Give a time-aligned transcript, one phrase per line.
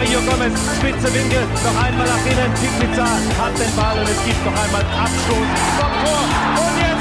[0.00, 2.50] Mario Gomez, spitze Winkel, noch einmal nach innen.
[2.80, 6.24] Pizza hat den Ball und es gibt noch einmal Abstoß vom Tor.
[6.56, 6.99] Und jetzt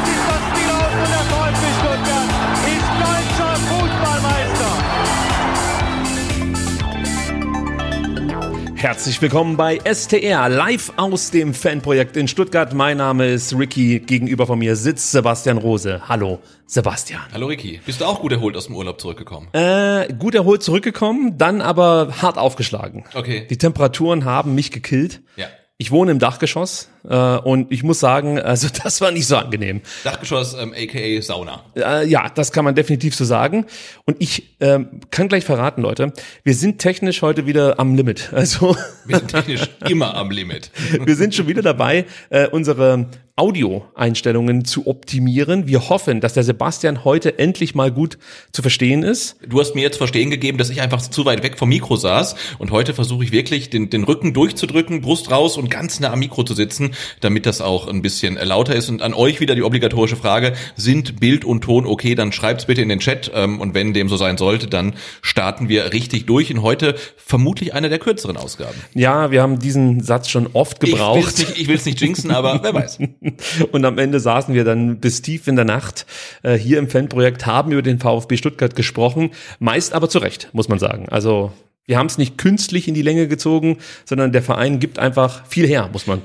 [8.80, 12.74] Herzlich willkommen bei STR, live aus dem Fanprojekt in Stuttgart.
[12.74, 16.08] Mein Name ist Ricky, gegenüber von mir sitzt Sebastian Rose.
[16.08, 17.24] Hallo, Sebastian.
[17.34, 19.50] Hallo Ricky, bist du auch gut erholt aus dem Urlaub zurückgekommen?
[19.52, 23.04] Äh, gut erholt zurückgekommen, dann aber hart aufgeschlagen.
[23.14, 23.46] Okay.
[23.50, 25.24] Die Temperaturen haben mich gekillt.
[25.36, 25.48] Ja.
[25.78, 29.82] Ich wohne im Dachgeschoss äh, und ich muss sagen, also das war nicht so angenehm.
[30.04, 31.64] Dachgeschoss, ähm, aka Sauna.
[31.76, 33.66] Äh, ja, das kann man definitiv so sagen.
[34.06, 38.32] Und ich ähm, kann gleich verraten, Leute, wir sind technisch heute wieder am Limit.
[38.40, 38.76] Also
[39.06, 40.72] Wir sind technisch immer am Limit.
[41.06, 43.08] wir sind schon wieder dabei, äh, unsere
[43.40, 45.66] Audioeinstellungen zu optimieren.
[45.66, 48.18] Wir hoffen, dass der Sebastian heute endlich mal gut
[48.52, 49.38] zu verstehen ist.
[49.48, 52.36] Du hast mir jetzt verstehen gegeben, dass ich einfach zu weit weg vom Mikro saß
[52.60, 56.20] und heute versuche ich wirklich den, den Rücken durchzudrücken, Brust raus und ganz nah am
[56.20, 56.89] Mikro zu sitzen,
[57.22, 58.90] damit das auch ein bisschen lauter ist.
[58.90, 62.82] Und an euch wieder die obligatorische Frage, sind Bild und Ton okay, dann schreibt's bitte
[62.82, 66.54] in den Chat ähm, und wenn dem so sein sollte, dann starten wir richtig durch
[66.54, 68.76] und heute vermutlich eine der kürzeren Ausgaben.
[68.94, 71.40] Ja, wir haben diesen Satz schon oft Ich will's gebraucht.
[71.40, 73.00] nicht, ich will's nicht jinxen, aber wer weiß.
[73.72, 76.06] Und am Ende saßen wir dann bis tief in der Nacht
[76.44, 80.70] äh, hier im Fanprojekt, haben über den VfB Stuttgart gesprochen, meist aber zu Recht, muss
[80.70, 81.08] man sagen.
[81.10, 81.52] Also
[81.86, 85.68] wir haben es nicht künstlich in die Länge gezogen, sondern der Verein gibt einfach viel
[85.68, 86.22] her, muss man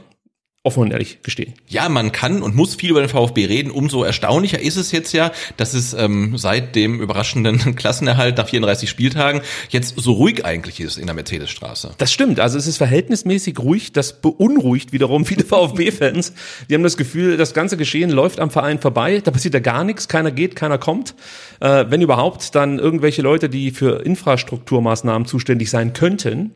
[0.65, 1.53] offen und ehrlich gestehen.
[1.69, 3.71] Ja, man kann und muss viel über den VfB reden.
[3.71, 8.89] Umso erstaunlicher ist es jetzt ja, dass es ähm, seit dem überraschenden Klassenerhalt nach 34
[8.89, 11.95] Spieltagen jetzt so ruhig eigentlich ist in der Mercedesstraße.
[11.99, 16.33] Das stimmt, also es ist verhältnismäßig ruhig, das beunruhigt wiederum viele VfB-Fans.
[16.71, 19.85] Die haben das Gefühl, das ganze Geschehen läuft am Verein vorbei, da passiert ja gar
[19.85, 21.15] nichts, keiner geht, keiner kommt.
[21.61, 26.53] Äh, wenn überhaupt, dann irgendwelche Leute, die für Infrastrukturmaßnahmen zuständig sein könnten,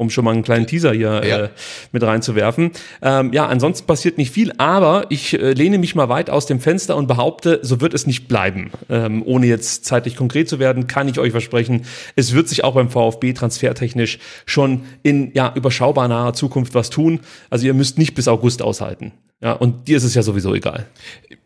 [0.00, 1.38] um schon mal einen kleinen Teaser hier Ja.
[1.44, 1.48] äh,
[1.92, 2.70] mit reinzuwerfen.
[3.02, 6.58] Ähm, ja, ansonsten passiert nicht viel, aber ich äh, lehne mich mal weit aus dem
[6.58, 8.70] Fenster und behaupte, so wird es nicht bleiben.
[8.88, 11.82] Ähm, ohne jetzt zeitlich konkret zu werden, kann ich euch versprechen,
[12.16, 17.20] es wird sich auch beim VfB transfertechnisch schon in ja überschaubar naher Zukunft was tun.
[17.50, 19.12] Also ihr müsst nicht bis August aushalten.
[19.42, 20.86] Ja, und dir ist es ja sowieso egal.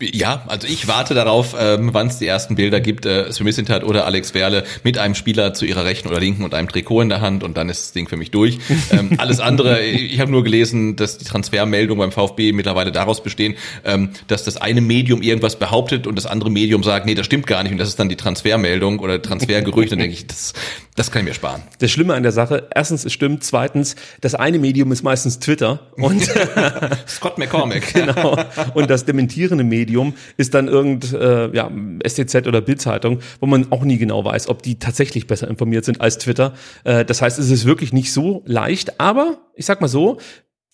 [0.03, 3.84] Ja, also ich warte darauf, ähm, wann es die ersten Bilder gibt, äh, Sven Mislintat
[3.84, 7.09] oder Alex Werle mit einem Spieler zu ihrer rechten oder linken und einem Trikot in
[7.09, 8.59] der Hand und dann ist das Ding für mich durch.
[8.91, 13.54] ähm, alles andere, ich habe nur gelesen, dass die Transfermeldungen beim VfB mittlerweile daraus bestehen,
[13.84, 17.47] ähm, dass das eine Medium irgendwas behauptet und das andere Medium sagt, nee, das stimmt
[17.47, 20.53] gar nicht und das ist dann die Transfermeldung oder Transfergerücht, dann denke ich, das,
[20.97, 21.62] das kann ich mir sparen.
[21.78, 25.87] Das Schlimme an der Sache, erstens, es stimmt, zweitens, das eine Medium ist meistens Twitter
[25.97, 26.28] und
[27.06, 27.84] Scott McCormack.
[27.93, 28.37] genau.
[28.75, 31.71] Und das dementierende Medium ist dann irgend äh, ja,
[32.06, 36.00] STZ oder Bildzeitung, wo man auch nie genau weiß, ob die tatsächlich besser informiert sind
[36.00, 36.55] als Twitter.
[36.84, 40.19] Äh, das heißt, es ist wirklich nicht so leicht, aber ich sag mal so,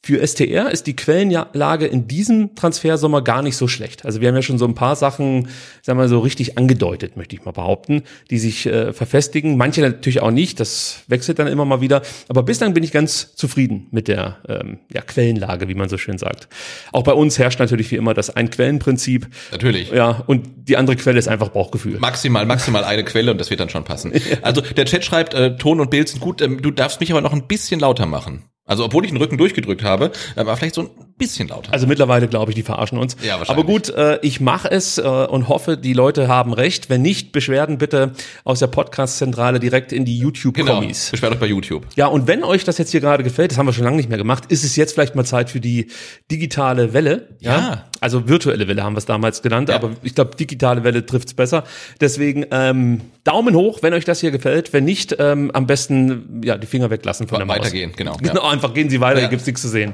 [0.02, 4.06] für STR ist die Quellenlage in diesem Transfersommer gar nicht so schlecht.
[4.06, 5.48] Also wir haben ja schon so ein paar Sachen,
[5.82, 9.58] sagen wir mal, so richtig angedeutet, möchte ich mal behaupten, die sich äh, verfestigen.
[9.58, 12.00] Manche natürlich auch nicht, das wechselt dann immer mal wieder.
[12.28, 16.16] Aber bislang bin ich ganz zufrieden mit der ähm, ja, Quellenlage, wie man so schön
[16.16, 16.48] sagt.
[16.92, 19.28] Auch bei uns herrscht natürlich wie immer das Ein-Quellen-Prinzip.
[19.52, 19.90] Natürlich.
[19.90, 21.98] Ja, und die andere Quelle ist einfach Bauchgefühl.
[21.98, 24.12] Maximal, maximal eine Quelle und das wird dann schon passen.
[24.42, 27.20] Also der Chat schreibt, äh, Ton und Bild sind gut, ähm, du darfst mich aber
[27.20, 28.44] noch ein bisschen lauter machen.
[28.70, 30.90] Also obwohl ich den Rücken durchgedrückt habe, aber vielleicht so ein
[31.20, 31.72] bisschen lauter.
[31.72, 33.16] Also mittlerweile glaube ich, die verarschen uns.
[33.22, 33.50] Ja, wahrscheinlich.
[33.50, 36.90] Aber gut, äh, ich mache es äh, und hoffe, die Leute haben recht.
[36.90, 38.10] Wenn nicht, Beschwerden bitte
[38.42, 41.10] aus der Podcast-Zentrale direkt in die genau, YouTube-Kommis.
[41.12, 41.86] beschwert euch bei YouTube.
[41.94, 44.08] Ja, und wenn euch das jetzt hier gerade gefällt, das haben wir schon lange nicht
[44.08, 45.86] mehr gemacht, ist es jetzt vielleicht mal Zeit für die
[46.30, 47.28] digitale Welle.
[47.38, 47.84] Ja.
[48.00, 49.74] Also virtuelle Welle haben wir es damals genannt, Ja.
[49.76, 51.64] aber ich glaube, digitale Welle trifft's besser.
[52.00, 54.72] Deswegen ähm, Daumen hoch, wenn euch das hier gefällt.
[54.72, 57.58] Wenn nicht, ähm, am besten ja die Finger weglassen von der Maus.
[57.58, 58.16] Weitergehen, genau.
[58.22, 59.20] Genau, einfach gehen Sie weiter, Ja.
[59.22, 59.92] hier gibt's nichts zu sehen.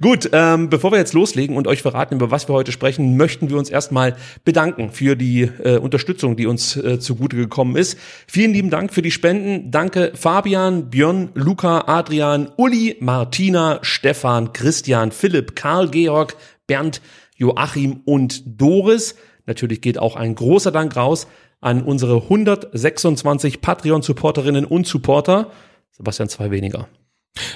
[0.00, 3.50] Gut, ähm, bevor wir jetzt loslegen und euch verraten, über was wir heute sprechen, möchten
[3.50, 7.98] wir uns erstmal bedanken für die äh, Unterstützung, die uns äh, zugute gekommen ist.
[8.26, 9.70] Vielen lieben Dank für die Spenden.
[9.70, 16.36] Danke Fabian, Björn, Luca, Adrian, Uli, Martina, Stefan, Christian, Philipp, Karl, Georg,
[16.66, 17.00] Bernd,
[17.36, 19.16] Joachim und Doris.
[19.46, 21.26] Natürlich geht auch ein großer Dank raus
[21.60, 25.50] an unsere 126 Patreon-Supporterinnen und Supporter.
[25.92, 26.88] Sebastian, zwei weniger.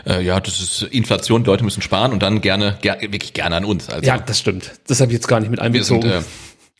[0.06, 3.64] Äh, ja, das ist Inflation, Leute müssen sparen und dann gerne, ger wirklich gerne an
[3.64, 3.88] uns.
[3.88, 4.72] Also Ja, das stimmt.
[4.86, 6.10] Das habe ich jetzt gar nicht mit wir sind einbezogen.
[6.10, 6.24] äh,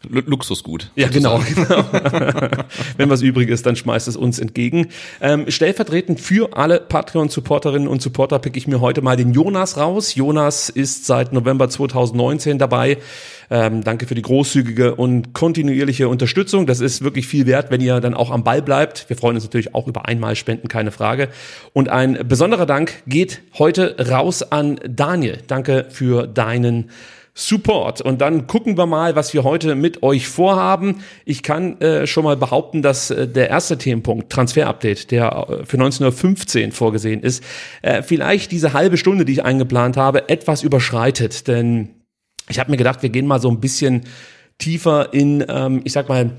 [0.09, 0.91] Lu- Luxusgut.
[0.97, 1.39] ja, genau.
[1.55, 1.85] genau.
[2.97, 4.89] Wenn was übrig ist, dann schmeißt es uns entgegen.
[5.21, 10.15] Ähm, stellvertretend für alle Patreon-Supporterinnen und Supporter pick ich mir heute mal den Jonas raus.
[10.15, 12.99] Jonas ist seit November 2019 dabei.
[13.51, 16.67] Ähm, danke für die großzügige und kontinuierliche Unterstützung.
[16.67, 19.09] Das ist wirklich viel wert, wenn ihr dann auch am Ball bleibt.
[19.11, 21.29] Wir freuen uns natürlich auch über einmal Spenden, keine Frage.
[21.73, 25.39] Und ein besonderer Dank geht heute raus an Daniel.
[25.47, 26.91] Danke für deinen
[27.41, 28.03] Support.
[28.03, 31.03] Und dann gucken wir mal, was wir heute mit euch vorhaben.
[31.25, 35.79] Ich kann äh, schon mal behaupten, dass äh, der erste Themenpunkt, Transfer-Update, der äh, für
[35.79, 37.43] 19.15 Uhr vorgesehen ist,
[37.81, 41.49] äh, vielleicht diese halbe Stunde, die ich eingeplant habe, etwas überschreitet.
[41.49, 41.89] Denn
[42.49, 44.03] ich habe mir gedacht, wir gehen mal so ein bisschen
[44.59, 46.33] tiefer in, ähm, ich sag mal,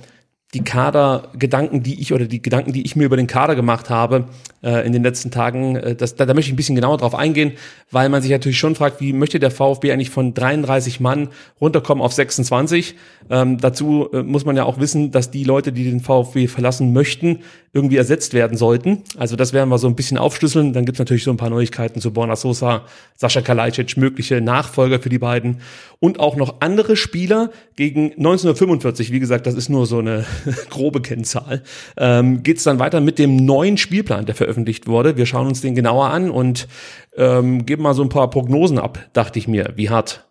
[0.54, 4.26] die Kadergedanken, die ich oder die Gedanken, die ich mir über den Kader gemacht habe
[4.64, 7.16] äh, in den letzten Tagen, äh, das, da, da möchte ich ein bisschen genauer drauf
[7.16, 7.54] eingehen,
[7.90, 11.30] weil man sich natürlich schon fragt, wie möchte der VfB eigentlich von 33 Mann
[11.60, 12.96] runterkommen auf 26?
[13.30, 16.94] Ähm, dazu äh, muss man ja auch wissen, dass die Leute, die den VfB verlassen
[16.94, 17.40] möchten,
[17.74, 19.04] irgendwie ersetzt werden sollten.
[19.18, 20.74] Also das werden wir so ein bisschen aufschlüsseln.
[20.74, 22.84] Dann gibt's natürlich so ein paar Neuigkeiten zu Borna Sosa,
[23.16, 25.62] Sascha Kalajdzic, mögliche Nachfolger für die beiden
[26.00, 29.14] und auch noch andere Spieler gegen 1945.
[29.14, 30.26] Wie gesagt, das ist nur so eine
[30.70, 31.64] grobe Kennzahl.
[31.96, 34.51] Ähm, geht's dann weiter mit dem neuen Spielplan, der veröffentlicht
[34.88, 35.18] wurde.
[35.18, 36.68] Wir schauen uns den genauer an und
[37.16, 40.28] ähm, geben mal so ein paar Prognosen ab, dachte ich mir, wie hart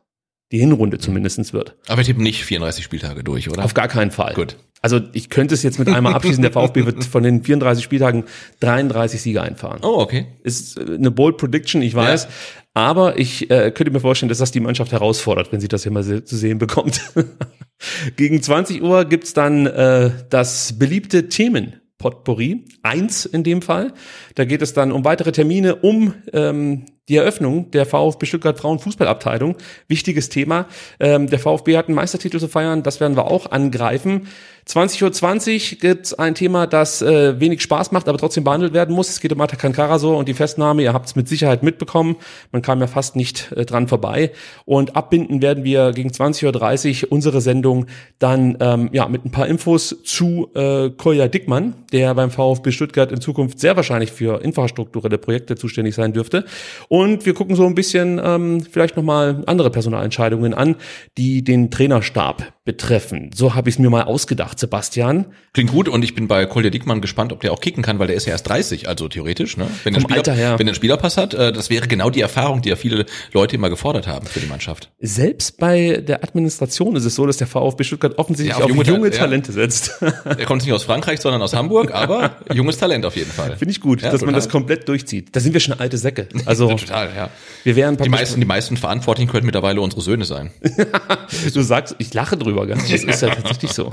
[0.52, 1.76] die Hinrunde zumindestens wird.
[1.86, 3.64] Aber wir tippen nicht 34 Spieltage durch, oder?
[3.64, 4.34] Auf gar keinen Fall.
[4.34, 4.56] Gut.
[4.82, 8.24] Also ich könnte es jetzt mit einmal abschließen, der VfB wird von den 34 Spieltagen
[8.60, 9.80] 33 Siege einfahren.
[9.82, 10.26] Oh, okay.
[10.42, 12.24] Ist äh, eine bold Prediction, ich weiß.
[12.24, 12.30] Ja.
[12.72, 15.92] Aber ich äh, könnte mir vorstellen, dass das die Mannschaft herausfordert, wenn sie das hier
[15.92, 17.00] mal se zu sehen bekommt.
[18.16, 21.79] Gegen 20 Uhr gibt's dann äh, das beliebte Themen.
[22.00, 23.92] Potpourri, eins in dem Fall.
[24.34, 29.56] Da geht es dann um weitere Termine, um ähm, die Eröffnung der VfB Stuttgart Frauenfußballabteilung.
[29.86, 30.66] Wichtiges Thema.
[30.98, 34.28] Ähm, der VfB hat einen Meistertitel zu feiern, das werden wir auch angreifen.
[34.66, 39.08] 20.20 Uhr gibt's ein Thema, das äh, wenig Spaß macht, aber trotzdem behandelt werden muss.
[39.08, 40.82] Es geht um Atakan Karasor und die Festnahme.
[40.82, 42.16] Ihr habt es mit Sicherheit mitbekommen.
[42.52, 44.32] Man kam ja fast nicht äh, dran vorbei.
[44.64, 47.86] Und abbinden werden wir gegen 20.30 Uhr unsere Sendung
[48.18, 53.12] dann ähm, ja mit ein paar Infos zu äh, Kolja Dickmann, der beim VfB Stuttgart
[53.12, 56.44] in Zukunft sehr wahrscheinlich für infrastrukturelle Projekte zuständig sein dürfte.
[56.88, 60.76] Und wir gucken so ein bisschen ähm, vielleicht nochmal andere Personalentscheidungen an,
[61.16, 63.30] die den Trainerstab betreffen.
[63.34, 65.26] So habe ich es mir mal ausgedacht, Sebastian.
[65.52, 68.06] Klingt gut und ich bin bei Kolja Dickmann gespannt, ob der auch kicken kann, weil
[68.06, 69.66] der ist ja erst 30, also theoretisch, ne?
[69.84, 70.50] Wenn der Spieler, Alter her.
[70.58, 73.56] wenn der einen Spielerpass hat, äh, das wäre genau die Erfahrung, die ja viele Leute
[73.56, 74.90] immer gefordert haben für die Mannschaft.
[75.00, 78.70] Selbst bei der Administration ist es so, dass der VfB Stuttgart offensichtlich Ja, auf, auf
[78.70, 79.22] junge, junge Ta- ja.
[79.22, 80.00] Talente setzt.
[80.24, 83.56] Er kommt nicht aus Frankreich, sondern aus Hamburg, aber junges Talent auf jeden Fall.
[83.56, 84.40] Finde ich gut, Ja, dass man total.
[84.40, 85.34] das komplett durchzieht.
[85.34, 86.28] Da sind wir schon alte Säcke.
[86.46, 87.30] Also total, ja.
[87.64, 90.50] wir wären Die meisten, die meisten Verantwortlichen könnten mittlerweile unsere Söhne sein.
[91.54, 92.76] Du sagst, ich lache drüber, gell?
[92.76, 93.90] das ist ja tatsächlich so.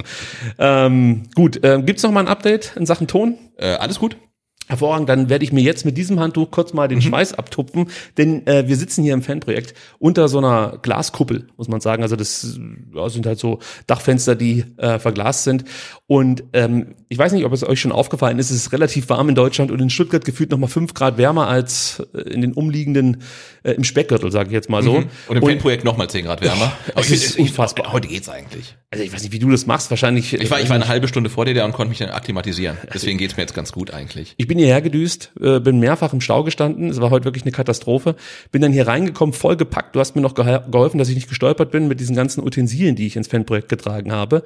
[0.57, 3.37] Ähm, gut, ähm, gibt's noch mal ein Update in Sachen Ton?
[3.57, 4.17] Äh, alles gut?
[4.67, 8.45] Hervorragend, dann werde ich mir jetzt mit diesem Handtuch kurz mal den Schweiß abtupfen, denn
[8.47, 12.03] äh, wir sitzen hier im Fanprojekt unter so einer Glaskuppel, muss man sagen.
[12.03, 12.59] Also das
[12.93, 15.63] ja, sind halt so Dachfenster, die äh, verglast sind.
[16.05, 19.29] Und ähm, ich weiß nicht, ob es euch schon aufgefallen ist, es ist relativ warm
[19.29, 22.53] in Deutschland und in Stuttgart gefühlt noch mal fünf Grad wärmer als äh, in den
[22.53, 23.23] umliegenden,
[23.63, 25.03] äh, im Speckgürtel, sage ich jetzt mal so.
[25.27, 26.73] Und im Fanprojekt nochmal 10 Grad wärmer.
[26.95, 27.93] Es ist unfassbar.
[27.93, 28.75] Heute geht's eigentlich.
[28.91, 30.33] Also ich weiß nicht, wie du das machst, wahrscheinlich.
[30.33, 32.77] Ich war, ich war eine halbe Stunde vor dir da und konnte mich dann akklimatisieren.
[32.93, 34.33] Deswegen geht's mir jetzt ganz gut eigentlich.
[34.37, 36.89] Ich bin hierher gedüst, äh, bin mehrfach im Stau gestanden.
[36.89, 38.15] Es war heute wirklich eine Katastrophe.
[38.51, 39.95] Bin dann hier reingekommen, voll gepackt.
[39.95, 43.07] Du hast mir noch geholfen, dass ich nicht gestolpert bin mit diesen ganzen Utensilien, die
[43.07, 44.43] ich ins Fanprojekt getragen habe.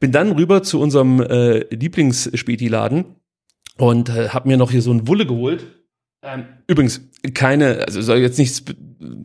[0.00, 3.04] Bin dann rüber zu unserem äh, Lieblings-Späti-Laden
[3.76, 5.66] und äh, habe mir noch hier so ein Wulle geholt.
[6.22, 7.02] Ähm, übrigens,
[7.34, 8.64] keine, also soll jetzt nichts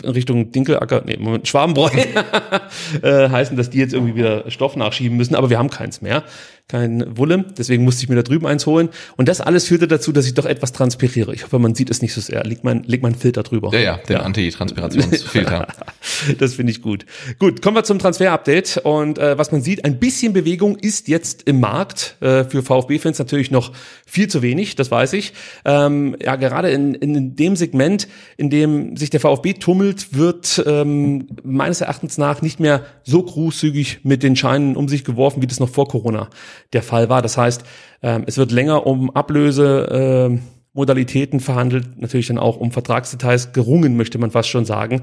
[0.03, 1.89] in Richtung Dinkelacker, nee, Moment, Schwabenbräu
[3.01, 6.23] äh, heißen, dass die jetzt irgendwie wieder Stoff nachschieben müssen, aber wir haben keins mehr.
[6.69, 7.45] Kein Wulle.
[7.57, 8.89] Deswegen musste ich mir da drüben eins holen.
[9.17, 11.33] Und das alles führte dazu, dass ich doch etwas transpiriere.
[11.33, 12.43] Ich hoffe, man sieht es nicht so sehr.
[12.43, 13.73] Leg mein, leg mein Filter drüber.
[13.73, 14.21] Ja, ja, den ja.
[14.21, 15.67] Antitranspirationsfilter.
[16.37, 17.07] das finde ich gut.
[17.39, 18.81] Gut, kommen wir zum Transfer-Update.
[18.83, 22.17] Und äh, was man sieht, ein bisschen Bewegung ist jetzt im Markt.
[22.21, 23.73] Äh, für VfB-Fans natürlich noch
[24.05, 25.33] viel zu wenig, das weiß ich.
[25.65, 28.07] Ähm, ja, gerade in, in dem Segment,
[28.37, 34.01] in dem sich der VfB tummelt, wird ähm, meines Erachtens nach nicht mehr so großzügig
[34.03, 36.29] mit den Scheinen um sich geworfen, wie das noch vor Corona
[36.73, 37.21] der Fall war.
[37.21, 37.63] Das heißt,
[38.01, 40.39] ähm, es wird länger um Ablöse äh,
[40.73, 45.01] Modalitäten verhandelt, natürlich dann auch um Vertragsdetails gerungen, möchte man fast schon sagen.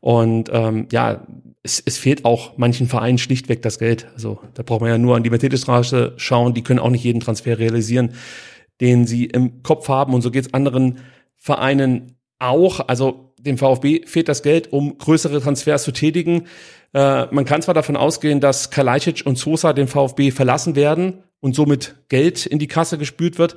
[0.00, 1.26] Und ähm, ja,
[1.62, 4.06] es, es fehlt auch manchen Vereinen schlichtweg das Geld.
[4.14, 7.20] Also da braucht man ja nur an die Mercedes-Straße schauen, die können auch nicht jeden
[7.20, 8.12] Transfer realisieren,
[8.80, 10.14] den sie im Kopf haben.
[10.14, 11.00] Und so geht es anderen
[11.36, 12.86] Vereinen auch.
[12.86, 16.44] Also dem VfB fehlt das Geld, um größere Transfers zu tätigen.
[16.92, 21.54] Äh, man kann zwar davon ausgehen, dass Kalajdzic und Sosa den VfB verlassen werden und
[21.54, 23.56] somit Geld in die Kasse gespült wird.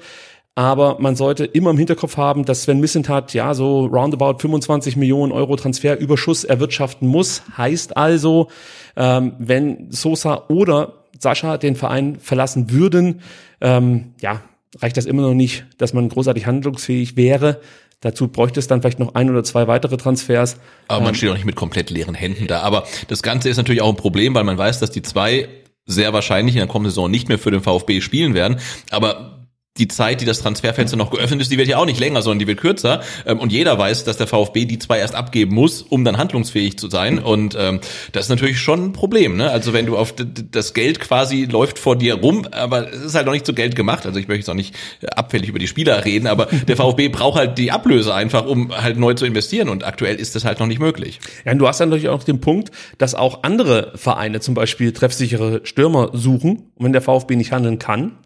[0.54, 5.32] Aber man sollte immer im Hinterkopf haben, dass Sven Missentat ja so roundabout 25 Millionen
[5.32, 7.44] Euro Transferüberschuss erwirtschaften muss.
[7.58, 8.50] Heißt also,
[8.98, 13.22] ähm, wenn Sosa oder Sascha den Verein verlassen würden,
[13.62, 14.42] ähm, ja,
[14.80, 17.62] reicht das immer noch nicht, dass man großartig handlungsfähig wäre.
[18.02, 20.58] Dazu bräuchte es dann vielleicht noch ein oder zwei weitere Transfers.
[20.88, 22.62] Aber man ähm, steht auch nicht mit komplett leeren Händen da.
[22.62, 25.48] Aber das Ganze ist natürlich auch ein Problem, weil man weiß, dass die zwei
[25.86, 28.60] sehr wahrscheinlich in der kommenden Saison nicht mehr für den VfB spielen werden.
[28.90, 29.41] Aber
[29.78, 32.40] die Zeit, die das Transferfenster noch geöffnet ist, die wird ja auch nicht länger, sondern
[32.40, 33.02] die wird kürzer.
[33.26, 36.78] Ähm, und jeder weiß, dass der VfB die zwei erst abgeben muss, um dann handlungsfähig
[36.78, 37.20] zu sein.
[37.20, 37.80] Und ähm,
[38.12, 39.38] das ist natürlich schon ein Problem.
[39.38, 39.50] Ne?
[39.50, 40.14] Also wenn du auf
[40.52, 43.78] das Geld quasi läuft vor dir rum, aber es ist halt noch nicht zu Geld
[43.78, 44.06] gemacht.
[44.06, 44.76] Also ich möchte jetzt auch nicht
[45.16, 48.98] abfällig über die Spieler reden, aber der VfB braucht halt die Ablöse einfach, um halt
[48.98, 49.70] neu zu investieren.
[49.70, 51.22] Und aktuell ist das halt noch nicht möglich.
[51.46, 54.92] Ja, und du hast dann natürlich auch den Punkt, dass auch andere Vereine zum Beispiel
[54.92, 56.64] treffsichere Stürmer suchen.
[56.76, 58.18] Und wenn der VfB nicht handeln kann,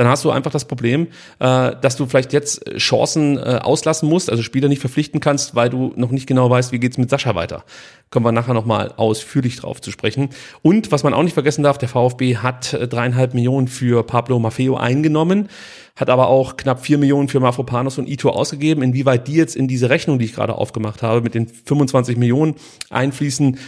[0.00, 1.08] dann hast du einfach das Problem,
[1.40, 5.68] äh, dass du vielleicht jetzt Chancen äh, auslassen musst, also Spieler nicht verpflichten kannst, weil
[5.68, 7.64] du noch nicht genau weißt, wie geht's mit Sascha weiter.
[8.08, 10.30] Kommen wir nachher nochmal ausführlich drauf zu sprechen.
[10.62, 14.38] Und was man auch nicht vergessen darf, der VfB hat äh, dreieinhalb Millionen für Pablo
[14.38, 15.50] Maffeo eingenommen,
[15.96, 18.82] hat aber auch knapp vier Millionen für Mafropanos und Ito ausgegeben.
[18.82, 22.54] Inwieweit die jetzt in diese Rechnung, die ich gerade aufgemacht habe, mit den 25 Millionen
[22.88, 23.58] einfließen,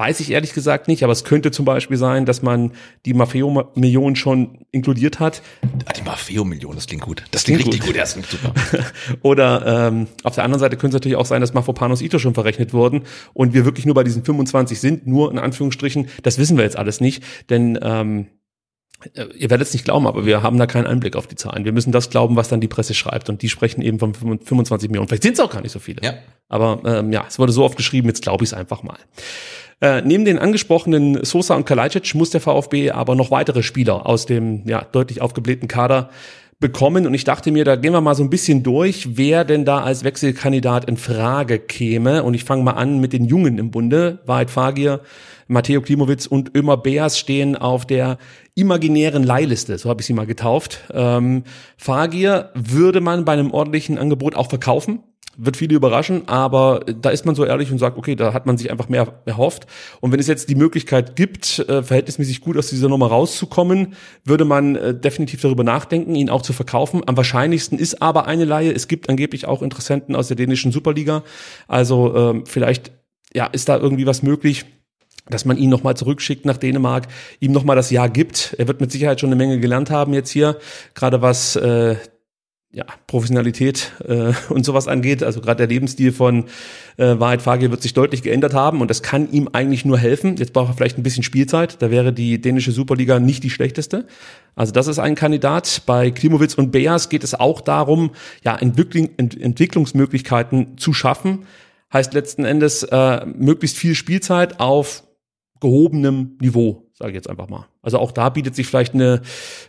[0.00, 2.72] Weiß ich ehrlich gesagt nicht, aber es könnte zum Beispiel sein, dass man
[3.04, 5.42] die Maffeo-Million schon inkludiert hat.
[5.84, 7.22] Ah, die Maffeo-Million, das klingt gut.
[7.32, 8.00] Das klingt, klingt richtig gut, gut.
[8.00, 8.54] das klingt super.
[9.20, 12.32] Oder ähm, auf der anderen Seite könnte es natürlich auch sein, dass Mafropanos Ito schon
[12.32, 13.02] verrechnet wurden
[13.34, 16.08] und wir wirklich nur bei diesen 25 sind, nur in Anführungsstrichen.
[16.22, 18.28] Das wissen wir jetzt alles nicht, denn ähm,
[19.12, 21.66] äh, ihr werdet es nicht glauben, aber wir haben da keinen Einblick auf die Zahlen.
[21.66, 23.28] Wir müssen das glauben, was dann die Presse schreibt.
[23.28, 25.08] Und die sprechen eben von 25 Millionen.
[25.08, 26.00] Vielleicht sind es auch gar nicht so viele.
[26.02, 26.14] Ja.
[26.48, 28.96] Aber ähm, ja, es wurde so oft geschrieben, jetzt glaube ich es einfach mal.
[29.80, 34.26] Äh, neben den angesprochenen Sosa und Kalajdzic muss der VfB aber noch weitere Spieler aus
[34.26, 36.10] dem ja, deutlich aufgeblähten Kader
[36.60, 39.64] bekommen und ich dachte mir, da gehen wir mal so ein bisschen durch, wer denn
[39.64, 43.70] da als Wechselkandidat in Frage käme und ich fange mal an mit den Jungen im
[43.70, 44.18] Bunde.
[44.26, 45.00] Wahrheit Fagir,
[45.48, 48.18] Matteo Klimowitz und Ömer Beas stehen auf der
[48.54, 50.84] imaginären Leihliste, so habe ich sie mal getauft.
[50.92, 51.44] Ähm,
[51.78, 55.00] Fagir würde man bei einem ordentlichen Angebot auch verkaufen,
[55.36, 58.58] wird viele überraschen, aber da ist man so ehrlich und sagt, okay, da hat man
[58.58, 59.66] sich einfach mehr erhofft.
[60.00, 63.94] Und wenn es jetzt die Möglichkeit gibt, äh, verhältnismäßig gut aus dieser Nummer rauszukommen,
[64.24, 67.02] würde man äh, definitiv darüber nachdenken, ihn auch zu verkaufen.
[67.06, 68.72] Am wahrscheinlichsten ist aber eine Laie.
[68.72, 71.22] Es gibt angeblich auch Interessenten aus der dänischen Superliga.
[71.68, 72.92] Also ähm, vielleicht
[73.32, 74.66] ja, ist da irgendwie was möglich
[75.28, 77.06] dass man ihn nochmal zurückschickt nach Dänemark,
[77.38, 78.56] ihm nochmal das Jahr gibt.
[78.58, 80.58] Er wird mit Sicherheit schon eine Menge gelernt haben jetzt hier,
[80.94, 81.96] gerade was äh,
[82.72, 85.22] ja, Professionalität äh, und sowas angeht.
[85.22, 86.44] Also gerade der Lebensstil von
[86.96, 90.36] äh, Wahrheit Fagir wird sich deutlich geändert haben und das kann ihm eigentlich nur helfen.
[90.36, 91.82] Jetzt braucht er vielleicht ein bisschen Spielzeit.
[91.82, 94.06] Da wäre die dänische Superliga nicht die schlechteste.
[94.54, 95.82] Also das ist ein Kandidat.
[95.86, 98.10] Bei Klimowitz und Beas geht es auch darum,
[98.44, 101.46] ja, Entwickling, Ent Entwicklungsmöglichkeiten zu schaffen.
[101.92, 105.02] Heißt letzten Endes äh, möglichst viel Spielzeit auf
[105.60, 107.66] gehobenem Niveau, sage ich jetzt einfach mal.
[107.82, 109.22] Also auch da bietet sich vielleicht eine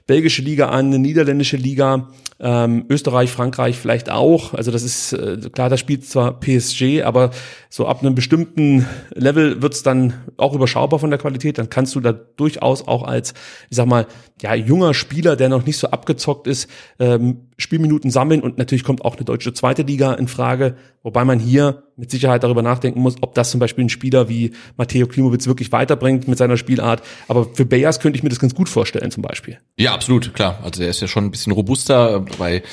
[0.05, 2.09] belgische Liga an, eine niederländische Liga,
[2.41, 4.53] ähm, Österreich, Frankreich vielleicht auch.
[4.53, 7.31] Also das ist äh, klar, da spielt zwar PSG, aber
[7.69, 11.57] so ab einem bestimmten Level wird's dann auch überschaubar von der Qualität.
[11.57, 13.33] Dann kannst du da durchaus auch als,
[13.69, 14.07] ich sag mal,
[14.41, 19.05] ja junger Spieler, der noch nicht so abgezockt ist, ähm, Spielminuten sammeln und natürlich kommt
[19.05, 23.15] auch eine deutsche zweite Liga in Frage, wobei man hier mit Sicherheit darüber nachdenken muss,
[23.21, 27.03] ob das zum Beispiel ein Spieler wie Matteo Klimowitz wirklich weiterbringt mit seiner Spielart.
[27.27, 29.59] Aber für Bayers könnte ich mir das ganz gut vorstellen zum Beispiel.
[29.77, 30.59] Ja, absolut, klar.
[30.63, 32.25] Also der ist ja schon ein bisschen robuster.
[32.37, 32.63] Bei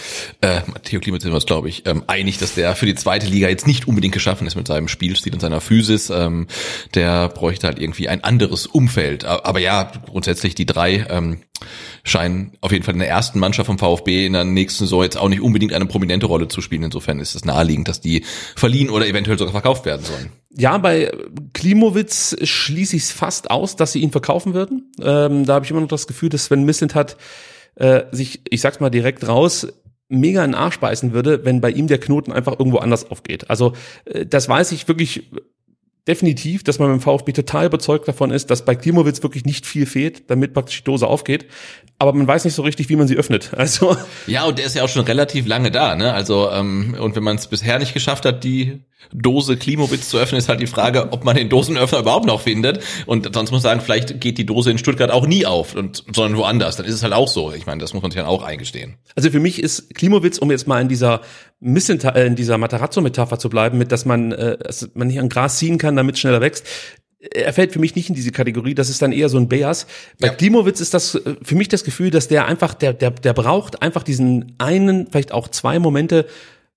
[0.41, 3.27] äh, Matteo Klimowitz sind wir uns, glaube ich, ähm, einig, dass der für die zweite
[3.27, 6.11] Liga jetzt nicht unbedingt geschaffen ist mit seinem Spielstil und seiner Physis.
[6.11, 6.47] Ähm,
[6.95, 9.25] der bräuchte halt irgendwie ein anderes Umfeld.
[9.25, 11.41] Aber ja, grundsätzlich die drei ähm,
[12.05, 15.17] scheinen auf jeden Fall in der ersten Mannschaft vom VfB in der nächsten Saison jetzt
[15.17, 16.83] auch nicht unbedingt eine prominente Rolle zu spielen.
[16.83, 18.25] Insofern ist es naheliegend, dass die
[18.57, 20.33] verliehen oder eventuell sogar verkauft werden sollen.
[20.51, 21.13] Ja, bei
[21.53, 24.93] Klimowitz schließe ich es fast aus, dass sie ihn verkaufen würden.
[25.01, 27.17] Ähm, da habe ich immer noch das Gefühl, dass Sven Misselt hat
[27.77, 29.69] äh, sich, ich sag's mal direkt raus,
[30.09, 33.51] mega in den Arsch beißen würde, wenn bei ihm der Knoten einfach irgendwo anders aufgeht.
[33.51, 33.75] Also
[34.07, 35.31] äh, das weiß ich wirklich
[36.09, 39.87] definitiv, dass man beim VfB total überzeugt davon ist, dass bei Klimowitz wirklich nicht viel
[39.87, 41.47] fehlt, damit praktisch die Dose aufgeht.
[41.99, 43.51] Aber man weiß nicht so richtig, wie man sie öffnet.
[43.59, 43.97] Also
[44.27, 46.15] ja, und der ist ja auch schon relativ lange da, ne?
[46.15, 48.81] Also ähm, und wenn man es bisher nicht geschafft hat, die
[49.13, 52.81] Dose Klimowitz zu öffnen, ist halt die Frage, ob man den Dosenöffner überhaupt noch findet.
[53.07, 56.05] Und sonst muss man sagen, vielleicht geht die Dose in Stuttgart auch nie auf, und,
[56.13, 56.77] sondern woanders.
[56.77, 57.53] Dann ist es halt auch so.
[57.53, 58.97] Ich meine, das muss man sich dann auch eingestehen.
[59.15, 61.23] Also für mich ist Klimowitz, um jetzt mal in dieser
[61.61, 65.29] Missinta äh, in dieser Matarazzo-Metapher zu bleiben, mit dass man, äh, dass man nicht an
[65.29, 66.67] Gras ziehen kann, damit es schneller wächst,
[67.21, 69.87] er fällt für mich nicht in diese Kategorie, das ist dann eher so ein Beas.
[70.21, 70.35] Bei ja.
[70.35, 73.83] Klimowitz ist das äh, für mich das Gefühl, dass der einfach, der, der, der braucht
[73.83, 76.27] einfach diesen einen, vielleicht auch zwei Momente,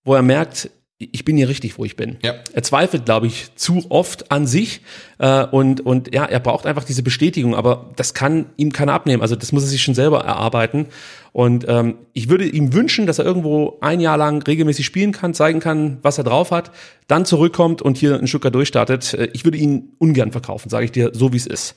[0.04, 0.72] wo er merkt,
[1.12, 2.18] ich bin hier richtig, wo ich bin.
[2.24, 2.36] Ja.
[2.54, 4.82] Er zweifelt, glaube ich, zu oft an sich
[5.18, 9.22] äh, und und ja, er braucht einfach diese Bestätigung, aber das kann ihm keiner abnehmen.
[9.22, 10.88] Also das muss er sich schon selber erarbeiten.
[11.34, 15.34] Und ähm, ich würde ihm wünschen, dass er irgendwo ein Jahr lang regelmäßig spielen kann,
[15.34, 16.72] zeigen kann, was er drauf hat,
[17.08, 19.14] dann zurückkommt und hier ein Stücker durchstartet.
[19.14, 21.76] Äh, ich würde ihn ungern verkaufen, sage ich dir, so wie es ist.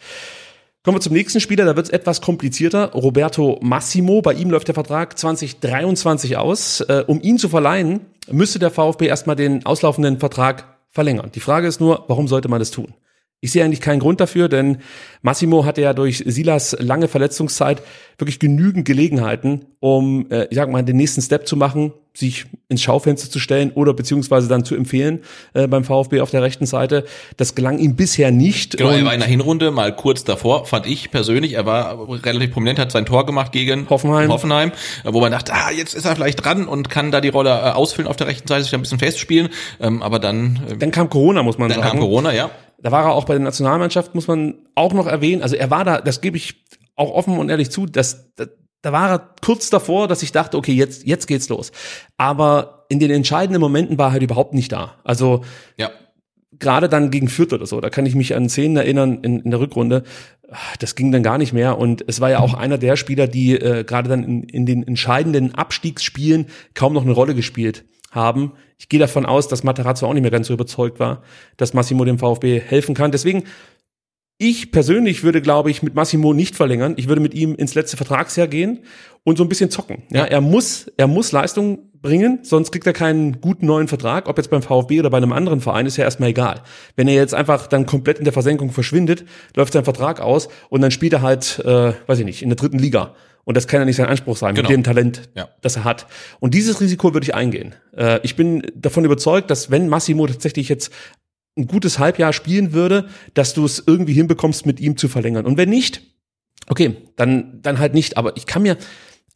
[0.85, 2.93] Kommen wir zum nächsten Spieler, da wird es etwas komplizierter.
[2.93, 6.83] Roberto Massimo, bei ihm läuft der Vertrag 2023 aus.
[6.83, 8.01] Äh, um ihn zu verleihen,
[8.31, 11.31] müsste der VfB erstmal den auslaufenden Vertrag verlängern.
[11.35, 12.93] Die Frage ist nur, warum sollte man das tun?
[13.41, 14.79] Ich sehe eigentlich keinen Grund dafür, denn
[15.21, 17.83] Massimo hatte ja durch Silas lange Verletzungszeit
[18.19, 22.81] wirklich genügend Gelegenheiten, um, äh, ich sag mal, den nächsten Step zu machen, sich ins
[22.81, 25.21] Schaufenster zu stellen oder beziehungsweise dann zu empfehlen
[25.53, 27.05] äh, beim VfB auf der rechten Seite.
[27.37, 28.77] Das gelang ihm bisher nicht.
[28.77, 31.55] Genau, er war in der Hinrunde mal kurz davor, fand ich persönlich.
[31.55, 34.71] Er war relativ prominent, hat sein Tor gemacht gegen Hoffenheim, Hoffenheim
[35.05, 37.71] wo man dachte, ah, jetzt ist er vielleicht dran und kann da die Rolle äh,
[37.71, 39.49] ausfüllen auf der rechten Seite, sich ein bisschen festspielen.
[39.81, 40.61] Ähm, aber dann...
[40.71, 41.89] Äh, dann kam Corona, muss man dann sagen.
[41.89, 42.51] Dann kam Corona, ja.
[42.85, 45.41] Da war er auch bei der Nationalmannschaft, muss man auch noch erwähnen.
[45.43, 48.45] Also er war da, das gebe ich auch offen und ehrlich zu, dass, da,
[48.83, 51.73] da war er kurz davor, dass ich dachte, okay, jetzt, jetzt geht's los.
[52.19, 54.97] Aber in den entscheidenden Momenten war er halt überhaupt nicht da.
[55.03, 55.45] Also
[55.79, 55.93] ja.
[56.59, 59.51] gerade dann gegen Fürth oder so, da kann ich mich an Szenen erinnern in, in
[59.51, 60.03] der Rückrunde.
[60.79, 61.79] Das ging dann gar nicht mehr.
[61.79, 64.87] Und es war ja auch einer der Spieler, die äh, gerade dann in, in den
[64.87, 68.53] entscheidenden Abstiegsspielen kaum noch eine Rolle gespielt haben.
[68.79, 71.23] Ich gehe davon aus, dass Materazzo auch nicht mehr ganz so überzeugt war,
[71.57, 73.13] dass Massimo dem VfB helfen kann.
[73.13, 73.45] Deswegen,
[74.39, 76.95] ich persönlich würde, glaube ich, mit Massimo nicht verlängern.
[76.97, 78.81] Ich würde mit ihm ins letzte Vertragsjahr gehen
[79.23, 80.03] und so ein bisschen zocken.
[80.11, 84.29] Ja, er muss, er muss Leistung bringen, sonst kriegt er keinen guten neuen Vertrag.
[84.29, 86.61] Ob jetzt beim VfB oder bei einem anderen Verein, ist ja erstmal egal.
[86.97, 89.25] Wenn er jetzt einfach dann komplett in der Versenkung verschwindet,
[89.57, 92.57] läuft sein Vertrag aus und dann spielt er halt, äh, weiß ich nicht, in der
[92.57, 93.15] dritten Liga.
[93.45, 94.69] Und das kann ja nicht sein Anspruch sein, genau.
[94.69, 95.49] mit dem Talent, ja.
[95.63, 96.07] das er hat.
[96.41, 97.75] Und dieses Risiko würde ich eingehen.
[97.97, 100.93] Äh, ich bin davon überzeugt, dass wenn Massimo tatsächlich jetzt
[101.57, 105.47] ein gutes Halbjahr spielen würde, dass du es irgendwie hinbekommst, mit ihm zu verlängern.
[105.47, 106.03] Und wenn nicht,
[106.69, 108.19] okay, dann, dann halt nicht.
[108.19, 108.77] Aber ich kann mir,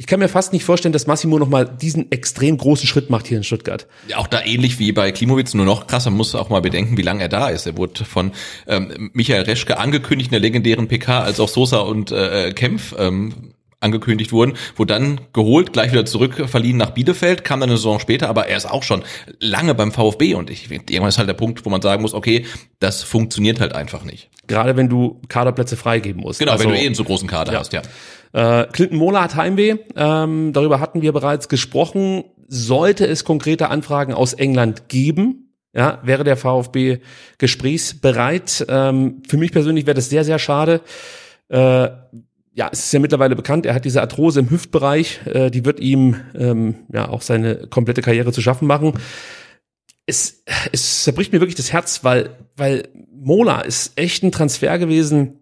[0.01, 3.27] ich kann mir fast nicht vorstellen, dass Massimo noch mal diesen extrem großen Schritt macht
[3.27, 3.89] hier in Stuttgart.
[4.07, 7.03] Ja, auch da ähnlich wie bei Klimowitz, nur noch krasser, muss auch mal bedenken, wie
[7.03, 7.67] lange er da ist.
[7.67, 8.31] Er wurde von
[8.69, 13.55] ähm, Michael Reschke angekündigt in der legendären PK, als auch Sosa und äh, Kempf ähm,
[13.81, 18.01] angekündigt wurden, wo dann geholt, gleich wieder zurück verliehen nach Bielefeld, kam dann eine Saison
[18.01, 19.03] später, aber er ist auch schon
[19.41, 22.45] lange beim VfB und ich irgendwann ist halt der Punkt, wo man sagen muss, okay,
[22.81, 24.31] das funktioniert halt einfach nicht.
[24.47, 26.41] Gerade wenn du Kaderplätze freigeben musst.
[26.41, 27.59] Genau, also, wenn du eh einen so großen Kader ja.
[27.59, 27.83] hast, ja.
[28.33, 32.25] Äh, Clinton Mola hat Heimweh, ähm, darüber hatten wir bereits gesprochen.
[32.49, 36.99] Sollte es konkrete Anfragen aus England geben, ja, wäre der VfB
[37.37, 38.65] gesprächsbereit.
[38.69, 40.81] Ähm, für mich persönlich wäre das sehr, sehr schade.
[41.49, 41.89] Äh,
[42.59, 45.79] ja, es ist ja mittlerweile bekannt, er hat diese Arthrose im Hüftbereich, äh, die wird
[45.79, 48.95] ihm ähm, ja auch seine komplette Karriere zu schaffen machen.
[50.07, 55.38] Es, es zerbricht mir wirklich das Herz, weil, weil Mola ist echt ein Transfer gewesen,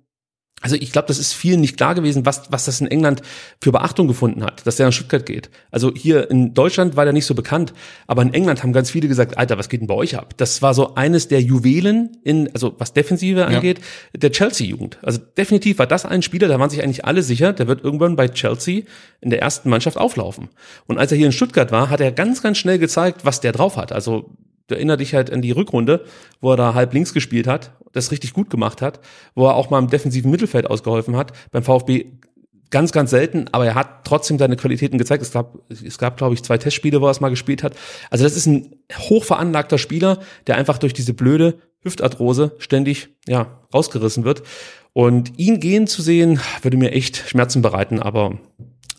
[0.62, 3.20] also ich glaube, das ist vielen nicht klar gewesen, was, was das in England
[3.60, 5.50] für Beachtung gefunden hat, dass der nach Stuttgart geht.
[5.70, 7.74] Also hier in Deutschland war der nicht so bekannt,
[8.06, 10.32] aber in England haben ganz viele gesagt, Alter, was geht denn bei euch ab?
[10.38, 14.18] Das war so eines der Juwelen in, also was Defensive angeht, ja.
[14.18, 14.98] der Chelsea-Jugend.
[15.02, 18.16] Also definitiv war das ein Spieler, da waren sich eigentlich alle sicher, der wird irgendwann
[18.16, 18.84] bei Chelsea
[19.20, 20.48] in der ersten Mannschaft auflaufen.
[20.86, 23.52] Und als er hier in Stuttgart war, hat er ganz, ganz schnell gezeigt, was der
[23.52, 23.92] drauf hat.
[23.92, 24.30] Also
[24.66, 26.04] du erinnerst dich halt an die Rückrunde,
[26.40, 29.00] wo er da halb links gespielt hat, das richtig gut gemacht hat,
[29.34, 31.32] wo er auch mal im defensiven Mittelfeld ausgeholfen hat.
[31.50, 32.06] Beim VfB
[32.70, 35.22] ganz, ganz selten, aber er hat trotzdem seine Qualitäten gezeigt.
[35.22, 37.74] Es gab, es gab, glaube ich, zwei Testspiele, wo er es mal gespielt hat.
[38.10, 44.24] Also das ist ein hochveranlagter Spieler, der einfach durch diese blöde Hüftarthrose ständig, ja, rausgerissen
[44.24, 44.42] wird.
[44.92, 48.38] Und ihn gehen zu sehen, würde mir echt Schmerzen bereiten, aber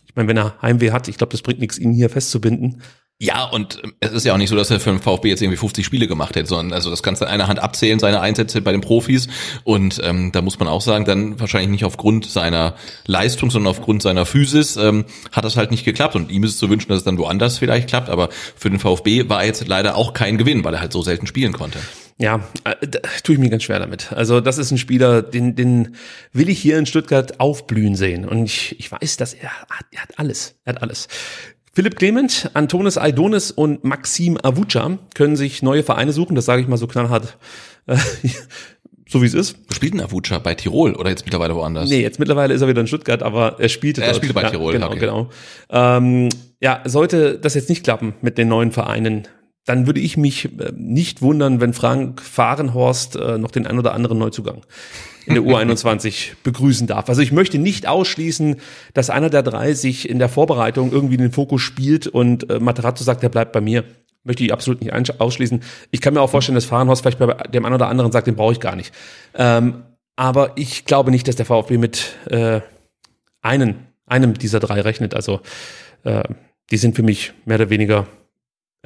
[0.06, 2.82] ich meine, wenn er Heimweh hat, ich glaube, das bringt nichts, ihn hier festzubinden.
[3.20, 5.42] Ja, und ähm, es ist ja auch nicht so, dass er für den VfB jetzt
[5.42, 8.22] irgendwie 50 Spiele gemacht hätte, sondern also das kannst du in einer Hand abzählen, seine
[8.22, 9.28] Einsätze bei den Profis.
[9.64, 12.76] Und ähm, da muss man auch sagen, dann wahrscheinlich nicht aufgrund seiner
[13.08, 16.16] Leistung, sondern aufgrund seiner Physis ähm, hat das halt nicht geklappt.
[16.16, 18.10] Und ihm ist es zu wünschen, dass es dann woanders vielleicht klappt.
[18.10, 21.26] Aber für den VfB war jetzt leider auch kein Gewinn, weil er halt so selten
[21.26, 21.80] spielen konnte.
[22.20, 22.88] Ja, äh,
[23.24, 24.12] tue ich mir ganz schwer damit.
[24.12, 25.96] Also das ist ein Spieler, den, den
[26.34, 28.26] will ich hier in Stuttgart aufblühen sehen.
[28.26, 29.50] Und ich, ich weiß, dass er,
[29.92, 30.56] er hat alles.
[30.66, 31.08] Er hat alles.
[31.78, 36.34] Philipp Clement, Antonis Aidonis und Maxim Avuca können sich neue Vereine suchen.
[36.34, 37.38] Das sage ich mal so knallhart.
[37.86, 37.98] Äh,
[39.08, 39.58] so wie es ist.
[39.68, 40.40] Wo spielt denn Avuca?
[40.40, 41.88] Bei Tirol oder jetzt mittlerweile woanders?
[41.88, 44.16] Nee, jetzt mittlerweile ist er wieder in Stuttgart, aber er spielte Er dort.
[44.16, 44.98] spielte bei ja, Tirol, Genau, okay.
[45.02, 45.30] genau.
[45.70, 49.28] Ähm, ja, sollte das jetzt nicht klappen mit den neuen Vereinen,
[49.66, 53.94] dann würde ich mich äh, nicht wundern, wenn Frank Fahrenhorst äh, noch den ein oder
[53.94, 54.64] anderen Neuzugang
[55.28, 57.10] in der U21 begrüßen darf.
[57.10, 58.56] Also ich möchte nicht ausschließen,
[58.94, 63.04] dass einer der drei sich in der Vorbereitung irgendwie den Fokus spielt und äh, Materazzo
[63.04, 63.84] sagt, er bleibt bei mir.
[64.24, 65.62] Möchte ich absolut nicht ausschließen.
[65.92, 68.36] Ich kann mir auch vorstellen, dass Fahrenhorst vielleicht bei dem einen oder anderen sagt, den
[68.36, 68.94] brauche ich gar nicht.
[69.36, 69.84] Ähm,
[70.16, 72.62] aber ich glaube nicht, dass der VfB mit äh,
[73.42, 75.14] einen, einem dieser drei rechnet.
[75.14, 75.42] Also
[76.04, 76.24] äh,
[76.72, 78.08] die sind für mich mehr oder weniger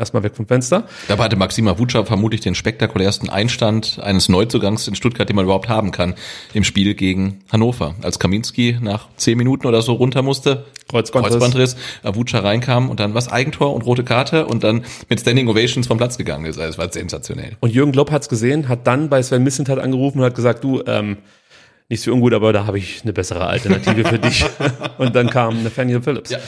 [0.01, 0.83] erstmal weg vom Fenster.
[1.07, 5.69] Dabei hatte Maxima Vuca vermutlich den spektakulärsten Einstand eines Neuzugangs in Stuttgart, den man überhaupt
[5.69, 6.15] haben kann,
[6.53, 7.95] im Spiel gegen Hannover.
[8.01, 11.33] Als Kaminski nach zehn Minuten oder so runter musste, Kreuzbandriss.
[11.33, 15.87] Kreuzbandriss, Avuca reinkam und dann was Eigentor und rote Karte und dann mit Standing Ovations
[15.87, 16.59] vom Platz gegangen ist.
[16.59, 17.55] Also es war sensationell.
[17.61, 20.83] Und Jürgen Klopp hat's gesehen, hat dann bei Sven Missentat angerufen und hat gesagt, du,
[20.85, 21.17] ähm,
[21.91, 24.45] nichts für ungut, aber da habe ich eine bessere Alternative für dich.
[24.97, 26.31] und dann kam Nathaniel Phillips.
[26.31, 26.39] Ja.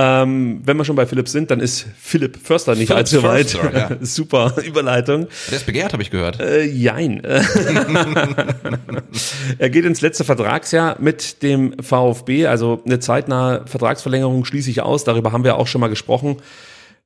[0.00, 3.50] Ähm, wenn wir schon bei Phillips sind, dann ist Philipp Förster nicht Phillips allzu weit.
[3.50, 3.96] Förster, ja.
[4.00, 5.26] Super Überleitung.
[5.48, 6.38] Der ist begehrt, habe ich gehört.
[6.38, 7.20] Äh, jein.
[9.58, 15.02] er geht ins letzte Vertragsjahr mit dem VfB, also eine zeitnahe Vertragsverlängerung schließe ich aus.
[15.02, 16.36] Darüber haben wir auch schon mal gesprochen.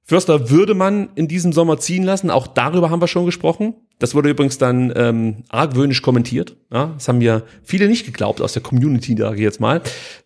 [0.04, 2.30] Förster würde man in diesem Sommer ziehen lassen.
[2.30, 3.74] Auch darüber haben wir schon gesprochen.
[4.00, 6.56] Das wurde übrigens dann ähm, argwöhnisch kommentiert.
[6.72, 9.80] Ja, das haben mir viele nicht geglaubt aus der Community, sage ich jetzt mal.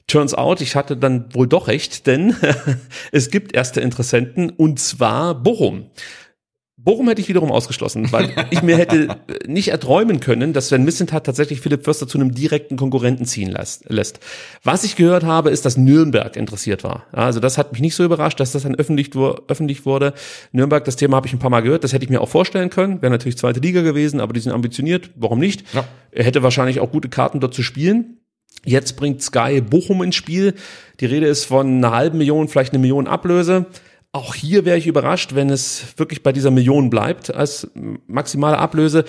[0.06, 2.34] Turns out, ich hatte dann wohl doch recht, denn
[3.12, 5.90] es gibt erste Interessenten und zwar Bochum.
[6.86, 10.84] Bochum hätte ich wiederum ausgeschlossen, weil ich mir hätte äh, nicht erträumen können, dass Sven
[10.84, 13.54] Missentat tatsächlich Philipp Förster zu einem direkten Konkurrenten ziehen
[13.88, 14.20] lässt.
[14.62, 17.04] Was ich gehört habe, ist, dass Nürnberg interessiert war.
[17.10, 19.10] Also das hat mich nicht so überrascht, dass das dann öffentlich,
[19.48, 20.14] öffentlich wurde.
[20.52, 22.70] Nürnberg, das Thema habe ich ein paar Mal gehört, das hätte ich mir auch vorstellen
[22.70, 23.02] können.
[23.02, 25.10] Wäre natürlich zweite Liga gewesen, aber die sind ambitioniert.
[25.16, 25.64] Warum nicht?
[25.74, 25.84] Ja.
[26.12, 28.18] Er hätte wahrscheinlich auch gute Karten dort zu spielen.
[28.64, 30.54] Jetzt bringt Sky Bochum ins Spiel.
[31.00, 33.66] Die Rede ist von einer halben Million, vielleicht eine Million Ablöse.
[34.16, 37.70] Auch hier wäre ich überrascht, wenn es wirklich bei dieser Million bleibt als
[38.06, 39.04] maximale Ablöse.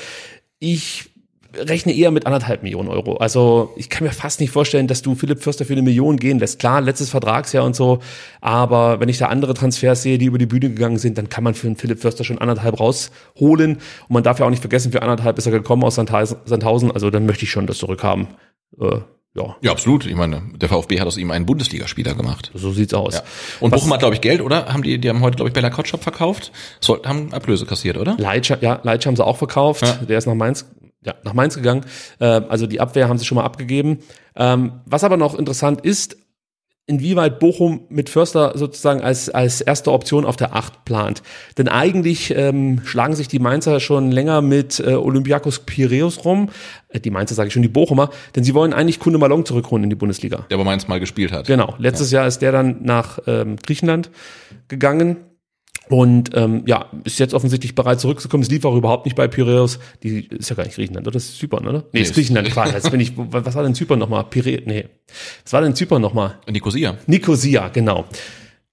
[0.59, 1.11] Ich
[1.55, 3.15] rechne eher mit anderthalb Millionen Euro.
[3.15, 6.39] Also ich kann mir fast nicht vorstellen, dass du Philipp Förster für eine Million gehen
[6.39, 6.59] lässt.
[6.59, 7.99] Klar, letztes Vertragsjahr und so,
[8.41, 11.45] aber wenn ich da andere Transfers sehe, die über die Bühne gegangen sind, dann kann
[11.45, 13.75] man für einen Philipp Förster schon anderthalb rausholen.
[13.75, 16.91] Und man darf ja auch nicht vergessen, für anderthalb ist er gekommen aus Sandhausen.
[16.91, 18.27] Also dann möchte ich schon das zurückhaben.
[18.77, 18.97] Äh,
[19.35, 20.05] ja, Ja, absolut.
[20.05, 22.51] Ich meine, der VfB hat aus ihm einen Bundesligaspieler gemacht.
[22.53, 23.15] so sieht's aus.
[23.15, 23.23] Ja.
[23.59, 24.67] Und Was- Bochum hat, glaube ich, Geld, oder?
[24.73, 26.51] Haben die, die haben heute, glaube ich, Bella Kotschap verkauft.
[26.79, 28.15] Soll, haben Ablöse kassiert, oder?
[28.17, 29.83] Leitsch, ja, Leitsch haben sie auch verkauft.
[29.83, 29.93] Ja.
[29.93, 30.65] Der ist nach Mainz,
[31.05, 31.85] ja, nach Mainz gegangen.
[32.19, 33.99] Äh, also die Abwehr haben sie schon mal abgegeben.
[34.35, 36.17] Ähm, was aber noch interessant ist,
[36.87, 41.21] inwieweit Bochum mit Förster sozusagen als, als erste Option auf der Acht plant.
[41.57, 46.49] Denn eigentlich ähm, schlagen sich die Mainzer schon länger mit äh, Olympiakos Piraeus rum.
[46.87, 48.09] Äh, die Mainzer sage ich schon, die Bochumer.
[48.35, 50.45] Denn sie wollen eigentlich Kunde Malong zurückholen in die Bundesliga.
[50.49, 51.45] Der bei Mainz mal gespielt hat.
[51.45, 51.75] Genau.
[51.77, 54.09] Letztes Jahr ist der dann nach ähm, Griechenland
[54.69, 55.17] gegangen.
[55.89, 58.43] Und ähm, ja, ist jetzt offensichtlich bereit zurückzukommen.
[58.43, 59.79] Es lief auch überhaupt nicht bei Piraeus.
[60.03, 61.13] Die ist ja gar nicht Griechenland, oder?
[61.13, 61.85] Das ist Zypern, oder?
[61.93, 62.73] Nee, ist ist- Griechenland, Quatsch.
[62.73, 64.25] Jetzt bin ich, was war denn Zypern nochmal?
[64.25, 64.85] Piraeus, nee.
[65.43, 66.39] Was war denn Zypern nochmal?
[66.49, 66.97] Nicosia.
[67.07, 68.05] Nicosia, genau.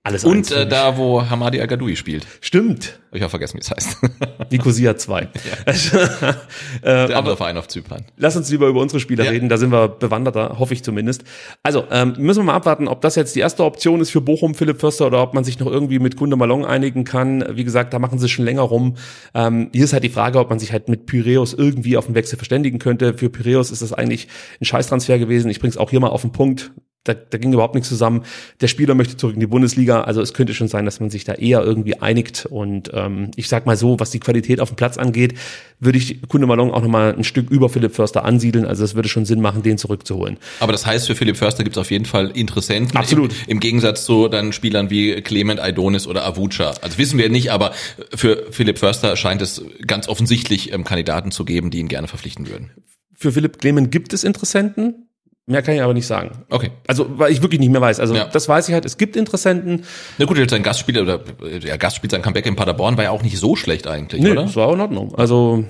[0.07, 2.27] Alles Und äh, da, wo Hamadi Al-Gadoui spielt.
[2.43, 3.01] Stimmt.
[3.11, 3.97] Ich auch vergessen, wie es heißt.
[4.51, 5.29] Nicosia 2.
[6.85, 8.05] Der andere Verein auf Zypern.
[8.19, 9.31] Lass uns lieber über unsere Spieler Ja.
[9.31, 11.25] reden, da sind wir bewanderter, hoffe ich zumindest.
[11.62, 14.55] Also, ähm, müssen wir mal abwarten, ob das jetzt die erste Option ist für Bochum,
[14.55, 17.43] Philipp Förster, oder ob man sich noch irgendwie mit Kunde Malong einigen kann.
[17.53, 18.97] Wie gesagt, da machen sie schon länger rum.
[19.33, 22.14] Ähm, hier ist halt die Frage, ob man sich halt mit Pyreus irgendwie auf den
[22.14, 23.14] Wechsel verständigen könnte.
[23.14, 24.29] Für Pyreus ist das eigentlich
[24.61, 25.51] ein Scheißtransfer gewesen.
[25.51, 26.73] Ich bring's auch hier mal auf den Punkt.
[27.05, 28.23] Da, da ging überhaupt nichts zusammen.
[28.62, 30.03] Der Spieler möchte zurück in die Bundesliga.
[30.03, 32.47] Also es könnte schon sein, dass man sich da eher irgendwie einigt.
[32.47, 35.35] Und ähm, ich sag mal so, was die Qualität auf dem Platz angeht,
[35.81, 38.64] würde ich Kunde Malong auch nochmal ein Stück über Philipp Förster ansiedeln.
[38.64, 40.38] Also es würde schon Sinn machen, den zurückzuholen.
[40.61, 42.97] Aber das heißt, für Philipp Förster gibt es auf jeden Fall Interessenten.
[42.97, 43.33] Absolut.
[43.47, 46.73] Im, Im Gegensatz zu dann Spielern wie Clement Aidonis oder Avuca.
[46.81, 47.73] Also wissen wir nicht, aber
[48.14, 52.49] für Philipp Förster scheint es ganz offensichtlich ähm, Kandidaten zu geben, die ihn gerne verpflichten
[52.49, 52.71] würden.
[53.12, 55.09] für Philipp Clement gibt es Interessenten.
[55.46, 56.30] Mehr kann ich aber nicht sagen.
[56.48, 56.70] Okay.
[56.87, 58.00] Also, weil ich wirklich nicht mehr weiß.
[58.00, 58.24] Also, Ja.
[58.26, 58.87] das weiß ich halt.
[58.87, 59.85] Es gibt Interessenten.
[60.16, 61.20] Na gut, jetzt sein Gastspiel oder
[61.62, 64.44] ja, Gastspiel, sein Comeback in Paderborn war ja auch nicht so schlecht eigentlich, Nee, oder?
[64.44, 65.14] das war auch in Ordnung.
[65.16, 65.64] Also,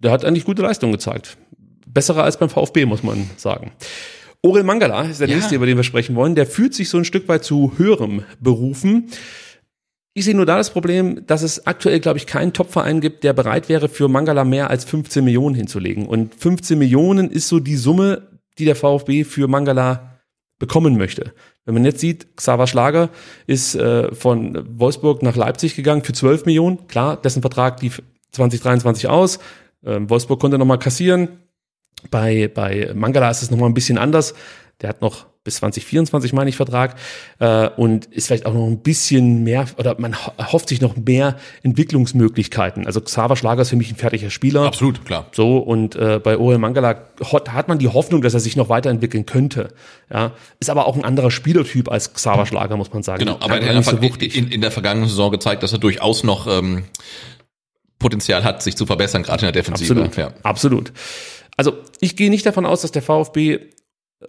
[0.00, 1.36] der hat eigentlich gute Leistung gezeigt.
[1.86, 3.70] Bessere als beim VfB, muss man sagen.
[4.42, 5.36] Orel Mangala ist der Ja.
[5.36, 6.34] nächste, über den wir sprechen wollen.
[6.34, 9.08] Der fühlt sich so ein Stück weit zu höherem berufen.
[10.14, 13.32] Ich sehe nur da das Problem, dass es aktuell, glaube ich, keinen Topverein gibt, der
[13.34, 16.06] bereit wäre, für Mangala mehr als 15 Millionen hinzulegen.
[16.06, 18.22] Und 15 Millionen ist so die Summe,
[18.58, 20.20] die der VfB für Mangala
[20.58, 21.32] bekommen möchte.
[21.64, 23.10] Wenn man jetzt sieht, Xaver Schlager
[23.46, 26.86] ist äh, von Wolfsburg nach Leipzig gegangen für 12 Millionen.
[26.86, 29.38] Klar, dessen Vertrag lief 2023 aus.
[29.84, 31.40] Ähm, Wolfsburg konnte nochmal kassieren.
[32.10, 34.34] Bei, bei Mangala ist es nochmal ein bisschen anders.
[34.80, 36.94] Der hat noch bis 2024, meine ich, Vertrag.
[37.38, 40.96] Äh, und ist vielleicht auch noch ein bisschen mehr, oder man ho- erhofft sich noch
[40.96, 42.86] mehr Entwicklungsmöglichkeiten.
[42.86, 44.62] Also Xaver Schlager ist für mich ein fertiger Spieler.
[44.62, 45.26] Absolut, klar.
[45.32, 47.06] So, und äh, bei Orel Mangala
[47.48, 49.68] hat man die Hoffnung, dass er sich noch weiterentwickeln könnte.
[50.12, 53.20] Ja, ist aber auch ein anderer Spielertyp als Xaver Schlager, muss man sagen.
[53.20, 56.22] Genau, aber er nicht hat so in, in der vergangenen Saison gezeigt, dass er durchaus
[56.24, 56.84] noch ähm,
[57.98, 59.92] Potenzial hat, sich zu verbessern, gerade in der Defensive.
[59.92, 60.16] Absolut.
[60.16, 60.32] Ja.
[60.42, 60.92] Absolut.
[61.56, 63.60] Also ich gehe nicht davon aus, dass der VfB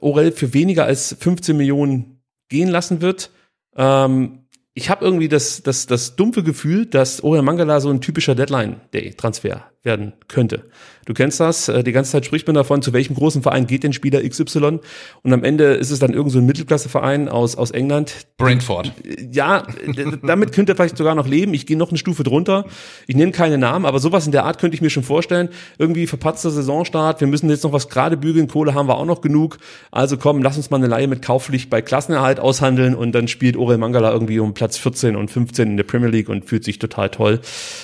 [0.02, 3.32] Orel für weniger als 15 Millionen gehen lassen wird.
[3.76, 8.36] Ähm, ich habe irgendwie das, das, das dumpfe Gefühl, dass Orel Mangala so ein typischer
[8.36, 10.64] Deadline-Day-Transfer werden könnte.
[11.06, 13.84] Du kennst das, äh, die ganze Zeit spricht man davon, zu welchem großen Verein geht
[13.84, 14.80] denn Spieler XY
[15.22, 18.94] und am Ende ist es dann irgend so ein Mittelklasseverein aus, aus England, Brentford.
[19.32, 21.54] ja, d- damit könnte er vielleicht sogar noch leben.
[21.54, 22.66] Ich gehe noch eine Stufe drunter.
[23.08, 25.50] Ich nenne keine Namen, aber sowas in der Art könnte ich mir schon vorstellen.
[25.78, 27.20] Irgendwie verpatzter Saisonstart.
[27.20, 28.48] Wir müssen jetzt noch was gerade bügeln.
[28.48, 29.58] Kohle haben wir auch noch genug.
[29.92, 33.58] Also komm, lass uns mal eine Leihe mit Kaufpflicht bei Klassenerhalt aushandeln und dann spielt
[33.58, 36.80] Orel Mangala irgendwie um Platz 14 und 15 in der Premier League und fühlt sich
[36.80, 37.42] total toll.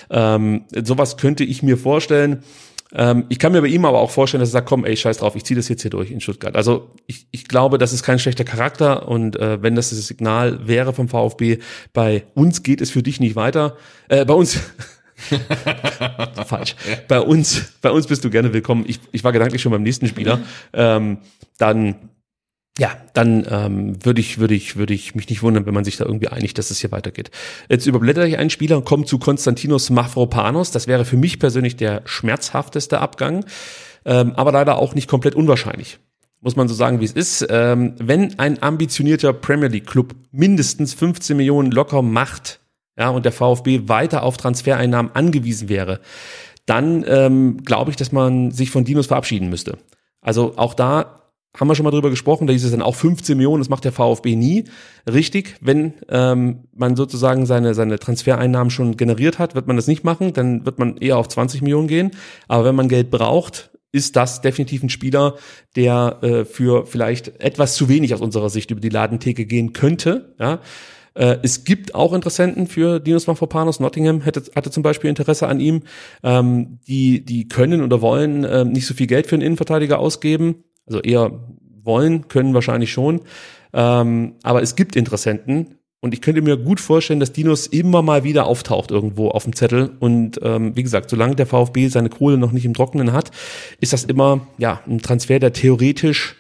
[0.10, 1.89] Ähm, sowas könnte ich mir vorstellen.
[2.92, 5.18] Ähm, ich kann mir bei ihm aber auch vorstellen, dass er sagt, komm, ey, scheiß
[5.18, 6.56] drauf, ich ziehe das jetzt hier durch in Stuttgart.
[6.56, 10.68] Also ich, ich glaube, das ist kein schlechter Charakter und äh, wenn das das Signal
[10.68, 11.60] wäre vom VfB,
[11.94, 14.60] bei uns geht es für dich nicht weiter, äh, bei uns
[16.48, 16.76] falsch,
[17.08, 18.86] bei uns, bei uns bist du gerne willkommen.
[18.88, 20.40] Ich, ich war gedanklich schon beim nächsten Spieler.
[20.74, 21.20] Ähm,
[21.58, 21.96] dann
[22.80, 25.98] ja, dann ähm, würde ich, würde ich, würde ich mich nicht wundern, wenn man sich
[25.98, 27.30] da irgendwie einigt, dass es hier weitergeht.
[27.68, 30.72] Jetzt überblätter ich einen Spieler und komme zu Konstantinos Mafropanos.
[30.72, 33.46] Das wäre für mich persönlich der schmerzhafteste Abgang,
[34.06, 36.00] ähm, aber leider auch nicht komplett unwahrscheinlich.
[36.40, 37.46] Muss man so sagen, wie es ist.
[37.50, 42.62] Ähm, wenn ein ambitionierter Premier League Club mindestens 15 Millionen locker macht,
[42.98, 46.00] ja, und der VfB weiter auf Transfereinnahmen angewiesen wäre,
[46.66, 49.80] dann ähm, glaube ich, dass man sich von Dinos verabschieden müsste.
[50.22, 51.19] Also auch da
[51.58, 53.84] haben wir schon mal drüber gesprochen, da hieß es dann auch 15 Millionen, das macht
[53.84, 54.66] der VfB nie.
[55.12, 60.04] Richtig, wenn ähm, man sozusagen seine, seine Transfereinnahmen schon generiert hat, wird man das nicht
[60.04, 62.12] machen, dann wird man eher auf 20 Millionen gehen.
[62.48, 65.36] Aber wenn man Geld braucht, ist das definitiv ein Spieler,
[65.76, 70.36] der äh, für vielleicht etwas zu wenig aus unserer Sicht über die Ladentheke gehen könnte.
[70.40, 70.60] Ja.
[71.16, 73.80] Äh, es gibt auch Interessenten für Dinos Mafropanos.
[73.80, 75.82] Nottingham hätte, hatte zum Beispiel Interesse an ihm.
[76.24, 80.64] Ähm, die, die können oder wollen äh, nicht so viel Geld für einen Innenverteidiger ausgeben.
[80.90, 81.32] Also eher
[81.84, 83.22] wollen, können wahrscheinlich schon.
[83.74, 85.76] Ähm, aber es gibt Interessenten.
[86.02, 89.54] Und ich könnte mir gut vorstellen, dass Dinos immer mal wieder auftaucht irgendwo auf dem
[89.54, 89.92] Zettel.
[90.00, 93.32] Und ähm, wie gesagt, solange der VfB seine Kohle noch nicht im Trockenen hat,
[93.82, 96.38] ist das immer ja ein Transfer, der theoretisch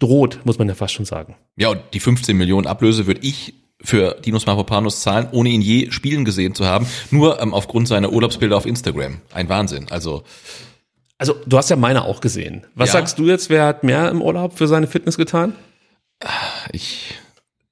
[0.00, 1.36] droht, muss man ja fast schon sagen.
[1.56, 5.90] Ja, und die 15 Millionen Ablöse würde ich für Dinos Mavropanos zahlen, ohne ihn je
[5.90, 9.18] spielen gesehen zu haben, nur ähm, aufgrund seiner Urlaubsbilder auf Instagram.
[9.32, 9.86] Ein Wahnsinn.
[9.90, 10.24] Also
[11.20, 12.66] Also, du hast ja meine auch gesehen.
[12.74, 12.92] Was Ja.
[12.94, 15.52] sagst du jetzt, wer hat mehr im Urlaub für seine Fitness getan?
[16.72, 17.14] ich,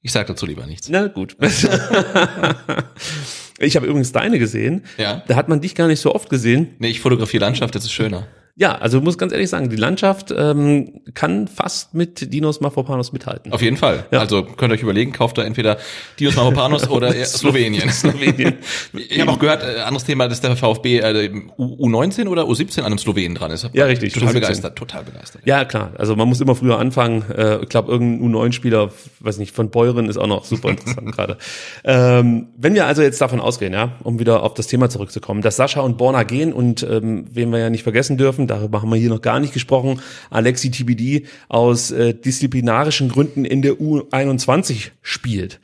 [0.02, 0.90] ich sag dazu lieber nichts.
[0.90, 1.34] Na gut.
[3.58, 4.84] ich habe übrigens deine gesehen.
[4.98, 5.22] Ja.
[5.28, 6.74] Da hat man dich gar nicht so oft gesehen.
[6.78, 8.26] Nee, ich fotografiere Landschaft, das ist schöner.
[8.61, 13.12] Ja, also ich muss ganz ehrlich sagen, die Landschaft ähm, kann fast mit Dinos Mafropanos
[13.12, 13.53] mithalten.
[13.53, 14.07] Auf jeden Fall.
[14.11, 14.18] Ja.
[14.18, 15.79] Also könnt ihr euch überlegen, kauft da entweder
[16.18, 17.88] Dinos Mavropanos oder Slowenien.
[17.90, 18.55] Slowenien.
[19.11, 22.81] Ich habe auch gehört, äh, anderes Thema, dass der VfB äh, U- U19 oder U17
[22.81, 23.71] an einem Slowenen dran ist.
[23.75, 24.33] Ja, richtig, Total U17.
[24.35, 25.42] begeistert, total begeistert.
[25.44, 25.92] Ja, klar.
[25.97, 27.25] Also man muss immer früher anfangen.
[27.31, 28.90] Äh, ich glaube, irgendein U9-Spieler,
[29.21, 31.38] weiß nicht, von Beuren ist auch noch super interessant gerade.
[31.85, 35.55] Ähm, wenn wir also jetzt davon ausgehen, ja, um wieder auf das Thema zurückzukommen, dass
[35.55, 38.96] Sascha und Borna gehen und ähm, wen wir ja nicht vergessen dürfen, darüber haben wir
[38.96, 45.61] hier noch gar nicht gesprochen, Alexi TBD aus äh, disziplinarischen Gründen in der U21 spielt.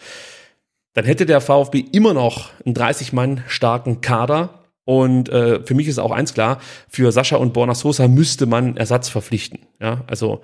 [0.95, 4.61] Dann hätte der VfB immer noch einen 30 Mann starken Kader.
[4.85, 8.77] Und äh, für mich ist auch eins klar, für Sascha und Borna Sosa müsste man
[8.77, 9.61] Ersatz verpflichten.
[9.81, 10.43] Ja, also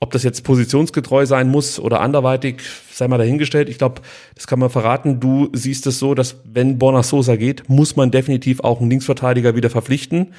[0.00, 3.68] ob das jetzt positionsgetreu sein muss oder anderweitig, sei mal dahingestellt.
[3.68, 4.00] Ich glaube,
[4.34, 5.20] das kann man verraten.
[5.20, 9.54] Du siehst es so, dass wenn Borna Sosa geht, muss man definitiv auch einen Linksverteidiger
[9.54, 10.32] wieder verpflichten.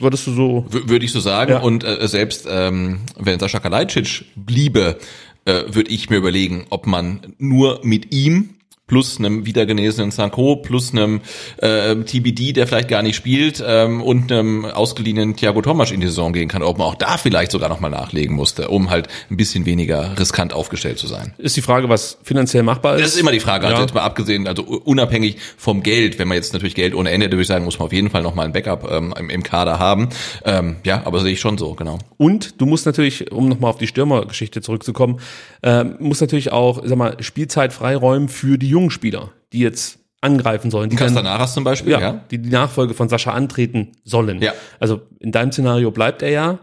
[0.00, 0.66] Würdest du so?
[0.68, 1.52] W würde ich so sagen.
[1.52, 1.58] Ja.
[1.60, 4.98] Und äh, selbst ähm, wenn Sascha Kalajdzic bliebe,
[5.44, 8.50] äh, würde ich mir überlegen, ob man nur mit ihm
[8.90, 11.20] plus einem wiedergenesenen Sanko, plus einem
[11.58, 16.08] äh, TBD, der vielleicht gar nicht spielt, ähm, und einem ausgeliehenen Thiago Tomasch in die
[16.08, 19.36] Saison gehen kann, ob man auch da vielleicht sogar nochmal nachlegen musste, um halt ein
[19.36, 21.34] bisschen weniger riskant aufgestellt zu sein.
[21.38, 23.02] Ist die Frage, was finanziell machbar ist?
[23.04, 23.82] Das ist immer die Frage, also Ja.
[23.82, 27.42] jetzt mal abgesehen, also unabhängig vom Geld, wenn man jetzt natürlich Geld ohne Ende, würde
[27.42, 30.08] ich sagen, muss man auf jeden Fall nochmal ein Backup ähm, im, im Kader haben.
[30.44, 31.98] Ähm, ja, aber sehe ich schon so, genau.
[32.16, 35.20] Und du musst natürlich, um nochmal auf die Stürmergeschichte zurückzukommen,
[35.62, 40.70] ähm, musst natürlich auch, sag mal, Spielzeit freiräumen für die jungen Spieler, die jetzt angreifen
[40.70, 40.88] sollen.
[40.90, 42.24] Die Castanaras zum Beispiel, ja, ja.
[42.30, 44.40] die die Nachfolge von Sascha antreten sollen.
[44.40, 44.52] Ja.
[44.78, 46.58] Also in deinem Szenario bleibt er ja,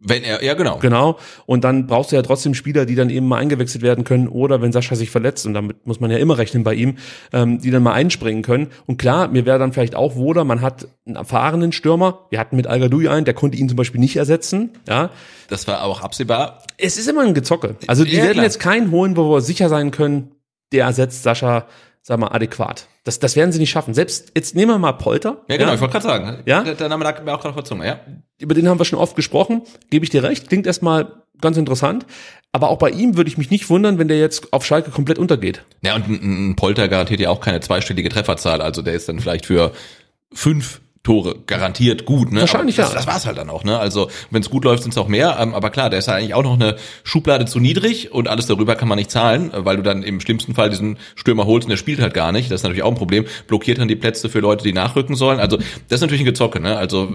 [0.00, 0.78] Wenn er, ja genau.
[0.78, 1.16] genau.
[1.46, 4.60] Und dann brauchst du ja trotzdem Spieler, die dann eben mal eingewechselt werden können oder
[4.62, 6.96] wenn Sascha sich verletzt, und damit muss man ja immer rechnen bei ihm,
[7.32, 8.68] ähm, die dann mal einspringen können.
[8.86, 12.26] Und klar, mir wäre dann vielleicht auch wohler, man hat einen erfahrenen Stürmer.
[12.30, 14.70] Wir hatten mit al einen, der konnte ihn zum Beispiel nicht ersetzen.
[14.88, 15.10] Ja,
[15.48, 16.62] Das war auch absehbar.
[16.78, 17.76] es ist immer ein Gezocke.
[17.86, 18.44] Also die Ja, werden klar.
[18.44, 20.32] jetzt keinen holen, wo wir sicher sein können,
[20.72, 21.66] der ersetzt Sascha,
[22.02, 22.86] sag mal, adäquat.
[23.04, 23.94] Das, das werden sie nicht schaffen.
[23.94, 25.42] Selbst, jetzt nehmen wir mal Polter.
[25.48, 26.42] Ja, genau, ich wollte gerade sagen.
[26.46, 26.62] Ja?
[26.62, 28.00] Der, der Name lag mir auch gerade Zunge, ja.
[28.38, 32.06] über den haben wir schon oft gesprochen, gebe ich dir recht, klingt erstmal ganz interessant,
[32.52, 35.18] aber auch bei ihm würde ich mich nicht wundern, wenn der jetzt auf Schalke komplett
[35.18, 35.64] untergeht.
[35.82, 39.20] Ja, und ein, ein Polter garantiert ja auch keine zweistellige Trefferzahl, also der ist dann
[39.20, 39.72] vielleicht für
[40.32, 42.40] fünf Tore garantiert gut, ne?
[42.40, 42.98] Wahrscheinlich, aber das, ja.
[42.98, 43.78] Das war's halt dann auch, ne?
[43.78, 45.38] Also wenn es gut läuft, sind es auch mehr.
[45.40, 48.44] Ähm, aber klar, der ist ja eigentlich auch noch eine Schublade zu niedrig und alles
[48.44, 51.70] darüber kann man nicht zahlen, weil du dann im schlimmsten Fall diesen Stürmer holst und
[51.70, 52.50] der spielt halt gar nicht.
[52.50, 53.24] Das ist natürlich auch ein Problem.
[53.46, 55.40] Blockiert dann die Plätze für Leute, die nachrücken sollen.
[55.40, 56.76] Also das ist natürlich ein Gezocke, ne?
[56.76, 57.08] Also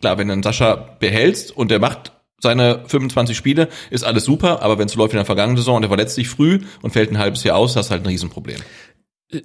[0.00, 4.62] klar, wenn du einen Sascha behältst und der macht seine 25 Spiele, ist alles super,
[4.62, 6.92] aber wenn es läuft wie in der vergangenen Saison und der verletzt sich früh und
[6.92, 8.60] fällt ein halbes Jahr aus, hast du halt ein Riesenproblem.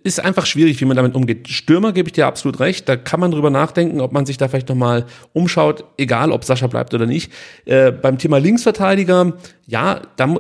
[0.03, 1.47] Ist einfach schwierig, wie man damit umgeht.
[1.47, 2.89] Stürmer gebe ich dir absolut recht.
[2.89, 6.65] Da kann man drüber nachdenken, ob man sich da vielleicht nochmal umschaut, egal ob Sascha
[6.65, 7.31] bleibt oder nicht.
[7.65, 9.33] Äh, beim Thema Linksverteidiger,
[9.67, 10.37] ja, da,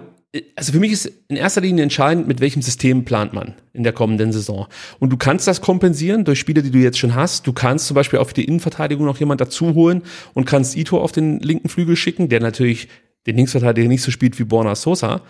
[0.55, 3.93] also für mich ist in erster Linie entscheidend, mit welchem System plant man in der
[3.93, 4.67] kommenden Saison.
[4.99, 7.45] Und du kannst das kompensieren durch Spiele, die du jetzt schon hast.
[7.45, 10.01] Du kannst zum Beispiel auf die Innenverteidigung noch jemand dazu holen
[10.33, 12.87] und kannst Ito auf den linken Flügel schicken, der natürlich
[13.27, 15.21] den Linksverteidiger nicht so spielt wie Borna Sosa.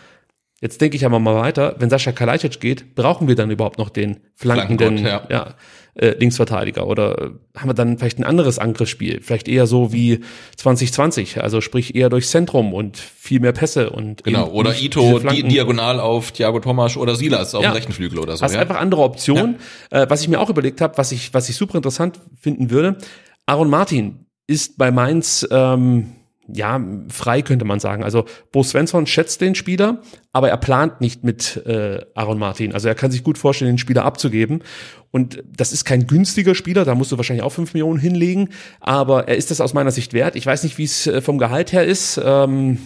[0.61, 3.89] Jetzt denke ich aber mal weiter, wenn Sascha Kalajdzic geht, brauchen wir dann überhaupt noch
[3.89, 5.53] den flankenden Flankengott, ja.
[5.95, 10.21] äh, Linksverteidiger oder äh, haben wir dann vielleicht ein anderes Angriffsspiel, vielleicht eher so wie
[10.55, 15.43] 2020, also sprich eher durchs Zentrum und viel mehr Pässe und Genau, oder Ito di
[15.43, 17.71] diagonal auf Thiago Tomasch oder Silas auf Ja.
[17.71, 18.43] dem rechten Flügel oder so.
[18.43, 18.61] Hast ja?
[18.61, 19.57] einfach andere Optionen.
[19.91, 22.97] Äh, was ich mir auch überlegt habe, was ich, was ich super interessant finden würde,
[23.45, 26.14] Aaron Martin ist bei Mainz ähm,
[26.47, 26.79] ja
[27.09, 28.03] frei, könnte man sagen.
[28.03, 32.73] Also Bo Svensson schätzt den Spieler, aber er plant nicht mit äh, Aaron Martin.
[32.73, 34.61] Also er kann sich gut vorstellen, den Spieler abzugeben.
[35.11, 38.49] Und das ist kein günstiger Spieler, da musst du wahrscheinlich auch fünf Millionen hinlegen,
[38.81, 40.35] aber er ist das aus meiner Sicht wert.
[40.35, 42.19] Ich weiß nicht, wie es äh, vom Gehalt her ist.
[42.23, 42.79] Ähm,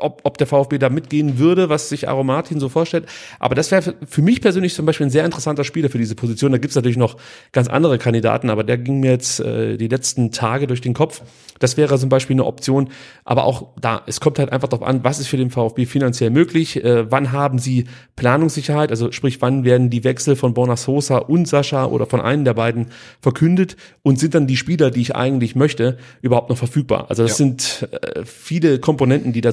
[0.00, 3.06] ob, ob der VfB da mitgehen würde, was sich Aaron Martin so vorstellt.
[3.38, 6.52] Aber das wäre für- mich persönlich zum Beispiel ein sehr interessanter Spieler für diese Position.
[6.52, 7.16] Da gibt's natürlich noch
[7.52, 11.22] ganz andere Kandidaten, aber der ging mir jetzt äh, die letzten Tage durch den Kopf.
[11.58, 12.88] Das wäre zum Beispiel eine Option.
[13.24, 16.30] Aber auch da, es kommt halt einfach darauf an, was ist für den VfB finanziell
[16.30, 17.84] möglich, äh, wann haben sie
[18.16, 22.44] Planungssicherheit, also sprich, wann werden die Wechsel von Borna Sosa und Sascha oder von einem
[22.44, 22.86] der beiden
[23.20, 27.06] verkündet und sind dann die Spieler, die ich eigentlich möchte, überhaupt noch verfügbar.
[27.08, 27.36] Also das Ja.
[27.36, 29.52] sind äh, viele Komponenten, die da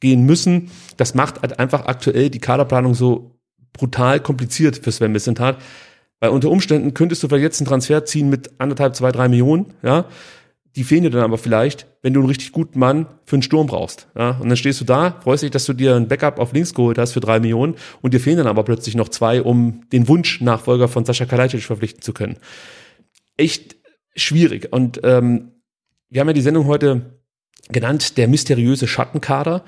[0.00, 0.70] zusammengehen müssen.
[0.96, 3.38] Das macht halt einfach aktuell die Kaderplanung so
[3.72, 5.58] brutal kompliziert für Sven Missentat.
[6.20, 9.74] Weil unter Umständen könntest du vielleicht jetzt einen Transfer ziehen mit anderthalb, zwei, drei Millionen,
[9.82, 10.06] ja.
[10.76, 13.66] Die fehlen dir dann aber vielleicht, wenn du einen richtig guten Mann für einen Sturm
[13.66, 14.06] brauchst.
[14.16, 14.38] Ja?
[14.38, 16.98] Und dann stehst du da, freust dich, dass du dir ein Backup auf links geholt
[16.98, 20.86] hast für drei Millionen und dir fehlen dann aber plötzlich noch zwei, um den Wunsch-Nachfolger
[20.86, 22.36] von Sascha Kalajdzic verpflichten zu können.
[23.36, 23.76] Echt
[24.14, 24.72] schwierig.
[24.72, 25.52] Und ähm,
[26.10, 27.17] wir haben ja die Sendung heute
[27.68, 29.64] genannt, der mysteriöse Schattenkader.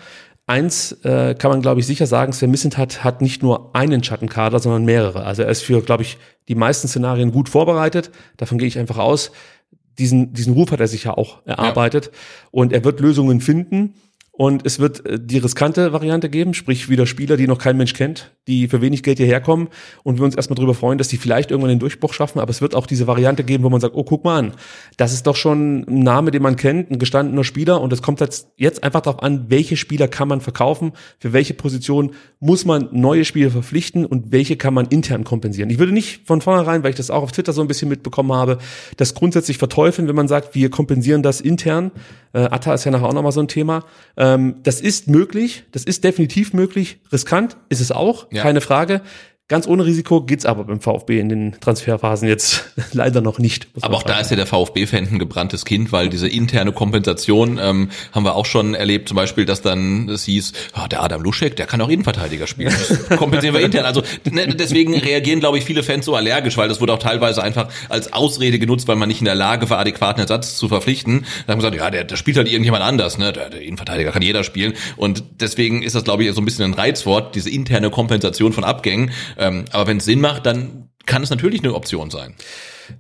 [0.47, 4.59] Eins äh, kann man, glaube ich, sicher sagen, Sven Missentat hat nicht nur einen Schattenkader,
[4.59, 5.25] sondern mehrere.
[5.25, 8.11] Also er ist für, glaube ich, die meisten Szenarien gut vorbereitet.
[8.37, 9.31] Davon gehe ich einfach aus.
[9.99, 12.11] Diesen, diesen Ruf hat er sich ja auch erarbeitet.
[12.51, 13.95] Und er wird Lösungen finden.
[14.41, 17.93] Und es wird äh, die riskante Variante geben, sprich wieder Spieler, die noch kein Mensch
[17.93, 19.69] kennt, die für wenig Geld hierher kommen
[20.03, 22.41] und wir uns erstmal darüber freuen, dass die vielleicht irgendwann den Durchbruch schaffen.
[22.41, 24.55] Aber es wird auch diese Variante geben, wo man sagt, oh, guck mal an,
[24.97, 27.83] das ist doch schon ein Name, den man kennt, ein gestandener Spieler.
[27.83, 28.19] Und es kommt
[28.57, 33.27] jetzt, einfach darauf an, welche Spieler kann man verkaufen, für welche Position muss man neue
[33.27, 35.69] Spieler verpflichten und welche kann man intern kompensieren.
[35.69, 38.33] Ich würde nicht von vornherein, weil ich das auch auf Twitter so ein bisschen mitbekommen
[38.33, 38.57] habe,
[38.97, 41.91] das grundsätzlich verteufeln, wenn man sagt, wir kompensieren das intern.
[42.33, 43.85] Äh, Atta ist ja nachher auch nochmal so ein Thema.
[44.35, 46.99] Ähm, das ist möglich, das ist definitiv möglich.
[47.13, 48.43] Riskant ist es auch, Ja.
[48.43, 49.03] keine Frage.
[49.51, 53.67] Ganz ohne Risiko geht's aber beim VfB in den Transferphasen jetzt leider noch nicht.
[53.81, 54.13] Aber auch sagen.
[54.13, 58.37] da ist ja der VfB-Fan ein gebranntes Kind, weil diese interne Kompensation ähm, haben wir
[58.37, 61.81] auch schon erlebt, zum Beispiel, dass dann es hieß, oh, der Adam Luschek, der kann
[61.81, 62.73] auch Innenverteidiger spielen.
[63.09, 63.87] Das kompensieren wir intern.
[63.87, 67.43] Also ne, deswegen reagieren, glaube ich, viele Fans so allergisch, weil das wurde auch teilweise
[67.43, 71.27] einfach als Ausrede genutzt, weil man nicht in der Lage war, adäquaten Ersatz zu verpflichten.
[71.49, 73.33] Da haben wir gesagt, ja, der, der spielt halt irgendjemand anders, ne?
[73.33, 74.75] Der, der Innenverteidiger kann jeder spielen.
[74.97, 78.63] Und deswegen ist das, glaube ich, so ein bisschen ein Reizwort, diese interne Kompensation von
[78.63, 79.11] Abgängen.
[79.41, 82.35] Ähm, aber wenn es Sinn macht, dann kann es natürlich eine Option sein.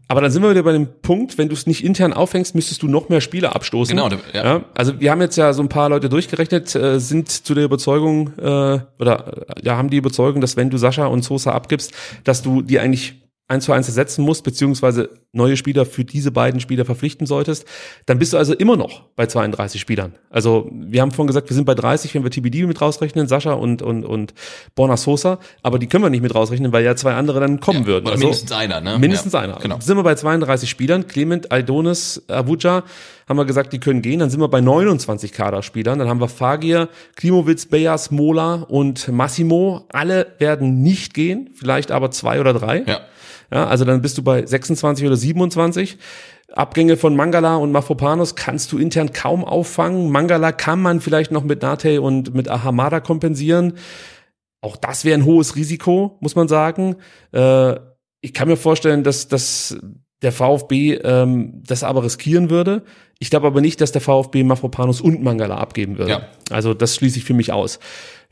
[0.08, 2.82] Aber dann sind wir wieder bei dem Punkt, wenn du es nicht intern aufhängst, müsstest
[2.82, 3.96] du noch mehr Spieler abstoßen.
[3.96, 4.08] Genau.
[4.32, 4.44] Ja.
[4.44, 4.64] ja.
[4.74, 8.32] also wir haben jetzt ja so ein paar Leute durchgerechnet, äh, sind zu der Überzeugung
[8.38, 11.92] äh, oder äh, ja haben die Überzeugung, dass wenn du Sascha und Sosa abgibst,
[12.24, 16.60] dass du die eigentlich eins zu eins ersetzen musst, beziehungsweise neue Spieler für diese beiden
[16.60, 17.64] Spieler verpflichten solltest,
[18.06, 20.14] dann bist du also immer noch bei 32 Spielern.
[20.28, 23.52] Also wir haben vorhin gesagt, wir sind bei 30, wenn wir TBD mit rausrechnen, Sascha
[23.52, 24.34] und, und, und
[24.74, 27.82] Borna Sosa, aber die können wir nicht mit rausrechnen, weil ja zwei andere dann kommen
[27.82, 28.08] ja, würden.
[28.08, 28.98] also mindestens einer, ne?
[28.98, 29.58] Mindestens ja, einer.
[29.60, 29.78] Genau.
[29.80, 32.82] Sind wir bei 32 Spielern, Clement, Aidonis, Avuja,
[33.28, 36.28] haben wir gesagt, die können gehen, dann sind wir bei 29 Kaderspielern, dann haben wir
[36.28, 42.82] Fagir, Klimowitz, Beyas, Mola und Massimo, alle werden nicht gehen, vielleicht aber zwei oder drei.
[42.84, 43.00] Ja.
[43.52, 45.98] Ja, also dann bist du bei 26 oder 27.
[46.52, 50.10] Abgänge von Mangala und Mafropanos kannst du intern kaum auffangen.
[50.10, 53.74] Mangala kann man vielleicht noch mit Nate und mit Ahamada kompensieren.
[54.60, 56.96] Auch das wäre ein hohes Risiko, muss man sagen.
[57.32, 57.76] Äh,
[58.20, 59.78] ich kann mir vorstellen, dass, dass
[60.22, 62.82] der VfB ähm, das aber riskieren würde.
[63.22, 66.10] Ich glaube aber nicht, dass der VfB Mafropanos und Mangala abgeben würde.
[66.10, 66.28] Ja.
[66.48, 67.78] Also das schließe ich für mich aus.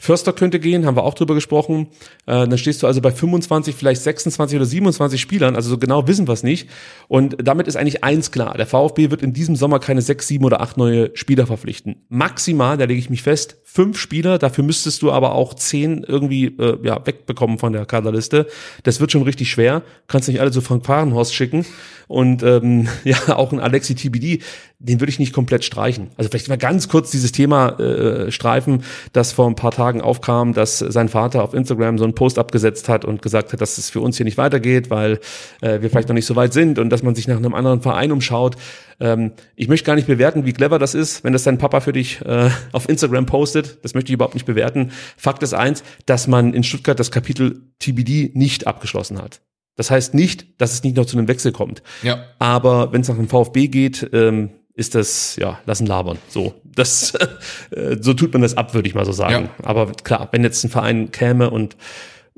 [0.00, 1.88] Förster könnte gehen, haben wir auch drüber gesprochen.
[2.26, 6.06] Äh, dann stehst du also bei 25, vielleicht 26 oder 27 Spielern, also so genau
[6.06, 6.70] wissen wir es nicht.
[7.08, 10.44] Und damit ist eigentlich eins klar, der VfB wird in diesem Sommer keine sechs, sieben
[10.44, 12.06] oder acht neue Spieler verpflichten.
[12.08, 16.46] Maximal, da lege ich mich fest, fünf Spieler, dafür müsstest du aber auch zehn irgendwie
[16.46, 18.46] äh, ja, wegbekommen von der Kaderliste.
[18.84, 19.82] Das wird schon richtig schwer.
[20.06, 21.66] Kannst nicht alle zu Frank Fahrenhorst schicken.
[22.06, 24.42] Und ähm, ja, auch ein Alexi TBD,
[24.80, 26.10] den würde ich nicht komplett streichen.
[26.16, 30.54] Also vielleicht mal ganz kurz dieses Thema äh, streifen, das vor ein paar Tagen aufkam,
[30.54, 33.90] dass sein Vater auf Instagram so einen Post abgesetzt hat und gesagt hat, dass es
[33.90, 35.18] für uns hier nicht weitergeht, weil
[35.62, 37.82] äh, wir vielleicht noch nicht so weit sind und dass man sich nach einem anderen
[37.82, 38.54] Verein umschaut.
[39.00, 41.92] Ähm, ich möchte gar nicht bewerten, wie clever das ist, wenn das dein Papa für
[41.92, 43.78] dich äh, auf Instagram postet.
[43.82, 44.92] Das möchte ich überhaupt nicht bewerten.
[45.16, 49.40] Fakt ist eins, dass man in Stuttgart das Kapitel TBD nicht abgeschlossen hat.
[49.74, 51.82] Das heißt nicht, dass es nicht noch zu einem Wechsel kommt.
[52.02, 52.24] Ja.
[52.40, 56.18] Aber wenn es nach dem VfB geht, ähm, ist das, ja, lassen labern.
[56.28, 57.12] So, das,
[57.70, 59.50] äh, so tut man das ab, würde ich mal so sagen.
[59.58, 59.64] Ja.
[59.64, 61.76] Aber klar, wenn jetzt ein Verein käme und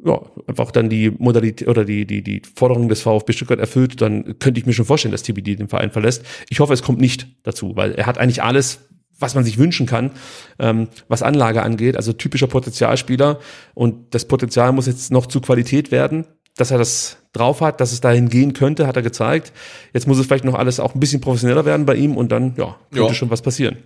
[0.03, 4.39] ja, einfach dann die Modalität oder die, die, die Forderung des VfB Stuttgart erfüllt, dann
[4.39, 6.25] könnte ich mir schon vorstellen, dass TBD den Verein verlässt.
[6.49, 8.81] Ich hoffe, es kommt nicht dazu, weil er hat eigentlich alles,
[9.19, 10.13] was man sich wünschen kann,
[10.59, 11.97] ähm, was Anlage angeht.
[11.97, 13.41] Also typischer Potenzialspieler.
[13.75, 16.25] Und das Potenzial muss jetzt noch zu Qualität werden
[16.61, 19.53] dass er das drauf hat, dass es dahin gehen könnte, hat er gezeigt.
[19.93, 22.55] Jetzt muss es vielleicht noch alles auch ein bisschen professioneller werden bei ihm und dann,
[22.57, 23.15] ja, könnte ja.
[23.15, 23.79] schon was passieren.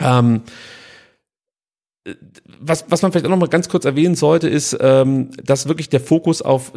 [0.00, 0.42] Ähm,
[2.60, 5.88] was, was man vielleicht auch noch mal ganz kurz erwähnen sollte, ist, ähm, dass wirklich
[5.88, 6.72] der Fokus auf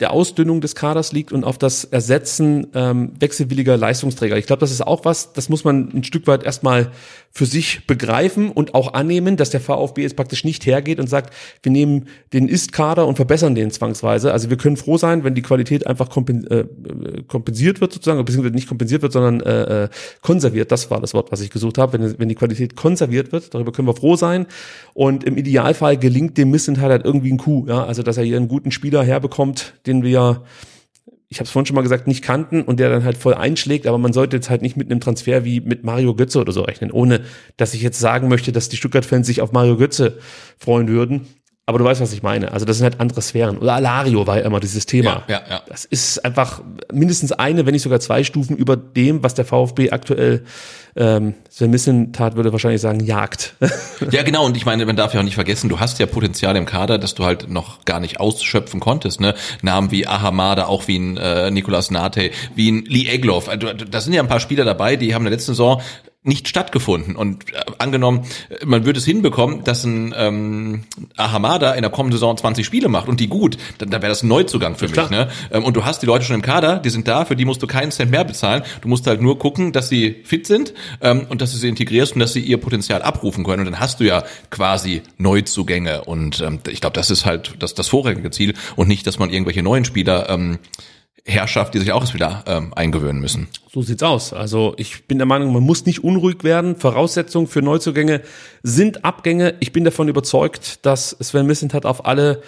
[0.00, 4.36] der Ausdünnung des Kaders liegt und auf das Ersetzen ähm, wechselwilliger Leistungsträger.
[4.36, 6.90] Ich glaube, das ist auch was, das muss man ein Stück weit erstmal
[7.32, 11.32] für sich begreifen und auch annehmen, dass der VfB jetzt praktisch nicht hergeht und sagt,
[11.62, 14.32] wir nehmen den Ist-Kader und verbessern den zwangsweise.
[14.32, 16.64] Also wir können froh sein, wenn die Qualität einfach äh,
[17.26, 19.88] kompensiert wird sozusagen, beziehungsweise nicht kompensiert wird, sondern äh, äh,
[20.20, 20.70] konserviert.
[20.70, 22.14] Das war das Wort, was ich gesucht habe.
[22.18, 24.46] Wenn, die Qualität konserviert wird, darüber können wir froh sein.
[24.92, 27.66] Und im Idealfall gelingt dem Missenthal halt irgendwie ein Coup.
[27.66, 27.84] Ja?
[27.84, 30.42] Also dass er hier einen guten Spieler herbekommt, den wir
[31.32, 33.86] ich habe es vorhin schon mal gesagt, nicht kannten und der dann halt voll einschlägt,
[33.86, 36.60] aber man sollte jetzt halt nicht mit einem Transfer wie mit Mario Götze oder so
[36.60, 37.22] rechnen, ohne
[37.56, 40.18] dass ich jetzt sagen möchte, dass die Stuttgart-Fans sich auf Mario Götze
[40.58, 41.26] freuen würden.
[41.64, 42.52] Aber du weißt, was ich meine.
[42.52, 43.58] Also das sind halt andere Sphären.
[43.58, 45.22] Oder Alario war ja immer dieses Thema.
[45.28, 45.62] Ja, ja, ja.
[45.68, 46.60] Das ist einfach
[46.92, 50.42] mindestens eine, wenn nicht sogar zwei Stufen über dem, was der VfB aktuell
[50.96, 53.54] ähm, Sven Missentat würde wahrscheinlich sagen, jagt.
[54.10, 54.44] ja, genau.
[54.44, 56.98] Und ich meine, man darf ja auch nicht vergessen, du hast ja Potenzial im Kader,
[56.98, 59.20] dass du halt noch gar nicht ausschöpfen konntest.
[59.20, 59.34] Ne?
[59.62, 63.48] Namen wie Ahamada, auch wie ein äh, Nicolas Nate, wie ein Lee Egloff.
[63.48, 65.80] Also, da sind ja ein paar Spieler dabei, die haben in der letzten Saison
[66.24, 67.16] nicht stattgefunden.
[67.16, 68.24] Und äh, angenommen,
[68.64, 70.84] man würde es hinbekommen, dass ein ähm,
[71.16, 74.22] Ahamada in der kommenden Saison 20 Spiele macht und die gut, dann, dann wäre das
[74.22, 75.10] ein Neuzugang für mich.
[75.10, 75.28] Ne?
[75.50, 77.60] Ähm, und du hast die Leute schon im Kader, die sind da, für die musst
[77.62, 78.62] du keinen Cent mehr bezahlen.
[78.82, 82.14] Du musst halt nur gucken, dass sie fit sind ähm, und dass du sie integrierst
[82.14, 83.60] und dass sie ihr Potenzial abrufen können.
[83.60, 86.04] Und dann hast du ja quasi Neuzugänge.
[86.04, 89.30] Und ähm, ich glaube, das ist halt das, das vorrangige Ziel und nicht, dass man
[89.30, 90.60] irgendwelche neuen Spieler ähm,
[91.24, 93.48] Herrschaft, die sich auch erst wieder ähm, eingewöhnen müssen.
[93.72, 94.32] So sieht's aus.
[94.32, 96.76] Also ich bin der Meinung, man muss nicht unruhig werden.
[96.76, 98.22] Voraussetzungen für Neuzugänge
[98.62, 99.54] sind Abgänge.
[99.60, 102.42] Ich bin davon überzeugt, dass Sven Missentat auf alle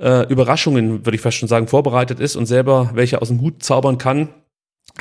[0.00, 3.62] äh, Überraschungen, würde ich fast schon sagen, vorbereitet ist und selber welche aus dem Hut
[3.62, 4.30] zaubern kann.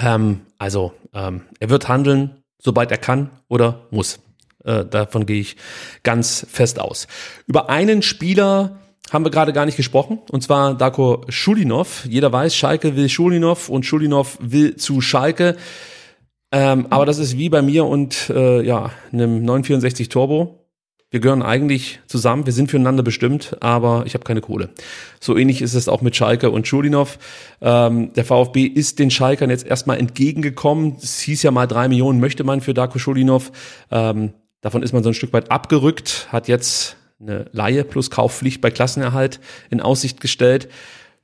[0.01, 4.19] Ähm, also ähm, er wird handeln, sobald er kann oder muss.
[4.65, 5.55] Äh, davon gehe ich
[6.03, 7.07] ganz fest aus.
[7.47, 8.79] Über einen Spieler
[9.11, 12.05] haben wir gerade gar nicht gesprochen, und zwar Darko Schulinov.
[12.09, 15.55] Jeder weiß, Schalke will Schulinov und Schulinov will zu Schalke.
[16.51, 20.59] Ähm, aber das ist wie bei mir und äh, ja, einem 964 Turbo.
[21.09, 24.69] Wir gehören eigentlich zusammen, wir sind füreinander bestimmt, aber ich habe keine Kohle.
[25.19, 27.19] So ähnlich ist es auch mit Schalke und Schulinov.
[27.61, 30.95] Ähm, der VfB ist den Schalkern jetzt erstmal entgegengekommen.
[31.01, 33.51] Es hieß ja mal drei Millionen möchte man für Darko Schulinov.
[33.91, 38.61] Ähm, davon ist man so ein Stück weit abgerückt, hat jetzt eine Laie plus Kaufpflicht
[38.61, 40.69] bei Klassenerhalt in Aussicht gestellt.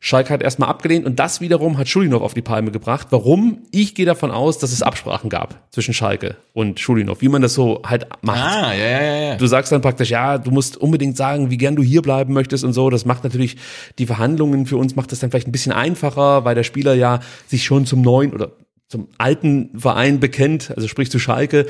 [0.01, 3.07] Schalke hat erstmal abgelehnt und das wiederum hat Schulinov auf die Palme gebracht.
[3.09, 3.63] Warum?
[3.71, 7.53] Ich gehe davon aus, dass es Absprachen gab zwischen Schalke und Schulinov, wie man das
[7.53, 8.39] so halt macht.
[8.39, 9.35] Ah, ja, ja, ja.
[9.35, 12.63] Du sagst dann praktisch, ja, du musst unbedingt sagen, wie gern du hier bleiben möchtest
[12.63, 12.89] und so.
[12.89, 13.57] Das macht natürlich
[13.97, 17.19] die Verhandlungen für uns, macht das dann vielleicht ein bisschen einfacher, weil der Spieler ja
[17.47, 18.51] sich schon zum neuen oder
[18.89, 21.67] zum alten Verein bekennt, also sprich zu Schalke.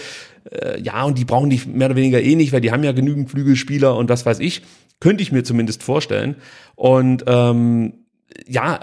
[0.50, 2.94] Äh, ja, und die brauchen die mehr oder weniger eh nicht, weil die haben ja
[2.94, 4.64] genügend Flügelspieler und das weiß ich.
[5.00, 6.36] Könnte ich mir zumindest vorstellen.
[6.76, 8.06] Und ähm,
[8.48, 8.80] ja,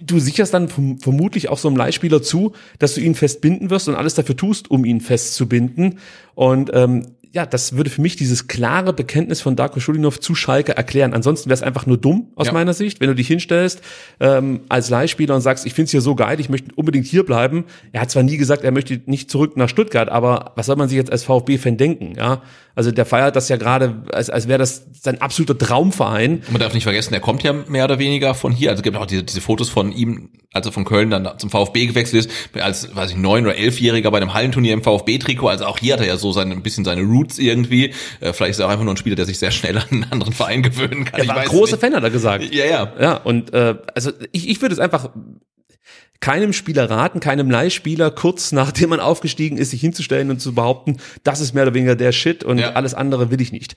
[0.00, 3.94] du sicherst dann vermutlich auch so einem Leihspieler zu, dass du ihn festbinden wirst und
[3.94, 5.98] alles dafür tust, um ihn festzubinden.
[6.34, 10.74] Und ähm, ja, das würde für mich dieses klare Bekenntnis von Darko Schulinov zu Schalke
[10.74, 11.12] erklären.
[11.12, 12.54] Ansonsten wäre es einfach nur dumm aus ja.
[12.54, 13.82] meiner Sicht, wenn du dich hinstellst
[14.20, 17.26] ähm, als Leihspieler und sagst, ich finde es hier so geil, ich möchte unbedingt hier
[17.26, 17.66] bleiben.
[17.92, 20.88] Er hat zwar nie gesagt, er möchte nicht zurück nach Stuttgart, aber was soll man
[20.88, 22.14] sich jetzt als VfB-Fan denken?
[22.16, 22.40] Ja,
[22.76, 26.42] also der feiert das ja gerade, als, als wäre das sein absoluter Traumverein.
[26.50, 28.68] Man darf nicht vergessen, er kommt ja mehr oder weniger von hier.
[28.68, 31.48] Also es gibt auch diese, diese Fotos von ihm, als er von Köln dann zum
[31.48, 35.48] VfB gewechselt ist, als, weiß ich, neun oder elfjähriger bei einem Hallenturnier im VfB-Trikot.
[35.48, 37.94] Also auch hier hat er ja so seine, ein bisschen seine Roots irgendwie.
[38.20, 40.04] Äh, vielleicht ist er auch einfach nur ein Spieler, der sich sehr schnell an einen
[40.10, 41.18] anderen Verein gewöhnen kann.
[41.18, 42.54] Er war große Fan, hat er gesagt.
[42.54, 42.92] Ja, ja.
[43.00, 45.08] Ja, und äh, also ich, ich würde es einfach
[46.20, 50.96] keinem Spieler raten, keinem Leihspieler, kurz nachdem man aufgestiegen ist, sich hinzustellen und zu behaupten,
[51.22, 52.72] das ist mehr oder weniger der Shit und ja.
[52.72, 53.76] alles andere will ich nicht.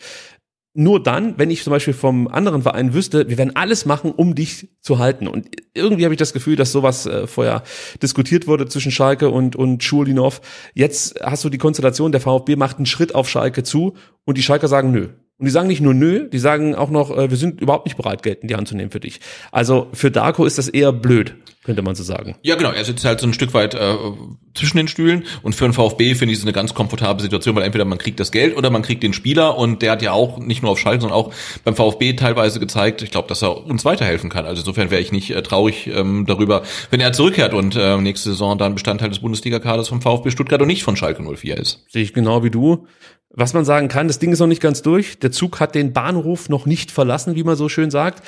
[0.76, 4.36] Nur dann, wenn ich zum Beispiel vom anderen Verein wüsste, wir werden alles machen, um
[4.36, 5.28] dich zu halten.
[5.28, 7.64] Und irgendwie habe ich das Gefühl, dass sowas äh, vorher
[8.04, 10.42] diskutiert wurde zwischen Schalke und, und Schulinov.
[10.76, 14.44] Jetzt hast du die Konstellation, der VfB macht einen Schritt auf Schalke zu und die
[14.44, 15.10] Schalker sagen nö.
[15.40, 17.96] Und die sagen nicht nur nö, die sagen auch noch, äh, wir sind überhaupt nicht
[17.96, 19.22] bereit, Geld in die Hand zu nehmen für dich.
[19.52, 21.36] Also für Darko ist das eher blöd
[21.70, 22.36] könnte man so sagen.
[22.42, 22.72] Ja, genau.
[22.72, 23.96] Er sitzt halt so ein Stück weit äh,
[24.56, 27.64] zwischen den Stühlen und für einen VfB finde ich es eine ganz komfortable Situation, weil
[27.64, 30.40] entweder man kriegt das Geld oder man kriegt den Spieler und der hat ja auch
[30.40, 31.32] nicht nur auf Schalke, sondern auch
[31.66, 34.46] beim VfB teilweise gezeigt, ich glaube, dass er uns weiterhelfen kann.
[34.46, 38.30] Also insofern wäre ich nicht äh, traurig ähm, darüber, wenn er zurückkehrt und äh, nächste
[38.30, 41.86] Saison dann Bestandteil des Bundesliga-Kaders vom VfB Stuttgart und nicht von Schalke 04 ist.
[41.90, 42.88] Sehe ich genau wie du.
[43.40, 45.18] Was man sagen kann, das Ding ist noch nicht ganz durch.
[45.18, 48.22] Der Zug hat den Bahnhof noch nicht verlassen, wie man so schön sagt.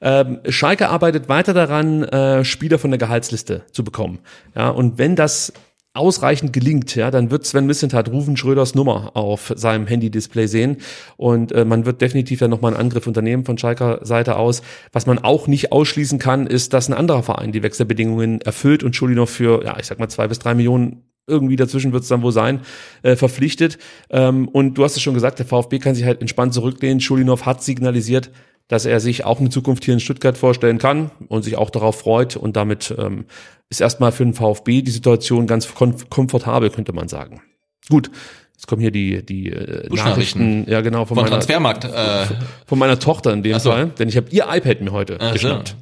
[0.00, 4.18] Ähm, Schalke arbeitet weiter daran, äh, Spieler von der Gehaltsliste zu bekommen.
[4.56, 5.52] Ja, und wenn das
[5.94, 10.78] ausreichend gelingt, ja, dann wird Sven Missentat Rufen Schröders Nummer auf seinem Handy-Display sehen
[11.16, 14.62] und äh, man wird definitiv dann nochmal einen Angriff unternehmen von Schalker Seite aus.
[14.90, 18.96] Was man auch nicht ausschließen kann, ist, dass ein anderer Verein die Wechselbedingungen erfüllt und
[18.96, 22.22] Schulinov für, ja, ich sag mal zwei bis drei Millionen irgendwie dazwischen wird es dann
[22.22, 22.60] wohl sein,
[23.02, 23.78] äh, verpflichtet.
[24.10, 27.00] Ähm, und du hast es schon gesagt, der VfB kann sich halt entspannt zurücklehnen.
[27.00, 28.30] Schulinov hat signalisiert,
[28.68, 31.98] dass er sich auch eine Zukunft hier in Stuttgart vorstellen kann und sich auch darauf
[32.00, 32.36] freut.
[32.36, 33.26] Und damit ähm,
[33.68, 37.42] ist erstmal für den VfB die Situation ganz komfortabel, könnte man sagen.
[37.88, 38.10] Gut,
[38.54, 41.84] jetzt kommen hier die, die äh, Nachrichten, ja genau, von, von meiner, Transfermarkt.
[41.84, 42.26] Äh.
[42.66, 43.70] Von meiner Tochter in dem so.
[43.70, 45.76] Fall, denn ich habe ihr iPad mir heute Ach geschnappt.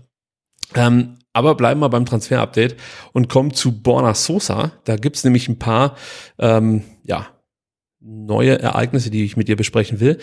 [0.75, 0.81] So.
[0.81, 2.77] Ähm, aber bleiben wir beim Transfer-Update
[3.13, 4.73] und kommen zu Borna Sosa.
[4.85, 5.97] Da gibt's nämlich ein paar
[6.39, 7.27] ähm, ja,
[8.01, 10.19] neue Ereignisse, die ich mit dir besprechen will.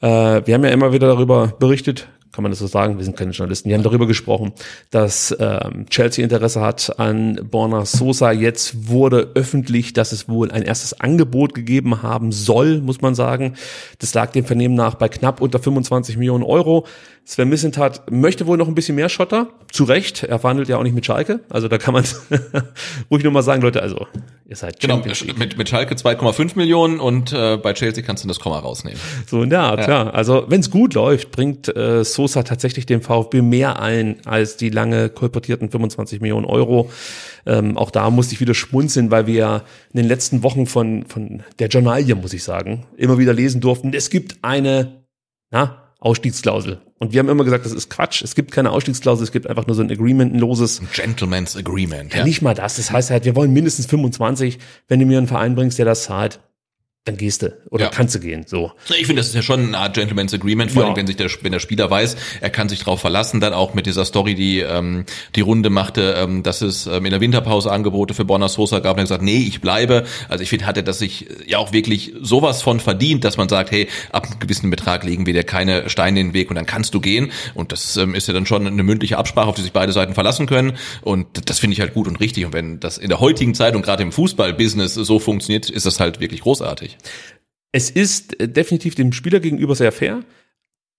[0.00, 2.08] Äh, wir haben ja immer wieder darüber berichtet,
[2.38, 4.52] kann man das so sagen, wir sind keine Journalisten, die haben darüber gesprochen,
[4.92, 8.30] dass ähm, Chelsea Interesse hat an Borna Sosa.
[8.30, 13.54] Jetzt wurde öffentlich, dass es wohl ein erstes Angebot gegeben haben soll, muss man sagen.
[13.98, 16.86] Das lag dem Vernehmen nach bei knapp unter 25 Millionen Euro.
[17.28, 19.48] Sven Missentat möchte wohl noch ein bisschen mehr Schotter.
[19.70, 21.40] Zu Recht, er verhandelt ja auch nicht mit Schalke.
[21.50, 22.04] Also da kann man
[23.10, 24.06] ruhig nochmal sagen, Leute, also
[24.46, 28.40] ihr seid Genau, mit, mit Schalke 2,5 Millionen und äh, bei Chelsea kannst du das
[28.40, 28.98] Komma rausnehmen.
[29.26, 30.04] So in der Art, ja.
[30.04, 30.10] ja.
[30.10, 34.70] Also wenn es gut läuft, bringt äh, Sosa tatsächlich dem VfB mehr ein als die
[34.70, 36.90] lange kolportierten 25 Millionen Euro.
[37.46, 39.56] Ähm, auch da musste ich wieder schmunzeln, weil wir ja
[39.92, 43.92] in den letzten Wochen von, von der Journalie, muss ich sagen, immer wieder lesen durften,
[43.94, 45.04] es gibt eine
[45.50, 46.80] na, Ausstiegsklausel.
[46.98, 48.22] Und wir haben immer gesagt, das ist Quatsch.
[48.22, 50.80] Es gibt keine Ausstiegsklausel, es gibt einfach nur so ein Agreement, ein loses.
[50.92, 52.12] Gentleman's Agreement.
[52.12, 52.24] Ja, ja.
[52.24, 52.76] Nicht mal das.
[52.76, 54.58] Das heißt halt, wir wollen mindestens 25,
[54.88, 56.40] wenn du mir einen Verein bringst, der das zahlt.
[57.08, 57.90] Dann gehst du oder Ja.
[57.90, 58.44] kannst du gehen.
[58.46, 58.72] So.
[58.90, 60.88] Ich finde, das ist ja schon eine Art Gentleman's Agreement, vor Ja.
[60.88, 63.72] allem wenn sich der, wenn der Spieler weiß, er kann sich darauf verlassen, dann auch
[63.74, 65.04] mit dieser Story, die ähm,
[65.34, 68.92] die Runde machte, ähm, dass es ähm, in der Winterpause Angebote für Borna Sosa gab
[68.96, 70.04] und er gesagt, nee, ich bleibe.
[70.28, 73.48] Also ich finde, hat er das sich ja auch wirklich sowas von verdient, dass man
[73.48, 76.56] sagt, hey, ab einem gewissen Betrag legen wir dir keine Steine in den Weg und
[76.56, 77.32] dann kannst du gehen.
[77.54, 80.12] Und das ähm, ist ja dann schon eine mündliche Absprache, auf die sich beide Seiten
[80.14, 80.76] verlassen können.
[81.00, 82.44] Und das finde ich halt gut und richtig.
[82.44, 86.00] Und wenn das in der heutigen Zeit und gerade im Fußballbusiness so funktioniert, ist das
[86.00, 86.97] halt wirklich großartig.
[87.72, 90.22] Es ist äh, definitiv dem Spieler gegenüber sehr fair,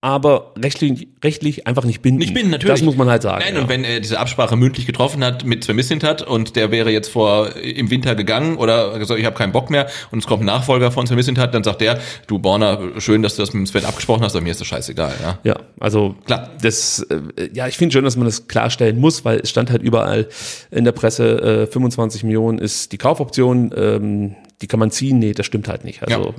[0.01, 2.21] aber rechtlich, rechtlich einfach nicht bindend.
[2.21, 2.79] Nicht bindend, natürlich.
[2.79, 3.43] Das muss man halt sagen.
[3.43, 3.61] Nein, ja.
[3.61, 7.09] und wenn er diese Absprache mündlich getroffen hat mit Sven Mislintat und der wäre jetzt
[7.09, 10.45] vor im Winter gegangen oder gesagt, ich habe keinen Bock mehr und es kommt ein
[10.45, 13.67] Nachfolger von Sven Mislintat, dann sagt der, du Borner, schön, dass du das mit dem
[13.67, 15.15] Sven abgesprochen hast, aber mir ist das scheißegal.
[15.21, 15.39] Ja.
[15.43, 16.49] Ja, also Klar.
[16.61, 19.81] Das, äh, ja, ich finde schon, dass man das klarstellen muss, weil es stand halt
[19.81, 20.29] überall
[20.71, 25.19] in der Presse, äh, 25 Millionen ist die Kaufoption, ähm, die kann man ziehen.
[25.19, 26.03] Nee, das stimmt halt nicht.
[26.03, 26.33] Also Ja.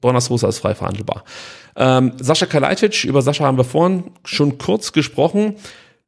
[0.00, 1.24] Borna Sosa ist frei verhandelbar.
[1.76, 5.56] Ähm, Sascha Kalajdzic, über Sascha haben wir vorhin schon kurz gesprochen.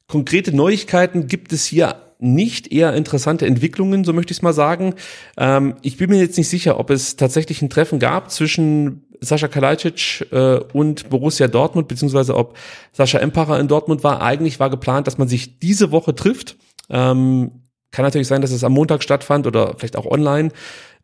[0.07, 4.95] Konkrete Neuigkeiten gibt es hier nicht, eher interessante Entwicklungen, so möchte ich es mal sagen.
[5.37, 9.49] Ähm, ich bin mir jetzt nicht sicher, ob es tatsächlich ein Treffen gab zwischen Sascha
[9.49, 12.57] Kalajdzic äh, und Borussia Dortmund, beziehungsweise ob
[12.93, 14.23] Sascha Empacher in Dortmund war.
[14.23, 16.57] Eigentlich war geplant, dass man sich diese Woche trifft.
[16.89, 17.51] Ähm,
[17.91, 20.51] kann natürlich sein, dass es am Montag stattfand oder vielleicht auch online.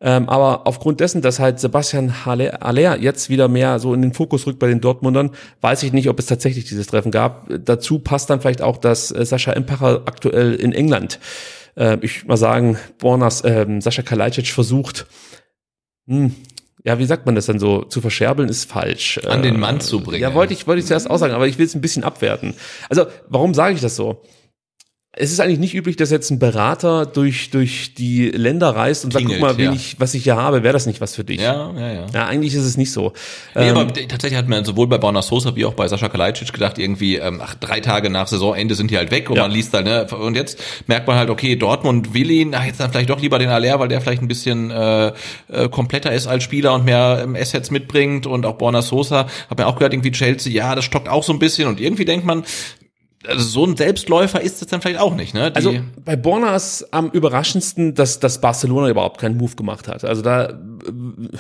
[0.05, 4.12] Ähm, aber aufgrund dessen, dass halt Sebastian Haller Aller jetzt wieder mehr so in den
[4.12, 5.30] Fokus rückt bei den Dortmundern,
[5.61, 7.46] weiß ich nicht, ob es tatsächlich dieses Treffen gab.
[7.64, 11.20] Dazu passt dann vielleicht auch, dass äh, Sascha Empacher aktuell in England,
[11.76, 15.07] äh, ich mal sagen, Bornas, ähm, Sascha Kalajdzic versucht,
[16.09, 16.34] hm,
[16.84, 17.84] ja, wie sagt man das denn so?
[17.84, 19.20] Zu verscherbeln ist falsch.
[19.28, 20.20] An den Äh, Mann zu bringen.
[20.20, 22.55] Ja, wollte ich, wollte ich zuerst auch sagen, aber ich will es ein bisschen abwerten.
[22.88, 24.20] Also, warum sage ich das so?
[25.14, 29.12] Es ist eigentlich nicht üblich, dass jetzt ein Berater durch, durch die Länder reist und
[29.12, 29.70] sagt, Klingelt, guck mal, ja.
[29.74, 31.38] ich, was ich hier habe, wäre das nicht was für dich?
[31.38, 32.06] Ja, ja, ja.
[32.14, 33.12] Ja, eigentlich ist es nicht so.
[33.54, 36.50] Nee, Ähm, aber tatsächlich hat man sowohl bei Borna Sosa wie auch bei Sascha Kalajdzic
[36.54, 39.42] gedacht, irgendwie, ähm, ach, drei Tage nach Saisonende sind die halt weg und Ja.
[39.42, 42.80] man liest halt, ne, und jetzt merkt man halt, okay, Dortmund will ihn, ach, jetzt
[42.80, 45.08] dann vielleicht doch lieber den Aller, weil der vielleicht ein bisschen äh,
[45.48, 49.58] äh, kompletter ist als Spieler und mehr ähm, Assets mitbringt und auch Borna Sosa, hab
[49.58, 52.24] mir auch gehört, irgendwie Chelsea, ja, das stockt auch so ein bisschen und irgendwie denkt
[52.24, 52.44] man,
[53.27, 55.51] also so ein Selbstläufer ist es dann vielleicht auch nicht, ne?
[55.51, 60.05] Die, Also bei Borna ist am überraschendsten, dass, dass Barcelona überhaupt keinen Move gemacht hat.
[60.05, 60.53] Also da äh,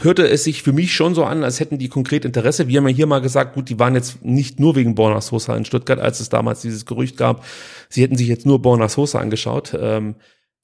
[0.02, 2.68] hörte es sich für mich schon so an, als hätten die konkret Interesse.
[2.68, 5.56] Wir haben ja hier mal gesagt, gut, die waren jetzt nicht nur wegen Borna Sosa
[5.56, 7.44] in Stuttgart, als es damals dieses Gerücht gab,
[7.88, 9.76] sie hätten sich jetzt nur Borna Sosa angeschaut.
[9.78, 10.14] Ähm,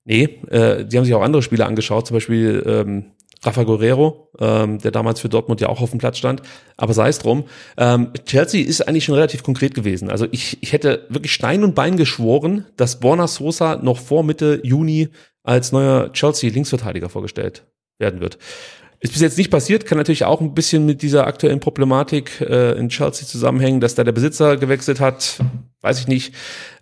[0.04, 3.04] nee, äh, die haben sich auch andere Spieler angeschaut, zum Beispiel ähm,
[3.42, 6.42] Rafa Guerrero, ähm, der damals für Dortmund ja auch auf dem Platz stand.
[6.76, 7.44] Aber sei es drum.
[7.76, 10.10] Ähm, Chelsea ist eigentlich schon relativ konkret gewesen.
[10.10, 14.60] Also ich, ich hätte wirklich Stein und Bein geschworen, dass Borna Sosa noch vor Mitte
[14.64, 15.08] Juni
[15.44, 17.64] als neuer Chelsea-Linksverteidiger vorgestellt
[17.98, 18.38] werden wird.
[19.00, 22.72] Ist bis jetzt nicht passiert, kann natürlich auch ein bisschen mit dieser aktuellen Problematik äh,
[22.72, 25.38] in Chelsea zusammenhängen, dass da der Besitzer gewechselt hat,
[25.82, 26.34] weiß ich nicht.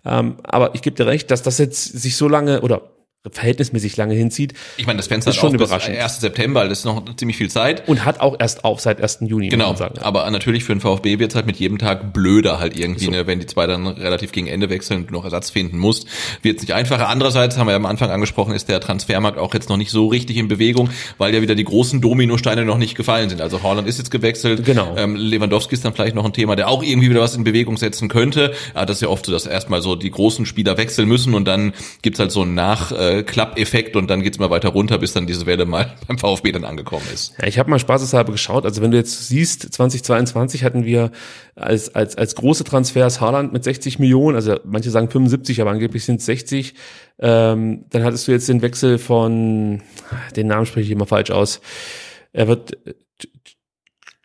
[0.03, 2.96] Ähm, aber ich gebe dir recht, dass das jetzt sich so lange oder
[3.29, 5.97] verhältnismäßig lange hinzieht ich meine, das Fenster ist schon überraschend.
[5.97, 6.21] 1.
[6.21, 7.87] September, das ist noch ziemlich viel Zeit.
[7.87, 9.19] und hat auch erst auf seit 1.
[9.21, 9.49] Juni.
[9.49, 9.99] Genau, sagen.
[9.99, 13.27] aber natürlich für den VfB wird es halt mit jedem Tag blöder halt irgendwie, ne,
[13.27, 16.07] wenn die zwei dann relativ gegen Ende wechseln und du noch Ersatz finden musst,
[16.41, 17.09] wird es nicht einfacher.
[17.09, 20.07] Andererseits haben wir ja am Anfang angesprochen, ist der Transfermarkt auch jetzt noch nicht so
[20.07, 23.41] richtig in Bewegung, weil ja wieder die großen Dominosteine noch nicht gefallen sind.
[23.41, 24.95] Also Haaland ist jetzt gewechselt, Genau.
[24.95, 27.77] ähm, Lewandowski ist dann vielleicht noch ein Thema, der auch irgendwie wieder was in Bewegung
[27.77, 28.53] setzen könnte.
[28.73, 31.45] Aber das ist ja oft so, dass erstmal so die großen Spieler wechseln müssen und
[31.45, 32.45] dann gibt's halt so
[33.07, 36.51] einen Nachklappeffekt und dann geht's mal weiter runter, bis dann diese Welle mal beim VfB
[36.51, 37.33] dann angekommen ist.
[37.39, 38.65] Ja, ich habe mal spaßeshalber geschaut.
[38.65, 41.11] Also wenn du jetzt siehst, 2022 hatten wir
[41.55, 46.05] als, als, als große Transfers Haaland mit 60 Millionen, also manche sagen 75, aber angeblich
[46.05, 46.73] sind es 60.
[47.19, 49.81] Ähm, dann hattest du jetzt den Wechsel von,
[50.35, 51.61] den Namen spreche ich immer falsch aus.
[52.33, 52.93] Er wird äh,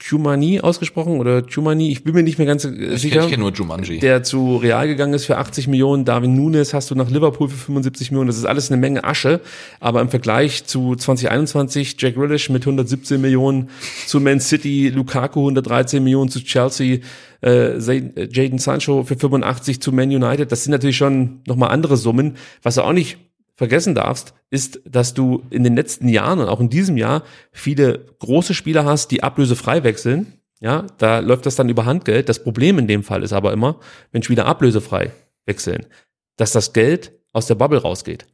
[0.03, 3.20] Chumani ausgesprochen oder Chumani, ich bin mir nicht mehr ganz äh, Ich sicher.
[3.20, 3.98] kenne kenn nur Jumanji.
[4.00, 6.05] der zu Real gegangen ist für 80 Millionen.
[6.05, 8.26] Darwin Nunes hast du nach Liverpool für 75 Millionen.
[8.26, 9.40] Das ist alles eine Menge Asche.
[9.78, 13.70] Aber im Vergleich zu 2021 Jack Grealish mit 117 Millionen,
[14.07, 16.98] zu Man City Lukaku 113 Millionen, zu Chelsea
[17.42, 20.50] äh, äh, Jadon Sancho für 85 zu Man United.
[20.50, 22.36] Das sind natürlich schon nochmal andere Summen.
[22.62, 23.18] Was auch nicht
[23.55, 27.22] vergessen darfst, ist, dass du in den letzten Jahren und auch in diesem Jahr
[27.53, 30.34] viele große Spieler hast, die ablösefrei wechseln.
[30.61, 32.28] Ja, da läuft das dann über Handgeld.
[32.28, 33.80] Das Problem in dem Fall ist aber immer,
[34.12, 35.11] wenn Spieler ablösefrei
[35.44, 35.86] wechseln,
[36.36, 38.26] dass das Geld aus der Bubble rausgeht.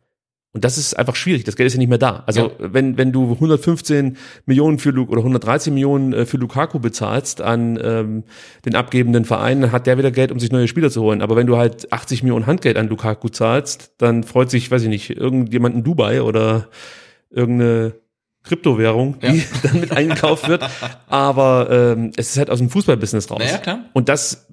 [0.54, 1.44] Und das ist einfach schwierig.
[1.44, 2.22] Das Geld ist ja nicht mehr da.
[2.26, 7.42] Also wenn, wenn du 115 Millionen für Lu oder 113 Millionen äh, für Lukaku bezahlst
[7.42, 8.24] an ähm,
[8.64, 11.20] den abgebenden Verein, dann hat der wieder Geld, um sich neue Spieler zu holen.
[11.20, 14.88] Aber wenn du halt 80 Millionen Handgeld an Lukaku zahlst, dann freut sich, weiß ich
[14.88, 16.68] nicht, irgendjemand in Dubai oder
[17.30, 17.94] irgendeine
[18.42, 19.44] Kryptowährung, die Ja.
[19.64, 20.64] dann mit eingekauft wird.
[21.08, 23.38] Aber ähm, es ist halt aus dem Fußballbusiness raus.
[23.38, 23.80] Naja, klar.
[23.92, 24.46] Und das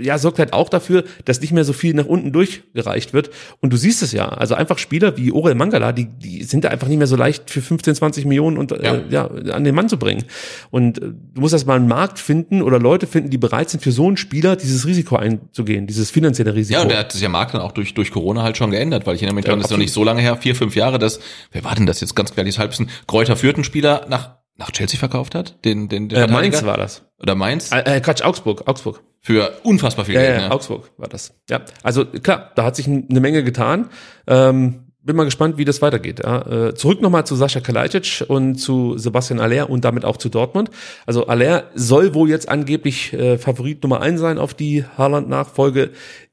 [0.00, 3.30] ja, sorgt halt auch dafür, dass nicht mehr so viel nach unten durchgereicht wird.
[3.60, 4.28] Und du siehst es ja.
[4.28, 7.50] Also einfach Spieler wie Orel Mangala, die, die sind da einfach nicht mehr so leicht
[7.50, 8.94] für 15, 20 Millionen und, Ja.
[8.96, 10.24] Äh, ja, an den Mann zu bringen.
[10.70, 13.82] Und äh, du musst erst mal einen Markt finden oder Leute finden, die bereit sind,
[13.82, 16.78] für so einen Spieler dieses Risiko einzugehen, dieses finanzielle Risiko.
[16.78, 19.06] Ja, und der hat sich ja Markt dann auch durch, durch Corona halt schon geändert,
[19.06, 20.74] weil ich erinnere mich Ja, dran, das ist noch nicht so lange her, vier, fünf
[20.74, 21.20] Jahre, dass,
[21.52, 24.70] wer war denn das jetzt ganz klar, dieses Halbsten, Kräuter führt einen Spieler nach, nach
[24.72, 25.64] Chelsea verkauft hat?
[25.64, 26.26] Den, den, den äh?
[26.26, 27.04] Mainz war das.
[27.20, 27.72] Oder Mainz?
[27.72, 29.02] Äh, äh, Quatsch, Augsburg, Augsburg.
[29.20, 30.54] Für unfassbar viel Ja, Geld, ja, ne?
[30.54, 31.34] Augsburg war das.
[31.48, 33.88] Ja, also klar, da hat sich eine Menge getan.
[34.26, 36.20] Ähm, bin mal gespannt, wie das weitergeht.
[36.22, 36.68] Ja.
[36.68, 40.70] Äh, zurück nochmal zu Sascha Kalajdzic und zu Sebastian Aller und damit auch zu Dortmund.
[41.06, 45.90] Also Aller soll wohl jetzt angeblich äh, Favorit Nummer eins sein auf die Haaland-Nachfolge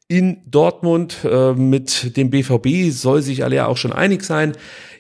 [0.08, 1.20] in Dortmund.
[1.24, 4.54] Äh, mit dem BVB soll sich Aller auch schon einig sein.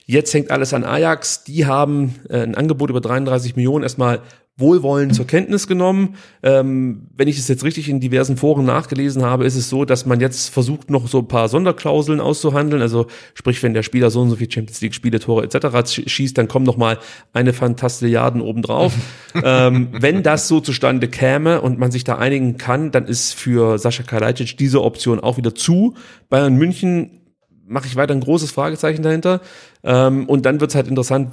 [0.05, 1.43] Jetzt hängt alles an Ajax.
[1.43, 4.21] Die haben äh, ein Angebot über 33 Millionen erstmal
[4.57, 6.15] wohlwollend zur Kenntnis genommen.
[6.41, 10.05] Ähm, wenn ich es jetzt richtig in diversen Foren nachgelesen habe, ist es so, dass
[10.05, 12.81] man jetzt versucht, noch so ein paar Sonderklauseln auszuhandeln.
[12.81, 15.55] Also sprich, wenn der Spieler so und so viel Champions League Spiele, Tore etc.
[15.57, 16.99] sch- schießt, dann kommt noch mal
[17.33, 18.93] eine Fantastilliarden obendrauf.
[19.43, 23.77] ähm, wenn das so zustande käme und man sich da einigen kann, dann ist für
[23.77, 25.95] Sascha Kalajdzic diese Option auch wieder zu.
[26.29, 27.24] Bayern München
[27.68, 29.41] mache ich weiter ein großes Fragezeichen dahinter.
[29.84, 31.32] Ähm, und dann wird es halt interessant,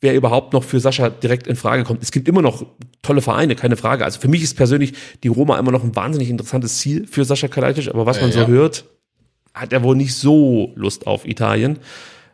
[0.00, 2.02] wer überhaupt noch für Sascha direkt in Frage kommt.
[2.02, 2.66] Es gibt immer noch
[3.02, 4.04] tolle Vereine, keine Frage.
[4.04, 7.48] Also für mich ist persönlich die Roma immer noch ein wahnsinnig interessantes Ziel für Sascha
[7.48, 8.46] Kalajdzic, aber was man so ja.
[8.46, 8.84] hört,
[9.54, 11.78] hat er wohl nicht so Lust auf Italien.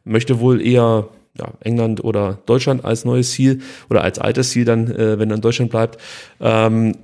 [0.05, 4.91] Möchte wohl eher ja, England oder Deutschland als neues Ziel oder als altes Ziel dann,
[4.91, 6.01] äh, wenn er in Deutschland bleibt.
[6.41, 6.97] Ähm,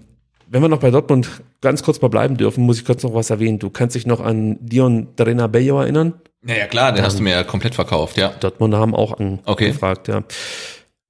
[0.48, 3.30] wenn wir noch bei Dortmund ganz kurz mal bleiben dürfen, muss ich kurz noch was
[3.30, 3.58] erwähnen.
[3.58, 6.14] Du kannst dich noch an Dion Drenabello erinnern?
[6.46, 8.28] Naja, klar, den hast du mir ja komplett verkauft, ja.
[8.40, 9.12] Dortmund haben auch
[9.44, 9.66] Okay.
[9.66, 10.22] angefragt, ja.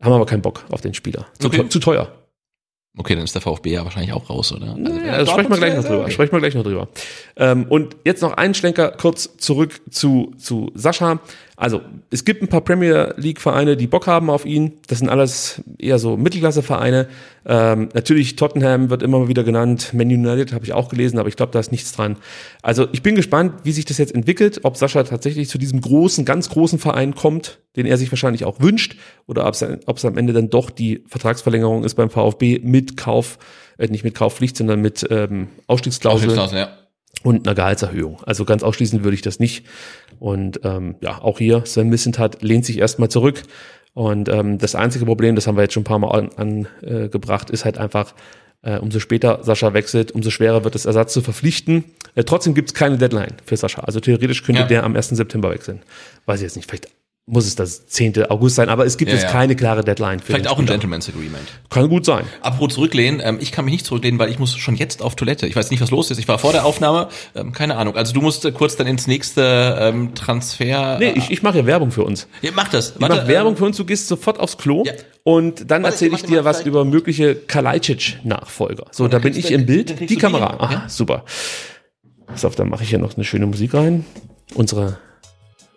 [0.03, 1.27] Haben aber keinen Bock auf den Spieler.
[1.39, 1.69] Zu, Okay.
[1.69, 2.11] zu teuer.
[2.99, 4.69] Okay, dann ist der VfB ja wahrscheinlich auch raus, oder?
[4.71, 6.03] Also, wenn Ja, das sprechen wir gleich noch drüber.
[6.05, 6.13] Okay.
[6.13, 6.89] Sprechen wir gleich noch drüber.
[7.37, 11.21] Ähm, und jetzt noch einen Schlenker kurz zurück zu, zu Sascha.
[11.57, 11.81] Also,
[12.11, 14.73] es gibt ein paar Premier League Vereine, die Bock haben auf ihn.
[14.89, 17.09] Das sind alles eher so Mittelklasse-Vereine.
[17.47, 19.95] Ähm, natürlich Tottenham wird immer wieder genannt.
[19.95, 22.17] Man United habe ich auch gelesen, aber ich glaube, da ist nichts dran.
[22.63, 26.27] Also, ich bin gespannt, wie sich das jetzt entwickelt, ob Sascha tatsächlich zu diesem großen,
[26.27, 28.97] ganz großen Verein kommt, den er sich wahrscheinlich auch wünscht,
[29.27, 33.39] oder ob es, am Ende dann doch die Vertragsverlängerung ist beim VfB mit Kauf,
[33.79, 36.79] äh, nicht mit Kaufpflicht, sondern mit ähm, Ausstiegsklausel Ausstiegsklausel, ja.
[37.23, 38.23] und einer Gehaltserhöhung.
[38.25, 39.67] Also ganz ausschließen würde ich das nicht.
[40.19, 43.43] Und ähm, ja, auch hier, Sven Missentat lehnt sich erstmal zurück.
[43.95, 47.51] Und ähm, das einzige Problem, das haben wir jetzt schon ein paar Mal angebracht, an,
[47.51, 48.15] äh, ist halt einfach,
[48.63, 51.85] äh, umso später Sascha wechselt, umso schwerer wird es, Ersatz zu verpflichten.
[52.15, 53.83] Äh, trotzdem gibt es keine Deadline für Sascha.
[53.83, 54.67] Also theoretisch könnte Ja.
[54.67, 55.17] der am 1.
[55.17, 55.81] September wechseln.
[56.27, 56.89] Weiß ich jetzt nicht, vielleicht
[57.29, 58.31] muss es das 10.
[58.31, 59.33] August sein, aber es gibt Ja, jetzt ja.
[59.33, 60.21] keine klare Deadline.
[60.21, 60.67] Für Vielleicht auch ein.
[60.67, 61.43] Gentleman's Agreement.
[61.71, 62.25] Kann gut sein.
[62.41, 65.49] Apropos zurücklehnen, ähm, ich kann mich nicht zurücklehnen, weil ich muss schon jetzt auf Toilette.
[65.49, 66.19] Ich weiß nicht, was los ist.
[66.19, 67.97] Ich war vor der Aufnahme, ähm, keine Ahnung.
[67.97, 70.99] Also du musst äh, kurz dann ins nächste ähm, Transfer.
[71.01, 72.29] Nee, ich, ich mache ja Werbung für uns.
[72.43, 72.91] ja, mach das.
[72.93, 74.93] Ich mache Werbung für uns, du gehst sofort aufs Klo Ja.
[75.25, 78.85] und dann Warte, erzähle ich warte dir was über mögliche Kalajdzic-Nachfolger.
[78.93, 80.59] So, da bin ich im Bild, die Kamera.
[80.61, 81.25] Aha, super.
[82.27, 84.05] Pass auf, dann mache ich hier noch eine schöne Musik rein.
[84.55, 84.99] Unsere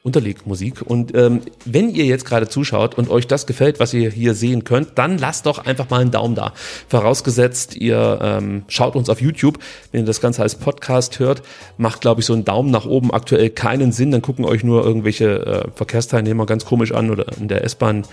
[0.04, 0.82] Unterlegmusik.
[0.82, 4.64] Und ähm, wenn ihr jetzt gerade zuschaut und euch das gefällt, was ihr hier sehen
[4.64, 6.54] könnt, dann lasst doch einfach mal einen Daumen da.
[6.88, 9.60] Vorausgesetzt, ihr ähm, schaut uns auf YouTube.
[9.92, 11.42] Wenn ihr das Ganze als Podcast hört,
[11.78, 14.12] macht, glaube ich, so ein Daumen nach oben aktuell keinen Sinn.
[14.12, 18.06] Dann gucken euch nur irgendwelche äh, Verkehrsteilnehmer ganz komisch an oder in der S-Bahn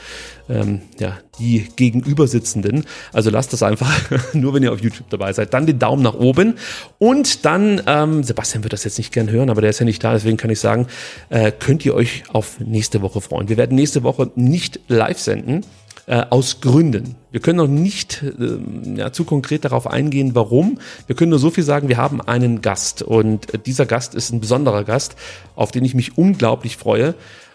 [0.49, 2.85] ähm, ja, die gegenüber sitzenden.
[3.13, 3.93] Also lasst das einfach,
[4.33, 5.55] nur wenn ihr auf YouTube dabei seid.
[5.55, 6.55] Dann den Daumen nach oben
[6.99, 10.03] und dann, ähm, Sebastian wird das jetzt nicht gern hören, aber der ist ja nicht
[10.03, 10.87] da, deswegen kann ich sagen,
[11.29, 13.49] äh, könnt ihr euch auf nächste Woche freuen.
[13.49, 15.65] Wir werden nächste Woche nicht live senden.
[16.09, 17.17] Äh, aus Gründen.
[17.33, 20.79] Wir können noch nicht ähm, ja, zu konkret darauf eingehen, warum.
[21.09, 24.31] Wir können nur so viel sagen, wir haben einen Gast und äh, dieser Gast ist
[24.31, 25.17] ein besonderer Gast,
[25.57, 27.15] auf den ich mich unglaublich freue.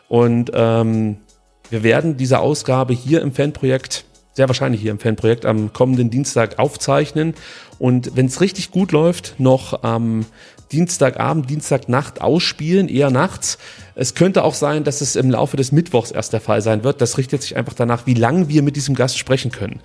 [0.09, 1.15] Und ähm,
[1.69, 4.03] wir werden diese Ausgabe hier im Fanprojekt,
[4.33, 7.35] sehr wahrscheinlich hier im Fanprojekt, am kommenden Dienstag aufzeichnen.
[7.79, 10.25] Und wenn es richtig gut läuft, noch am
[10.71, 13.57] Dienstagabend, Dienstagnacht ausspielen, eher nachts.
[13.95, 17.01] Es könnte auch sein, dass es im Laufe des Mittwochs erst der Fall sein wird.
[17.01, 19.81] Das richtet sich einfach danach, wie lang wir mit diesem Gast sprechen können.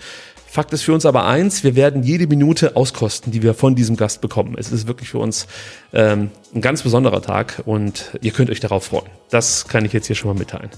[0.47, 3.97] Fakt ist für uns aber eins, wir werden jede Minute auskosten, die wir von diesem
[3.97, 4.55] Gast bekommen.
[4.59, 5.47] Es ist wirklich für uns
[5.93, 9.11] ähm, ein ganz besonderer Tag und ihr könnt euch darauf freuen.
[9.29, 10.71] Das kann ich jetzt hier schon mal mitteilen.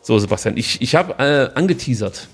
[0.00, 2.28] So, Sebastian, ich, ich habe äh, angeteasert.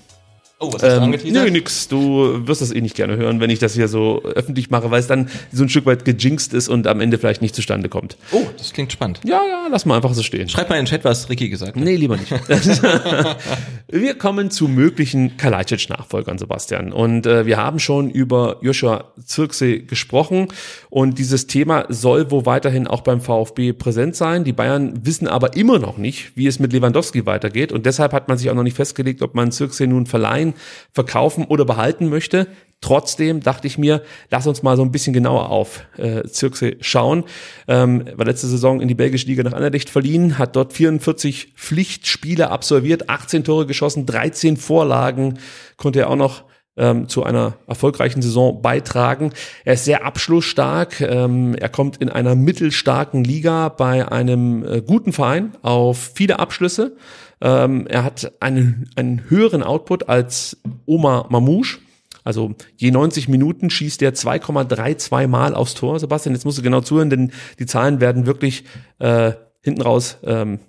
[0.61, 1.43] Oh, was hast du Ähm, angeteasert?
[1.45, 1.87] nö, nix.
[1.87, 4.99] Du wirst das eh nicht gerne hören, wenn ich das hier so öffentlich mache, weil
[4.99, 8.15] es dann so ein Stück weit gejinxt ist und am Ende vielleicht nicht zustande kommt.
[8.31, 9.19] Oh, das klingt spannend.
[9.25, 10.47] Ja, ja, lass mal einfach so stehen.
[10.49, 11.83] Schreib mal in den Chat, was Ricky gesagt hat.
[11.83, 12.31] Nee, lieber nicht.
[13.87, 16.91] wir kommen zu möglichen Kalajdzic-Nachfolgern, Sebastian.
[16.93, 20.47] Und äh, wir haben schon über Joshua Zirkse gesprochen.
[20.89, 24.43] Und dieses Thema soll wohl weiterhin auch beim VfB präsent sein.
[24.43, 27.71] Die Bayern wissen aber immer noch nicht, wie es mit Lewandowski weitergeht.
[27.71, 30.50] Und deshalb hat man sich auch noch nicht festgelegt, ob man Zirkse nun verleihen,
[30.91, 32.47] verkaufen oder behalten möchte.
[32.81, 37.25] Trotzdem dachte ich mir, lass uns mal so ein bisschen genauer auf äh, Zirkse schauen.
[37.67, 42.49] Ähm, war letzte Saison in die belgische Liga nach Anderlecht verliehen, hat dort 44 Pflichtspiele
[42.49, 45.37] absolviert, 18 Tore geschossen, 13 Vorlagen
[45.77, 46.43] konnte er auch noch
[46.77, 49.31] ähm, zu einer erfolgreichen Saison beitragen.
[49.65, 51.01] Er ist sehr abschlussstark.
[51.01, 56.95] Ähm, er kommt in einer mittelstarken Liga bei einem äh, guten Verein auf viele Abschlüsse.
[57.41, 61.79] Ähm, er hat einen, einen höheren Output als Oma Mamouche.
[62.23, 65.99] Also je 90 Minuten schießt er 2,32 Mal aufs Tor.
[65.99, 68.65] Sebastian, jetzt musst du genau zuhören, denn die Zahlen werden wirklich
[68.99, 70.59] äh, hinten raus ähm,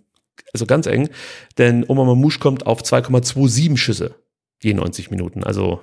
[0.53, 1.11] also ganz eng.
[1.59, 4.15] Denn Oma Mamouche kommt auf 2,27 Schüsse
[4.63, 5.45] je 90 Minuten.
[5.45, 5.81] Also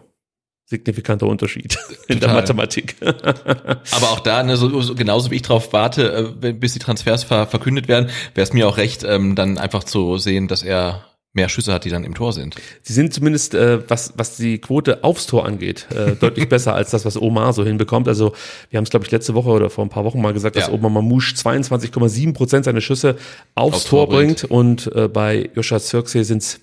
[0.69, 2.35] signifikanter Unterschied in der Total.
[2.35, 2.95] Mathematik.
[3.01, 7.23] Aber auch da, ne, so, so, genauso wie ich drauf warte, äh, bis die Transfers
[7.23, 11.05] ver verkündet werden, wäre es mir auch recht, ähm, dann einfach zu sehen, dass er
[11.33, 12.55] mehr Schüsse hat, die dann im Tor sind.
[12.81, 16.91] Sie sind zumindest, äh, was, was die Quote aufs Tor angeht, äh, deutlich besser als
[16.91, 18.07] das, was Omar so hinbekommt.
[18.07, 18.33] Also
[18.69, 20.67] wir haben es, glaube ich, letzte Woche oder vor ein paar Wochen mal gesagt, dass
[20.67, 20.73] Ja.
[20.73, 23.15] Omar Mamouche 22,7 Prozent seiner Schüsse
[23.55, 24.43] aufs, Aufs Tor Tor bringt.
[24.43, 26.61] Und äh, bei Joscha Zirkse sind es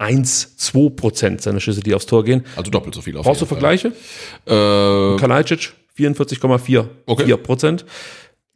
[0.00, 2.44] 45,12 Prozent seiner Schüsse, die aufs Tor gehen.
[2.56, 3.46] Also doppelt so viel auf Brauchst du.
[3.46, 3.88] Vergleiche?
[4.46, 7.24] Äh, Kalajdzic 44,4 Okay.
[7.24, 7.84] 4 Prozent.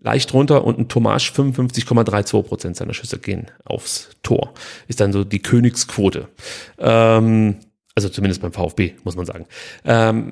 [0.00, 4.54] Leicht runter und ein Tomasch 55,32 Prozent seiner Schüsse gehen aufs Tor.
[4.86, 6.28] Ist dann so die Königsquote.
[6.78, 7.56] Ähm,
[7.98, 9.46] also zumindest beim VfB, muss man sagen.
[9.84, 10.30] Ähm,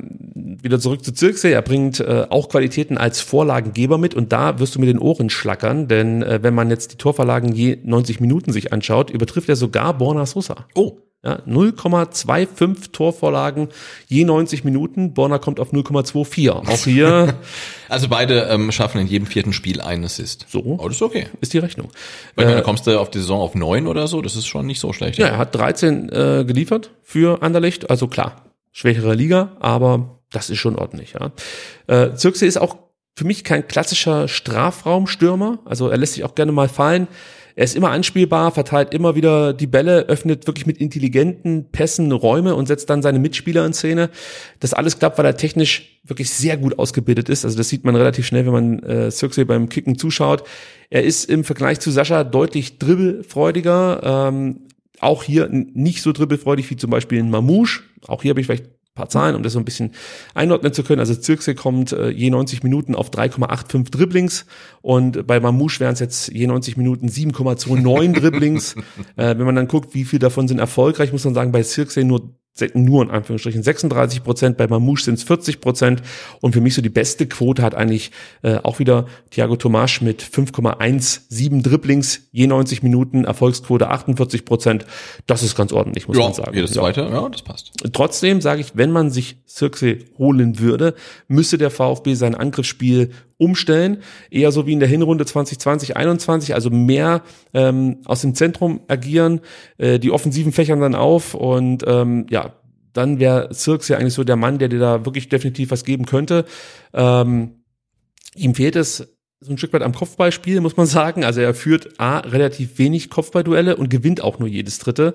[0.62, 1.48] wieder zurück zu Zirkse.
[1.48, 5.30] Er bringt äh, auch Qualitäten als Vorlagengeber mit und da wirst du mit den Ohren
[5.30, 9.56] schlackern, denn äh, wenn man jetzt die Torverlagen je 90 Minuten sich anschaut, übertrifft er
[9.56, 10.66] sogar Borna Sosa.
[10.74, 13.68] oh, Ja, 0,25 Torvorlagen
[14.06, 15.12] je 90 Minuten.
[15.12, 16.50] Borna kommt auf 0,24.
[16.50, 17.34] Auch hier
[17.88, 20.46] also beide ähm, schaffen in jedem vierten Spiel einen Assist.
[20.48, 20.60] So.
[20.60, 21.26] Oh, das ist okay.
[21.40, 21.88] ist die Rechnung.
[22.36, 24.66] Weil ich meine, kommst du auf die Saison auf neun oder so, das ist schon
[24.66, 25.18] nicht so schlecht.
[25.18, 27.90] Ja, er hat 13 äh, geliefert für Anderlecht.
[27.90, 28.36] Also klar,
[28.70, 31.16] schwächere Liga, aber das ist schon ordentlich.
[31.18, 31.32] Ja.
[31.88, 32.76] Äh, Zirkse ist auch
[33.16, 35.58] für mich kein klassischer Strafraumstürmer.
[35.64, 37.08] Also er lässt sich auch gerne mal fallen.
[37.58, 42.54] Er ist immer anspielbar, verteilt immer wieder die Bälle, öffnet wirklich mit intelligenten Pässen Räume
[42.54, 44.10] und setzt dann seine Mitspieler in Szene.
[44.60, 47.46] Das alles klappt, weil er technisch wirklich sehr gut ausgebildet ist.
[47.46, 50.44] Also das sieht man relativ schnell, wenn man äh, Zirkse beim Kicken zuschaut.
[50.90, 54.28] Er ist im Vergleich zu Sascha deutlich dribbelfreudiger.
[54.28, 54.66] Ähm,
[55.00, 57.84] auch hier nicht so dribbelfreudig wie zum Beispiel in Mamouche.
[58.06, 59.92] Auch hier habe ich vielleicht paar Zahlen, um das so ein bisschen
[60.34, 60.98] einordnen zu können.
[60.98, 64.46] Also Zirkse kommt äh, je 90 Minuten auf 3,85 Dribblings
[64.82, 68.74] und bei Mamouche wären es jetzt je 90 Minuten 7,29 Dribblings.
[69.16, 72.02] äh, wenn man dann guckt, wie viel davon sind erfolgreich, muss man sagen, bei Zirkse
[72.02, 72.34] nur
[72.74, 76.02] nur in Anführungsstrichen 36 Prozent, bei Mamouche sind es 40 Prozent
[76.40, 78.10] und für mich so die beste Quote hat eigentlich
[78.42, 84.86] äh, auch wieder Thiago Tomasch mit 5,17 Dribblings je 90 Minuten, Erfolgsquote 48 Prozent.
[85.26, 86.54] Das ist ganz ordentlich, muss Ja, man sagen.
[86.54, 86.82] jedes Ja.
[86.82, 87.72] zweite, ja, das passt.
[87.92, 90.94] Trotzdem sage ich, wenn man sich Zirkse holen würde,
[91.28, 93.98] müsste der VfB sein Angriffsspiel umstellen.
[94.30, 97.22] Eher so wie in der Hinrunde 2020, 21, also mehr
[97.54, 99.40] ähm, aus dem Zentrum agieren,
[99.78, 102.54] äh, die offensiven Fächern dann auf und ähm, ja,
[102.92, 106.46] dann wäre Zirkse eigentlich so der Mann, der dir da wirklich definitiv was geben könnte.
[106.94, 107.62] Ähm,
[108.34, 111.22] ihm fehlt es so ein Stück weit am Kopfballspiel, muss man sagen.
[111.24, 115.14] Also er führt A, relativ wenig Kopfballduelle und gewinnt auch nur jedes dritte.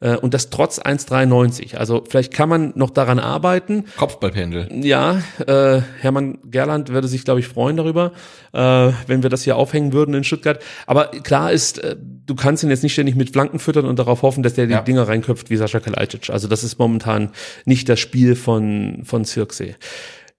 [0.00, 1.76] Äh, und das trotz 1,93.
[1.76, 3.86] Also vielleicht kann man noch daran arbeiten.
[3.96, 4.68] Kopfballpendel.
[4.84, 8.12] Ja, äh, Hermann Gerland würde sich, glaube ich, freuen darüber,
[8.52, 10.62] äh, wenn wir das hier aufhängen würden in Stuttgart.
[10.86, 14.20] Aber klar ist, äh, du kannst ihn jetzt nicht ständig mit Flanken füttern und darauf
[14.20, 14.82] hoffen, dass der die Ja.
[14.82, 16.28] Dinger reinköpft wie Sascha Kalajdzic.
[16.28, 17.30] Also das ist momentan
[17.64, 19.76] nicht das Spiel von, von Zirkse.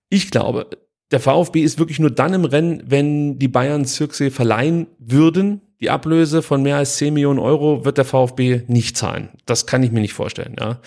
[0.10, 0.68] Ich glaube,
[1.12, 5.62] der VfB ist wirklich nur dann im Rennen, wenn die Bayern Zirkse verleihen würden.
[5.80, 9.30] Die Ablöse von mehr als 10 Millionen Euro wird der VfB nicht zahlen.
[9.46, 10.56] Das kann ich mir nicht vorstellen.
[10.60, 10.80] Ja.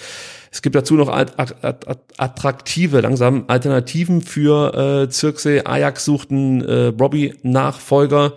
[0.51, 5.67] Es gibt dazu noch at- at- at- attraktive, langsam Alternativen für äh, Zirkse.
[5.67, 8.33] Ajax sucht einen äh, Robbie-Nachfolger.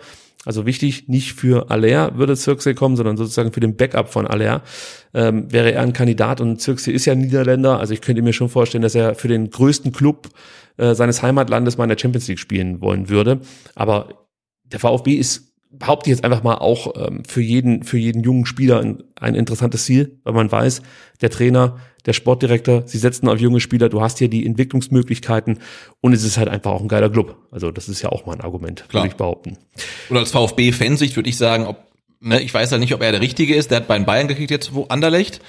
[0.46, 4.62] Also wichtig, nicht für Aller würde Zirkse kommen, sondern sozusagen für den Backup von Aller
[5.14, 7.80] ähm, wäre er ein Kandidat und Zirkse ist ja Niederländer.
[7.80, 10.30] Also ich könnte mir schon vorstellen, dass er für den größten Club
[10.80, 13.42] äh, seines Heimatlandes mal in der Champions League spielen wollen würde.
[13.76, 14.28] Aber
[14.64, 18.46] der VfB ist behaupte ich jetzt einfach mal auch ähm, für jeden für jeden jungen
[18.46, 20.82] Spieler ein, ein interessantes Ziel, weil man weiß,
[21.22, 25.60] der Trainer, der Sportdirektor, sie setzen auf junge Spieler, du hast hier die Entwicklungsmöglichkeiten
[26.02, 27.38] und es ist halt einfach auch ein geiler Club.
[27.52, 29.04] Also das ist ja auch mal ein Argument, Klar.
[29.04, 29.58] würde ich behaupten.
[30.10, 31.89] Und als VfB-Fansicht würde ich sagen, ob
[32.22, 33.72] Ne, ich weiß ja nicht, ob er der Richtige ist.
[33.72, 35.40] Der hat bei den Bayern gekriegt jetzt wo Anderlecht.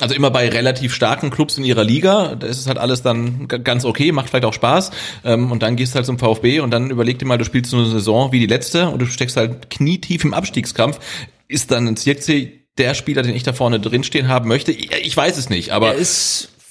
[0.00, 2.34] Also immer bei relativ starken Clubs in ihrer Liga.
[2.34, 4.90] Da ist es halt alles dann ganz okay, macht vielleicht auch Spaß.
[5.24, 7.70] Ähm, und dann gehst du halt zum VfB und dann überleg dir mal, du spielst
[7.70, 10.98] so eine Saison wie die letzte und du steckst halt knietief im Abstiegskampf.
[11.46, 14.72] Ist dann ein Zirkzee der Spieler, den ich da vorne drinstehen haben möchte?
[14.72, 15.94] Ich, weiß es nicht, aber,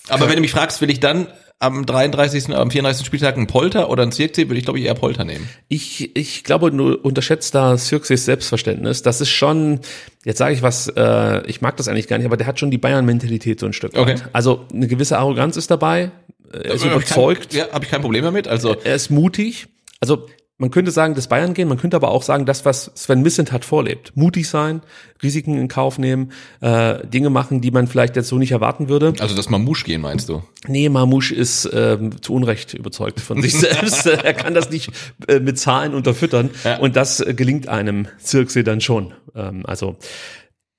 [0.10, 1.28] aber wenn du mich fragst, will ich dann
[1.64, 3.05] am 33., am 34.
[3.05, 5.47] Spieltag einen Polter oder einen Zirkzee, würde ich glaube ich eher Polter nehmen.
[5.70, 9.01] Ich, ich glaube, du unterschätzt da Xerxes Selbstverständnis.
[9.01, 9.80] Das ist schon,
[10.26, 12.70] jetzt sage ich was, äh, ich mag das eigentlich gar nicht, aber der hat schon
[12.72, 14.14] die Bayern-Mentalität so ein Stück Okay.
[14.14, 14.30] weit.
[14.34, 16.11] Also eine gewisse Arroganz ist dabei,
[16.51, 18.47] er ist Hab ich überzeugt, kein- Ja, habe ich kein Problem damit.
[18.47, 19.68] Also er ist mutig.
[19.99, 20.28] Also
[20.58, 23.51] man könnte sagen, das Bayern gehen, man könnte aber auch sagen, das, was Sven Missent
[23.51, 24.12] hat vorlebt.
[24.16, 24.82] Mutig sein,
[25.22, 26.32] Risiken in Kauf nehmen,
[26.62, 29.14] äh, Dinge machen, die man vielleicht jetzt so nicht erwarten würde.
[29.20, 30.43] Also das Mamouche gehen, meinst du?
[30.68, 34.06] Nee, Mamouche ist ähm, zu Unrecht überzeugt von sich selbst.
[34.06, 34.91] er kann das nicht
[35.28, 36.51] äh, mit Zahlen unterfüttern.
[36.64, 36.78] Ja.
[36.78, 39.14] Und das äh, gelingt einem Zirkse dann schon.
[39.36, 39.97] Ähm, also,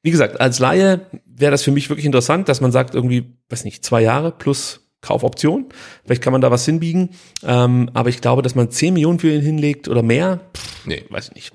[0.03, 3.65] wie gesagt, als Laie wäre das für mich wirklich interessant, dass man sagt, irgendwie, weiß
[3.65, 5.67] nicht, zwei Jahre plus Kaufoption.
[6.05, 7.11] Vielleicht kann man da was hinbiegen.
[7.47, 11.05] Ähm, aber ich glaube, dass man 10 Millionen für ihn hinlegt oder mehr, pff, Nee.
[11.11, 11.53] weiß ich nicht.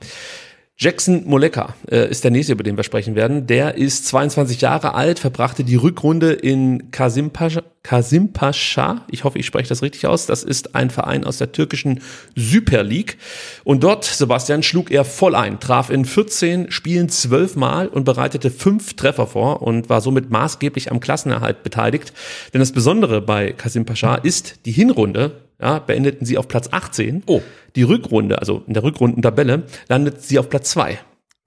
[0.82, 3.48] Jackson Moleka äh, ist der nächste, über den wir sprechen werden.
[3.48, 7.64] Der ist 22 Jahre alt, verbrachte die Rückrunde in Kasimpascha.
[7.84, 9.06] Kasimpascha.
[9.12, 10.26] Ich hoffe, ich spreche das richtig aus.
[10.26, 12.00] Das ist ein Verein aus der türkischen
[12.34, 13.18] Super League.
[13.66, 18.50] Und dort, Sebastian, schlug er voll ein, traf in 14 Spielen 12 Mal und bereitete
[18.50, 22.14] fünf Treffer vor und war somit maßgeblich am Klassenerhalt beteiligt.
[22.54, 27.24] Denn das Besondere bei Kasimpascha ist die Hinrunde, ja, beendeten sie auf Platz 18.
[27.26, 27.42] Oh.
[27.76, 30.98] Die Rückrunde, also in der Rückrundentabelle, landet sie auf Platz 2.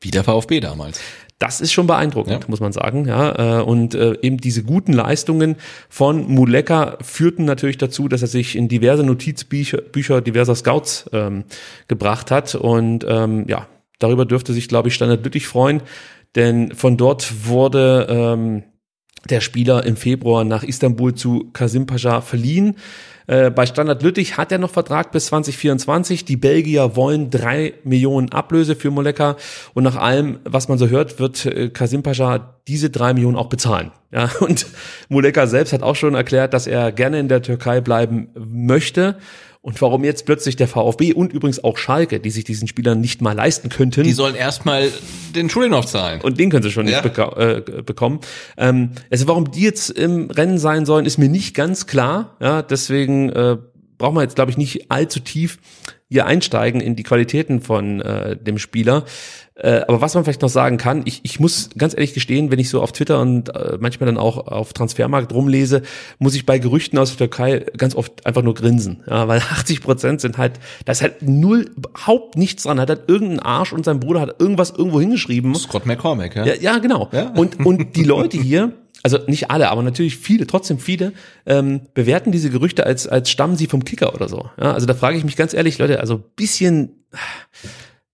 [0.00, 1.00] Wie der VfB damals.
[1.38, 2.48] Das ist schon beeindruckend, Ja.
[2.48, 3.06] muss man sagen.
[3.08, 5.56] Ja, äh, und äh, eben diese guten Leistungen
[5.88, 11.44] von Muleka führten natürlich dazu, dass er sich in diverse Notizbücher Bücher diverser Scouts ähm,
[11.88, 12.54] gebracht hat.
[12.54, 13.66] Und ähm, ja,
[13.98, 15.82] darüber dürfte sich, glaube ich, Standard Lüttich freuen,
[16.36, 18.62] denn von dort wurde ähm,
[19.28, 22.76] der Spieler im Februar nach Istanbul zu Kasim Pascha verliehen.
[23.26, 26.24] Äh, bei Standard Lüttich hat er noch Vertrag bis 2024.
[26.24, 29.36] Die Belgier wollen drei Millionen Ablöse für Moleka.
[29.74, 33.48] Und nach allem, was man so hört, wird äh, Kasim Pascha diese drei Millionen auch
[33.48, 33.92] bezahlen.
[34.10, 34.66] Ja, und
[35.08, 39.16] Moleka selbst hat auch schon erklärt, dass er gerne in der Türkei bleiben möchte.
[39.62, 43.22] Und warum jetzt plötzlich der VfB und übrigens auch Schalke, die sich diesen Spielern nicht
[43.22, 44.02] mal leisten könnten.
[44.02, 44.90] Die sollen erstmal
[45.36, 46.20] den Schuldenow zahlen.
[46.20, 47.00] Und den können sie schon Ja.
[47.00, 48.18] nicht beka äh, bekommen.
[48.56, 52.36] Ähm, also warum die jetzt im Rennen sein sollen, ist mir nicht ganz klar.
[52.40, 53.56] Ja, deswegen äh,
[53.98, 55.58] brauchen wir jetzt, glaube ich, nicht allzu tief
[56.08, 59.04] hier einsteigen in die Qualitäten von äh, dem Spieler.
[59.62, 62.58] Äh, aber was man vielleicht noch sagen kann, ich, ich muss ganz ehrlich gestehen, wenn
[62.58, 65.82] ich so auf Twitter und äh, manchmal dann auch auf Transfermarkt rumlese,
[66.18, 69.04] muss ich bei Gerüchten aus der Türkei ganz oft einfach nur grinsen.
[69.08, 70.54] Ja, weil 80 Prozent sind halt,
[70.84, 72.80] da ist halt null, überhaupt nichts dran.
[72.80, 75.54] Hat halt irgendein Arsch und sein Bruder hat irgendwas irgendwo hingeschrieben.
[75.54, 76.44] Scott McCormack, ja?
[76.44, 77.08] Ja, ja genau.
[77.12, 77.28] Ja.
[77.28, 78.72] Und, und die Leute hier,
[79.04, 81.12] also nicht alle, aber natürlich viele, trotzdem viele,
[81.46, 84.50] ähm, bewerten diese Gerüchte als, als stammen sie vom Kicker oder so.
[84.60, 87.04] Ja, also da frage ich mich ganz ehrlich, Leute, also bisschen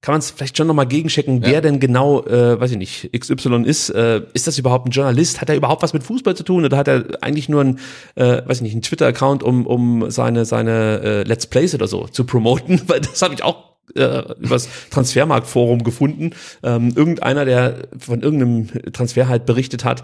[0.01, 3.65] kann man es vielleicht schon nochmal gegenchecken, wer denn genau, äh, weiß ich nicht, XY
[3.65, 3.91] ist.
[3.91, 5.41] Äh, ist das überhaupt ein Journalist?
[5.41, 6.65] Hat er überhaupt was mit Fußball zu tun?
[6.65, 7.79] Oder hat er eigentlich nur ein,
[8.15, 12.07] äh, weiß ich nicht, einen Twitter-Account, um, um seine, seine äh, Let's Plays oder so
[12.07, 12.81] zu promoten?
[12.87, 16.31] Weil das habe ich auch äh, übers Transfermarktforum gefunden.
[16.63, 20.03] Ähm, irgendeiner, der von irgendeinem Transfer halt berichtet hat,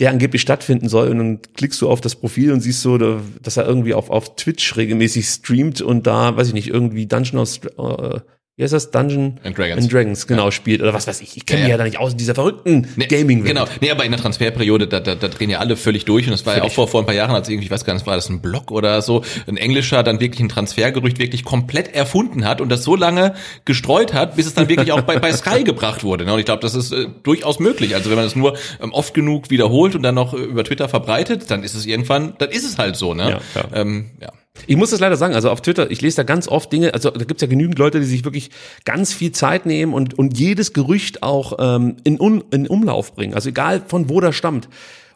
[0.00, 1.08] der angeblich stattfinden soll.
[1.08, 4.10] Und dann klickst du auf das Profil und siehst so, da- dass er irgendwie auf,
[4.10, 8.20] auf Twitch regelmäßig streamt und da, weiß ich nicht, irgendwie Dungeon of, äh,
[8.56, 8.90] wie heißt das?
[8.90, 9.82] Dungeon And Dragons.
[9.82, 10.80] and Dragons, genau, spielt.
[10.80, 11.36] Oder was weiß ich.
[11.36, 11.74] Ich kenne Ja, mich ja.
[11.74, 13.54] ja da nicht aus in dieser verrückten Gaming-Welt.
[13.54, 13.66] Genau.
[13.82, 16.24] Nee, aber in der Transferperiode, da, da, da drehen ja alle völlig durch.
[16.26, 17.92] Und das war ja auch vor, vor ein paar Jahren, als irgendwie, ich weiß gar
[17.92, 21.94] nicht, war das ein Blog oder so, ein Englischer dann wirklich ein Transfergerücht wirklich komplett
[21.94, 23.34] erfunden hat und das so lange
[23.66, 26.24] gestreut hat, bis es dann wirklich auch bei, bei Sky gebracht wurde.
[26.24, 26.32] ne?
[26.32, 27.94] Und ich glaube, das ist äh, durchaus möglich.
[27.94, 30.88] Also wenn man das nur ähm, oft genug wiederholt und dann noch äh, über Twitter
[30.88, 33.30] verbreitet, dann ist es irgendwann, dann ist es halt so, ne?
[33.30, 33.68] Ja, ja.
[33.74, 34.32] Ähm, ja.
[34.66, 37.10] Ich muss das leider sagen, also auf Twitter, ich lese da ganz oft Dinge, also
[37.10, 38.50] da gibt's ja genügend Leute, die sich wirklich
[38.84, 43.34] ganz viel Zeit nehmen und, und jedes Gerücht auch ähm, in, Un, in Umlauf bringen.
[43.34, 44.68] Also egal von wo das stammt.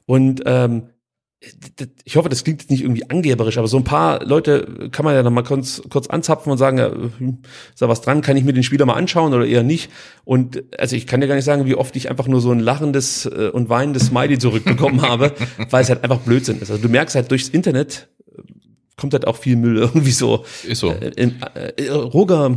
[0.07, 0.85] Und ähm,
[2.05, 5.15] ich hoffe, das klingt jetzt nicht irgendwie angeberisch, aber so ein paar Leute kann man
[5.15, 7.39] ja noch mal kurz, kurz anzapfen und sagen, ja, hm,
[7.71, 9.91] ist da was dran, kann ich mir den Spieler mal anschauen oder eher nicht?
[10.25, 12.61] Und also ich kann dir gar nicht sagen, wie oft ich einfach nur so ein
[12.61, 15.33] lachendes äh, und weinendes Smiley zurückbekommen habe,
[15.71, 16.71] weil es halt einfach Blödsinn ist.
[16.71, 18.20] Also du merkst halt durchs Internet äh,
[19.01, 20.45] kommt halt auch viel Müll irgendwie so.
[20.67, 20.91] Ist so.
[20.91, 22.57] Äh, in, äh, Roger,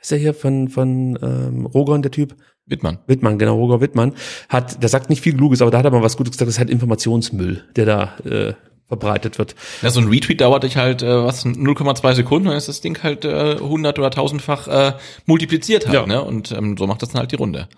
[0.00, 2.36] ist er hier von, von ähm, Rogon, der Typ?
[2.66, 2.98] Wittmann.
[3.06, 4.12] Wittmann, genau, Roger Wittmann,
[4.48, 6.54] hat, der sagt nicht viel Kluges, aber da hat er mal was Gutes gesagt, das
[6.54, 8.54] ist halt Informationsmüll, der da äh,
[8.90, 9.54] verbreitet wird.
[9.82, 13.00] Ja, so ein Retweet dauert dich halt, äh, was, 0,2 Sekunden, dann ist das Ding
[13.02, 14.92] halt äh, 100 oder 1000-fach äh,
[15.26, 16.06] multipliziert halt, Ja.
[16.06, 16.22] ne?
[16.22, 17.68] Und ähm, so macht das dann halt die Runde.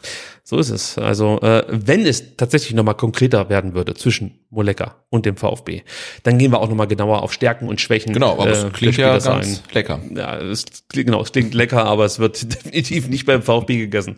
[0.43, 0.97] So ist es.
[0.97, 5.83] Also äh, wenn es tatsächlich nochmal konkreter werden würde zwischen Moleka und dem VfB,
[6.23, 8.15] dann gehen wir auch nochmal genauer auf Stärken und Schwächen.
[8.15, 10.01] Genau, aber äh, es klingt ja ganz lecker.
[10.17, 14.17] Ja, es klingt, genau, es klingt lecker, aber es wird definitiv nicht beim VfB gegessen.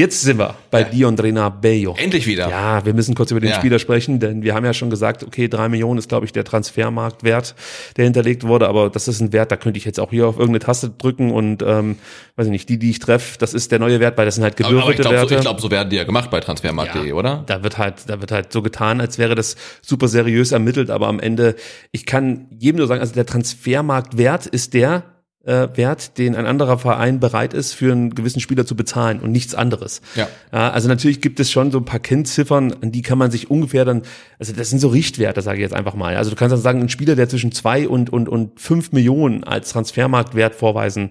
[0.00, 1.94] Jetzt sind wir bei Diondrena Bello.
[1.98, 2.48] Endlich wieder.
[2.48, 3.56] Ja, wir müssen kurz über den Ja.
[3.56, 6.42] Spieler sprechen, denn wir haben ja schon gesagt, okay, drei Millionen ist, glaube ich, der
[6.42, 7.54] Transfermarktwert,
[7.98, 10.36] der hinterlegt wurde, aber das ist ein Wert, da könnte ich jetzt auch hier auf
[10.36, 11.98] irgendeine Taste drücken und, ähm,
[12.36, 14.44] weiß ich nicht, die, die ich treffe, das ist der neue Wert, weil das sind
[14.44, 15.34] halt Aber, aber ich gewürfelte glaube, so, Werte.
[15.34, 17.44] ich glaub, so werden die ja gemacht bei transfermarkt.de, oder?
[17.46, 21.08] Da wird halt, da wird halt so getan, als wäre das super seriös ermittelt, aber
[21.08, 21.56] am Ende,
[21.92, 25.02] ich kann jedem nur sagen, also der Transfermarktwert ist der
[25.44, 29.32] äh, Wert, den ein anderer Verein bereit ist, für einen gewissen Spieler zu bezahlen und
[29.32, 30.02] nichts anderes.
[30.14, 30.28] Ja.
[30.50, 33.84] also natürlich gibt es schon so ein paar Kennziffern, an die kann man sich ungefähr
[33.84, 34.02] dann,
[34.38, 36.16] also das sind so Richtwerte, sage ich jetzt einfach mal.
[36.16, 39.44] Also du kannst dann sagen, ein Spieler, der zwischen zwei und, und, und fünf Millionen
[39.44, 41.10] als Transfermarktwert vorweisen,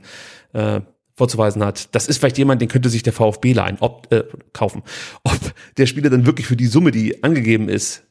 [0.54, 0.82] äh,
[1.16, 1.94] vorzuweisen hat.
[1.94, 4.24] Das ist vielleicht jemand, den könnte sich der VfB leihen, ob, äh,
[4.54, 4.84] kaufen.
[5.24, 5.40] Ob
[5.78, 8.04] der Spieler dann wirklich für die Summe, die angegeben ist,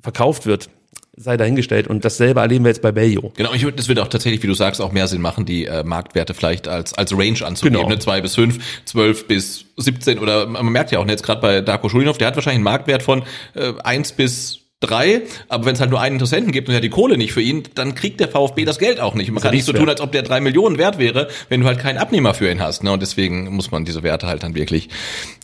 [0.00, 0.68] verkauft wird,
[1.16, 1.88] sei dahingestellt.
[1.88, 3.32] Und dasselbe erleben wir jetzt bei Bello.
[3.36, 5.64] Genau, ich würde, das wird auch tatsächlich, wie du sagst, auch mehr Sinn machen, die
[5.66, 7.88] äh, Marktwerte vielleicht als als Range anzugeben, Genau.
[7.88, 7.98] ne?
[7.98, 11.60] zwei bis fünf, zwölf bis 17 oder man merkt ja auch ne, jetzt gerade bei
[11.62, 13.22] Darko Schulinov, der hat wahrscheinlich einen Marktwert von
[13.54, 16.84] äh, eins bis drei, aber wenn es halt nur einen Interessenten gibt und er hat
[16.84, 19.30] die Kohle nicht für ihn, dann kriegt der VfB das Geld auch nicht.
[19.30, 21.78] Man kann nicht so tun, als ob der drei Millionen wert wäre, wenn du halt
[21.78, 22.84] keinen Abnehmer für ihn hast.
[22.84, 22.92] Ne?
[22.92, 24.90] Und deswegen muss man diese Werte halt dann wirklich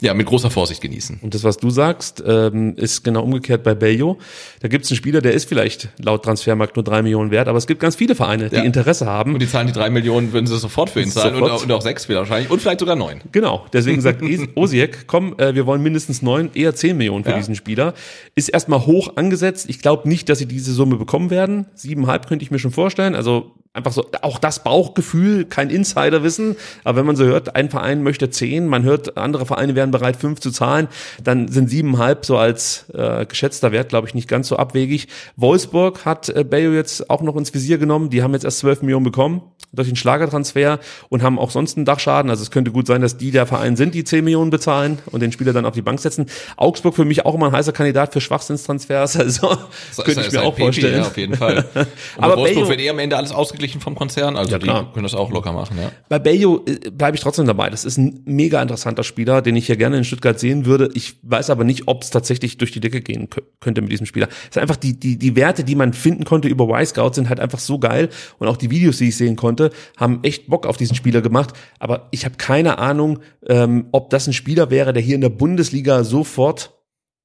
[0.03, 1.21] ja mit großer Vorsicht genießen.
[1.23, 4.19] Und das, was du sagst, ähm, ist genau umgekehrt bei Bello.
[4.61, 7.57] Da gibt es einen Spieler, der ist vielleicht laut Transfermarkt nur drei Millionen wert, aber
[7.57, 8.63] es gibt ganz viele Vereine, die Ja.
[8.63, 9.33] Interesse haben.
[9.33, 11.73] Und die zahlen die drei Millionen, würden sie sofort für ihn zahlen und, auch- und
[11.73, 13.23] auch sechs wahrscheinlich und vielleicht sogar neun.
[13.33, 14.21] Genau, deswegen sagt
[14.57, 17.39] Osijek, komm, äh, wir wollen mindestens neun, eher zehn Millionen für Ja.
[17.39, 17.95] diesen Spieler.
[18.35, 19.69] Ist erstmal hoch angesetzt.
[19.69, 21.67] Ich glaube nicht, dass sie diese Summe bekommen werden.
[21.75, 23.15] Siebeneinhalb könnte ich mir schon vorstellen.
[23.15, 26.57] Also einfach so, auch das Bauchgefühl, kein Insiderwissen.
[26.85, 30.17] Aber wenn man so hört, ein Verein möchte zehn, man hört, andere Vereine wären bereit,
[30.17, 30.89] fünf zu zahlen,
[31.25, 35.09] dann sind siebeneinhalb so als äh, geschätzter Wert, glaube ich, nicht ganz so abwegig.
[35.37, 38.11] Wolfsburg hat äh, Bayo jetzt auch noch ins Visier genommen.
[38.11, 39.43] Die haben jetzt erst zwölf Millionen bekommen
[39.75, 42.31] durch den Schlagertransfer und haben auch sonst einen Dachschaden.
[42.31, 45.21] Also es könnte gut sein, dass die der Verein sind, die 10 Millionen bezahlen und
[45.21, 46.27] den Spieler dann auf die Bank setzen.
[46.59, 49.17] Augsburg für mich auch immer ein heißer Kandidat für Schwachsinnstransfers.
[49.23, 49.57] Also
[49.97, 50.97] Das könnte ich mir auch PP, vorstellen.
[51.01, 51.65] Ja, auf jeden Fall.
[51.75, 51.87] Und
[52.19, 54.93] Aber Wolfsburg Bayo- wird eh am Ende alles ausgeglichen vom Konzern, also Ja, die klar.
[54.93, 55.91] können das auch locker machen, ja.
[56.09, 57.71] Bei Bello äh, bleibe ich trotzdem dabei.
[57.71, 60.91] Das ist ein mega interessanter Spieler, den ich hier gerne in Stuttgart sehen würde.
[60.95, 64.07] Ich weiß aber nicht, ob es tatsächlich durch die Decke gehen kö- könnte mit diesem
[64.07, 64.29] Spieler.
[64.51, 67.41] Es ist einfach die, die, die Werte, die man finden konnte über Y-Scout, sind halt
[67.41, 68.09] einfach so geil.
[68.39, 71.55] Und auch die Videos, die ich sehen konnte, haben echt Bock auf diesen Spieler gemacht.
[71.79, 75.29] Aber ich habe keine Ahnung, ähm, ob das ein Spieler wäre, der hier in der
[75.29, 76.75] Bundesliga sofort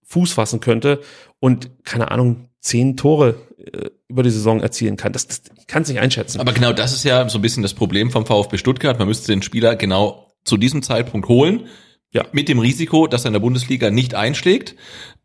[0.09, 1.01] Fuß fassen könnte
[1.39, 5.14] und keine Ahnung, zehn Tore äh, über die Saison erzielen kann.
[5.14, 6.39] Das, das ich kann es nicht einschätzen.
[6.39, 8.97] Aber genau das ist ja so ein bisschen das Problem vom VfB Stuttgart.
[8.99, 11.68] Man müsste den Spieler genau zu diesem Zeitpunkt holen.
[12.12, 12.26] Ja.
[12.32, 14.76] Mit dem Risiko, dass er in der Bundesliga nicht einschlägt.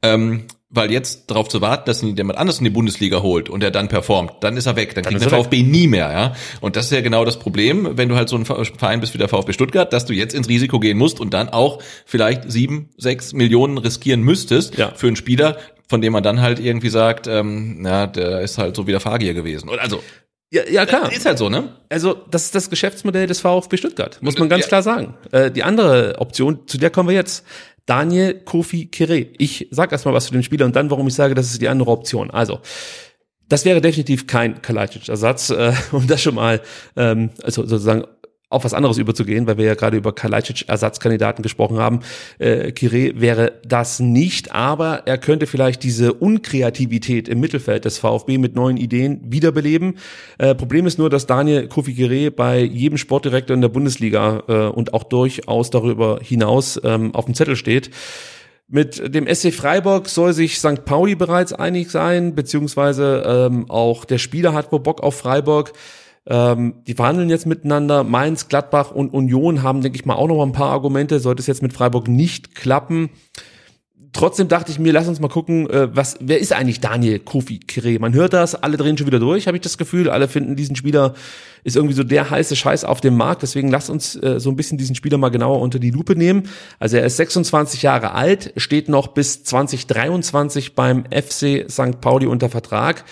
[0.03, 3.63] Ähm, weil jetzt darauf zu warten, dass ihn jemand anders in die Bundesliga holt und
[3.63, 4.95] er dann performt, dann ist er weg.
[4.95, 6.35] Dann, kriegt ist der er VfB nie mehr, ja.
[6.63, 9.19] Und das ist ja genau das Problem, wenn du halt so ein Verein bist wie
[9.19, 12.89] der VfB Stuttgart, dass du jetzt ins Risiko gehen musst und dann auch vielleicht sieben,
[12.97, 14.93] sechs Millionen riskieren müsstest Ja.
[14.95, 15.59] für einen Spieler,
[15.93, 19.01] von dem man dann halt irgendwie sagt, ähm, na, der ist halt so wie der
[19.01, 19.69] Fagier gewesen.
[19.69, 20.03] Und also,
[20.51, 21.13] ja, ja, klar.
[21.13, 21.77] ist halt so, ne?
[21.91, 24.69] Also, das ist das Geschäftsmodell des VfB Stuttgart, muss man ganz Ja.
[24.69, 25.15] klar sagen.
[25.33, 27.45] Äh, die andere Option, zu der kommen wir jetzt.
[27.85, 29.19] Daniel Kofi Kire.
[29.37, 31.69] Ich sag erstmal was zu dem Spieler und dann, warum ich sage, das ist die
[31.69, 32.31] andere Option.
[32.31, 32.61] Also,
[33.51, 36.63] das wäre definitiv kein Kalajdzic-Ersatz, äh, um das schon mal,
[36.97, 38.05] ähm, also sozusagen
[38.53, 42.01] auf was anderes überzugehen, weil wir ja gerade über Kalajdzic-Ersatzkandidaten gesprochen haben.
[42.39, 48.39] Äh, Kire wäre das nicht, aber er könnte vielleicht diese Unkreativität im Mittelfeld des VfB
[48.39, 49.99] mit neuen Ideen wiederbeleben.
[50.39, 54.53] Äh, Problem ist nur, dass Daniel Kofi Kire bei jedem Sportdirektor in der Bundesliga äh,
[54.69, 57.91] und auch durchaus darüber hinaus ähm, auf dem Zettel steht.
[58.69, 60.87] Mit dem SC Freiburg soll sich St.
[60.87, 65.75] Pauli bereits einig sein, beziehungsweise ähm, auch der Spieler hat wohl Bock auf Freiburg.
[66.27, 68.05] Ähm, die verhandeln jetzt miteinander.
[68.05, 71.19] Mainz, Gladbach und Union haben, denke ich mal, auch noch mal ein paar Argumente.
[71.21, 73.11] Sollte es jetzt mit Freiburg nicht klappen.
[74.13, 77.59] Trotzdem dachte ich mir, lass uns mal gucken, äh, was, wer ist eigentlich Daniel Kofi
[77.59, 77.99] Kire?
[77.99, 80.11] Man hört das, alle drehen schon wieder durch, habe ich das Gefühl.
[80.11, 81.15] Alle finden diesen Spieler
[81.65, 83.43] ist irgendwie so der heiße Scheiß auf dem Markt.
[83.43, 86.43] Deswegen lasst uns äh, so ein bisschen diesen Spieler mal genauer unter die Lupe nehmen.
[86.79, 92.01] Also er ist 26 Jahre alt, steht noch bis 2023 beim FC St.
[92.03, 93.05] Pauli unter Vertrag.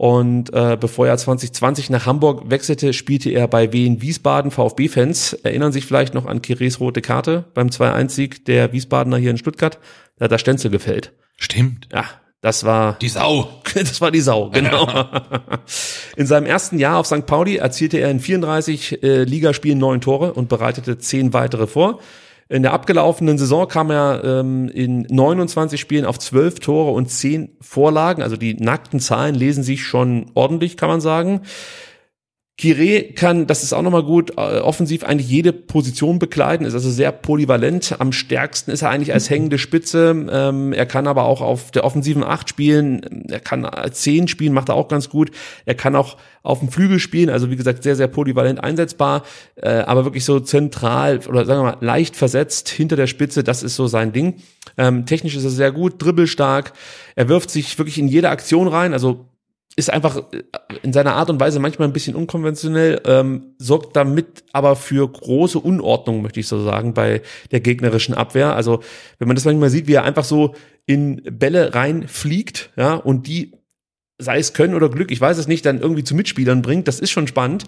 [0.00, 4.50] Und äh, bevor er 2020 nach Hamburg wechselte, spielte er bei Wien Wiesbaden.
[4.50, 9.36] VfB-Fans erinnern sich vielleicht noch an Kires rote Karte beim 2-1-Sieg der Wiesbadener hier in
[9.36, 9.78] Stuttgart.
[10.16, 11.12] Da hat der Stenzel gefällt.
[11.36, 11.86] Stimmt.
[11.92, 12.06] Ja,
[12.40, 13.60] das war Die Sau.
[13.74, 14.88] das war die Sau, genau.
[16.16, 17.26] In seinem ersten Jahr auf St.
[17.26, 22.00] Pauli erzielte er in 34 äh, Ligaspielen neun Tore und bereitete zehn weitere vor.
[22.50, 27.50] In der abgelaufenen Saison kam er ähm, in 29 Spielen auf 12 Tore und 10
[27.60, 28.24] Vorlagen.
[28.24, 31.42] Also die nackten Zahlen lesen sich schon ordentlich, kann man sagen.
[32.60, 36.90] Kire kann, das ist auch nochmal gut, äh, offensiv eigentlich jede Position bekleiden, ist also
[36.90, 37.96] sehr polyvalent.
[38.00, 40.28] Am stärksten ist er eigentlich als hängende Spitze.
[40.30, 43.24] Ähm, er kann aber auch auf der offensiven Acht spielen.
[43.30, 45.30] Er kann Zehn spielen, macht er auch ganz gut.
[45.64, 49.24] Er kann auch auf dem Flügel spielen, also wie gesagt, sehr, sehr polyvalent einsetzbar,
[49.56, 53.62] äh, aber wirklich so zentral oder sagen wir mal leicht versetzt hinter der Spitze, das
[53.62, 54.36] ist so sein Ding.
[54.76, 56.72] Ähm, technisch ist er sehr gut, dribbelstark.
[57.14, 59.29] Er wirft sich wirklich in jede Aktion rein, also
[59.80, 60.42] ist einfach äh,
[60.82, 65.58] in seiner Art und Weise manchmal ein bisschen unkonventionell, ähm, sorgt damit aber für große
[65.58, 68.54] Unordnung, möchte ich so sagen, bei der gegnerischen Abwehr.
[68.54, 68.80] Also
[69.18, 70.54] wenn man das manchmal sieht, wie er einfach so
[70.86, 73.52] in Bälle reinfliegt, ja, und die,
[74.18, 77.00] sei es Können oder Glück, ich weiß es nicht, dann irgendwie zu Mitspielern bringt, das
[77.00, 77.64] ist schon spannend.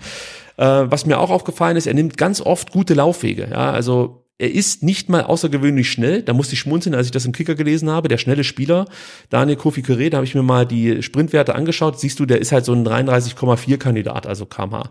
[0.56, 4.52] Äh, was mir auch aufgefallen ist, er nimmt ganz oft gute Laufwege, ja, also er
[4.52, 6.22] ist nicht mal außergewöhnlich schnell.
[6.22, 8.08] Da musste ich schmunzeln, als ich das im Kicker gelesen habe.
[8.08, 8.86] Der schnelle Spieler,
[9.30, 12.00] Daniel Kofi Curé, da habe ich mir mal die Sprintwerte angeschaut.
[12.00, 14.82] Siehst du, der ist halt so ein 33,4 Kandidat, also kmh.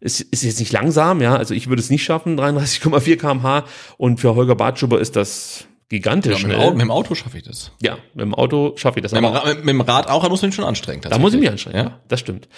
[0.00, 1.36] Ist, ist jetzt nicht langsam, ja.
[1.36, 3.64] Also ich würde es nicht schaffen, 33,4 kmh.
[3.96, 6.56] Und für Holger Bartschuber ist das gigantisch Ja, mit.
[6.56, 7.72] Auto, mit dem Auto schaffe ich das.
[7.80, 9.12] ja, mit dem Auto schaffe ich das.
[9.12, 11.02] Mit dem, Aber- mit, mit dem Rad auch, da muss man sich schon anstrengen.
[11.02, 12.48] da muss ich mich anstrengen, ja, das stimmt.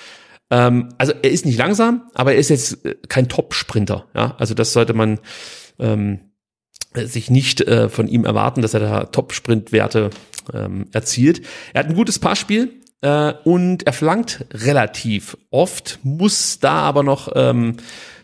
[0.50, 4.06] Ähm, also er ist nicht langsam, aber er ist jetzt kein Top-Sprinter.
[4.14, 5.20] Ja, also das sollte man
[5.78, 6.20] ähm,
[6.94, 10.10] sich nicht äh, von ihm erwarten, dass er da Top-Sprintwerte
[10.52, 11.42] ähm, erzielt.
[11.72, 17.30] Er hat ein gutes Passspiel äh, und er flankt relativ oft, muss da aber noch
[17.34, 17.76] ähm,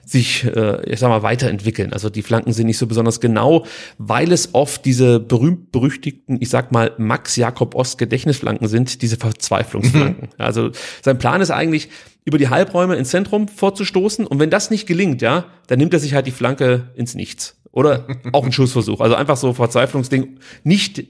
[0.04, 1.92] sich, äh, ich sag mal, weiterentwickeln.
[1.92, 3.66] Also die Flanken sind nicht so besonders genau,
[3.98, 10.28] weil es oft diese berühmt-berüchtigten, ich sag mal, Max Jakob Ost Gedächtnisflanken sind, diese Verzweiflungsflanken.
[10.38, 10.70] Also
[11.02, 11.88] sein Plan ist eigentlich,
[12.24, 16.00] über die Halbräume ins Zentrum vorzustoßen und wenn das nicht gelingt, ja, dann nimmt er
[16.00, 17.56] sich halt die Flanke ins Nichts.
[17.76, 19.00] Oder auch ein Schussversuch.
[19.00, 20.38] Also einfach so Verzweiflungsding.
[20.64, 21.04] Nicht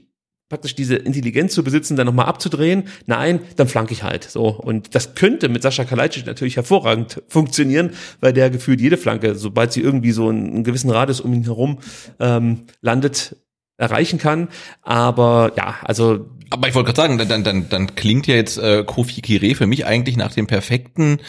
[0.49, 2.89] praktisch diese Intelligenz zu besitzen, dann nochmal abzudrehen.
[3.05, 4.25] Nein, dann flanke ich halt.
[4.25, 4.49] So.
[4.49, 9.71] Und das könnte mit Sascha Kalajdzic natürlich hervorragend funktionieren, weil der gefühlt jede Flanke, sobald
[9.71, 11.79] sie irgendwie so einen, gewissen Radius um ihn herum
[12.19, 13.37] ähm, landet,
[13.77, 14.49] erreichen kann.
[14.81, 18.57] Aber ja, also Aber ich wollte gerade sagen, dann, dann, dann, dann klingt ja jetzt
[18.57, 21.19] äh, Kofi Kire für mich eigentlich nach dem perfekten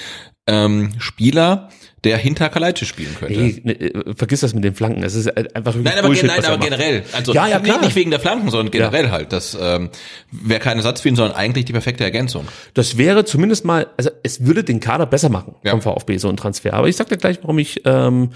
[0.48, 1.68] ähm, Spieler,
[2.04, 3.34] der hinter Kalajdzic spielen könnte.
[3.34, 5.02] Hey, ne, äh, vergiss das mit den Flanken.
[5.02, 7.02] Es ist einfach wirklich Nein, aber, Bullshit, nein, er aber generell.
[7.12, 7.80] Also Ja, ja, nicht- klar.
[7.84, 9.32] nicht wegen der Flanken, sondern generell halt.
[9.32, 9.90] Das ähm,
[10.30, 12.46] wäre kein Ersatz für ihn, sondern eigentlich die perfekte Ergänzung.
[12.74, 15.72] Das wäre zumindest mal, also es würde den Kader besser machen Ja.
[15.72, 16.74] vom VfB, so ein Transfer.
[16.74, 18.30] Aber ich sag dir gleich, warum ich ähm,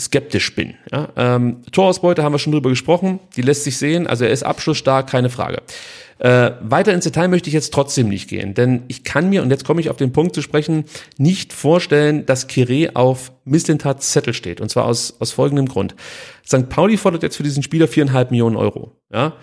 [0.00, 0.74] skeptisch bin.
[0.90, 1.08] Ja?
[1.16, 5.08] Ähm, Torausbeute haben wir schon drüber gesprochen, die lässt sich sehen, also er ist abschlussstark,
[5.08, 5.62] keine Frage.
[6.18, 9.50] Äh, weiter ins Detail möchte ich jetzt trotzdem nicht gehen, denn ich kann mir, und
[9.50, 10.84] jetzt komme ich auf den Punkt zu sprechen,
[11.16, 14.60] nicht vorstellen, dass Kire auf Misslintats Zettel steht.
[14.60, 15.94] Und zwar aus, aus folgendem Grund.
[16.46, 16.68] St.
[16.68, 18.92] Pauli fordert jetzt für diesen Spieler viereinhalb Millionen Euro.
[19.12, 19.34] Ja?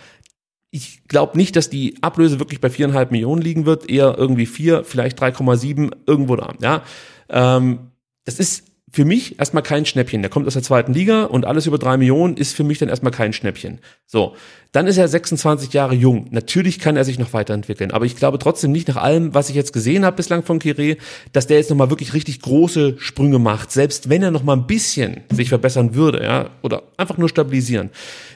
[0.69, 4.83] ich glaube nicht, dass die Ablöse wirklich bei viereinhalb Millionen liegen wird, eher irgendwie vier,
[4.83, 6.53] vielleicht 3,7, irgendwo da.
[6.61, 6.83] Ja,
[7.29, 7.91] ähm,
[8.25, 10.21] das ist für mich erstmal kein Schnäppchen.
[10.21, 12.87] Der kommt aus der zweiten Liga und alles über drei Millionen ist für mich dann
[12.87, 13.79] erstmal kein Schnäppchen.
[14.05, 14.35] So,
[14.71, 16.27] dann ist er 26 Jahre jung.
[16.31, 19.55] Natürlich kann er sich noch weiterentwickeln, aber ich glaube trotzdem nicht nach allem, was ich
[19.55, 20.95] jetzt gesehen habe bislang von Kire,
[21.33, 23.71] dass der jetzt nochmal wirklich richtig große Sprünge macht.
[23.71, 27.89] Selbst wenn er nochmal ein bisschen sich verbessern würde, ja, oder einfach nur stabilisieren,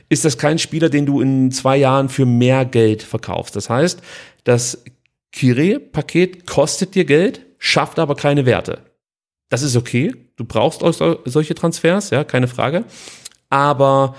[0.09, 3.55] ist das kein Spieler, den du in zwei Jahren für mehr Geld verkaufst.
[3.55, 4.01] Das heißt,
[4.43, 4.83] das
[5.31, 8.79] Kire-Paket kostet dir Geld, schafft aber keine Werte.
[9.49, 10.13] Das ist okay.
[10.41, 12.83] Du brauchst auch so- solche Transfers, ja, keine Frage.
[13.51, 14.15] Aber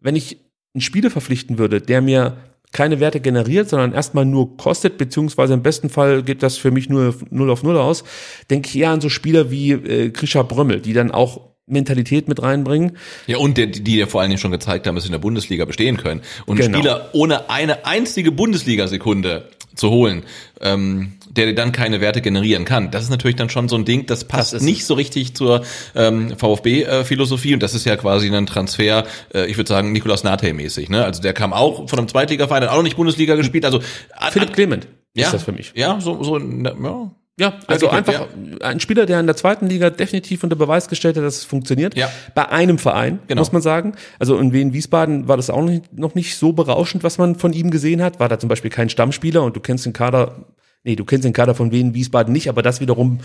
[0.00, 0.38] wenn ich
[0.74, 2.38] einen Spieler verpflichten würde, der mir
[2.72, 6.88] keine Werte generiert, sondern erstmal nur kostet, beziehungsweise im besten Fall geht das für mich
[6.88, 8.04] nur 0 auf 0 aus,
[8.48, 12.40] denke ich eher an so Spieler wie äh, Grisha Brömmel, die dann auch Mentalität mit
[12.42, 12.96] reinbringen.
[13.26, 15.18] Ja, und der, die dir vor allen Dingen schon gezeigt haben, dass sie in der
[15.18, 16.22] Bundesliga bestehen können.
[16.46, 16.78] Und Genau.
[16.78, 19.50] Spieler ohne eine einzige Bundesliga-Sekunde
[19.80, 20.22] zu holen,
[20.60, 22.90] ähm, der dir dann keine Werte generieren kann.
[22.90, 25.62] Das ist natürlich dann schon so ein Ding, das passt Das nicht so richtig zur
[25.94, 27.54] ähm, VfB-Philosophie.
[27.54, 29.04] Und das ist ja quasi ein Transfer,
[29.34, 30.88] äh, ich würde sagen, Nikolaus Nate-mäßig.
[30.88, 31.04] Ne?
[31.04, 33.64] Also der kam auch von einem Zweitligaverein, hat auch noch nicht Bundesliga gespielt.
[33.64, 33.80] Also
[34.16, 35.72] an- Philipp Clement ja, ist das für mich.
[35.74, 37.10] Ja, so, so ja.
[37.40, 38.26] Ja, also Ja, einfach
[38.60, 41.96] ein Spieler, der in der zweiten Liga definitiv unter Beweis gestellt hat, dass es funktioniert.
[41.96, 42.10] Ja.
[42.34, 43.40] Bei einem Verein, Genau.
[43.40, 43.94] muss man sagen.
[44.18, 47.36] Also in Wien Wiesbaden war das auch noch nicht, noch nicht so berauschend, was man
[47.36, 48.20] von ihm gesehen hat.
[48.20, 50.44] War da zum Beispiel kein Stammspieler und du kennst den Kader
[50.82, 53.18] Nee, du kennst den Kader von Wien Wiesbaden nicht, aber das wiederum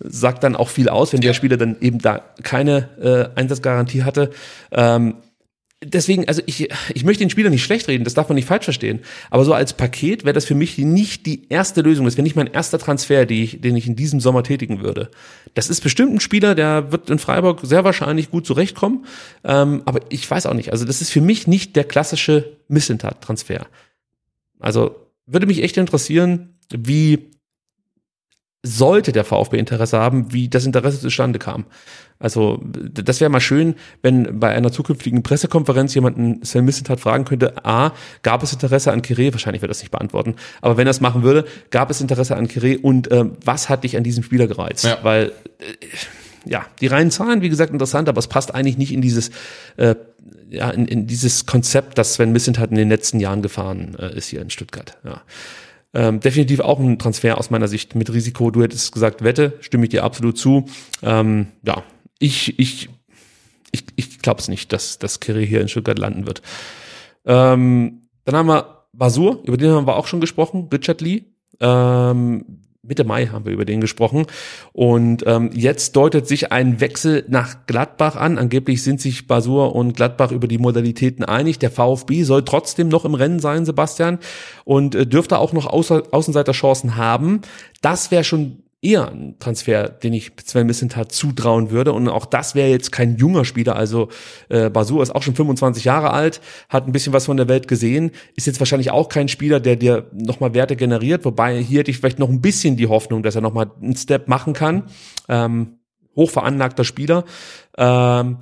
[0.00, 2.88] sagt dann auch viel aus, wenn der Spieler dann eben da keine
[3.36, 4.30] äh, Einsatzgarantie hatte.
[4.70, 5.16] Ähm,
[5.82, 8.64] deswegen, also ich, ich möchte den Spieler nicht schlecht reden, das darf man nicht falsch
[8.64, 9.00] verstehen.
[9.30, 12.04] Aber so als Paket wäre das für mich nicht die erste Lösung.
[12.04, 15.10] Das wäre nicht mein erster Transfer, die ich, den ich in diesem Sommer tätigen würde.
[15.54, 19.06] Das ist bestimmt ein Spieler, der wird in Freiburg sehr wahrscheinlich gut zurechtkommen.
[19.44, 20.72] Ähm, aber ich weiß auch nicht.
[20.72, 23.66] Also das ist für mich nicht der klassische Missentat-Transfer.
[24.60, 24.96] Also
[25.26, 27.30] würde mich echt interessieren, wie
[28.62, 31.66] sollte der VfB Interesse haben, wie das Interesse zustande kam.
[32.20, 37.64] Also das wäre mal schön, wenn bei einer zukünftigen Pressekonferenz jemanden Sven Missentat fragen könnte,
[37.64, 39.32] A, gab es Interesse an Kire?
[39.32, 40.36] Wahrscheinlich wird das nicht beantworten.
[40.60, 43.82] Aber wenn er es machen würde, gab es Interesse an Kire und äh, was hat
[43.82, 44.84] dich an diesem Spieler gereizt?
[44.84, 44.98] Ja.
[45.02, 45.64] Weil äh,
[46.44, 49.30] ja, die reinen Zahlen, wie gesagt, interessant, aber es passt eigentlich nicht in dieses
[49.76, 49.96] äh,
[50.50, 54.28] ja, in, in dieses Konzept, das Sven Missentat in den letzten Jahren gefahren äh, ist
[54.28, 54.96] hier in Stuttgart.
[55.02, 55.22] Ja.
[55.94, 58.50] Ähm, definitiv auch ein Transfer aus meiner Sicht mit Risiko.
[58.50, 60.66] Du hättest gesagt, Wette, stimme ich dir absolut zu.
[61.02, 61.82] Ähm, ja,
[62.18, 62.88] ich, ich,
[63.72, 66.40] ich, ich glaube es nicht, dass das Kiri hier in Stuttgart landen wird.
[67.26, 71.24] Ähm, dann haben wir Basur, über den haben wir auch schon gesprochen, Richard Lee.
[71.60, 74.26] Ähm, Mitte Mai haben wir über den gesprochen.
[74.72, 78.38] Und ähm, jetzt deutet sich ein Wechsel nach Gladbach an.
[78.38, 81.60] Angeblich sind sich Basur und Gladbach über die Modalitäten einig.
[81.60, 84.18] Der VfB soll trotzdem noch im Rennen sein, Sebastian,
[84.64, 87.42] und äh, dürfte auch noch Außer Außenseiterchancen haben.
[87.82, 91.92] Das wäre schon eher ein Transfer, den ich Sven Missentat zutrauen würde.
[91.92, 93.76] Und auch das wäre jetzt kein junger Spieler.
[93.76, 94.08] Also
[94.48, 97.68] äh, Basur ist auch schon 25 Jahre alt, hat ein bisschen was von der Welt
[97.68, 101.24] gesehen, ist jetzt wahrscheinlich auch kein Spieler, der dir nochmal Werte generiert.
[101.24, 104.26] Wobei hier hätte ich vielleicht noch ein bisschen die Hoffnung, dass er nochmal einen Step
[104.26, 104.84] machen kann.
[105.28, 105.78] Ähm,
[106.16, 107.24] hochveranlagter Spieler.
[107.78, 108.38] Ähm,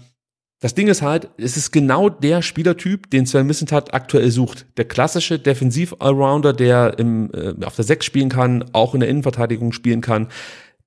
[0.60, 4.66] das Ding ist halt, es ist genau der Spielertyp, den Sven Missentat aktuell sucht.
[4.76, 9.72] Der klassische Defensiv-Allrounder, der im, äh, auf der 6 spielen kann, auch in der Innenverteidigung
[9.72, 10.28] spielen kann.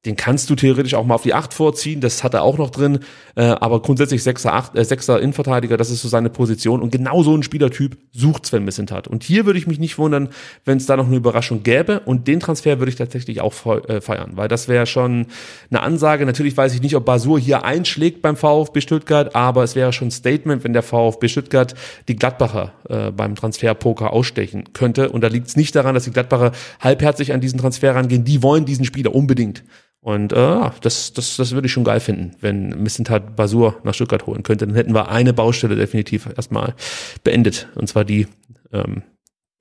[0.05, 2.71] Den kannst du theoretisch auch mal auf die 8 vorziehen, das hat er auch noch
[2.71, 2.99] drin,
[3.35, 7.23] äh, aber grundsätzlich 6er, 8, äh, 6er Innenverteidiger, das ist so seine Position und genau
[7.23, 9.07] so ein Spielertyp sucht Sven Missentat.
[9.07, 10.27] Und hier würde ich mich nicht wundern,
[10.65, 13.53] wenn es da noch eine Überraschung gäbe und den Transfer würde ich tatsächlich auch
[13.87, 15.27] äh, feiern, weil das wäre schon
[15.69, 16.25] eine Ansage.
[16.25, 20.09] Natürlich weiß ich nicht, ob Basur hier einschlägt beim VfB Stuttgart, aber es wäre schon
[20.09, 21.75] ein Statement, wenn der VfB Stuttgart
[22.09, 25.09] die Gladbacher äh, beim Transferpoker ausstechen könnte.
[25.11, 26.51] Und da liegt es nicht daran, dass die Gladbacher
[26.81, 28.25] halbherzig an diesen Transfer rangehen.
[28.25, 29.63] Die wollen diesen Spieler unbedingt.
[30.03, 34.25] Und äh, das, das, das würde ich schon geil finden, wenn Missentat Basur nach Stuttgart
[34.27, 34.67] holen könnte.
[34.67, 36.75] Dann hätten wir eine Baustelle definitiv erstmal
[37.23, 37.69] beendet.
[37.75, 38.27] Und zwar die,
[38.73, 39.03] ähm,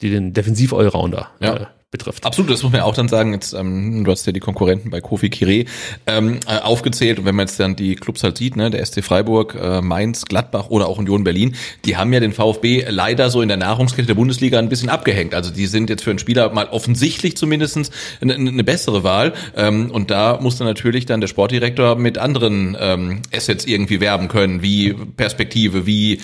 [0.01, 1.55] die den Defensiv-Allrounder Ja.
[1.55, 2.24] äh, betrifft.
[2.24, 3.32] Absolut, das muss man ja auch dann sagen.
[3.35, 5.66] Jetzt, ähm, du hast ja die Konkurrenten bei Kofi Kire
[6.06, 9.05] ähm, äh, aufgezählt und wenn man jetzt dann die Clubs halt sieht, ne, der SC
[9.05, 11.55] Freiburg, äh, Mainz, Gladbach oder auch Union Berlin,
[11.85, 15.35] die haben ja den VfB leider so in der Nahrungskette der Bundesliga ein bisschen abgehängt.
[15.35, 17.90] Also die sind jetzt für einen Spieler mal offensichtlich zumindestens
[18.23, 22.74] eine, eine bessere Wahl ähm, und da muss dann natürlich dann der Sportdirektor mit anderen
[22.81, 26.20] ähm, Assets irgendwie werben können, wie Perspektive, wie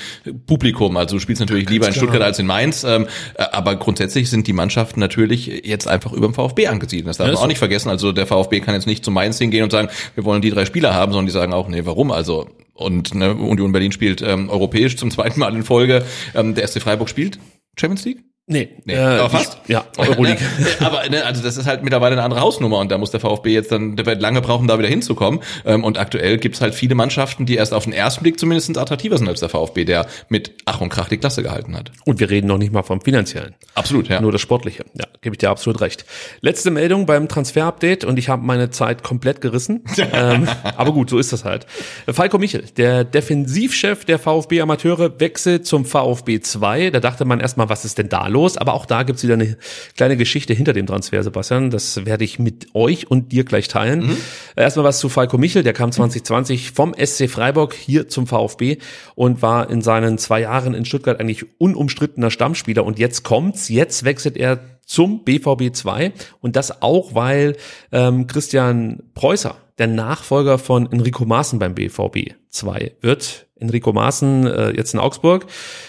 [0.46, 0.96] Publikum.
[0.96, 2.04] Also du spielst natürlich lieber in klar.
[2.04, 6.26] Stuttgart als in Mainz, ähm, äh, aber grundsätzlich sind die Mannschaften natürlich jetzt einfach über
[6.26, 7.08] dem VfB angesiedelt.
[7.08, 7.46] Das darf man auch so.
[7.46, 7.88] nicht vergessen.
[7.88, 10.64] Also der VfB kann jetzt nicht zu Mainz hingehen und sagen, wir wollen die drei
[10.64, 12.10] Spieler haben, sondern die sagen auch, nee, warum?
[12.10, 16.04] Also und ne, Union Berlin spielt ähm, europäisch zum zweiten Mal in Folge.
[16.34, 17.38] Ähm, der SC Freiburg spielt
[17.76, 18.24] Champions League.
[18.50, 19.58] Nee, Nee, äh, aber fast.
[19.68, 20.40] Ja, Euroleague.
[20.80, 23.52] aber ne, also das ist halt mittlerweile eine andere Hausnummer und da muss der VfB
[23.52, 25.40] jetzt dann, der wird lange brauchen, da wieder hinzukommen.
[25.66, 29.18] Ähm, und aktuell gibt's halt viele Mannschaften, die erst auf den ersten Blick zumindest attraktiver
[29.18, 31.92] sind als der VfB, der mit Ach und Krach die Klasse gehalten hat.
[32.06, 33.54] Und wir reden noch nicht mal vom finanziellen.
[33.74, 34.22] Absolut, ja.
[34.22, 34.86] Nur das Sportliche.
[34.94, 36.06] Ja, gebe ich dir absolut recht.
[36.40, 39.84] Letzte Meldung beim Transfer-Update und ich habe meine Zeit komplett gerissen.
[40.12, 41.66] ähm, aber gut, so ist das halt.
[42.10, 46.90] Falco Michel, der Defensivchef der VfB Amateure, wechselt zum VfB 2.
[46.90, 48.37] Da dachte man erstmal, was ist denn da los?
[48.46, 49.56] Aber auch da gibt's wieder eine
[49.96, 51.70] kleine Geschichte hinter dem Transfer, Sebastian.
[51.70, 54.16] Das werde ich mit euch und dir gleich teilen.
[54.56, 58.78] Erstmal was zu Falco Michel, der kam 2020 vom SC Freiburg hier zum VfB
[59.14, 62.84] und war in seinen zwei Jahren in Stuttgart eigentlich unumstrittener Stammspieler.
[62.84, 67.56] Und jetzt kommt's, jetzt wechselt er zum BVB 2 und das auch, weil
[67.92, 73.46] ähm, Christian Preußer, der Nachfolger von Enrico Maaßen beim BVB 2 wird.
[73.60, 75.46] Enrico Maaßen äh, jetzt in Augsburg,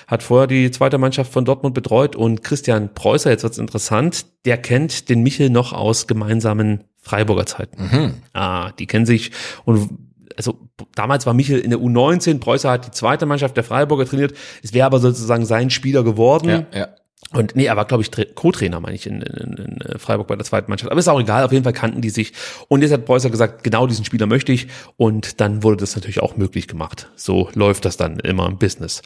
[0.08, 4.58] hat vorher die zweite Mannschaft von Dortmund betreut und Christian Preußer, jetzt wird's interessant, der
[4.58, 7.78] kennt den Michel noch aus gemeinsamen Freiburger Zeiten.
[8.34, 9.32] Ah, die kennen sich
[9.66, 9.90] und
[10.36, 10.58] also
[10.96, 14.34] damals war Michel in der U19, Preußer hat die zweite Mannschaft der Freiburger trainiert,
[14.64, 16.50] es wäre aber sozusagen sein Spieler geworden.
[16.50, 16.88] ja, ja.
[17.32, 20.28] Und nee, er war, glaube ich, Tra- Co-Trainer, meine ich, in, in, in äh, Freiburg
[20.28, 20.92] bei der zweiten Mannschaft.
[20.92, 22.34] Aber ist auch egal, auf jeden Fall kannten die sich.
[22.70, 24.68] Und jetzt hat Preußer gesagt, genau diesen Spieler möchte ich.
[24.98, 27.10] Und dann wurde das natürlich auch möglich gemacht.
[27.16, 29.02] So läuft das dann immer im Business.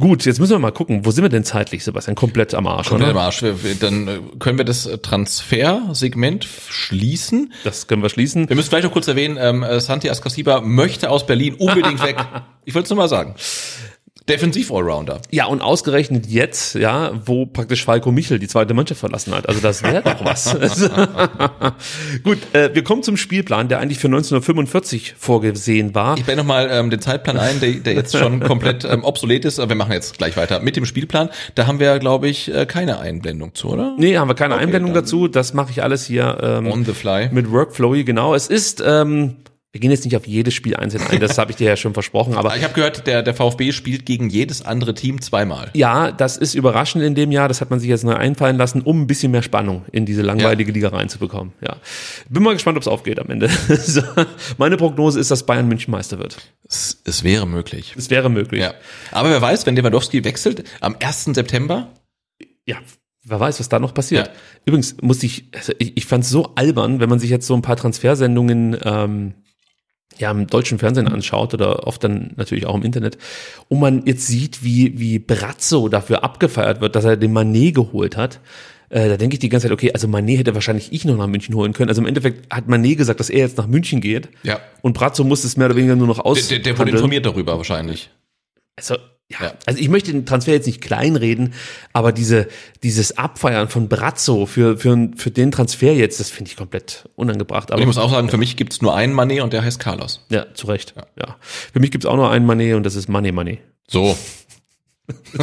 [0.00, 2.16] Gut, jetzt müssen wir mal gucken, wo sind wir denn zeitlich, Sebastian?
[2.16, 3.24] Komplett am Arsch, Komplett am oder?
[3.26, 3.42] Arsch.
[3.42, 7.52] Wir- wir- Dann äh, können wir das äh, Transfersegment schließen.
[7.62, 8.48] Das können wir schließen.
[8.48, 12.16] Wir müssen vielleicht noch kurz erwähnen, ähm, äh, Santi Askasiba möchte aus Berlin unbedingt weg.
[12.64, 13.36] Ich wollte es nur mal sagen.
[14.28, 15.20] Defensiv-Allrounder.
[15.30, 19.48] Ja, und ausgerechnet jetzt, ja, wo praktisch Falco Michel die zweite Mannschaft verlassen hat.
[19.48, 20.56] Also das wäre doch was.
[22.24, 26.16] Gut, äh, wir kommen zum Spielplan, der eigentlich für 1945 vorgesehen war.
[26.16, 29.58] Ich blende nochmal ähm, den Zeitplan ein, der, der jetzt schon komplett ähm, obsolet ist.
[29.58, 31.28] Aber wir machen jetzt gleich weiter mit dem Spielplan.
[31.54, 33.94] Da haben wir, glaube ich, äh, keine Einblendung zu, oder?
[33.98, 35.28] Nee, haben wir keine Einblendung dann- dazu.
[35.28, 37.28] Das mache ich alles hier ähm, On the fly.
[37.30, 38.34] mit Workflowy, genau.
[38.34, 39.36] Es ist, ähm,
[39.74, 41.94] wir gehen jetzt nicht auf jedes Spiel einzeln ein, das habe ich dir ja schon
[41.94, 45.72] versprochen, aber Ich habe gehört, der, der VfB spielt gegen jedes andere Team zweimal.
[45.74, 47.48] ja, das ist überraschend in dem Jahr.
[47.48, 50.22] Das hat man sich jetzt neu einfallen lassen, um ein bisschen mehr Spannung in diese
[50.22, 51.54] langweilige Liga reinzubekommen.
[51.60, 51.78] Ja,
[52.28, 53.48] bin mal gespannt, ob es aufgeht am Ende.
[53.68, 54.00] so,
[54.58, 56.36] meine Prognose ist, dass Bayern München Meister wird.
[56.68, 57.94] Es, es wäre möglich.
[57.98, 58.60] Es wäre möglich.
[58.60, 58.74] Ja.
[59.10, 61.24] Aber wer weiß, wenn Lewandowski wechselt, am 1.
[61.34, 61.88] September,
[62.64, 62.76] Ja,
[63.24, 64.28] wer weiß, was da noch passiert.
[64.28, 64.32] Ja.
[64.66, 67.54] Übrigens musste ich, also ich, ich fand es so albern, wenn man sich jetzt so
[67.54, 69.34] ein paar Transfersendungen ähm,
[70.18, 73.18] ja im deutschen Fernsehen anschaut oder oft dann natürlich auch im Internet
[73.68, 78.16] und man jetzt sieht, wie wie Brazzo dafür abgefeiert wird, dass er den Manet geholt
[78.16, 78.40] hat.
[78.90, 81.26] Äh, da denke ich die ganze Zeit, okay, also Manet hätte wahrscheinlich ich noch nach
[81.26, 81.88] München holen können.
[81.88, 84.28] Also im Endeffekt hat Manet gesagt, dass er jetzt nach München geht.
[84.44, 84.60] Ja.
[84.82, 86.46] Und Brazzo muss es mehr oder weniger nur noch aus.
[86.46, 88.10] der, der, der wurde informiert darüber wahrscheinlich.
[88.76, 88.96] Also,
[89.30, 89.54] ja, Ja.
[89.66, 91.54] also ich möchte den Transfer jetzt nicht kleinreden,
[91.92, 92.46] aber diese,
[92.82, 97.70] dieses Abfeiern von Brazzo für, für, für den Transfer jetzt, das finde ich komplett unangebracht.
[97.70, 99.80] Und Aber ich muss auch sagen, für mich gibt's nur einen Manet und der heißt
[99.80, 100.24] Carlos.
[100.30, 100.94] ja, zu Recht.
[101.18, 101.36] Ja.
[101.72, 103.58] Für mich gibt's auch nur einen Manet und das ist Money Money.
[103.88, 104.16] So.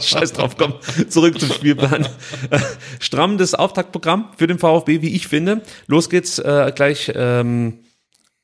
[0.00, 0.74] Scheiß drauf, komm,
[1.08, 2.06] zurück zum Spielplan.
[2.50, 2.58] Äh,
[3.00, 5.62] Strammendes Auftaktprogramm für den VfB, wie ich finde.
[5.86, 7.78] Los geht's äh, gleich ähm,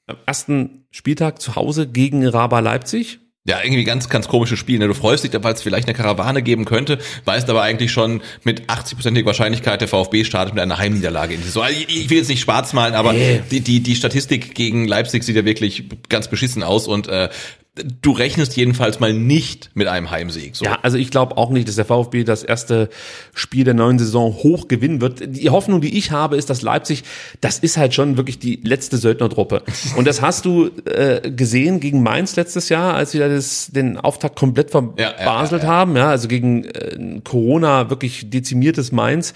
[0.06, 3.18] am ersten Spieltag zu Hause gegen Raba Leipzig.
[3.44, 4.78] Ja, irgendwie ganz, ganz komisches Spiel.
[4.78, 4.86] Ne?
[4.86, 8.70] Du freust dich, weil es vielleicht eine Karawane geben könnte, weißt aber eigentlich schon mit
[8.70, 11.64] 80-prozentiger Wahrscheinlichkeit, der VfB startet mit einer Heimniederlage Saison.
[11.64, 13.40] Also ich, will jetzt nicht schwarz malen, aber Nee.
[13.50, 17.30] die, die, die Statistik gegen Leipzig sieht ja wirklich ganz beschissen aus und äh,
[17.74, 20.56] du rechnest jedenfalls mal nicht mit einem Heimsieg.
[20.56, 20.66] So.
[20.66, 22.90] Ja, also ich glaube auch nicht, dass der VfB das erste
[23.32, 25.22] Spiel der neuen Saison hoch gewinnen wird.
[25.24, 27.02] Die Hoffnung, die ich habe, ist, dass Leipzig,
[27.40, 29.62] das ist halt schon wirklich die letzte Söldnertruppe.
[29.96, 33.96] Und das hast du äh, gesehen gegen Mainz letztes Jahr, als sie da das, den
[33.96, 35.66] Auftakt komplett verbaselt ja, ja, ja.
[35.66, 35.96] haben.
[35.96, 39.32] Ja, also gegen äh, Corona wirklich dezimiertes Mainz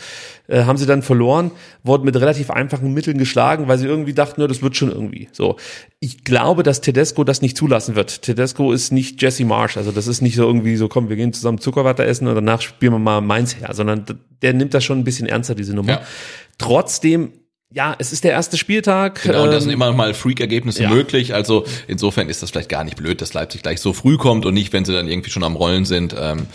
[0.48, 1.51] äh, haben sie dann verloren,
[1.82, 5.28] wurden mit relativ einfachen Mitteln geschlagen, weil sie irgendwie dachten, ja, das wird schon irgendwie.
[5.32, 5.56] So,
[6.01, 8.23] ich glaube, dass Tedesco das nicht zulassen wird.
[8.23, 11.32] Tedesco ist nicht Jesse Marsh, also das ist nicht so irgendwie so, komm, wir gehen
[11.32, 14.05] zusammen Zuckerwatte essen und danach spielen wir mal Mainz her, sondern
[14.43, 15.90] der nimmt das schon ein bisschen ernster, diese Nummer.
[15.93, 16.01] Ja.
[16.59, 17.32] Trotzdem,
[17.72, 19.22] ja, es ist der erste Spieltag.
[19.22, 20.90] Genau, und da sind ähm, immer mal Freak-Ergebnisse ja.
[20.90, 21.34] möglich.
[21.34, 24.55] Also insofern ist das vielleicht gar nicht blöd, dass Leipzig gleich so früh kommt und
[24.55, 26.14] nicht, wenn sie dann irgendwie schon am Rollen sind.
[26.18, 26.47] Ähm,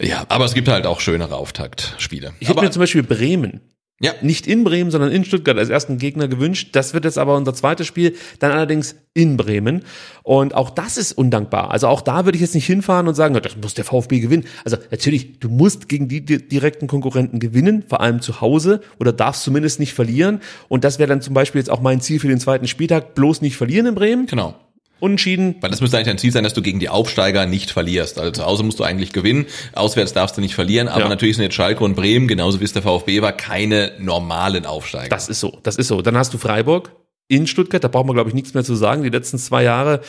[0.00, 2.32] ja, aber es gibt halt auch schönere Auftaktspiele.
[2.40, 3.60] ich hätte mir zum Beispiel Bremen
[4.00, 6.70] ja, nicht in Bremen, sondern in Stuttgart als ersten Gegner gewünscht.
[6.72, 9.84] Das wird jetzt aber unser zweites Spiel, dann allerdings in Bremen.
[10.22, 11.70] Und auch das ist undankbar.
[11.70, 14.44] Also auch da würde ich jetzt nicht hinfahren und sagen, das muss der VfB gewinnen.
[14.64, 19.14] Also natürlich, du musst gegen die di- direkten Konkurrenten gewinnen, vor allem zu Hause, oder
[19.14, 20.40] darfst zumindest nicht verlieren.
[20.68, 23.40] Und das wäre dann zum Beispiel jetzt auch mein Ziel für den zweiten Spieltag, bloß
[23.40, 24.26] nicht verlieren in Bremen.
[24.26, 24.54] genau.
[24.98, 25.56] Unentschieden.
[25.60, 28.18] Weil das müsste eigentlich dein Ziel sein, dass du gegen die Aufsteiger nicht verlierst.
[28.18, 31.08] Also zu Hause musst du eigentlich gewinnen, auswärts darfst du nicht verlieren, aber Ja.
[31.08, 35.08] natürlich sind jetzt Schalke und Bremen, genauso wie es der VfB war, keine normalen Aufsteiger.
[35.10, 36.00] Das ist so, das ist so.
[36.02, 36.92] Dann hast du Freiburg
[37.28, 39.02] in Stuttgart, da braucht man, glaube ich, nichts mehr zu sagen.
[39.02, 40.00] Die letzten zwei Jahre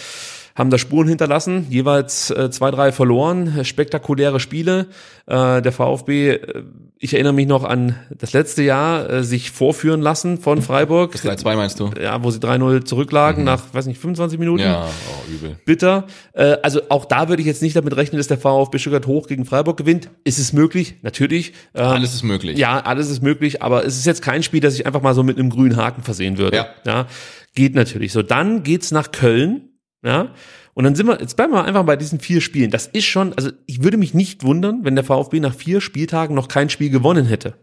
[0.56, 4.88] haben da Spuren hinterlassen, jeweils äh, zwei, drei verloren, spektakuläre Spiele.
[5.28, 6.64] Äh, der VfB, äh,
[7.00, 11.14] ich erinnere mich noch an das letzte Jahr, äh, sich vorführen lassen von Freiburg.
[11.16, 11.92] 3-2 meinst du?
[12.02, 14.64] Ja, wo sie 3-0 zurücklagen nach, weiß nicht, 25 Minuten.
[14.64, 15.58] Ja, oh, übel.
[15.66, 16.08] Bitter.
[16.34, 19.28] Äh, also auch da würde ich jetzt nicht damit rechnen, dass der VfB Stuttgart hoch
[19.28, 20.10] gegen Freiburg gewinnt.
[20.24, 20.96] Ist es möglich?
[21.04, 21.54] Natürlich.
[21.76, 22.58] Ähm, Alles ist möglich.
[22.58, 25.24] ja, alles ist möglich, aber es ist jetzt kein Spiel, das ich einfach mal so
[25.24, 26.66] mit einem grünen Haken versehen würde.
[26.86, 27.08] Ja.
[27.54, 28.24] geht natürlich so.
[28.24, 29.70] Dann geht's nach Köln,
[30.08, 30.34] ja.
[30.74, 32.72] Und dann sind wir, jetzt bleiben wir einfach bei diesen vier Spielen.
[32.72, 36.36] Das ist schon, also ich würde mich nicht wundern, wenn der VfB nach vier Spieltagen
[36.36, 37.56] noch kein Spiel gewonnen hätte.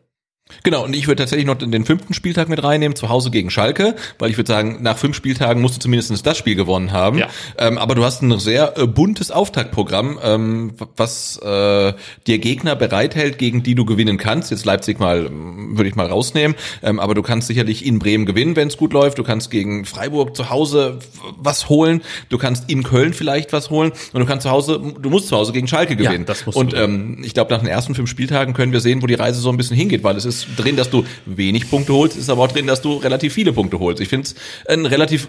[0.63, 3.97] Genau, und ich würde tatsächlich noch den fünften Spieltag mit reinnehmen, zu Hause gegen Schalke,
[4.19, 7.19] weil ich würde sagen, nach fünf Spieltagen musst du zumindest das Spiel gewonnen haben.
[7.19, 7.29] Ja.
[7.57, 11.95] Ähm, aber du hast ein sehr äh, buntes Auftaktprogramm, ähm, was äh,
[12.27, 14.51] dir Gegner bereithält, gegen die du gewinnen kannst.
[14.51, 16.57] Jetzt Leipzig mal, ähm, würde ich mal rausnehmen.
[16.83, 19.19] Ähm, aber du kannst sicherlich in Bremen gewinnen, wenn es gut läuft.
[19.19, 20.99] Du kannst gegen Freiburg zu Hause
[21.39, 22.03] was holen.
[22.29, 23.93] Du kannst in Köln vielleicht was holen.
[24.13, 26.27] Und du kannst zu Hause, du musst zu Hause gegen Schalke Ja, gewinnen.
[26.27, 29.07] das musst und ähm, ich glaube, nach den ersten fünf Spieltagen können wir sehen, wo
[29.07, 32.17] die Reise so ein bisschen hingeht, weil es ist drin, dass du wenig Punkte holst,
[32.17, 34.01] ist aber auch drin, dass du relativ viele Punkte holst.
[34.01, 34.35] Ich finde es
[34.69, 35.29] ein relativ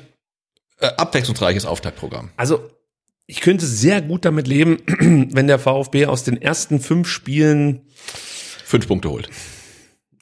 [0.80, 2.32] äh, abwechslungsreiches Auftaktprogramm.
[2.38, 2.69] Also
[3.27, 4.77] Ich könnte sehr gut damit leben,
[5.34, 7.82] wenn der VfB aus den ersten fünf Spielen
[8.65, 9.30] Fünf Punkte holt.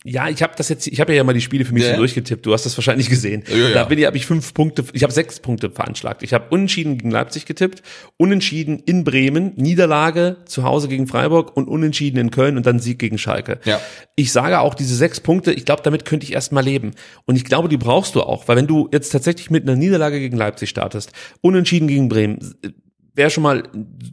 [0.03, 1.91] Ja, ich habe das jetzt, ich habe ja mal die Spiele für mich Ja.
[1.91, 2.45] so durchgetippt.
[2.45, 3.43] Du hast das wahrscheinlich gesehen.
[3.49, 3.73] Ja, ja.
[3.73, 6.23] Da bin ich, habe ich fünf Punkte, ich habe sechs Punkte veranschlagt.
[6.23, 7.81] Ich habe unentschieden gegen Leipzig getippt,
[8.17, 12.99] unentschieden in Bremen, Niederlage zu Hause gegen Freiburg und unentschieden in Köln und dann Sieg
[12.99, 13.59] gegen Schalke.
[13.65, 13.79] Ja.
[14.15, 15.51] Ich sage auch diese sechs Punkte.
[15.53, 16.91] Ich glaube, damit könnte ich erstmal leben.
[17.25, 20.19] Und ich glaube, die brauchst du auch, weil wenn du jetzt tatsächlich mit einer Niederlage
[20.19, 21.11] gegen Leipzig startest,
[21.41, 22.53] unentschieden gegen Bremen,
[23.15, 23.63] wäre schon mal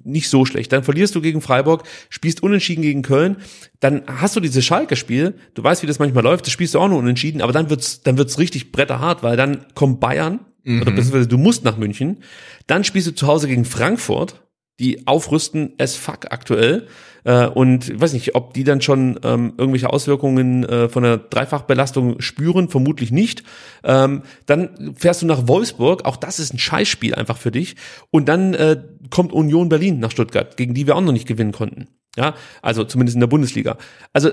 [0.05, 0.73] nicht so schlecht.
[0.73, 3.37] Dann verlierst du gegen Freiburg, spielst unentschieden gegen Köln,
[3.81, 6.89] dann hast du dieses Schalke-Spiel, du weißt, wie das manchmal läuft, das spielst du auch
[6.89, 11.27] nur unentschieden, aber dann wird's, dann wird's richtig bretterhart, weil dann kommt Bayern, oder beziehungsweise
[11.27, 12.23] du musst nach München,
[12.67, 14.43] dann spielst du zu Hause gegen Frankfurt,
[14.81, 16.89] die aufrüsten as fuck aktuell,
[17.25, 21.19] äh, und ich weiß nicht, ob die dann schon ähm, irgendwelche Auswirkungen äh, von der
[21.19, 23.43] Dreifachbelastung spüren, vermutlich nicht.
[23.85, 27.77] Ähm, dann fährst du nach Wolfsburg, auch das ist ein Scheißspiel einfach für dich.
[28.11, 31.53] Und dann äh, kommt Union Berlin nach Stuttgart, gegen die wir auch noch nicht gewinnen
[31.53, 31.89] konnten.
[32.17, 33.77] Ja, also zumindest in der Bundesliga.
[34.13, 34.31] Also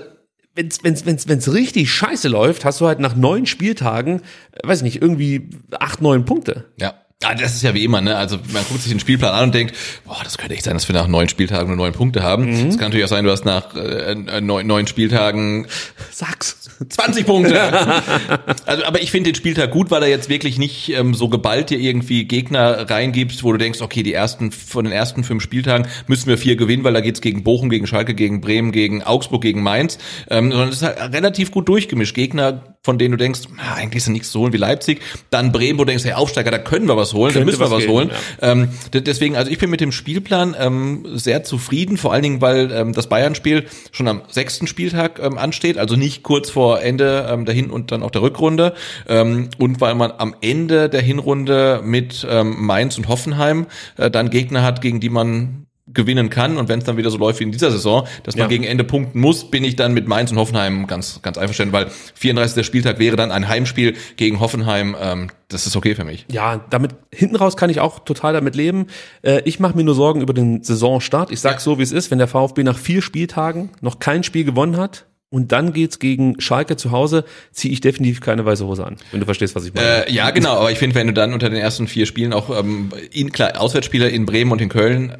[0.54, 4.22] wenn's, wenn's, wenn's, wenn's richtig scheiße läuft, hast du halt nach neun Spieltagen,
[4.52, 6.64] äh, weiß ich nicht, irgendwie acht, neun Punkte.
[6.78, 6.94] Ja.
[7.20, 8.14] Ja, das ist ja wie immer, ne?
[8.16, 9.74] Also man guckt sich den Spielplan an und denkt,
[10.04, 12.48] boah, das könnte echt sein, dass wir nach neun Spieltagen nur neun Punkte haben.
[12.48, 12.70] Es Mhm.
[12.78, 15.66] kann natürlich auch sein, du hast nach äh, äh, neun, neun Spieltagen
[16.12, 16.56] Sag's.
[16.88, 17.60] 20 Punkte.
[18.66, 21.70] also, aber ich finde den Spieltag gut, weil er jetzt wirklich nicht ähm, so geballt
[21.70, 25.88] dir irgendwie Gegner reingibst, wo du denkst, okay, die ersten von den ersten fünf Spieltagen
[26.06, 29.42] müssen wir vier gewinnen, weil da geht's gegen Bochum, gegen Schalke, gegen Bremen, gegen Augsburg,
[29.42, 29.98] gegen Mainz.
[30.30, 32.14] Ähm, sondern es ist halt relativ gut durchgemischt.
[32.14, 35.00] Gegner, von denen du denkst, na, eigentlich ist da nichts zu holen wie Leipzig.
[35.30, 37.66] Dann Bremen, wo du denkst, hey, Aufsteiger, da können wir was holen, da müssen wir
[37.66, 38.10] was was gehen, holen.
[38.40, 38.52] ja.
[38.52, 42.40] Ähm, de- deswegen, also ich bin mit dem Spielplan ähm, sehr zufrieden, vor allen Dingen,
[42.40, 47.26] weil ähm, das Bayern-Spiel schon am sechsten Spieltag ähm, ansteht, also nicht kurz vor Ende
[47.30, 48.74] ähm, der Hin- und dann auch der Rückrunde.
[49.08, 54.30] Ähm, und weil man am Ende der Hinrunde mit ähm, Mainz und Hoffenheim äh, dann
[54.30, 57.44] Gegner hat, gegen die man gewinnen kann und wenn es dann wieder so läuft wie
[57.44, 58.48] in dieser Saison, dass man Ja.
[58.48, 61.88] gegen Ende punkten muss, bin ich dann mit Mainz und Hoffenheim ganz ganz einverstanden, weil
[62.14, 62.64] 34.
[62.64, 66.26] Spieltag wäre dann ein Heimspiel gegen Hoffenheim, ähm, das ist okay für mich.
[66.30, 68.86] Ja, damit hinten raus kann ich auch total damit leben.
[69.22, 71.30] Äh, ich mache mir nur Sorgen über den Saisonstart.
[71.30, 74.44] Ich sag so, wie es ist, wenn der VfB nach vier Spieltagen noch kein Spiel
[74.44, 78.86] gewonnen hat und dann geht's gegen Schalke zu Hause, ziehe ich definitiv keine weiße Hose
[78.86, 80.06] an, wenn du verstehst, was ich meine.
[80.06, 82.48] Äh, ja, genau, aber ich finde, wenn du dann unter den ersten vier Spielen auch
[82.58, 85.16] ähm, in, klar, Auswärtsspiele in Bremen und in Köln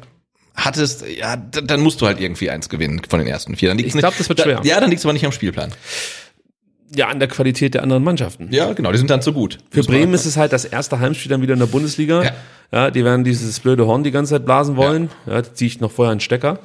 [0.65, 3.69] hattest, ja, dann musst du halt irgendwie eins gewinnen von den ersten vier.
[3.69, 4.61] Dann liegt's Ich glaub, nicht- das wird da, schwer.
[4.63, 5.71] Ja, dann liegt's aber nicht am Spielplan.
[6.95, 8.47] ja, an der Qualität der anderen Mannschaften.
[8.51, 9.59] Ja, genau, die sind dann zu gut.
[9.71, 12.23] Für Bremen ist es halt das erste Heimspiel dann wieder in der Bundesliga.
[12.23, 12.31] Ja.
[12.71, 15.09] Ja, die werden dieses blöde Horn die ganze Zeit blasen wollen.
[15.25, 16.59] Ja, da ziehe ich noch vorher einen Stecker.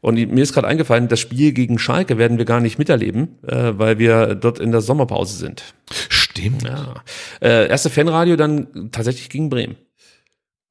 [0.00, 3.72] Und mir ist gerade eingefallen, das Spiel gegen Schalke werden wir gar nicht miterleben, äh,
[3.76, 5.62] weil wir dort in der Sommerpause sind.
[6.08, 6.62] Stimmt.
[6.62, 6.94] Ja.
[7.42, 9.76] Äh, erste Fanradio dann tatsächlich gegen Bremen.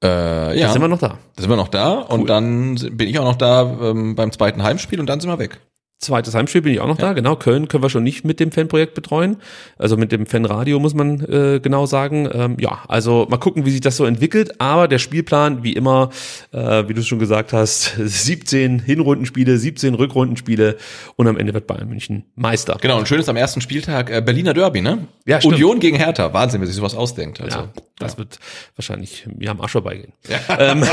[0.04, 1.18] Äh, ja, Da sind wir noch da.
[1.36, 4.64] da sind wir noch da und dann bin ich auch noch da ähm, beim zweiten
[4.64, 5.60] Heimspiel und dann sind wir weg.
[6.02, 7.36] Zweites Heimspiel bin ich auch noch da, genau.
[7.36, 9.36] Köln können wir schon nicht mit dem Fanprojekt betreuen.
[9.78, 12.30] Also mit dem Fanradio muss man äh, genau sagen.
[12.32, 14.62] Ähm, ja, also mal gucken, wie sich das so entwickelt.
[14.62, 16.10] Aber der Spielplan, wie immer,
[16.54, 20.78] äh, wie du es schon gesagt hast, 17 Hinrundenspiele, 17 Rückrundenspiele
[21.18, 22.78] und am Ende wird Bayern München Meister.
[22.80, 25.00] Genau, und schön ist am ersten Spieltag äh, Berliner Derby, ne?
[25.26, 25.56] Ja, stimmt.
[25.56, 26.32] Union gegen Hertha.
[26.32, 27.42] Wahnsinn, wer sich sowas ausdenkt.
[27.42, 27.68] Also, Ja,
[28.00, 28.40] das wird
[28.76, 30.14] wahrscheinlich mir am Arsch vorbeigehen.
[30.58, 30.84] Ähm,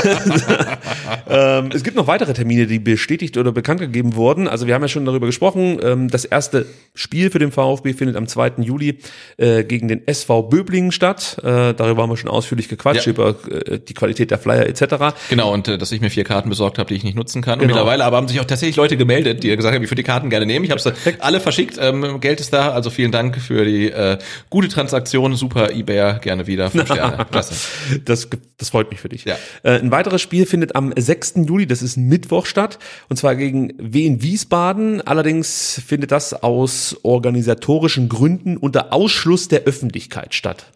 [1.29, 4.47] ähm, es gibt noch weitere Termine, die bestätigt oder bekannt gegeben wurden.
[4.47, 5.79] Also wir haben ja schon darüber gesprochen.
[5.81, 8.53] Ähm, das erste Spiel für den VfB findet am 2.
[8.59, 8.99] Juli
[9.37, 11.37] äh, gegen den SV Böblingen statt.
[11.43, 13.11] Äh, darüber haben wir schon ausführlich gequatscht, Ja.
[13.11, 15.15] über äh, die Qualität der Flyer etc.
[15.29, 17.55] Genau, und äh, dass ich mir vier Karten besorgt habe, die ich nicht nutzen kann.
[17.59, 17.75] Und Genau.
[17.75, 20.29] mittlerweile aber haben sich auch tatsächlich Leute gemeldet, die gesagt haben, ich würde die Karten
[20.29, 20.65] gerne nehmen.
[20.65, 21.77] Ich habe sie alle verschickt.
[21.79, 24.17] Ähm, Geld ist da, also vielen Dank für die äh,
[24.49, 25.35] gute Transaktion.
[25.35, 26.71] Super, eBay, gerne wieder.
[26.97, 27.25] Sterne.
[27.31, 27.55] Klasse.
[28.05, 29.25] Das, das freut mich für dich.
[29.25, 29.37] Ja.
[29.63, 31.35] Äh, ein weiteres Spiel findet am 6.
[31.47, 32.79] Juli, das ist Mittwoch statt,
[33.09, 35.01] und zwar gegen Wien Wiesbaden.
[35.01, 40.71] Allerdings findet das aus organisatorischen Gründen unter Ausschluss der Öffentlichkeit statt.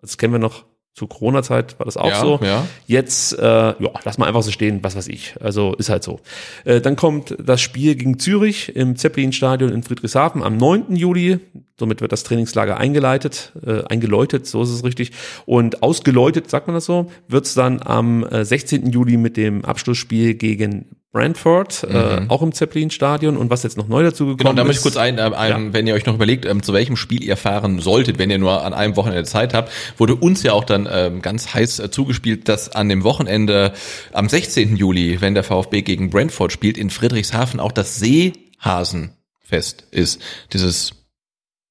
[0.00, 0.64] Das kennen wir noch
[0.96, 2.40] zu Corona-Zeit war das auch Ja, so.
[2.42, 2.66] ja.
[2.86, 5.34] Jetzt, äh, ja, lass mal einfach so stehen, was weiß ich.
[5.40, 6.20] Also ist halt so.
[6.64, 10.96] Äh, dann kommt das Spiel gegen Zürich im Zeppelin-Stadion in Friedrichshafen am 9.
[10.96, 11.38] Juli.
[11.78, 15.12] Somit wird das Trainingslager eingeleitet, äh, eingeläutet, so ist es richtig.
[15.44, 18.90] Und ausgeläutet, sagt man das so, wird's dann am äh, 16.
[18.90, 23.38] Juli mit dem Abschlussspiel gegen Brentford, äh, auch im Zeppelin-Stadion.
[23.38, 24.38] Und was jetzt noch neu dazu gekommen Mhm.
[24.38, 24.78] Genau, da möchte ist.
[24.80, 25.72] ich kurz ein, äh, ein Ja.
[25.72, 28.62] wenn ihr euch noch überlegt, ähm, zu welchem Spiel ihr fahren solltet, wenn ihr nur
[28.62, 32.50] an einem Wochenende Zeit habt, wurde uns ja auch dann ähm, ganz heiß äh, zugespielt,
[32.50, 33.72] dass an dem Wochenende
[34.12, 34.76] am 16.
[34.76, 40.20] Juli, wenn der VfB gegen Brentford spielt, in Friedrichshafen auch das Seehasenfest ist.
[40.52, 40.92] Dieses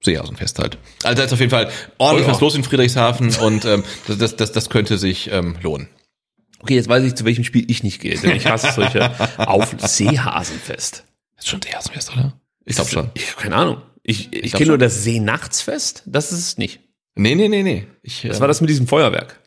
[0.02, 0.80] Seehasenfest halt.
[1.04, 1.70] Also da ist auf jeden Fall
[2.00, 5.56] ordentlich Oh was los in Friedrichshafen und ähm, das, das, das, das könnte sich ähm,
[5.62, 5.88] lohnen.
[6.66, 9.76] Okay, jetzt weiß ich, zu welchem Spiel ich nicht gehe, denn ich hasse solche auf
[9.78, 11.06] Seehasenfest.
[11.38, 12.34] Ist schon Seehasenfest, oder?
[12.66, 13.12] Ich glaube schon.
[13.14, 13.84] Ich habe keine Ahnung.
[14.02, 16.02] Ich, ich, glaub kenne nur das Seenachtsfest.
[16.08, 16.80] Das ist es nicht.
[17.14, 17.86] Nee, nee, nee, nee.
[18.02, 19.40] Ich, Das äh, war das mit diesem Feuerwerk.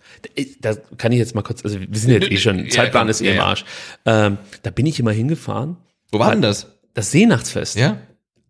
[0.60, 3.10] Da kann ich jetzt mal kurz, also wir sind jetzt eh schon, Ja, Zeitplan komm,
[3.10, 3.40] ist eh ja, im.
[3.40, 3.64] Arsch.
[4.06, 5.76] Ähm, da bin ich immer hingefahren.
[6.12, 6.78] Wo war denn das?
[6.94, 7.74] Das Seenachtsfest.
[7.74, 7.98] Ja?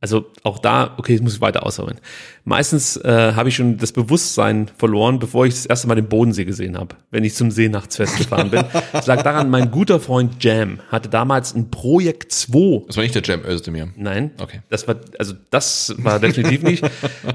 [0.01, 1.99] Also auch da, okay, jetzt muss ich weiter ausholen.
[2.45, 6.45] Meistens äh, habe ich schon das Bewusstsein verloren, bevor ich das erste Mal den Bodensee
[6.45, 8.65] gesehen habe, wenn ich zum Seenachtsfest gefahren bin.
[8.93, 13.15] Das lag daran, mein guter Freund Jam hatte damals ein Projekt 2 Das war nicht
[13.15, 13.89] der Jam Özdemir.
[13.97, 14.31] Nein.
[14.41, 14.61] Okay.
[14.69, 16.85] Das war, also das war definitiv nicht.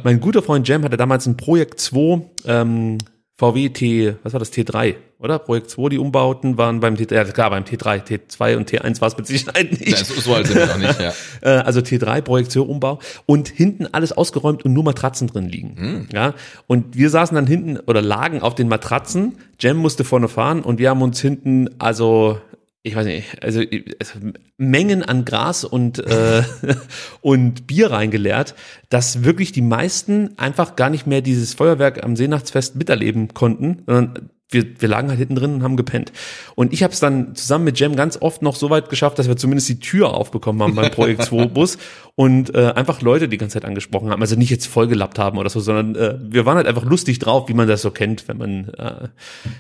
[0.03, 2.97] Mein guter Freund Jam hatte damals ein Projekt 2, ähm,
[3.35, 5.39] VW T, was war das, T3, oder?
[5.39, 9.07] Projekt 2, die Umbauten waren beim T3, ja klar, beim T3, T2 und T1 war
[9.07, 9.89] es mit Sicherheit nicht.
[9.89, 11.13] Ja, so, alt sind wir noch nicht, ja.
[11.41, 16.07] Äh, also T3, Projektionumbau und hinten alles ausgeräumt und nur Matratzen drin liegen.
[16.13, 16.35] Ja,
[16.67, 19.37] und wir saßen dann hinten oder lagen auf den Matratzen.
[19.59, 22.37] Jam musste vorne fahren und wir haben uns hinten, also
[22.85, 24.19] ich weiß nicht, also, also
[24.57, 26.43] Mengen an Gras und äh,
[27.21, 28.55] und Bier reingeleert,
[28.89, 34.29] dass wirklich die meisten einfach gar nicht mehr dieses Feuerwerk am Seenachtsfest miterleben konnten, sondern
[34.49, 36.11] wir, wir lagen halt hinten drin und haben gepennt.
[36.55, 39.27] Und ich habe es dann zusammen mit Jem ganz oft noch so weit geschafft, dass
[39.27, 41.77] wir zumindest die Tür aufbekommen haben beim Projekt 2 Bus
[42.15, 44.21] und äh, einfach Leute die ganze Zeit angesprochen haben.
[44.21, 47.49] Also nicht jetzt vollgelappt haben oder so, sondern äh, wir waren halt einfach lustig drauf,
[47.49, 49.07] wie man das so kennt, wenn man, äh,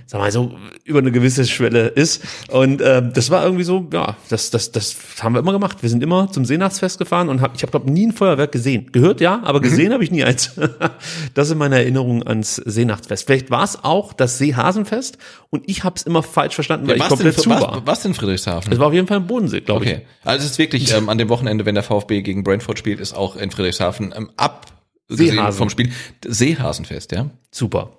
[0.05, 0.51] sag mal, so
[0.83, 2.23] über eine gewisse Schwelle ist.
[2.51, 5.77] Und äh, das war irgendwie so, ja, das, das, das haben wir immer gemacht.
[5.81, 8.91] Wir sind immer zum Seenachtsfest gefahren und hab, ich habe, glaube nie ein Feuerwerk gesehen.
[8.91, 10.51] Gehört ja, aber gesehen habe ich nie eins.
[11.33, 13.25] das sind meine Erinnerungen ans Seenachtsfest.
[13.25, 15.17] Vielleicht war es auch das Seehasenfest
[15.49, 17.81] und ich habe es immer falsch verstanden, weil ich was, komplett denn, zu was, war.
[17.85, 18.71] was denn Friedrichshafen?
[18.71, 20.01] Es war auf jeden Fall ein Bodensee, glaube Okay.
[20.23, 23.13] Also es ist wirklich ähm, an dem Wochenende, wenn der VfB gegen Brentford spielt, ist
[23.13, 24.67] auch in Friedrichshafen ähm, ab
[25.09, 25.57] Seehasen.
[25.57, 25.91] vom Spiel
[26.25, 27.29] Seehasenfest, ja?
[27.51, 27.91] Super.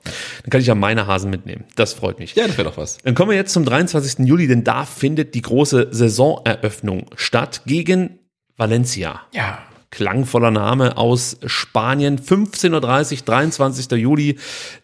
[0.42, 1.64] Dann kann ich ja meine Hasen mitnehmen.
[1.76, 2.34] Das freut mich.
[2.34, 2.98] Ja, das wäre doch was.
[2.98, 4.26] Dann kommen wir jetzt zum 23.
[4.26, 8.18] Juli, denn da findet die große Saisoneröffnung statt gegen
[8.56, 9.22] Valencia.
[9.32, 9.58] Ja.
[9.94, 12.18] Klangvoller Name aus Spanien.
[12.18, 13.90] 15.30 Uhr, 23.
[13.92, 14.38] Juli,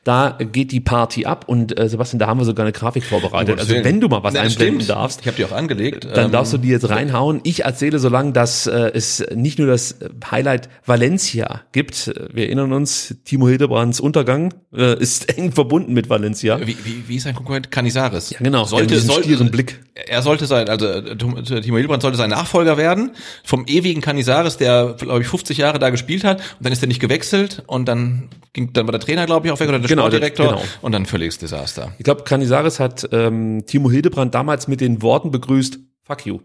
[0.05, 1.45] da geht die Party ab.
[1.49, 3.59] Und äh, Sebastian, da haben wir sogar eine Grafik vorbereitet.
[3.59, 4.91] Also wenn du mal was Na, einblenden stimmt.
[4.91, 6.07] darfst, Ich habe die auch angelegt.
[6.15, 7.41] dann ähm, darfst du die jetzt reinhauen.
[7.43, 9.97] Ich erzähle so lange, dass äh, es nicht nur das
[10.31, 12.12] Highlight Valencia gibt.
[12.32, 16.61] Wir erinnern uns, Timo Hildebrands Untergang äh, ist eng verbunden mit Valencia.
[16.61, 17.70] Wie, wie, wie ist sein Konkurrent?
[17.70, 18.31] Canizares.
[18.31, 18.65] Ja, genau.
[18.65, 19.81] Sollte, Ja, diesen soll, stieren Blick.
[19.95, 23.11] Er sollte sein, also äh, Timo Hildebrand sollte sein Nachfolger werden
[23.45, 26.39] vom ewigen Canizares, der, glaube ich, 50 Jahre da gespielt hat.
[26.39, 29.52] Und dann ist er nicht gewechselt und dann ging, dann war der Trainer, glaube ich,
[29.52, 30.47] auch weg oder der Genau, der- Sportdirektor.
[30.56, 30.62] genau.
[30.82, 31.93] Und dann völliges Desaster.
[31.98, 36.40] Ich glaube, Canizares hat ähm, Timo Hildebrand damals mit den Worten begrüßt, fuck you.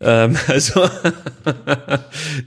[0.00, 0.88] Ähm, also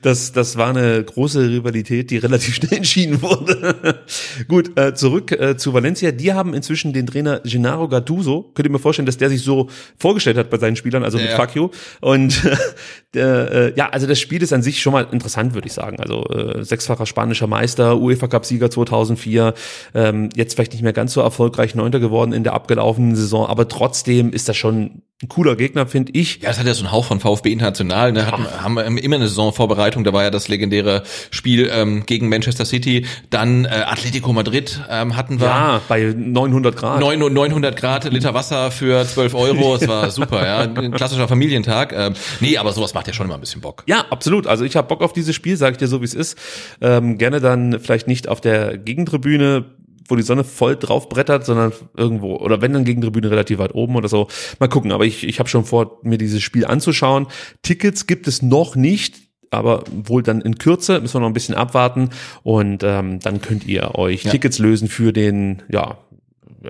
[0.02, 4.00] das, das war eine große Rivalität, die relativ schnell entschieden wurde.
[4.48, 6.12] Gut, äh, zurück äh, zu Valencia.
[6.12, 8.52] Die haben inzwischen den Trainer Gennaro Gattuso.
[8.54, 11.30] Könnt ihr mir vorstellen, dass der sich so vorgestellt hat bei seinen Spielern, also mit
[11.30, 11.36] Ja.
[11.36, 11.70] fuck you.
[12.02, 12.42] Und
[13.16, 13.20] äh,
[13.68, 16.00] äh, ja, also das Spiel ist an sich schon mal interessant, würde ich sagen.
[16.00, 19.54] Also äh, sechsfacher spanischer Meister, UEFA Cup Sieger 2004,
[19.94, 23.68] ähm, jetzt vielleicht nicht mehr ganz so erfolgreich Neunter geworden in der abgelaufenen Saison, aber
[23.68, 26.42] trotzdem ist das schon ein cooler Gegner, finde ich.
[26.42, 28.11] Ja, es hat ja so einen Hauch von VfB International.
[28.11, 28.26] Ne?
[28.26, 30.03] Hatten, haben wir immer eine Saisonvorbereitung.
[30.03, 33.06] Da war ja das legendäre Spiel ähm, gegen Manchester City.
[33.30, 35.48] Dann äh, Atletico Madrid ähm, hatten wir.
[35.48, 36.99] Ja, bei 900 Grad.
[36.99, 39.76] 900 900 Grad Liter Wasser für 12 Euro.
[39.76, 40.60] Es war super, ja.
[40.76, 41.94] Ein klassischer Familientag.
[41.94, 43.84] Ähm, nee, aber sowas macht ja schon immer ein bisschen Bock.
[43.88, 44.48] Ja, absolut.
[44.48, 46.38] Also ich habe Bock auf dieses Spiel, sage ich dir so, wie es ist.
[46.82, 49.65] Ähm, gerne dann vielleicht nicht auf der Gegentribüne,
[50.08, 53.96] wo die Sonne voll drauf brettert, sondern irgendwo, oder wenn dann Gegentribüne relativ weit oben
[53.96, 54.28] oder so.
[54.60, 57.28] Mal gucken, aber ich, ich habe schon vor, mir dieses Spiel anzuschauen.
[57.62, 59.22] Tickets gibt es noch nicht,
[59.52, 62.10] aber wohl dann in Kürze, müssen wir noch ein bisschen abwarten.
[62.44, 64.32] Und ähm, dann könnt ihr euch Ja.
[64.32, 65.98] Tickets lösen für den, ja,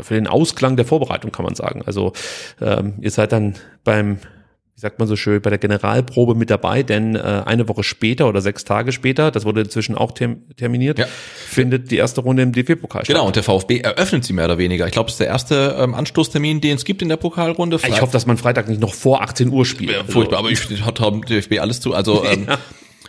[0.01, 1.83] für den Ausklang der Vorbereitung, kann man sagen.
[1.85, 2.13] Also
[2.61, 4.17] ähm, ihr seid dann beim
[4.75, 8.27] wie sagt man so schön, bei der Generalprobe mit dabei, denn äh, eine Woche später
[8.27, 11.05] oder sechs Tage später, das wurde inzwischen auch term terminiert, Ja.
[11.47, 13.15] findet die erste Runde im DFB-Pokal statt.
[13.15, 14.85] Genau, und der VfB eröffnet sie mehr oder weniger.
[14.87, 17.79] Ich glaube, es ist der erste ähm, Anstoßtermin, den es gibt in der Pokalrunde.
[17.87, 19.91] Ich hoffe, dass man Freitag nicht noch vor 18 Uhr spielt.
[19.91, 21.93] Ja, furchtbar, aber ich hat dem DFB alles zu.
[21.93, 22.47] Also ähm,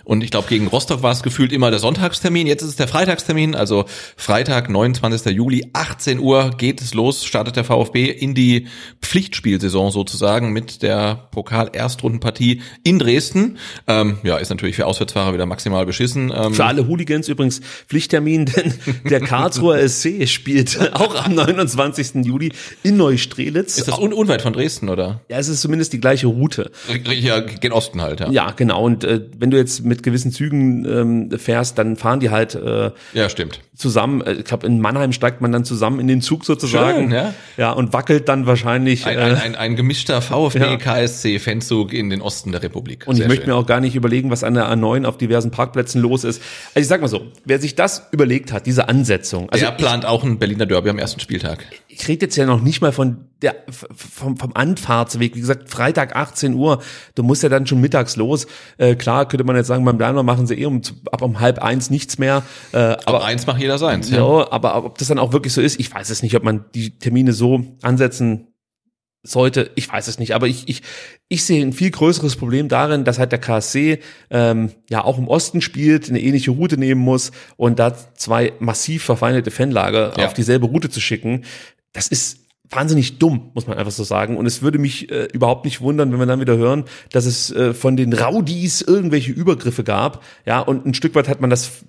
[0.04, 2.46] und ich glaube, gegen Rostock war es gefühlt immer der Sonntagstermin.
[2.46, 3.84] Jetzt ist es der Freitagstermin, also
[4.16, 5.32] Freitag, 29.
[5.32, 8.66] Juli, 18 Uhr geht es los, startet der VfB in die
[9.00, 13.58] Pflichtspielsaison sozusagen mit der Pokal-Erstrundenpartie in Dresden.
[13.86, 16.32] Ähm, ja, ist natürlich für Auswärtsfahrer wieder maximal beschissen.
[16.34, 18.74] Ähm, Für alle Hooligans übrigens Pflichttermin, denn
[19.08, 22.24] der Karlsruher SC spielt auch am 29.
[22.24, 22.52] Juli
[22.82, 23.78] in Neustrelitz.
[23.78, 25.20] ist das un unweit von Dresden, oder?
[25.28, 26.70] ja, es ist zumindest die gleiche Route.
[27.04, 28.30] Ja, gen Osten halt, ja.
[28.30, 28.84] Ja, genau.
[28.84, 32.54] Und äh, wenn du jetzt mit mit gewissen Zügen ähm, fährst, dann fahren die halt
[32.54, 33.60] äh, Ja, stimmt.
[33.76, 34.20] zusammen.
[34.22, 37.10] Äh, Ich glaube, in Mannheim steigt man dann zusammen in den Zug sozusagen.
[37.10, 37.34] Schön, ja.
[37.56, 39.06] ja, und wackelt dann wahrscheinlich.
[39.06, 40.76] Ein, äh, ein, ein, ein gemischter VfB Ja.
[41.92, 43.06] In den Osten der Republik.
[43.06, 43.54] Und Sehr ich möchte schön.
[43.54, 46.42] mir auch gar nicht überlegen, was an der A9 auf diversen Parkplätzen los ist.
[46.74, 50.04] Also ich sag mal so, wer sich das überlegt hat, diese Ansetzung, also der plant
[50.06, 51.64] auch ein Berliner Derby am ersten Spieltag.
[51.94, 55.34] Ich, rede jetzt ja noch nicht mal von der vom, vom Anfahrtsweg.
[55.36, 56.82] Wie gesagt, Freitag 18 Uhr,
[57.14, 58.46] du musst ja dann schon mittags los.
[58.78, 60.80] Äh, klar könnte man jetzt sagen, beim Daimler machen sie eh um
[61.12, 62.42] ab um halb eins nichts mehr.
[62.72, 64.10] Äh, Aber aber eins macht jeder seins.
[64.10, 64.50] ja, Ja.
[64.52, 66.98] aber ob das dann auch wirklich so ist, ich weiß es nicht, ob man die
[66.98, 68.48] Termine so ansetzen
[69.26, 70.82] sollte, ich weiß es nicht, aber ich, ich,
[71.28, 75.28] ich sehe ein viel größeres Problem darin, dass halt der KSC ähm, ja auch im
[75.28, 80.26] Osten spielt, eine ähnliche Route nehmen muss und da zwei massiv verfeindete Fanlager Ja.
[80.26, 81.44] auf dieselbe Route zu schicken,
[81.94, 84.36] das ist wahnsinnig dumm, muss man einfach so sagen.
[84.36, 87.50] Und es würde mich äh, überhaupt nicht wundern, wenn wir dann wieder hören, dass es
[87.50, 90.22] äh, von den Raudis irgendwelche Übergriffe gab.
[90.44, 91.84] Ja, und ein Stück weit hat man das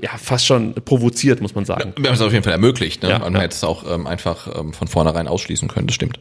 [0.00, 1.92] ja fast schon provoziert, muss man sagen.
[1.98, 3.02] Wir haben es auf jeden Fall ermöglicht.
[3.02, 3.10] Ne?
[3.10, 3.40] Ja, Man ja.
[3.40, 6.20] hätte es auch ähm, einfach ähm, von vornherein ausschließen können, das stimmt.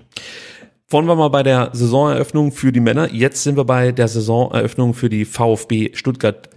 [0.88, 3.14] Vorhin waren wir bei der Saisoneröffnung für die Männer.
[3.14, 6.50] Jetzt sind wir bei der Saisoneröffnung für die VfB Stuttgart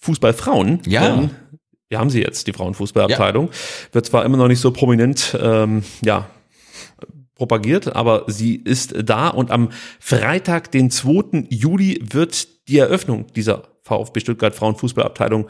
[0.00, 0.80] Fußballfrauen.
[0.86, 1.14] Ja.
[1.14, 1.30] Ähm,
[1.88, 3.50] wir haben sie jetzt, die Frauenfußballabteilung.
[3.92, 6.28] Wird zwar immer noch nicht so prominent, ähm, ja,
[7.34, 9.70] propagiert, aber sie ist da und am
[10.00, 11.46] Freitag, den 2.
[11.50, 15.48] Juli, wird die Eröffnung dieser VfB Stuttgart Frauenfußballabteilung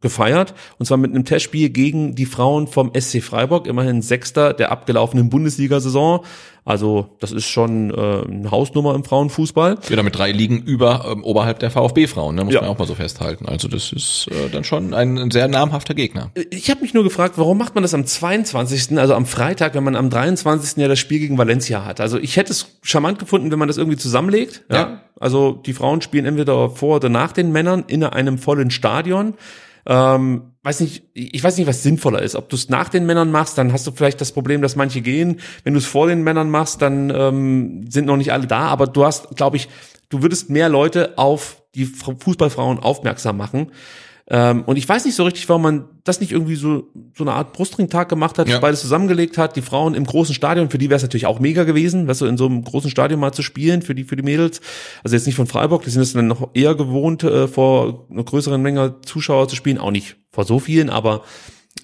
[0.00, 4.72] gefeiert und zwar mit einem Testspiel gegen die Frauen vom SC Freiburg, immerhin Sechster der
[4.72, 6.24] abgelaufenen Bundesliga-Saison.
[6.64, 9.78] Also das ist schon äh, eine Hausnummer im Frauenfußball.
[9.88, 12.44] Ja, mit drei Ligen über ähm, oberhalb der VfB-Frauen, ne?
[12.44, 12.60] muss Ja.
[12.60, 13.46] man auch mal so festhalten.
[13.46, 16.30] Also das ist äh, dann schon ein, ein sehr namhafter Gegner.
[16.50, 19.84] Ich habe mich nur gefragt, warum macht man das am 22., also am Freitag, wenn
[19.84, 20.76] man am 23.
[20.78, 22.00] ja das Spiel gegen Valencia hat.
[22.00, 24.62] Also ich hätte es charmant gefunden, wenn man das irgendwie zusammenlegt.
[24.70, 24.76] Ja.
[24.76, 25.00] Ja.
[25.18, 29.34] Also die Frauen spielen entweder vor oder nach den Männern in einem vollen Stadion.
[29.86, 32.36] Ähm, weiß nicht, ich weiß nicht, was sinnvoller ist.
[32.36, 35.00] Ob du es nach den Männern machst, dann hast du vielleicht das Problem, dass manche
[35.00, 35.40] gehen.
[35.64, 38.60] Wenn du es vor den Männern machst, dann ähm, sind noch nicht alle da.
[38.66, 39.68] Aber du hast, glaube ich,
[40.08, 43.72] du würdest mehr Leute auf die Fußballfrauen aufmerksam machen.
[44.32, 46.84] Ähm, und ich weiß nicht so richtig, warum man das nicht irgendwie so
[47.16, 48.60] so eine Art Brustringtag gemacht hat, Ja.
[48.60, 49.56] beides zusammengelegt hat.
[49.56, 52.26] Die Frauen im großen Stadion, für die wäre es natürlich auch mega gewesen, weißt du,
[52.26, 54.60] in so einem großen Stadion mal zu spielen, für die für die Mädels.
[55.02, 58.22] Also jetzt nicht von Freiburg, die sind es dann noch eher gewohnt, äh, vor einer
[58.24, 61.22] größeren Menge Zuschauer zu spielen, auch nicht vor so vielen, aber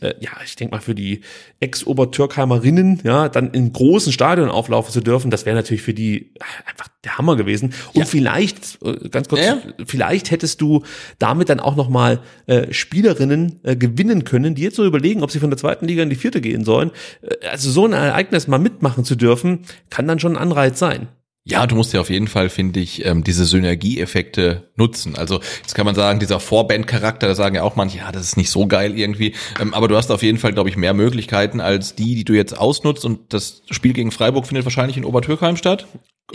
[0.00, 1.20] äh, ja, ich denke mal für die
[1.60, 6.32] Ex-Obertürkheimerinnen, ja, dann im großen Stadion auflaufen zu dürfen, das wäre natürlich für die
[6.66, 7.72] einfach der Hammer gewesen.
[7.94, 9.58] Und vielleicht, äh, ganz kurz, Ja.
[9.86, 10.82] vielleicht hättest du
[11.18, 15.40] damit dann auch nochmal äh, Spielerinnen äh, gewinnen können, die jetzt so überlegen, ob sie
[15.40, 16.90] von der zweiten Liga in die vierte gehen sollen.
[17.22, 19.60] Äh, also so ein Ereignis mal mitmachen zu dürfen,
[19.90, 21.08] kann dann schon ein Anreiz sein.
[21.48, 25.14] Ja, du musst ja auf jeden Fall, finde ich, ähm, diese Synergieeffekte nutzen.
[25.14, 28.36] Also jetzt kann man sagen, dieser Vorband-Charakter, da sagen ja auch manche, ja, das ist
[28.36, 29.32] nicht so geil irgendwie.
[29.60, 32.32] Ähm, aber du hast auf jeden Fall, glaube ich, mehr Möglichkeiten als die, die du
[32.32, 33.04] jetzt ausnutzt.
[33.04, 35.86] Und das Spiel gegen Freiburg findet wahrscheinlich in Obertürkheim statt,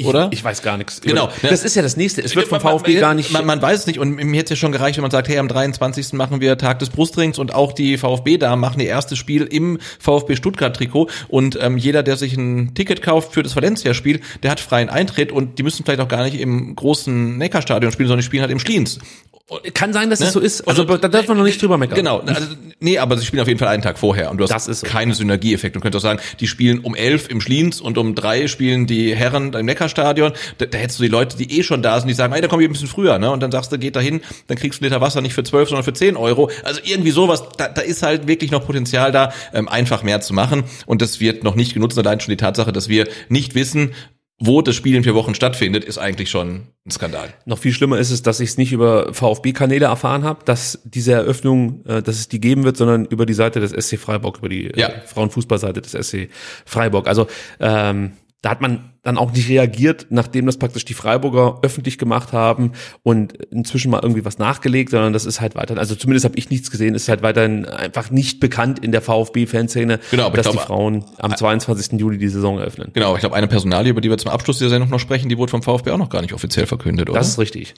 [0.06, 0.30] oder?
[0.32, 1.02] Ich weiß gar nichts.
[1.02, 1.30] Genau.
[1.42, 2.22] Das ist ja das nächste.
[2.22, 3.32] Es wird vom Man- VfB man, gar nicht.
[3.32, 5.28] Man, man weiß es nicht und mir hätte es ja schon gereicht, wenn man sagt,
[5.28, 6.14] hey, am 23.
[6.14, 10.36] machen wir Tag des Brustrings und auch die VfB-Damen machen ihr erstes Spiel im VfB
[10.36, 14.90] Stuttgart-Trikot und ähm, jeder, der sich ein Ticket kauft für das Valencia-Spiel, der hat freien
[14.90, 18.42] Eintritt und die müssen vielleicht auch gar nicht im großen Neckarstadion spielen, sondern die spielen
[18.44, 19.00] halt im Schliens.
[19.74, 20.32] kann sein, dass es Ne?
[20.32, 20.66] so ist.
[20.66, 21.98] Also, da darf man noch nicht drüber meckern.
[21.98, 24.52] Genau, also, nee, aber sie spielen auf jeden Fall einen Tag vorher und du hast
[24.52, 24.88] Das ist so.
[24.88, 25.78] keine Synergieeffekte.
[25.78, 29.14] Du könntest auch sagen, die spielen um elf im Schliens und um drei spielen die
[29.14, 30.32] Herren im Neckarstadion.
[30.60, 32.48] Da, da hättest du die Leute, die eh schon da sind, die sagen, hey, da
[32.48, 33.32] kommen wir ein bisschen früher, ne?
[33.32, 35.44] Und dann sagst du, geht da hin, dann kriegst du einen Liter Wasser nicht für
[35.44, 36.50] zwölf, sondern für zehn Euro.
[36.64, 40.34] Also irgendwie sowas, da, da ist halt wirklich noch Potenzial da, ähm, einfach mehr zu
[40.34, 40.64] machen.
[40.86, 41.98] Und das wird noch nicht genutzt.
[41.98, 43.92] Allein schon die Tatsache, dass wir nicht wissen,
[44.44, 47.30] wo das Spiel in vier Wochen stattfindet, ist eigentlich schon ein Skandal.
[47.46, 51.12] Noch viel schlimmer ist es, dass ich es nicht über VfB-Kanäle erfahren habe, dass diese
[51.14, 54.50] Eröffnung, äh, dass es die geben wird, sondern über die Seite des SC Freiburg, über
[54.50, 54.88] die Ja.
[54.88, 56.30] äh, Frauenfußballseite des SC
[56.66, 57.08] Freiburg.
[57.08, 57.28] Also
[57.60, 62.34] ähm, da hat man dann auch nicht reagiert, nachdem das praktisch die Freiburger öffentlich gemacht
[62.34, 66.38] haben und inzwischen mal irgendwie was nachgelegt, sondern das ist halt weiterhin, also zumindest habe
[66.38, 70.52] ich nichts gesehen, ist halt weiterhin einfach nicht bekannt in der VfB-Fanszene, Genau, dass die
[70.52, 72.00] glaube- Frauen am 22.
[72.00, 72.92] Juli die Saison eröffnen.
[72.94, 75.38] Genau, ich glaube, eine Personalie, über die wir zum Abschluss dieser Sendung noch sprechen, die
[75.38, 77.18] wurde vom VfB auch noch gar nicht offiziell verkündet, oder?
[77.18, 77.74] Das ist richtig.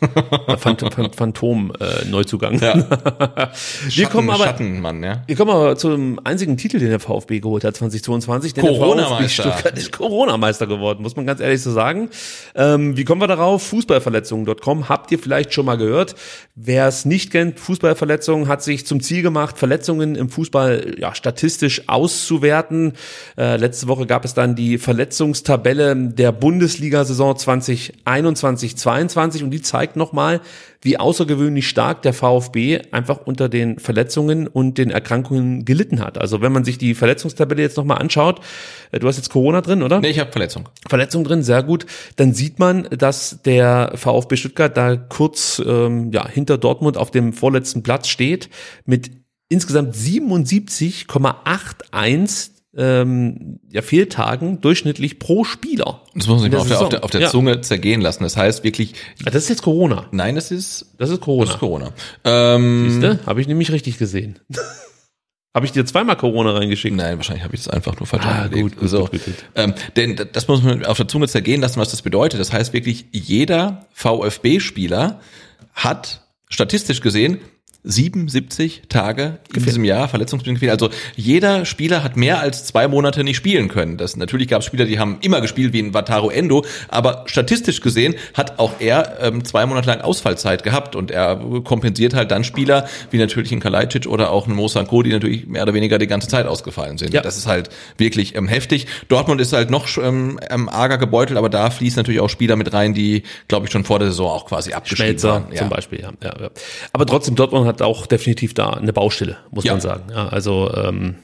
[0.58, 2.60] Phant Phant Phantom äh, Neuzugang.
[2.60, 2.74] ja.
[3.88, 5.24] Wir kommen aber Schattenmann, ja.
[5.28, 8.54] Wir kommen aber zum einzigen Titel, den der VfB geholt hat 2022.
[8.54, 9.44] Denn der Corona-Meister.
[9.52, 12.10] Stuttgart ist Corona-Meister geworden, muss man ganz ehrlich so sagen.
[12.56, 13.64] Ähm, wie kommen wir darauf?
[13.64, 16.16] Fußballverletzungen.com habt ihr vielleicht schon mal gehört.
[16.56, 21.84] Wer es nicht kennt, Fußballverletzungen hat sich zum Ziel gemacht, Verletzungen im Fußball ja, statistisch
[21.88, 22.94] auszuwerten.
[23.38, 30.42] Äh, letzte Woche gab es dann die Verletzungstabelle der Bundesliga-Saison 2021-22 und die zeigt nochmal,
[30.84, 36.18] wie außergewöhnlich stark der VfB einfach unter den Verletzungen und den Erkrankungen gelitten hat.
[36.18, 38.42] Also wenn man sich die Verletzungstabelle jetzt nochmal anschaut,
[38.92, 40.00] äh, du hast jetzt Corona drin, oder?
[40.00, 40.70] Nee, ich habe Verletzung.
[40.88, 41.86] Verletzung drin, sehr gut.
[42.18, 47.34] Dann sieht man, dass der VfB Stuttgart da kurz ähm, ja, hinter Dortmund auf dem
[47.34, 48.50] vorletzten Platz steht
[48.86, 49.12] mit
[49.50, 56.02] insgesamt 77,81 ähm, ja, Fehltagen durchschnittlich pro Spieler.
[56.16, 57.30] Das muss man sich mal auf der, auf der, auf der Ja.
[57.30, 58.24] Zunge zergehen lassen.
[58.24, 58.94] Das heißt wirklich,
[59.26, 60.08] Ah, Das ist jetzt Corona.
[60.12, 61.46] nein, das ist, Das ist Corona.
[61.46, 61.92] das ist Corona.
[62.24, 63.20] Ähm, Siehste?
[63.26, 64.40] Habe ich nämlich richtig gesehen.
[65.56, 66.96] Habe ich dir zweimal Corona reingeschickt?
[66.96, 69.02] Nein, wahrscheinlich habe ich das einfach nur falsch Ah, gut, gut, so.
[69.02, 69.36] gut, gut, gut.
[69.54, 72.40] Ähm, denn das muss man auf der Zunge zergehen lassen, was das bedeutet.
[72.40, 75.20] Das heißt wirklich, jeder VfB-Spieler
[75.76, 77.38] hat statistisch gesehen
[77.84, 80.72] 77 Tage in diesem Jahr verletzungsbedingt gefehlt.
[80.72, 83.98] Also jeder Spieler hat mehr als zwei Monate nicht spielen können.
[83.98, 87.82] Das natürlich gab es Spieler, die haben immer gespielt wie ein Wataru Endo, aber statistisch
[87.82, 92.44] gesehen hat auch er ähm, zwei Monate lang Ausfallzeit gehabt und er kompensiert halt dann
[92.44, 95.98] Spieler wie natürlich ein Kalajdzic oder auch ein Mo Sanko, die natürlich mehr oder weniger
[95.98, 97.14] die ganze Zeit ausgefallen sind.
[97.14, 97.22] Ja.
[97.22, 98.88] Das ist halt wirklich ähm, heftig.
[99.10, 102.72] Dortmund ist halt noch ähm, ähm, arger gebeutelt, aber da fließen natürlich auch Spieler mit
[102.72, 105.52] rein, die, glaube ich, schon vor der Saison auch quasi abgeschrieben Schmelzer waren.
[105.52, 105.58] Ja.
[105.60, 106.50] zum Beispiel, ja, ja, ja.
[106.94, 109.74] Aber trotzdem, Dortmund hat auch definitiv da eine Baustelle, muss Ja.
[109.74, 110.04] man sagen.
[110.12, 111.16] Ja, also, ähm,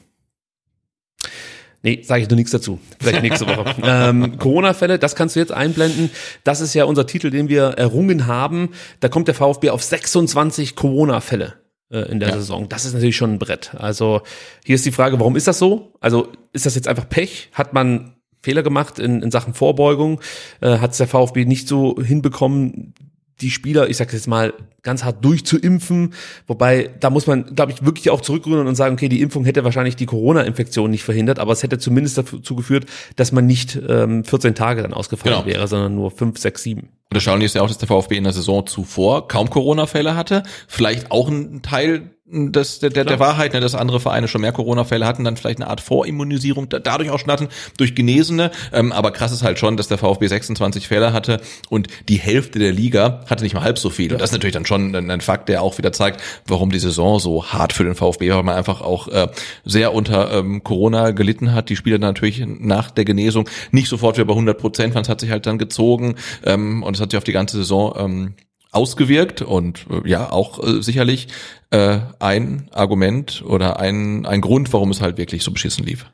[1.84, 2.80] nee, sage ich nur nichts dazu.
[3.00, 3.76] Vielleicht nächste Woche.
[3.84, 6.10] ähm, Corona-Fälle, das kannst du jetzt einblenden.
[6.44, 8.70] Das ist ja unser Titel, den wir errungen haben.
[9.00, 11.54] Da kommt der VfB auf 26 Corona-Fälle
[11.92, 12.36] äh, in der Ja.
[12.36, 12.68] Saison.
[12.70, 13.72] Das ist natürlich schon ein Brett.
[13.78, 14.22] Also
[14.66, 15.94] hier ist die Frage, warum ist das so?
[16.02, 17.50] Also ist das jetzt einfach Pech?
[17.54, 20.22] Hat man Fehler gemacht in, in Sachen Vorbeugung?
[20.62, 22.94] Äh, Hat es der VfB nicht so hinbekommen,
[23.42, 26.14] die Spieler, ich sage jetzt mal, ganz hart durchzuimpfen.
[26.48, 29.64] Wobei, da muss man, glaube ich, wirklich auch zurückrudern und sagen, okay, die Impfung hätte
[29.64, 32.86] wahrscheinlich die Corona-Infektion nicht verhindert, aber es hätte zumindest dazu geführt,
[33.16, 35.46] dass man nicht ähm, 14 Tage dann ausgefallen Genau.
[35.46, 36.80] wäre, sondern nur 5, 6, 7.
[36.82, 40.16] Und das Erstaunliche ist ja auch, dass der VfB in der Saison zuvor kaum Corona-Fälle
[40.16, 40.44] hatte.
[40.68, 43.20] Vielleicht auch ein Teil des, der, der, der.
[43.20, 46.80] Wahrheit, ne, dass andere Vereine schon mehr Corona-Fälle hatten, dann vielleicht eine Art Vorimmunisierung da,
[46.80, 48.52] dadurch auch schon hatten, durch Genesene.
[48.72, 52.60] Ähm, aber krass ist halt schon, dass der VfB 26 Fälle hatte und die Hälfte
[52.60, 54.12] der Liga hatte nicht mal halb so viel.
[54.12, 56.80] Und das ist natürlich dann schon ein, ein Fakt, der auch wieder zeigt, warum die
[56.80, 59.28] Saison so hart für den VfB war, weil man einfach auch äh,
[59.66, 61.70] sehr unter ähm, Corona gelitten hat.
[61.70, 65.22] Die Spieler natürlich nach der Genesung nicht sofort wieder bei 100 Prozent, waren es hat
[65.22, 66.16] sich halt dann gezogen
[66.46, 68.34] ähm, und es hat sich auf die ganze Saison ähm,
[68.72, 71.28] ausgewirkt und äh, ja auch äh, sicherlich
[71.72, 76.06] äh, ein Argument oder ein ein Grund, warum es halt wirklich so beschissen lief.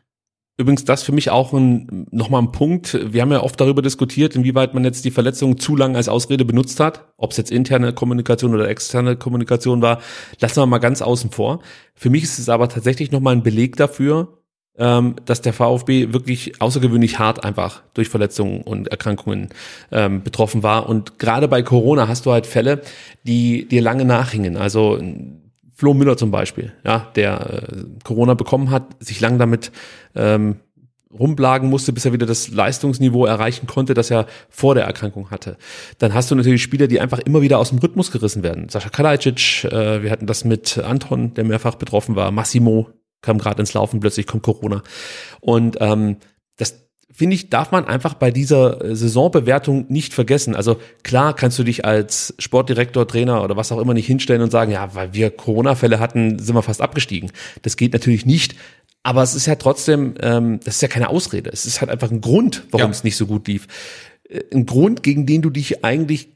[0.58, 2.98] Übrigens, das für mich auch ein, nochmal ein Punkt.
[3.12, 6.46] Wir haben ja oft darüber diskutiert, inwieweit man jetzt die Verletzung zu lang als Ausrede
[6.46, 7.14] benutzt hat.
[7.18, 10.00] Ob es jetzt interne Kommunikation oder externe Kommunikation war,
[10.40, 11.60] lassen wir mal ganz außen vor.
[11.94, 14.45] Für mich ist es aber tatsächlich nochmal ein Beleg dafür,
[14.78, 19.50] ähm, dass der VfB wirklich außergewöhnlich hart einfach durch Verletzungen und Erkrankungen
[19.92, 20.90] ähm, betroffen war.
[20.90, 22.82] Und gerade bei Corona hast du halt Fälle,
[23.24, 24.58] die dir lange nachhingen.
[24.58, 25.00] Also
[25.74, 29.72] Flo Müller zum Beispiel, ja, der äh, Corona bekommen hat, sich lang damit
[30.16, 30.58] ähm,
[31.18, 35.58] rumplagen musste, bis er wieder das Leistungsniveau erreichen konnte, das er vor der Erkrankung hatte.
[35.98, 38.70] Dann hast du natürlich Spieler, die einfach immer wieder aus dem Rhythmus gerissen werden.
[38.70, 42.90] Sascha Kalajdzic, äh, wir hatten das mit Anton, der mehrfach betroffen war, Massimo
[43.22, 44.84] kam gerade ins Laufen, plötzlich kommt Corona.
[45.42, 46.18] Und ähm,
[46.58, 46.76] das
[47.12, 50.56] finde ich, darf man einfach bei dieser äh, Saisonbewertung nicht vergessen.
[50.56, 54.52] Also klar kannst du dich als Sportdirektor, Trainer oder was auch immer nicht hinstellen und
[54.52, 57.32] sagen, ja, weil wir Corona-Fälle hatten, sind wir fast abgestiegen.
[57.62, 58.56] Das geht natürlich nicht.
[59.04, 61.52] Aber es ist ja trotzdem, ähm, das ist ja keine Ausrede.
[61.54, 62.92] Es ist halt einfach ein Grund, warum Ja.
[62.92, 63.68] es nicht so gut lief.
[64.28, 66.35] Äh, Ein Grund, gegen den du dich eigentlich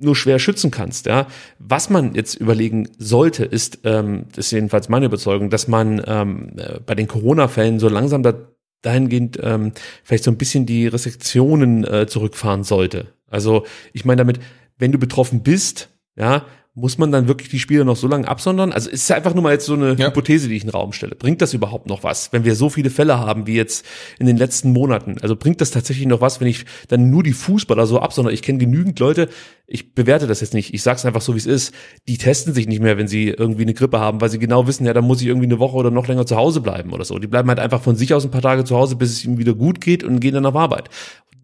[0.00, 1.06] nur schwer schützen kannst.
[1.06, 1.26] Ja,
[1.58, 6.52] was man jetzt überlegen sollte, ist, ähm, das ist jedenfalls meine Überzeugung, dass man ähm,
[6.56, 8.34] äh, bei den Corona-Fällen so langsam da,
[8.82, 9.72] dahingehend ähm,
[10.02, 13.08] vielleicht so ein bisschen die Restriktionen äh, zurückfahren sollte.
[13.28, 14.40] Also ich meine damit,
[14.78, 16.44] wenn du betroffen bist, ja,
[16.74, 18.72] muss man dann wirklich die Spieler noch so lange absondern?
[18.72, 20.06] Also es ist einfach nur mal jetzt so eine Ja.
[20.06, 21.16] Hypothese, die ich in den Raum stelle.
[21.16, 23.84] Bringt das überhaupt noch was, wenn wir so viele Fälle haben wie jetzt
[24.18, 25.16] in den letzten Monaten?
[25.20, 28.32] Also bringt das tatsächlich noch was, wenn ich dann nur die Fußballer so absondere?
[28.32, 29.28] Ich kenne genügend Leute,
[29.72, 31.72] ich bewerte das jetzt nicht, ich sag's einfach so, wie es ist.
[32.08, 34.84] Die testen sich nicht mehr, wenn sie irgendwie eine Grippe haben, weil sie genau wissen,
[34.84, 37.20] ja, dann muss ich irgendwie eine Woche oder noch länger zu Hause bleiben oder so.
[37.20, 39.38] Die bleiben halt einfach von sich aus ein paar Tage zu Hause, bis es ihnen
[39.38, 40.88] wieder gut geht und gehen dann auf Arbeit.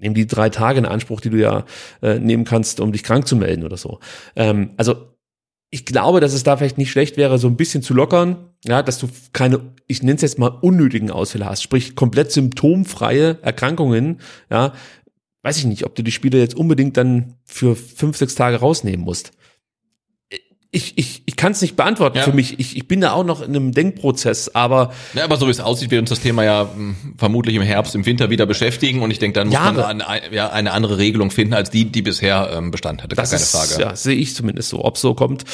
[0.01, 1.65] Nehmen die drei Tage in Anspruch, die du ja
[2.03, 4.01] äh, nehmen kannst, um dich krank zu melden oder so.
[4.35, 4.97] Ähm, also
[5.71, 8.83] ich glaube, dass es da vielleicht nicht schlecht wäre, so ein bisschen zu lockern, ja,
[8.83, 14.21] dass du keine, ich nenne es jetzt mal unnötigen Ausfälle hast, sprich komplett symptomfreie Erkrankungen,
[14.51, 14.73] ja,
[15.47, 19.05] weiß ich nicht, ob du die Spieler jetzt unbedingt dann für fünf, sechs Tage rausnehmen
[19.05, 19.31] musst.
[20.73, 22.25] ich, ich, ich kann es nicht beantworten Ja.
[22.25, 22.59] für mich.
[22.59, 25.61] Ich, ich bin da auch noch in einem Denkprozess, aber Ja, aber so wie es
[25.61, 29.11] aussieht, wird uns das Thema ja mh, vermutlich im Herbst, im Winter wieder beschäftigen und
[29.13, 29.81] ich denke, dann muss Jahre.
[29.83, 33.15] man eine, ja, eine andere Regelung finden als die, die bisher ähm, Bestand hatte.
[33.17, 33.81] Gar das keine ist, Frage.
[33.89, 34.85] ja, sehe ich zumindest so.
[34.85, 35.45] Ob so kommt,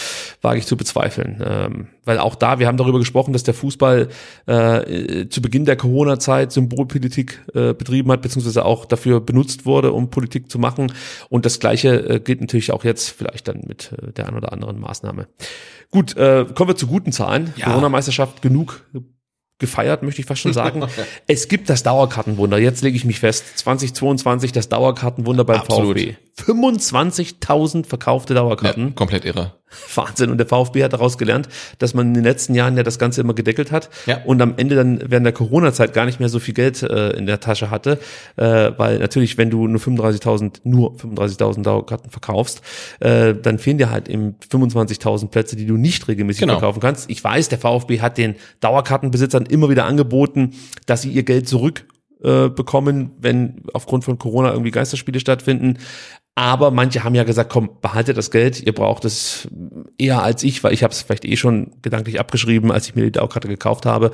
[0.41, 1.41] wage ich zu bezweifeln.
[1.47, 4.09] Ähm, weil auch da, wir haben darüber gesprochen, dass der Fußball
[4.47, 10.11] äh, zu Beginn der Corona-Zeit Symbolpolitik äh, betrieben hat, beziehungsweise auch dafür benutzt wurde, um
[10.11, 10.93] Politik zu machen.
[11.29, 14.53] Und das Gleiche äh, gilt natürlich auch jetzt vielleicht dann mit äh, der ein oder
[14.53, 15.29] anderen Maßnahme.
[15.91, 17.53] Gut, äh, kommen wir zu guten Zahlen.
[17.57, 17.67] Ja.
[17.67, 18.85] Corona-Meisterschaft genug
[19.59, 20.85] gefeiert, möchte ich fast schon sagen.
[21.29, 22.59] es gibt das Dauerkartenwunder.
[22.59, 23.59] Jetzt lege ich mich fest.
[23.59, 25.99] 2022 das Dauerkartenwunder beim Absolut.
[25.99, 26.17] VfB.
[26.37, 28.95] 25.000 verkaufte Ja, Dauerkarten.
[28.97, 29.55] komplett irre.
[29.95, 30.31] Wahnsinn.
[30.31, 33.21] Und der VfB hat daraus gelernt, dass man in den letzten Jahren ja das Ganze
[33.21, 34.23] immer gedeckelt hat Ja.
[34.25, 37.27] und am Ende dann während der Corona-Zeit gar nicht mehr so viel Geld äh, in
[37.27, 37.99] der Tasche hatte,
[38.37, 42.63] äh, weil natürlich, wenn du nur 35.000, nur 35.000 Dauerkarten verkaufst,
[43.01, 46.55] äh, dann fehlen dir halt eben 25.000 Plätze, die du nicht regelmäßig Genau.
[46.55, 47.11] verkaufen kannst.
[47.11, 50.51] Ich weiß, der VfB hat den Dauerkartenbesitzern immer wieder angeboten,
[50.87, 51.85] dass sie ihr Geld zurück
[52.25, 55.79] äh, bekommen, wenn aufgrund von Corona irgendwie Geisterspiele stattfinden.
[56.35, 59.49] Aber manche haben ja gesagt, komm, behaltet das Geld, ihr braucht es
[59.99, 63.05] eher als ich, weil ich habe es vielleicht eh schon gedanklich abgeschrieben, als ich mir
[63.05, 64.13] die Dauerkarte gekauft habe.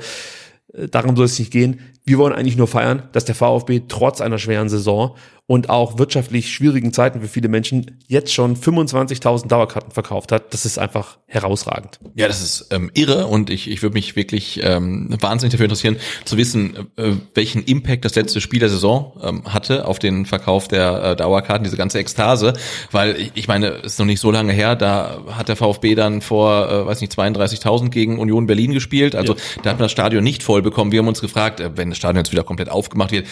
[0.73, 1.79] Äh, Darum soll es nicht gehen.
[2.03, 5.15] Wir wollen eigentlich nur feiern, dass der VfB trotz einer schweren Saison
[5.49, 10.53] und auch wirtschaftlich schwierigen Zeiten für viele Menschen jetzt schon 25.000 Dauerkarten verkauft hat.
[10.53, 11.99] Das ist einfach herausragend.
[12.13, 15.97] Ja, das ist ähm, irre und ich, ich würde mich wirklich ähm, wahnsinnig dafür interessieren,
[16.23, 20.67] zu wissen, äh, welchen Impact das letzte Spiel der Saison ähm, hatte auf den Verkauf
[20.67, 22.53] der äh, Dauerkarten, diese ganze Ekstase,
[22.91, 25.95] weil ich, ich meine, es ist noch nicht so lange her, da hat der VfB
[25.95, 29.91] dann vor, äh, weiß nicht, 32.000 gegen Union Berlin gespielt, also da hat man das
[29.91, 30.91] Stadion nicht voll bekommen.
[30.91, 33.25] Wir haben uns gefragt, äh, wenn das Stadion jetzt wieder komplett aufgemacht wird,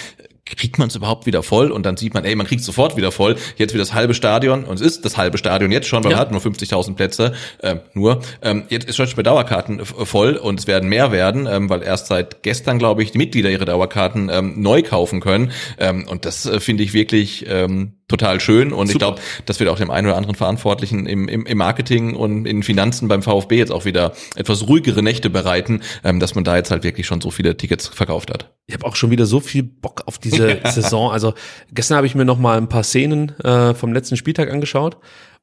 [0.55, 3.11] kriegt man es überhaupt wieder voll und dann sieht man, ey, man kriegt sofort wieder
[3.11, 3.35] voll.
[3.57, 6.17] Jetzt wieder das halbe Stadion und es ist das halbe Stadion jetzt schon, weil Ja.
[6.17, 7.33] man hat nur 50.000 Plätze,
[7.63, 8.21] ähm, nur.
[8.41, 11.83] Ähm, jetzt ist schon bei Dauerkarten f- voll und es werden mehr werden, ähm, weil
[11.83, 16.25] erst seit gestern, glaube ich, die Mitglieder ihre Dauerkarten ähm, neu kaufen können ähm, und
[16.25, 19.05] das äh, finde ich wirklich ähm, total schön und ich Super.
[19.05, 22.63] glaube, das wird auch dem einen oder anderen Verantwortlichen im, im, im Marketing und in
[22.63, 26.71] Finanzen beim VfB jetzt auch wieder etwas ruhigere Nächte bereiten, ähm, dass man da jetzt
[26.71, 28.53] halt wirklich schon so viele Tickets verkauft hat.
[28.65, 31.11] Ich habe auch schon wieder so viel Bock auf diese Saison.
[31.11, 31.33] Also
[31.71, 34.97] gestern habe ich mir noch mal ein paar Szenen äh, vom letzten Spieltag angeschaut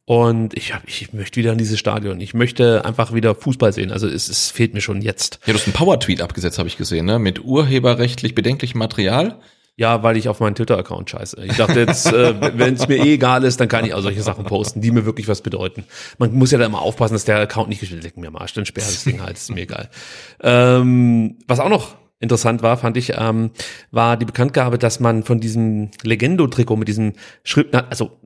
[0.07, 2.21] und ich, hab, ich möchte wieder in dieses Stadion.
[2.21, 3.91] Ich möchte einfach wieder Fußball sehen.
[3.91, 5.41] Also es, es fehlt mir schon jetzt.
[5.47, 7.19] Ja, du hast einen Power-Tweet abgesetzt, habe ich gesehen, ne?
[7.19, 9.39] Mit urheberrechtlich bedenklichem Material.
[9.77, 11.45] Ja, weil ich auf meinen Twitter-Account scheiße.
[11.45, 14.23] Ich dachte jetzt, äh, wenn es mir eh egal ist, dann kann ich auch solche
[14.23, 15.85] Sachen posten, die mir wirklich was bedeuten.
[16.19, 18.53] Man muss ja da immer aufpassen, dass der Account nicht gespielt Leck mir am Arsch,
[18.53, 19.91] dann sperre das Ding halt, ist mir egal.
[20.41, 23.51] Ähm, was auch noch interessant war, fand ich, ähm,
[23.91, 28.21] war die Bekanntgabe, dass man von diesem Legendo-Trikot mit diesem Schritt, also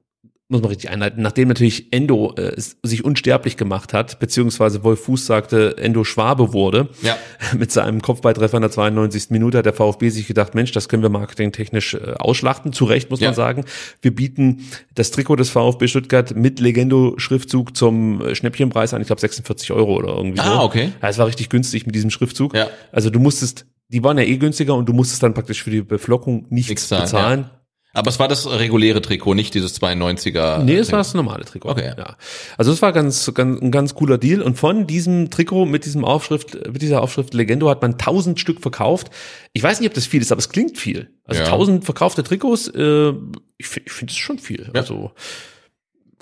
[0.50, 5.26] muss man richtig einleiten, nachdem natürlich Endo äh, sich unsterblich gemacht hat, beziehungsweise Wolf Fuß
[5.26, 7.18] sagte, Endo Schwabe wurde, Ja.
[7.58, 9.28] mit seinem Kopfballtreffer in der 92.
[9.28, 12.72] Minute hat der VfB sich gedacht, Mensch, das können wir marketingtechnisch äh, ausschlachten.
[12.72, 13.28] Zu Recht muss Ja.
[13.28, 13.64] man sagen.
[14.00, 14.62] Wir bieten
[14.94, 19.96] das Trikot des VfB Stuttgart mit Legendo-Schriftzug zum äh, Schnäppchenpreis an, ich glaube 46 Euro
[19.96, 20.44] oder irgendwie so.
[20.44, 20.92] Ah, okay.
[21.02, 22.54] Ja, es war richtig günstig mit diesem Schriftzug.
[22.54, 22.68] Ja.
[22.90, 25.82] Also du musstest, die waren ja eh günstiger und du musstest dann praktisch für die
[25.82, 27.50] Beflockung nichts zahlen, bezahlen.
[27.94, 30.62] Aber es war das reguläre Trikot, nicht dieses 92er.
[30.62, 31.70] Nee, es war das normale Trikot.
[31.70, 31.94] Okay.
[31.96, 32.16] Ja.
[32.58, 34.42] Also es war ganz, ganz, ein ganz cooler Deal.
[34.42, 38.60] Und von diesem Trikot mit diesem Aufschrift, mit dieser Aufschrift Legendo hat man 1000 Stück
[38.60, 39.10] verkauft.
[39.52, 41.10] Ich weiß nicht, ob das viel ist, aber es klingt viel.
[41.24, 41.46] Also Ja.
[41.46, 43.10] 1000 verkaufte Trikots, äh,
[43.56, 44.70] ich, ich finde es schon viel.
[44.74, 44.80] Ja.
[44.80, 45.12] Also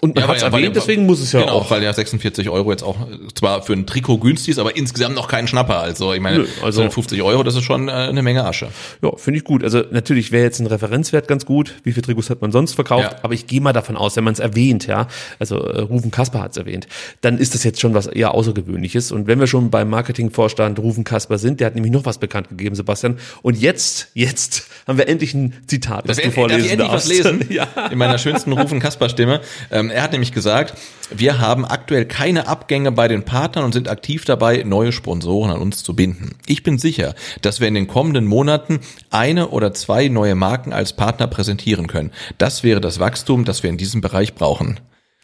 [0.02, 1.70] und man Ja, hat es weil- erwähnt, deswegen muss es ja genau, auch.
[1.70, 5.14] weil ja 46 Euro jetzt auch äh, zwar für ein Trikot günstig ist, aber insgesamt
[5.14, 5.80] noch kein Schnapper.
[5.80, 8.68] Also ich meine, Nö, also- also 50 Euro, das ist schon äh, eine Menge Asche.
[9.02, 9.64] Ja, finde ich gut.
[9.64, 11.74] Also natürlich wäre jetzt ein Referenzwert ganz gut.
[11.82, 13.12] Wie viele Trikots hat man sonst verkauft?
[13.12, 13.16] Ja.
[13.22, 15.08] Aber ich gehe mal davon aus, wenn man es erwähnt, ja,
[15.38, 16.86] also äh, Rufen Kasper hat es erwähnt,
[17.22, 19.12] dann ist das jetzt schon was eher Außergewöhnliches.
[19.12, 22.48] Und wenn wir schon beim Marketingvorstand Rufen Kasper sind, der hat nämlich noch was bekannt
[22.50, 23.18] gegeben, Sebastian.
[23.42, 27.08] Und jetzt, jetzt haben wir endlich ein Zitat, was Darf du ich vorlesen endlich was
[27.08, 27.24] darfst.
[27.24, 27.44] lesen?
[27.48, 27.66] ja.
[27.90, 29.40] In meiner schönsten Rufen Kasper Stimme.
[29.86, 30.74] Ähm, er hat nämlich gesagt,
[31.14, 35.60] wir haben aktuell keine Abgänge bei den Partnern und sind aktiv dabei, neue Sponsoren an
[35.60, 36.36] uns zu binden.
[36.46, 38.80] Ich bin sicher, dass wir in den kommenden Monaten
[39.10, 42.12] eine oder zwei neue Marken als Partner präsentieren können.
[42.38, 44.80] Das wäre das Wachstum, das wir in diesem Bereich brauchen.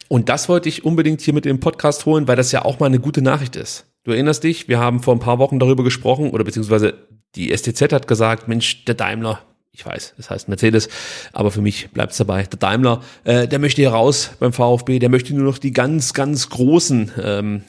[0.07, 2.87] Und das wollte ich unbedingt hier mit dem Podcast holen, weil das ja auch mal
[2.87, 3.85] eine gute Nachricht ist.
[4.03, 7.91] Du erinnerst dich, wir haben vor ein paar Wochen darüber gesprochen, oder beziehungsweise die STZ
[7.93, 9.39] hat gesagt, Mensch, der Daimler,
[9.75, 10.87] ich weiß, das heißt Mercedes,
[11.33, 15.09] aber für mich bleibt's dabei, der Daimler, äh, der möchte hier raus beim VfB, der
[15.09, 17.63] möchte nur noch die ganz, ganz großen ähm,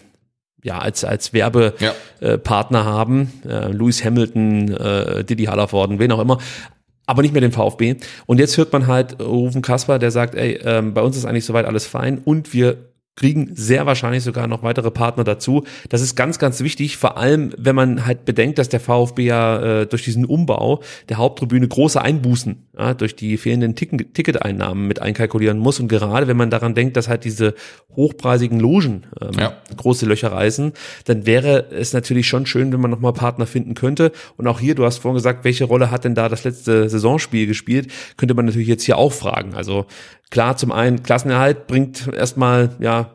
[0.62, 2.28] ja, als, als Werbepartner Ja.
[2.34, 6.38] äh, Partner haben, äh, Lewis Hamilton, äh, Didi Hallervorden, wen auch immer,
[7.06, 7.96] aber nicht mehr den VfB.
[8.26, 11.44] Und jetzt hört man halt Rufen Kasper, der sagt, ey, ähm, bei uns ist eigentlich
[11.44, 15.64] soweit alles fein und wir kriegen sehr wahrscheinlich sogar noch weitere Partner dazu.
[15.88, 19.82] Das ist ganz, ganz wichtig, vor allem wenn man halt bedenkt, dass der VfB ja
[19.82, 25.00] äh, durch diesen Umbau der Haupttribüne große Einbußen ja, durch die fehlenden Ticket Ticketeinnahmen mit
[25.00, 25.78] einkalkulieren muss.
[25.78, 27.54] Und gerade wenn man daran denkt, dass halt diese
[27.94, 29.56] hochpreisigen Logen ähm, ja.
[29.76, 30.72] große Löcher reißen,
[31.04, 34.10] dann wäre es natürlich schon schön, wenn man nochmal Partner finden könnte.
[34.36, 37.46] Und auch hier, du hast vorhin gesagt, welche Rolle hat denn da das letzte Saisonspiel
[37.46, 39.54] gespielt, könnte man natürlich jetzt hier auch fragen.
[39.54, 39.86] Also
[40.30, 43.10] klar, zum einen Klassenerhalt bringt erstmal ja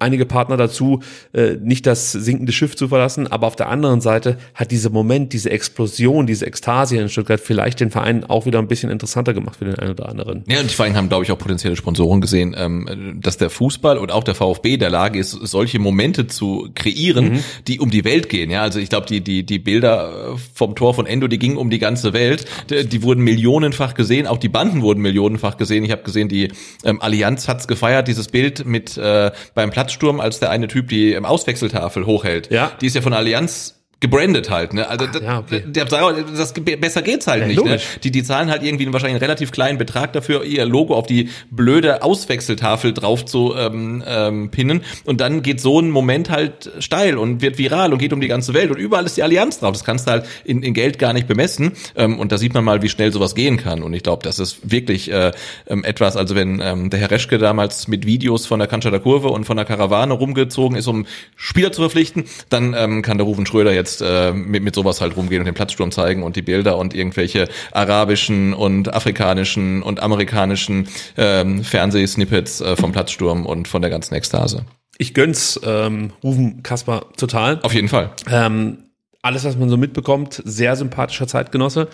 [0.00, 1.00] einige Partner dazu,
[1.32, 5.32] äh, nicht das sinkende Schiff zu verlassen, aber auf der anderen Seite hat dieser Moment,
[5.32, 9.56] diese Explosion, diese Ekstase in Stuttgart vielleicht den Verein auch wieder ein bisschen interessanter gemacht
[9.56, 10.44] für den einen oder anderen.
[10.48, 13.98] Ja, und die Vereine haben, glaube ich, auch potenzielle Sponsoren gesehen, ähm, dass der Fußball
[13.98, 17.44] und auch der VfB der Lage ist, solche Momente zu kreieren, mhm.
[17.68, 18.50] die um die Welt gehen.
[18.50, 21.70] Ja, also ich glaube, die, die, die Bilder vom Tor von Endo, die gingen um
[21.70, 22.44] die ganze Welt.
[22.70, 25.84] Die, die wurden millionenfach gesehen, auch die Banden wurden millionenfach gesehen.
[25.84, 26.50] Ich habe gesehen, die
[26.84, 30.88] ähm, Allianz hat's gefeiert, dieses Bild mit äh, beim Platz Platzsturm als der eine Typ
[30.88, 32.50] die Auswechseltafel hochhält.
[32.50, 32.72] Ja.
[32.80, 34.88] Die ist ja von Allianz gebrandet halt, ne?
[34.88, 35.62] Also ah, ja, okay.
[35.66, 37.62] der, das, besser geht's halt ja, nicht.
[37.62, 37.78] Ne?
[38.02, 41.28] Die, die zahlen halt irgendwie wahrscheinlich einen relativ kleinen Betrag dafür, ihr Logo auf die
[41.50, 44.82] blöde Auswechseltafel drauf zu ähm, ähm, pinnen.
[45.04, 48.28] Und dann geht so ein Moment halt steil und wird viral und geht um die
[48.28, 48.70] ganze Welt.
[48.70, 49.72] Und überall ist die Allianz drauf.
[49.72, 51.72] Das kannst du halt in, in Geld gar nicht bemessen.
[51.94, 53.82] Ähm, und da sieht man mal, wie schnell sowas gehen kann.
[53.82, 55.32] Und ich glaube, das ist wirklich äh,
[55.66, 59.28] ähm, etwas, also wenn ähm, der Herr Reschke damals mit Videos von der Kanschatter Kurve
[59.28, 61.04] und von der Karawane rumgezogen ist, um
[61.36, 65.00] Spieler zu verpflichten, dann ähm, kann der Rufen Schröder jetzt jetzt äh, mit, mit sowas
[65.00, 70.00] halt rumgehen und den Platzsturm zeigen und die Bilder und irgendwelche arabischen und afrikanischen und
[70.00, 74.64] amerikanischen ähm, Fernsehsnippets äh, vom Platzsturm und von der ganzen Ekstase.
[74.98, 77.60] Ich gönn's ähm, Rufen Kasper total.
[77.62, 78.10] Auf jeden Fall.
[78.30, 78.78] Ähm,
[79.22, 81.88] alles, was man so mitbekommt, sehr sympathischer Zeitgenosse.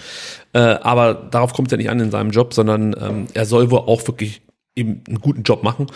[0.53, 3.71] Äh, aber darauf kommt es ja nicht an in seinem Job, sondern ähm, er soll
[3.71, 4.43] wohl auch wirklich
[4.77, 5.87] eben einen guten Job machen.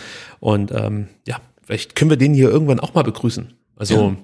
[0.40, 3.54] Und ähm, ja, vielleicht können wir den hier irgendwann auch mal begrüßen.
[3.76, 4.16] Also ja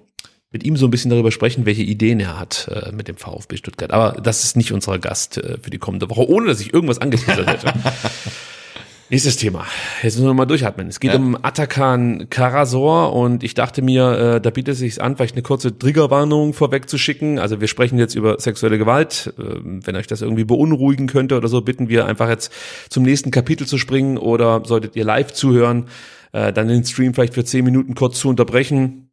[0.57, 3.59] mit ihm so ein bisschen darüber sprechen, welche Ideen er hat äh, mit dem VfB
[3.59, 3.93] Stuttgart.
[3.93, 6.99] Aber das ist nicht unser Gast äh, für die kommende Woche, ohne dass ich irgendwas
[6.99, 7.75] angeteasert hätte.
[9.11, 9.67] Nächstes Thema.
[10.03, 10.89] Jetzt müssen wir mal durchatmen.
[10.89, 11.19] Es geht ja.
[11.19, 15.43] um Atakan Karasor und ich dachte mir, äh, da bietet es sich an, vielleicht eine
[15.43, 17.39] kurze Triggerwarnung vorweg zu schicken.
[17.39, 19.35] Also wir sprechen jetzt über sexuelle Gewalt.
[19.39, 22.51] Äh, wenn euch das irgendwie beunruhigen könnte oder so, bitten wir einfach jetzt
[22.89, 25.85] zum nächsten Kapitel zu springen oder solltet ihr live zuhören,
[26.33, 29.11] äh, dann den Stream vielleicht für zehn Minuten kurz zu unterbrechen.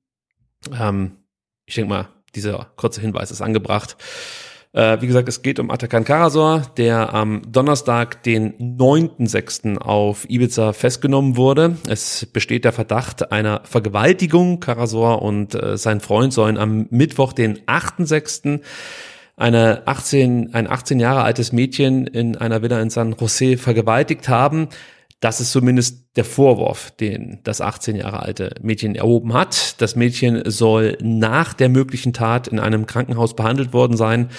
[0.79, 1.17] Ähm,
[1.65, 3.97] ich denke mal, dieser kurze Hinweis ist angebracht.
[4.73, 9.77] Äh, wie gesagt, es geht um Atakan Karasor, der am Donnerstag, den 9.6.
[9.77, 11.77] auf Ibiza festgenommen wurde.
[11.87, 14.59] Es besteht der Verdacht einer Vergewaltigung.
[14.59, 18.61] Karasor und äh, sein Freund sollen am Mittwoch, den 8.6.
[19.37, 24.69] eine 18, ein 18 Jahre altes Mädchen in einer Villa in San Jose vergewaltigt haben.
[25.23, 29.81] Das ist zumindest der Vorwurf, den das 18 Jahre alte Mädchen erhoben hat.
[29.81, 34.29] Das Mädchen soll nach der möglichen Tat in einem Krankenhaus behandelt worden sein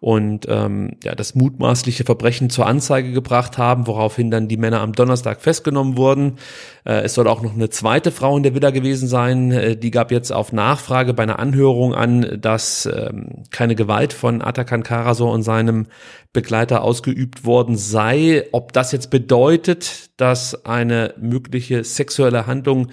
[0.00, 4.92] und ähm, ja, das mutmaßliche Verbrechen zur Anzeige gebracht haben, woraufhin dann die Männer am
[4.92, 6.36] Donnerstag festgenommen wurden.
[6.84, 9.50] Äh, es soll auch noch eine zweite Frau in der Villa gewesen sein.
[9.50, 14.40] Äh, die gab jetzt auf Nachfrage bei einer Anhörung an, dass ähm, keine Gewalt von
[14.40, 15.86] Atakan Karasor und seinem
[16.32, 18.44] Begleiter ausgeübt worden sei.
[18.52, 22.88] Ob das jetzt bedeutet, dass eine mögliche sexuelle Handlung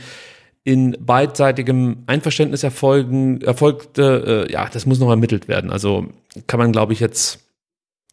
[0.65, 5.69] in beidseitigem Einverständnis erfolgen, erfolgte, äh, ja, das muss noch ermittelt werden.
[5.71, 6.07] Also
[6.47, 7.39] kann man, glaube ich, jetzt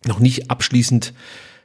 [0.06, 1.14] noch nicht abschließend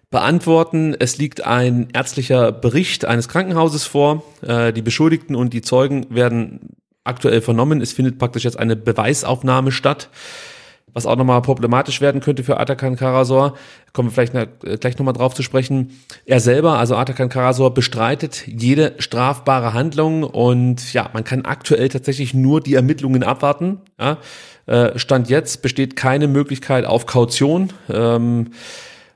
[0.09, 0.95] beantworten.
[0.97, 4.23] Es liegt ein ärztlicher Bericht eines Krankenhauses vor.
[4.41, 7.81] Äh, die Beschuldigten und die Zeugen werden aktuell vernommen.
[7.81, 10.09] Es findet praktisch jetzt eine Beweisaufnahme statt
[10.97, 13.55] was auch nochmal problematisch werden könnte für Atakan Karasor.
[13.93, 15.91] Kommen wir vielleicht noch, äh, gleich nochmal drauf zu sprechen.
[16.25, 22.33] Er selber, also Atakan Karasor, bestreitet jede strafbare Handlung und ja, man kann aktuell tatsächlich
[22.33, 23.81] nur die Ermittlungen abwarten.
[23.99, 24.17] Ja.
[24.65, 27.71] Äh, Stand jetzt besteht keine Möglichkeit auf Kaution.
[27.89, 28.53] Ähm,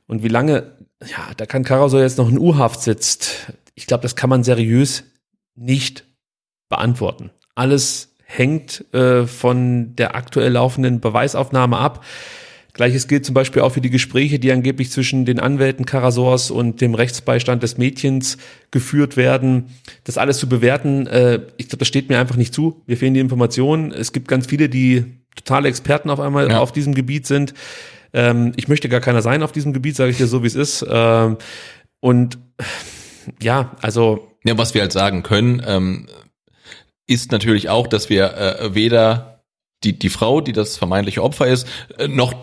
[0.06, 4.16] und wie lange, ja, da kann Karasor jetzt noch in U-Haft sitzt, ich glaube, das
[4.16, 5.04] kann man seriös
[5.56, 6.06] nicht
[6.70, 7.32] beantworten.
[7.56, 12.04] Alles hängt äh, von der aktuell laufenden Beweisaufnahme ab.
[12.74, 16.80] Gleiches gilt zum Beispiel auch für die Gespräche, die angeblich zwischen den Anwälten Karasors und
[16.80, 18.38] dem Rechtsbeistand des Mädchens
[18.72, 19.66] geführt werden.
[20.06, 22.82] Das alles zu bewerten, äh, ich glaube, das steht mir einfach nicht zu.
[22.88, 23.92] Mir fehlen die Informationen.
[23.92, 25.04] Es gibt ganz viele, die
[25.36, 26.60] totale Experten auf einmal ja.
[26.60, 27.54] auf diesem Gebiet sind.
[28.14, 30.56] Ähm, ich möchte gar keiner sein auf diesem Gebiet, sage ich dir so, wie es
[30.56, 30.86] ist.
[30.90, 31.38] Ähm,
[32.00, 32.38] und
[33.42, 34.30] ja, also.
[34.46, 36.08] Ja, was wir halt sagen können, ähm,
[37.12, 39.44] ist natürlich auch, dass wir äh, weder
[39.84, 41.68] die, die Frau, die das vermeintliche Opfer ist,
[41.98, 42.34] äh, noch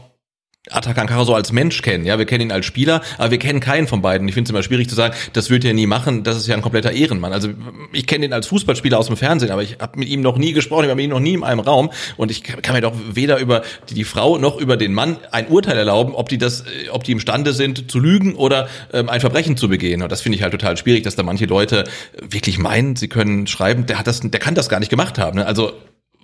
[0.70, 2.05] Atakan Karaso als Mensch kennen.
[2.05, 4.28] Ja, wir kennen ihn als Spieler, aber wir kennen keinen von beiden.
[4.28, 6.24] Ich finde es immer schwierig zu sagen, das wird er nie machen.
[6.24, 7.32] Das ist ja ein kompletter Ehrenmann.
[7.32, 7.48] Also
[7.93, 10.52] ich kenne ihn als Fußballspieler aus dem Fernsehen, aber ich habe mit ihm noch nie
[10.52, 12.94] gesprochen, ich habe mit ihm noch nie in einem Raum und ich kann mir doch
[13.12, 16.62] weder über die, die, Frau noch über den Mann ein Urteil erlauben, ob die das,
[16.62, 20.02] äh, ob die imstande sind zu lügen oder ähm, ein Verbrechen zu begehen.
[20.02, 21.85] Und das finde ich halt total schwierig, dass da manche Leute
[22.20, 25.39] wirklich meinen, sie können schreiben, der hat das, der kann das gar nicht gemacht haben.
[25.39, 25.47] Ne?
[25.47, 25.72] Also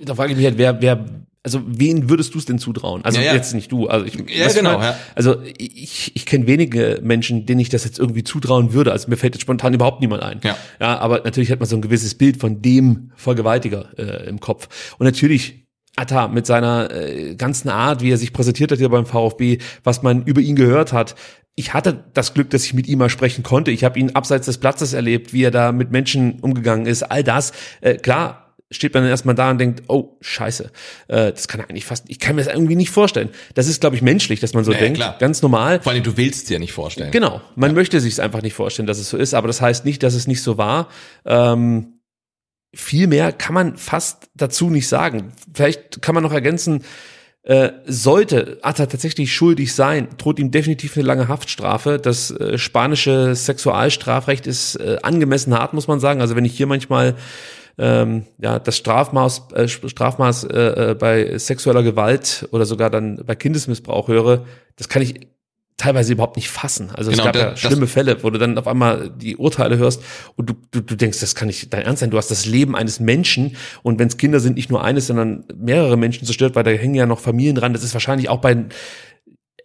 [0.00, 1.04] da frage ich mich halt, wer, wer
[1.44, 3.04] also wen würdest du es denn zutrauen?
[3.04, 3.34] Also ja, ja.
[3.34, 3.86] jetzt nicht du.
[3.86, 4.80] Also ich, ja, genau.
[4.80, 4.96] Ja.
[5.14, 8.92] Also ich, ich kenne wenige Menschen, denen ich das jetzt irgendwie zutrauen würde.
[8.92, 10.40] Also mir fällt jetzt spontan überhaupt niemand ein.
[10.42, 10.56] Ja.
[10.80, 14.96] ja aber natürlich hat man so ein gewisses Bild von dem Vergewaltiger äh, im Kopf.
[14.98, 15.66] Und natürlich
[15.96, 20.02] Atta mit seiner äh, ganzen Art, wie er sich präsentiert hat hier beim VfB, was
[20.02, 21.14] man über ihn gehört hat.
[21.56, 23.70] Ich hatte das Glück, dass ich mit ihm mal sprechen konnte.
[23.70, 27.02] Ich habe ihn abseits des Platzes erlebt, wie er da mit Menschen umgegangen ist.
[27.02, 27.52] All das,
[27.82, 28.43] äh, klar,
[28.74, 30.70] steht man dann erstmal da und denkt, oh, scheiße,
[31.08, 33.30] äh, das kann eigentlich fast, ich kann mir das irgendwie nicht vorstellen.
[33.54, 35.16] Das ist, glaube ich, menschlich, dass man so naja, denkt, klar.
[35.18, 35.80] ganz normal.
[35.80, 37.10] Vor allem, du willst es dir nicht vorstellen.
[37.10, 37.74] Genau, man ja.
[37.74, 40.14] möchte sich es einfach nicht vorstellen, dass es so ist, aber das heißt nicht, dass
[40.14, 40.88] es nicht so war.
[41.24, 42.00] Ähm,
[42.74, 45.32] viel mehr kann man fast dazu nicht sagen.
[45.52, 46.82] Vielleicht kann man noch ergänzen,
[47.44, 51.98] äh, sollte Atta tatsächlich schuldig sein, droht ihm definitiv eine lange Haftstrafe.
[51.98, 56.22] Das äh, spanische Sexualstrafrecht ist äh, angemessen hart, muss man sagen.
[56.22, 57.16] Also wenn ich hier manchmal
[57.78, 63.34] ähm, ja, das Strafmaß, äh, Strafmaß äh, äh, bei sexueller Gewalt oder sogar dann bei
[63.34, 64.44] Kindesmissbrauch höre,
[64.76, 65.28] das kann ich
[65.76, 66.90] teilweise überhaupt nicht fassen.
[66.94, 69.76] Also genau, es gab das, ja schlimme Fälle, wo du dann auf einmal die Urteile
[69.76, 70.02] hörst
[70.36, 72.10] und du, du, du denkst, das kann nicht dein Ernst sein.
[72.10, 75.44] Du hast das Leben eines Menschen und wenn es Kinder sind, nicht nur eines, sondern
[75.56, 77.72] mehrere Menschen zerstört, weil da hängen ja noch Familien dran.
[77.72, 78.66] Das ist wahrscheinlich auch bei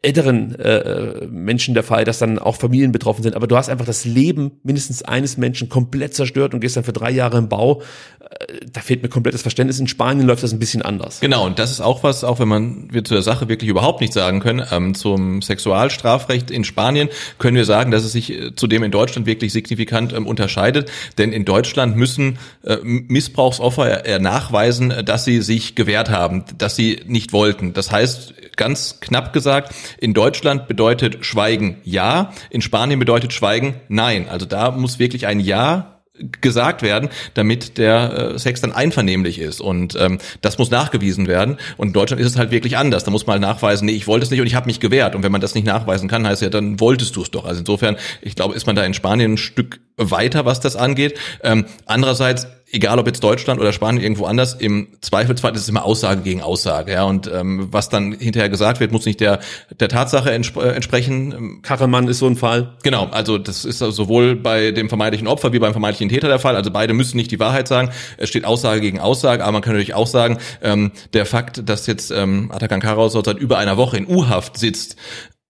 [0.02, 3.36] älteren äh, Menschen der Fall, dass dann auch Familien betroffen sind.
[3.36, 6.94] Aber du hast einfach das Leben mindestens eines Menschen komplett zerstört und gehst dann für
[6.94, 7.82] drei Jahre im Bau.
[8.22, 9.78] Äh, da fehlt mir komplettes Verständnis.
[9.78, 11.20] In Spanien läuft das ein bisschen anders.
[11.20, 14.00] Genau, und das ist auch was, auch wenn man wir zu der Sache wirklich überhaupt
[14.00, 18.56] nichts sagen können, ähm, zum Sexualstrafrecht in Spanien können wir sagen, dass es sich äh,
[18.56, 20.90] zu dem in Deutschland wirklich signifikant ähm, unterscheidet.
[21.18, 27.02] Denn in Deutschland müssen äh, Missbrauchsopfer äh, nachweisen, dass sie sich gewehrt haben, dass sie
[27.06, 27.74] nicht wollten.
[27.74, 34.28] Das heißt, ganz knapp gesagt, in Deutschland bedeutet Schweigen ja, in Spanien bedeutet Schweigen nein.
[34.30, 36.00] Also da muss wirklich ein Ja
[36.42, 39.62] gesagt werden, damit der äh, Sex dann einvernehmlich ist.
[39.62, 41.58] Und ähm, das muss nachgewiesen werden.
[41.78, 43.04] Und in Deutschland ist es halt wirklich anders.
[43.04, 45.16] Da muss man nachweisen, nee, ich wollte es nicht und ich habe mich gewehrt.
[45.16, 47.46] Und wenn man das nicht nachweisen kann, heißt ja, dann wolltest du es doch.
[47.46, 51.18] Also insofern, ich glaube, ist man da in Spanien ein Stück weiter, was das angeht.
[51.44, 55.86] Ähm, andererseits egal ob jetzt Deutschland oder Spanien irgendwo anders, im Zweifelsfall ist es immer
[55.86, 57.04] Aussage gegen Aussage, ja.
[57.04, 59.40] Und ähm, was dann hinterher gesagt wird, muss nicht der
[59.80, 61.62] der Tatsache entsp äh, entsprechen.
[61.62, 62.78] Kachelmann ist so ein Fall.
[62.84, 66.56] Genau, also das ist sowohl bei dem vermeintlichen Opfer wie beim vermeintlichen Täter der Fall.
[66.56, 67.90] Also beide müssen nicht die Wahrheit sagen.
[68.18, 71.88] Es steht Aussage gegen Aussage, aber man kann natürlich auch sagen, ähm, der Fakt, dass
[71.88, 74.96] jetzt ähm, Atakan Karaus seit über einer Woche in U-Haft sitzt,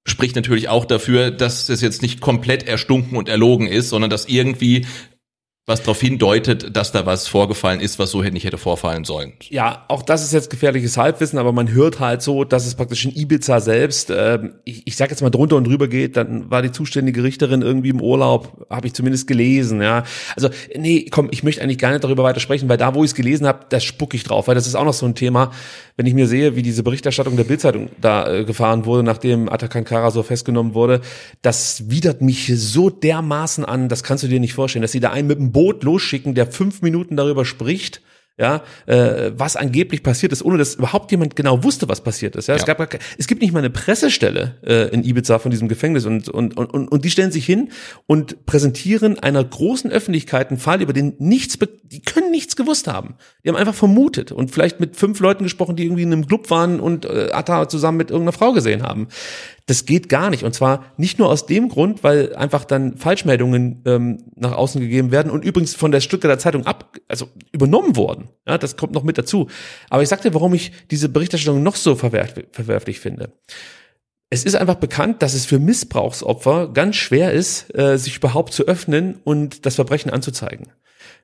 [0.10, 4.26] spricht natürlich auch dafür, dass es jetzt nicht komplett erstunken und erlogen ist, sondern dass
[4.26, 4.86] irgendwie
[5.70, 9.34] was darauf hindeutet, dass da was vorgefallen ist, was so nicht hätte vorfallen sollen.
[9.50, 13.06] Ja, auch das ist jetzt gefährliches Halbwissen, aber man hört halt so, dass es praktisch
[13.06, 16.64] in Ibiza selbst, äh, ich, ich sag jetzt mal drunter und drüber geht, dann war
[16.64, 20.04] die zuständige Richterin irgendwie im Urlaub, habe ich zumindest gelesen, ja.
[20.36, 23.12] Also nee, komm, ich möchte eigentlich gar nicht darüber weiter sprechen, weil da, wo ich
[23.12, 25.52] es gelesen habe, da spuck ich drauf, weil das ist auch noch so ein Thema,
[25.98, 29.84] wenn ich mir sehe, wie diese Berichterstattung der Bildzeitung da äh, gefahren wurde, nachdem Atakan
[29.84, 31.02] Kara so festgenommen wurde,
[31.44, 35.12] das widert mich so dermaßen an, das kannst du dir nicht vorstellen, dass sie da
[35.12, 38.02] einen mit dem Boot losschicken, der fünf Minuten darüber spricht,
[38.38, 42.48] ja, äh, was angeblich passiert ist, ohne dass überhaupt jemand genau wusste, was passiert ist.
[42.48, 42.60] Ja, ja.
[42.62, 46.30] Es, gab, es gibt nicht mal eine Pressestelle äh, in Ibiza von diesem Gefängnis und,
[46.30, 47.72] und, und, und die stellen sich hin
[48.08, 53.16] und präsentieren einer großen Öffentlichkeit einen Fall, über den nichts, die können nichts gewusst haben.
[53.44, 56.50] Die haben einfach vermutet und vielleicht mit fünf Leuten gesprochen, die irgendwie in einem Club
[56.50, 59.10] waren und äh, Atta zusammen mit irgendeiner Frau gesehen haben.
[59.70, 60.44] Das geht gar nicht.
[60.44, 65.12] Und zwar nicht nur aus dem Grund, weil einfach dann Falschmeldungen ähm, nach außen gegeben
[65.12, 68.30] werden und übrigens von der Stuttgarter Zeitung ab, also übernommen worden.
[68.48, 69.48] Ja, das kommt noch mit dazu.
[69.92, 73.34] Aber ich sagte, warum ich diese Berichterstattung noch so verwerf verwerflich finde.
[74.32, 78.64] Es ist einfach bekannt, dass es für Missbrauchsopfer ganz schwer ist, äh, sich überhaupt zu
[78.64, 80.72] öffnen und das Verbrechen anzuzeigen.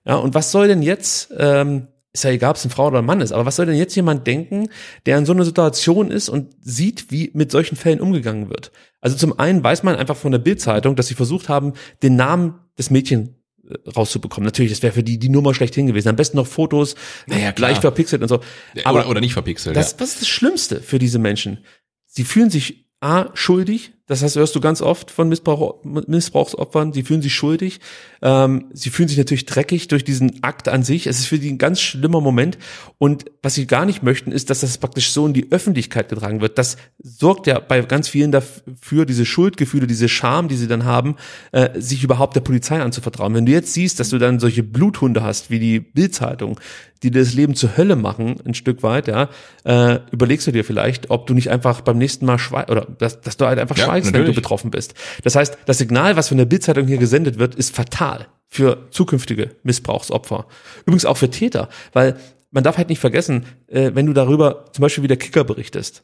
[0.05, 2.99] Ja, und was soll denn jetzt ähm, ist ja egal, ob es eine Frau oder
[2.99, 4.69] ein Mann ist, aber was soll denn jetzt jemand denken,
[5.05, 8.71] der in so einer Situation ist und sieht, wie mit solchen Fällen umgegangen wird?
[9.01, 11.73] Also zum einen weiß man einfach von der Bildzeitung, dass sie versucht haben,
[12.03, 13.31] den Namen des Mädchens
[13.67, 14.45] äh, rauszubekommen.
[14.45, 16.07] Natürlich, das wäre für die die Nummer schlechthin gewesen.
[16.07, 16.95] Am besten noch Fotos,
[17.27, 18.39] naja, leicht verpixelt und so.
[18.85, 19.75] Aber, oder, oder nicht verpixelt.
[19.75, 19.99] Das, ja.
[19.99, 21.59] Was ist das Schlimmste für diese Menschen?
[22.05, 27.01] Sie fühlen sich A, schuldig, Das heißt, hörst du ganz oft von Missbrauch, Missbrauchsopfern, die
[27.01, 27.79] fühlen sich schuldig.
[28.21, 31.07] Ähm, sie fühlen sich natürlich dreckig durch diesen Akt an sich.
[31.07, 32.59] Es ist für die ein ganz schlimmer Moment.
[32.99, 36.39] Und was sie gar nicht möchten, ist, dass das praktisch so in die Öffentlichkeit getragen
[36.39, 36.59] wird.
[36.59, 41.15] Das sorgt ja bei ganz vielen dafür, diese Schuldgefühle, diese Scham, die sie dann haben,
[41.51, 43.33] äh, sich überhaupt der Polizei anzuvertrauen.
[43.33, 46.59] Wenn du jetzt siehst, dass du dann solche Bluthunde hast, wie die Bildzeitung,
[47.03, 49.29] die dir das Leben zur Hölle machen, ein Stück weit, ja,
[49.63, 53.21] äh, überlegst du dir vielleicht, ob du nicht einfach beim nächsten Mal schweigst, oder dass,
[53.21, 54.27] dass du halt einfach ja, schweigst, natürlich.
[54.27, 54.93] wenn du betroffen bist.
[55.23, 59.55] Das heißt, das Signal, was von der Bildzeitung hier gesendet wird, ist fatal für zukünftige
[59.63, 60.47] Missbrauchsopfer.
[60.85, 62.17] Übrigens auch für Täter, weil
[62.51, 66.03] man darf halt nicht vergessen, äh, wenn du darüber zum Beispiel wie der Kicker berichtest,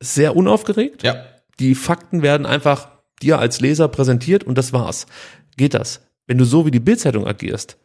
[0.00, 1.02] sehr unaufgeregt.
[1.02, 1.24] Ja.
[1.60, 2.88] Die Fakten werden einfach
[3.22, 5.06] dir als Leser präsentiert und das war's.
[5.56, 6.02] Geht das?
[6.26, 7.78] Wenn du so wie die Bildzeitung agierst,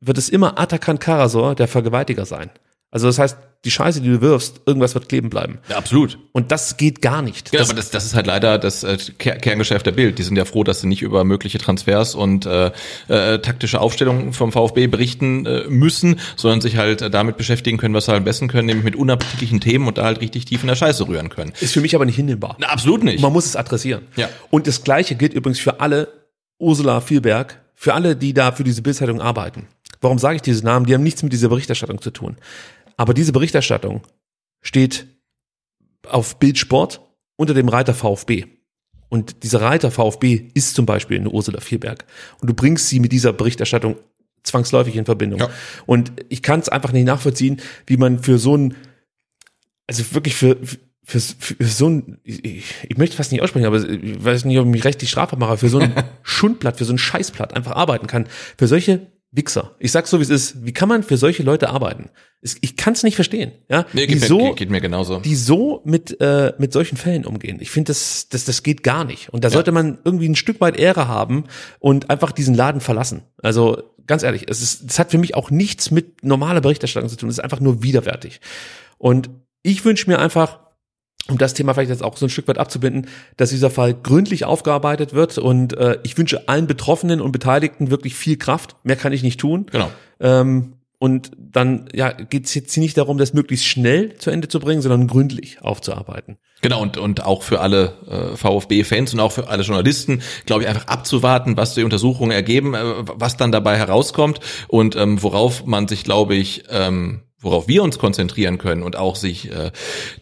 [0.00, 2.50] wird es immer Atakan Karasor, der Vergewaltiger sein.
[2.90, 5.58] Also das heißt, die Scheiße, die du wirfst, irgendwas wird kleben bleiben.
[5.68, 6.18] Ja, absolut.
[6.32, 7.52] Und das geht gar nicht.
[7.52, 10.18] Ja, das, aber das, das ist halt leider das äh, Kerngeschäft der Bild.
[10.18, 12.70] Die sind ja froh, dass sie nicht über mögliche Transfers und äh,
[13.08, 17.94] äh, taktische Aufstellungen vom VfB berichten äh, müssen, sondern sich halt äh, damit beschäftigen können,
[17.94, 20.62] was sie halt am besten können, nämlich mit unappetitlichen Themen und da halt richtig tief
[20.62, 21.52] in der Scheiße rühren können.
[21.60, 22.56] Ist für mich aber nicht hinnehmbar.
[22.60, 23.20] Na, absolut nicht.
[23.20, 24.06] Man muss es adressieren.
[24.16, 24.28] Ja.
[24.50, 26.08] Und das Gleiche gilt übrigens für alle
[26.58, 29.66] Ursula Vielberg, für alle, die da für diese Bildzeitung arbeiten.
[30.00, 30.86] Warum sage ich diese Namen?
[30.86, 32.36] Die haben nichts mit dieser Berichterstattung zu tun.
[32.98, 34.02] Aber diese Berichterstattung
[34.60, 35.06] steht
[36.06, 37.00] auf Bildsport
[37.36, 38.44] unter dem Reiter VfB.
[39.08, 42.04] Und dieser Reiter VfB ist zum Beispiel eine Ursula Vierberg.
[42.40, 43.96] Und du bringst sie mit dieser Berichterstattung
[44.42, 45.40] zwangsläufig in Verbindung.
[45.40, 45.50] Ja.
[45.86, 48.74] Und ich kann es einfach nicht nachvollziehen, wie man für so ein,
[49.86, 50.58] also wirklich für,
[51.04, 54.66] für, für so ein, ich, ich möchte fast nicht aussprechen, aber ich weiß nicht, ob
[54.66, 58.08] ich mich rechtlich strafbar mache, für so ein Schundblatt, für so ein Scheißblatt einfach arbeiten
[58.08, 58.26] kann.
[58.58, 59.76] Für solche Wichser.
[59.78, 60.64] Ich sag's so, wie es ist.
[60.64, 62.10] Wie kann man für solche Leute arbeiten?
[62.40, 63.52] Ich kann es nicht verstehen.
[63.68, 65.20] Ja, nee, geht, so, mir, geht mir genauso.
[65.20, 67.58] Die so mit äh, mit solchen Fällen umgehen.
[67.60, 69.28] Ich finde, das, das das geht gar nicht.
[69.30, 69.52] Und da ja.
[69.52, 71.44] sollte man irgendwie ein Stück weit Ehre haben
[71.78, 73.22] und einfach diesen Laden verlassen.
[73.42, 77.16] Also ganz ehrlich, es ist, es hat für mich auch nichts mit normaler Berichterstattung zu
[77.16, 77.28] tun.
[77.28, 78.40] Es ist einfach nur widerwärtig.
[78.96, 79.28] Und
[79.62, 80.67] ich wünsche mir einfach,
[81.28, 84.44] um das Thema vielleicht jetzt auch so ein Stück weit abzubinden, dass dieser Fall gründlich
[84.44, 88.76] aufgearbeitet wird und äh, ich wünsche allen Betroffenen und Beteiligten wirklich viel Kraft.
[88.82, 89.66] Mehr kann ich nicht tun.
[89.70, 89.90] Genau.
[90.20, 94.58] Ähm, und dann ja, geht es jetzt nicht darum, das möglichst schnell zu Ende zu
[94.58, 96.38] bringen, sondern gründlich aufzuarbeiten.
[96.60, 100.68] Genau, und, und auch für alle äh, VfB-Fans und auch für alle Journalisten, glaube ich,
[100.68, 105.86] einfach abzuwarten, was die Untersuchungen ergeben, äh, was dann dabei herauskommt und ähm, worauf man
[105.86, 109.70] sich, glaube ich, ähm, worauf wir uns konzentrieren können und auch sich äh,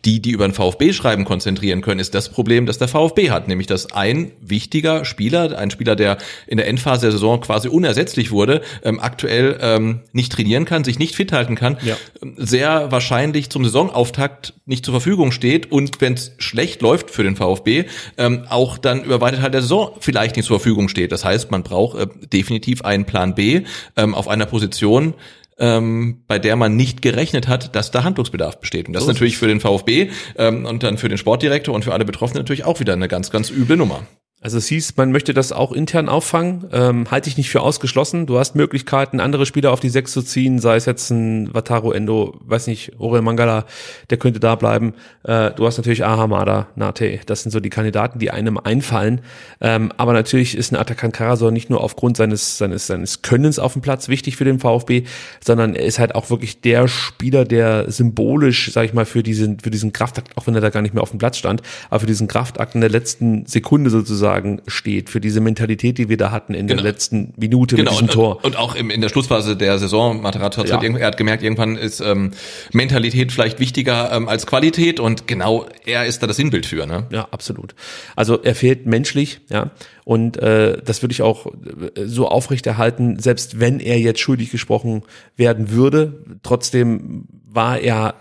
[0.04, 3.48] die, die über den VfB schreiben, konzentrieren können, ist das Problem, das der VfB hat,
[3.48, 8.32] nämlich dass ein wichtiger Spieler, ein Spieler, der in der Endphase der Saison quasi unersetzlich
[8.32, 11.96] wurde, ähm, aktuell ähm, nicht trainieren kann, sich nicht fit halten kann, ja.
[12.36, 17.36] sehr wahrscheinlich zum Saisonauftakt nicht zur Verfügung steht und wenn es schlecht läuft für den
[17.36, 17.84] VfB,
[18.18, 21.12] ähm, auch dann über weite Teil der Saison vielleicht nicht zur Verfügung steht.
[21.12, 23.62] Das heißt, man braucht äh, definitiv einen Plan B
[23.96, 25.14] ähm, auf einer Position,
[25.58, 28.88] ähm, bei der man nicht gerechnet hat, dass da Handlungsbedarf besteht.
[28.88, 31.84] Und das so ist natürlich für den VfB ähm, und dann für den Sportdirektor und
[31.84, 34.06] für alle Betroffenen natürlich auch wieder eine ganz, ganz üble Nummer.
[34.42, 36.66] Also es hieß, man möchte das auch intern auffangen.
[36.70, 38.26] Ähm, halte ich nicht für ausgeschlossen.
[38.26, 41.90] Du hast Möglichkeiten, andere Spieler auf die Sechs zu ziehen, sei es jetzt ein Wataru
[41.90, 43.64] Endo, weiß nicht, Orel Mangala,
[44.10, 44.92] der könnte da bleiben.
[45.24, 47.20] Äh, du hast natürlich Ahamada, Nate.
[47.24, 49.22] Das sind so die Kandidaten, die einem einfallen.
[49.62, 53.72] Ähm, aber natürlich ist ein Atakan Karasor nicht nur aufgrund seines, seines, seines Könnens auf
[53.72, 55.04] dem Platz wichtig für den VfB,
[55.42, 59.60] sondern er ist halt auch wirklich der Spieler, der symbolisch, sag ich mal, für diesen,
[59.60, 62.00] für diesen Kraftakt, auch wenn er da gar nicht mehr auf dem Platz stand, aber
[62.00, 66.16] für diesen Kraftakt in der letzten Sekunde sozusagen sozusagen steht, für diese Mentalität, die wir
[66.16, 66.82] da hatten in genau.
[66.82, 67.90] der letzten Minute genau.
[67.90, 68.44] mit diesem und, Tor.
[68.44, 70.82] Und auch im, in der Schlussphase der Saison, Materazzo hat, ja.
[70.82, 72.32] er hat gemerkt, irgendwann ist ähm,
[72.72, 76.86] Mentalität vielleicht wichtiger ähm, als Qualität und genau er ist da das Sinnbild für.
[76.86, 77.06] Ne?
[77.10, 77.74] Ja, absolut.
[78.16, 79.70] Also er fehlt menschlich, ja.
[80.04, 85.02] Und äh, das würde ich auch äh, so aufrechterhalten, selbst wenn er jetzt schuldig gesprochen
[85.36, 86.24] werden würde.
[86.42, 88.14] Trotzdem war er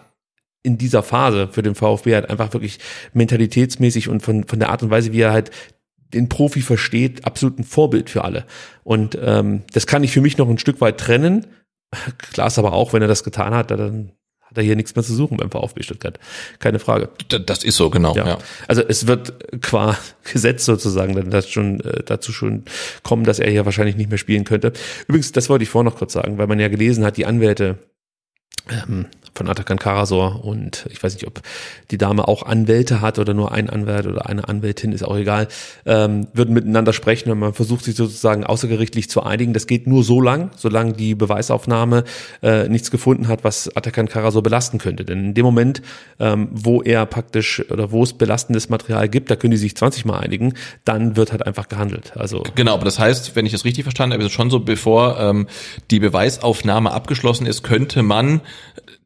[0.65, 2.79] in dieser Phase für den VfB halt einfach wirklich
[3.13, 5.51] mentalitätsmäßig und von, von der Art und Weise, wie er halt
[6.13, 8.45] den Profi versteht, absolut ein Vorbild für alle.
[8.83, 11.47] Und ähm, das kann ich für mich noch ein Stück weit trennen.
[12.31, 14.11] Klar ist aber auch, wenn er das getan hat, dann
[14.41, 16.19] hat er hier nichts mehr zu suchen beim VfB Stuttgart.
[16.59, 17.09] Keine Frage.
[17.45, 18.15] Das ist so, genau.
[18.15, 18.27] Ja.
[18.27, 18.37] ja.
[18.67, 19.97] Also es wird qua
[20.31, 22.63] Gesetz sozusagen dann das schon äh, dazu schon
[23.03, 24.73] kommen, dass er hier wahrscheinlich nicht mehr spielen könnte.
[25.07, 27.79] Übrigens, das wollte ich vorher noch kurz sagen, weil man ja gelesen hat, die Anwälte
[28.69, 31.41] ähm, von Atakan Karasor und ich weiß nicht, ob
[31.91, 35.49] die Dame auch Anwälte hat oder nur ein Anwalt oder eine Anwältin, ist auch egal,
[35.85, 39.53] ähm, würden miteinander sprechen und man versucht sich sozusagen außergerichtlich zu einigen.
[39.53, 42.05] Das geht nur so lang, solange die Beweisaufnahme
[42.41, 45.03] äh, nichts gefunden hat, was Atakan Karasor belasten könnte.
[45.03, 45.81] Denn in dem Moment,
[46.19, 50.05] ähm, wo er praktisch oder wo es belastendes Material gibt, da können die sich 20
[50.05, 50.53] Mal einigen,
[50.85, 52.13] dann wird halt einfach gehandelt.
[52.15, 54.61] Also Genau, aber das heißt, wenn ich das richtig verstanden habe, ist es schon so,
[54.61, 55.47] bevor ähm,
[55.91, 58.39] die Beweisaufnahme abgeschlossen ist, könnte man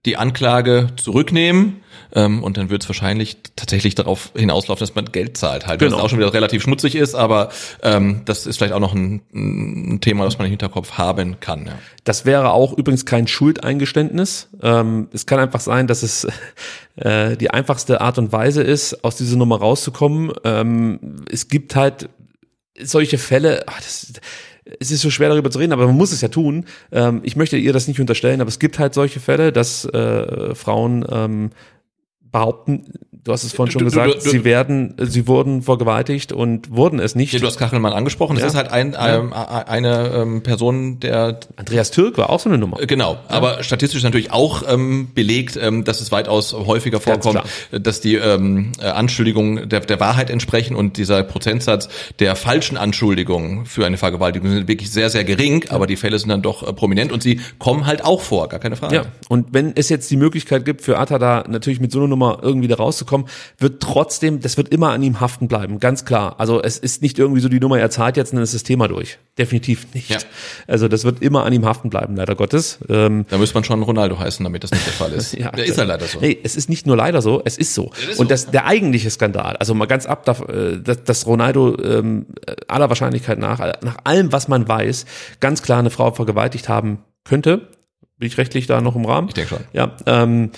[0.06, 1.82] die Anklage zurücknehmen
[2.14, 5.80] ähm, und dann wird es wahrscheinlich tatsächlich darauf hinauslaufen, dass man Geld zahlt halt.
[5.80, 5.98] Genau.
[5.98, 7.50] Was auch schon wieder relativ schmutzig ist, aber
[7.84, 11.68] ähm, das ist vielleicht auch noch ein, ein Thema, das man im Hinterkopf haben kann.
[11.68, 11.74] Ja.
[12.04, 14.50] Das wäre auch übrigens kein Schuldeingeständnis.
[14.62, 16.28] Ähm, es kann einfach sein, dass es
[16.96, 20.32] äh, die einfachste Art und Weise ist, aus dieser Nummer rauszukommen.
[20.46, 22.10] Ähm, es gibt halt
[22.82, 24.14] solche Fälle, ach, das,
[24.80, 26.66] es ist so schwer darüber zu reden, aber man muss es ja tun.
[26.92, 30.56] Ähm, ich möchte ihr das nicht unterstellen, aber es gibt halt solche Fälle, dass äh,
[30.56, 31.50] Frauen ähm,
[32.32, 32.86] behaupten,
[33.24, 36.72] du hast es vorhin schon Du- gesagt, du- du- sie werden, sie wurden vergewaltigt und
[36.76, 37.34] wurden es nicht.
[37.34, 38.36] Ja, du hast Kachelmann angesprochen.
[38.36, 38.48] Das Ja.
[38.50, 42.82] ist halt ein, ähm, eine ähm, Person, der Andreas Türk war auch so eine Nummer.
[42.82, 47.42] Äh, Genau, aber statistisch natürlich auch ähm, belegt, ähm, dass es weitaus häufiger vorkommt,
[47.72, 51.90] dass die ähm, äh, Anschuldigungen der, der Wahrheit entsprechen und dieser Prozentsatz
[52.20, 56.30] der falschen Anschuldigungen für eine Vergewaltigung sind wirklich sehr, sehr gering, aber die Fälle sind
[56.30, 58.96] dann doch äh, prominent und sie kommen halt auch vor, gar keine Frage.
[58.96, 62.08] Ja, und wenn es jetzt die Möglichkeit gibt für Atta da natürlich mit so einer
[62.08, 63.28] Nummer irgendwie da rauszukommen,
[63.58, 66.36] wird trotzdem, das wird immer an ihm haften bleiben, ganz klar.
[66.40, 68.64] Also es ist nicht irgendwie so die Nummer, er zahlt jetzt und dann ist das
[68.64, 69.18] Thema durch.
[69.38, 70.10] Definitiv nicht.
[70.10, 70.18] Ja.
[70.68, 72.80] Also das wird immer an ihm haften bleiben, leider Gottes.
[72.90, 75.34] Ähm, Da müsste man schon Ronaldo heißen, damit das nicht der Fall ist.
[75.38, 76.20] ja, der ist ja leider so.
[76.20, 77.92] Nee, es ist nicht nur leider so, es ist so.
[78.10, 78.30] ist und so.
[78.30, 82.26] das der eigentliche Skandal, also mal ganz ab, äh, dass, dass Ronaldo ähm,
[82.68, 85.06] aller Wahrscheinlichkeit nach, nach allem, was man weiß,
[85.40, 87.70] ganz klar eine Frau vergewaltigt haben könnte.
[88.18, 89.30] Bin ich rechtlich da noch im Rahmen?
[89.30, 89.64] Ich denke schon.
[89.72, 90.52] Ja, ähm,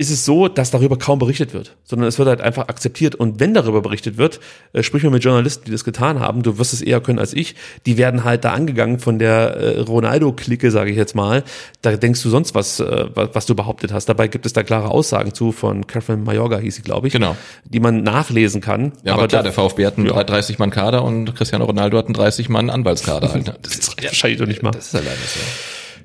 [0.00, 3.16] ist es so, dass darüber kaum berichtet wird, sondern es wird halt einfach akzeptiert.
[3.16, 4.38] Und wenn darüber berichtet wird,
[4.72, 7.32] äh, sprich mal mit Journalisten, die das getan haben, du wirst es eher können als
[7.34, 11.42] ich, die werden halt da angegangen von der äh, Ronaldo-Clique, sage ich jetzt mal.
[11.82, 14.08] Da denkst du sonst was, äh, was, du behauptet hast.
[14.08, 17.36] Dabei gibt es da klare Aussagen zu von Catherine Mayorga, hieß sie, glaube ich, Genau.
[17.64, 18.92] die man nachlesen kann.
[19.02, 20.22] Ja, aber, klar, da- der VfB hat einen Ja.
[20.22, 23.46] 30 Mann Kader und Cristiano Ronaldo hat einen 30 Mann Anwaltskader halt.
[23.48, 23.56] ne?
[23.62, 24.70] Das ist, reicht wahrscheinlich doch nicht mal.
[24.70, 25.40] das ist ja leider so.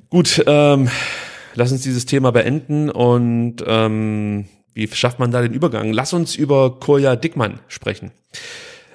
[0.09, 0.89] Gut, ähm,
[1.55, 5.91] lass uns dieses Thema beenden und ähm, wie schafft man da den Übergang?
[5.93, 8.11] Lass uns über Kolja Dickmann sprechen.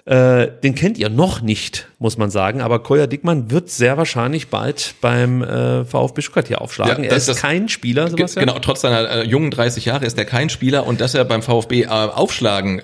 [0.09, 4.49] Äh, den kennt ihr noch nicht, muss man sagen, aber Kolja Dickmann wird sehr wahrscheinlich
[4.49, 7.05] bald beim äh, VfB Stuttgart hier aufschlagen.
[7.05, 8.47] Ja, er ist das- kein Spieler, Sebastian.
[8.47, 11.43] Genau, trotz seiner äh, jungen 30 Jahre ist er kein Spieler und dass er beim
[11.43, 12.83] VfB äh, aufschlagen äh,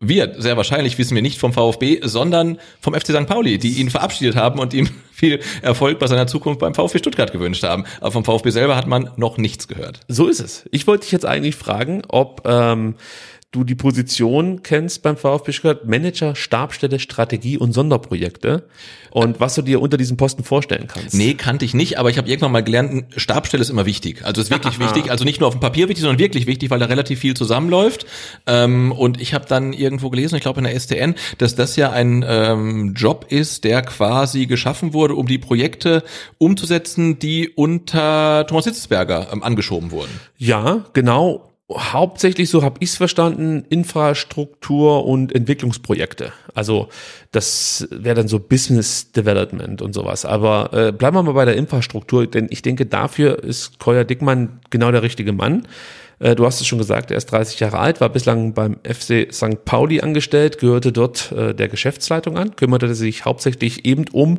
[0.00, 3.26] wird, sehr wahrscheinlich wissen wir nicht vom VfB, sondern vom FC St.
[3.26, 7.32] Pauli, die ihn verabschiedet haben und ihm viel Erfolg bei seiner Zukunft beim VfB Stuttgart
[7.32, 7.84] gewünscht haben.
[8.02, 10.00] Aber vom VfB selber hat man noch nichts gehört.
[10.08, 10.66] So ist es.
[10.72, 12.96] Ich wollte dich jetzt eigentlich fragen, ob ähm,
[13.52, 18.64] du die Position kennst beim VfB Stuttgart, Manager, Stabstelle, Strategie und Sonderprojekte
[19.10, 21.14] und was du dir unter diesem Posten vorstellen kannst.
[21.14, 24.24] Nee, kannte ich nicht, aber ich habe irgendwann mal gelernt, Stabstelle ist immer wichtig.
[24.24, 26.80] Also ist wirklich wichtig, also nicht nur auf dem Papier wichtig, sondern wirklich wichtig, weil
[26.80, 28.04] da relativ viel zusammenläuft.
[28.46, 31.90] Ähm, und ich habe dann irgendwo gelesen, ich glaube in der STN, dass das ja
[31.90, 36.02] ein ähm, Job ist, der quasi geschaffen wurde, um die Projekte
[36.38, 40.10] umzusetzen, die unter Thomas Hitzesberger ähm, angeschoben wurden.
[40.36, 41.45] Ja, genau.
[41.72, 46.32] Hauptsächlich, so habe ich es verstanden, Infrastruktur und Entwicklungsprojekte.
[46.54, 46.88] Also
[47.32, 50.24] das wäre dann so Business Development und sowas.
[50.24, 54.60] Aber äh, bleiben wir mal bei der Infrastruktur, denn ich denke, dafür ist Koya Dickmann
[54.70, 55.66] genau der richtige Mann.
[56.18, 59.28] Äh, Du hast es schon gesagt, er ist 30 Jahre alt, war bislang beim FC
[59.32, 59.64] St.
[59.64, 64.38] Pauli angestellt, gehörte dort äh, der Geschäftsleitung an, kümmerte sich hauptsächlich eben um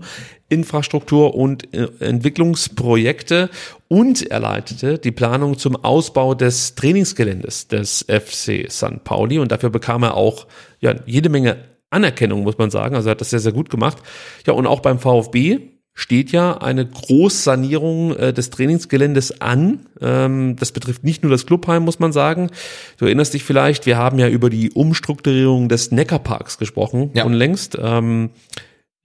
[0.50, 3.50] Infrastruktur und äh, Entwicklungsprojekte
[3.88, 9.04] und er leitete die Planung zum Ausbau des Trainingsgeländes des FC St.
[9.04, 10.48] Pauli und dafür bekam er auch
[10.80, 11.58] ja, jede Menge
[11.90, 12.96] Anerkennung, muss man sagen.
[12.96, 13.98] Also er hat das sehr, sehr gut gemacht.
[14.46, 19.88] Ja, und auch beim VfB steht ja eine Großsanierung äh, des Trainingsgeländes an.
[20.00, 22.52] Ähm, das betrifft nicht nur das Clubheim, muss man sagen.
[22.98, 27.26] Du erinnerst dich vielleicht, wir haben ja über die Umstrukturierung des Neckarparks gesprochen Ja.
[27.26, 27.80] unlängst.
[27.82, 28.30] Ähm,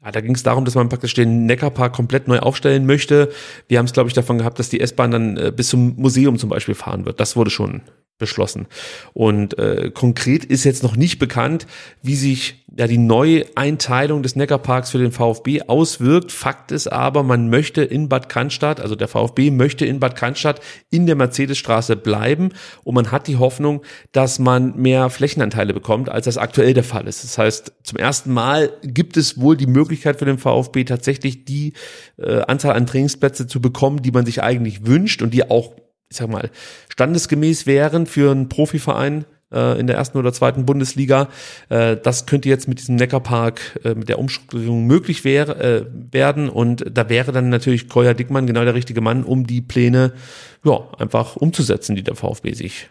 [0.05, 3.31] ja, da ging es darum, dass man praktisch den Neckarpark komplett neu aufstellen möchte.
[3.69, 6.39] Wir haben es, glaube ich, davon gehabt, dass die S-Bahn dann äh, bis zum Museum
[6.39, 7.21] zum Beispiel fahren wird.
[7.21, 7.81] Das wurde schon
[8.19, 8.69] beschlossen.
[9.13, 11.67] Und äh, konkret ist jetzt noch nicht bekannt,
[12.03, 16.33] wie sich ja die Neueinteilung des Neckarparks für den VfB auswirkt.
[16.33, 20.61] Fakt ist aber, man möchte in Bad Cannstatt, also der VfB möchte in Bad Cannstatt
[20.91, 22.51] in der Mercedesstraße bleiben
[22.85, 23.83] und man hat die Hoffnung,
[24.13, 27.25] dass man mehr Flächenanteile bekommt, als das aktuell der Fall ist.
[27.25, 31.75] Das heißt, zum ersten Mal gibt es wohl die Möglichkeit für den VfB tatsächlich die
[32.19, 35.75] äh, Anzahl an Trainingsplätze zu bekommen, die man sich eigentlich wünscht und die auch
[36.13, 36.51] ich sag mal,
[36.91, 41.29] standesgemäß wären für einen Profiverein äh, in der ersten oder zweiten Bundesliga.
[41.69, 46.49] Äh, das könnte jetzt mit diesem Neckarpark, äh, mit der Umstrukturierung möglich wäre, äh, werden.
[46.49, 50.13] Und da wäre dann natürlich Koya Dickmann genau der richtige Mann, um die Pläne
[50.65, 52.91] ja, einfach umzusetzen, die der VfB sich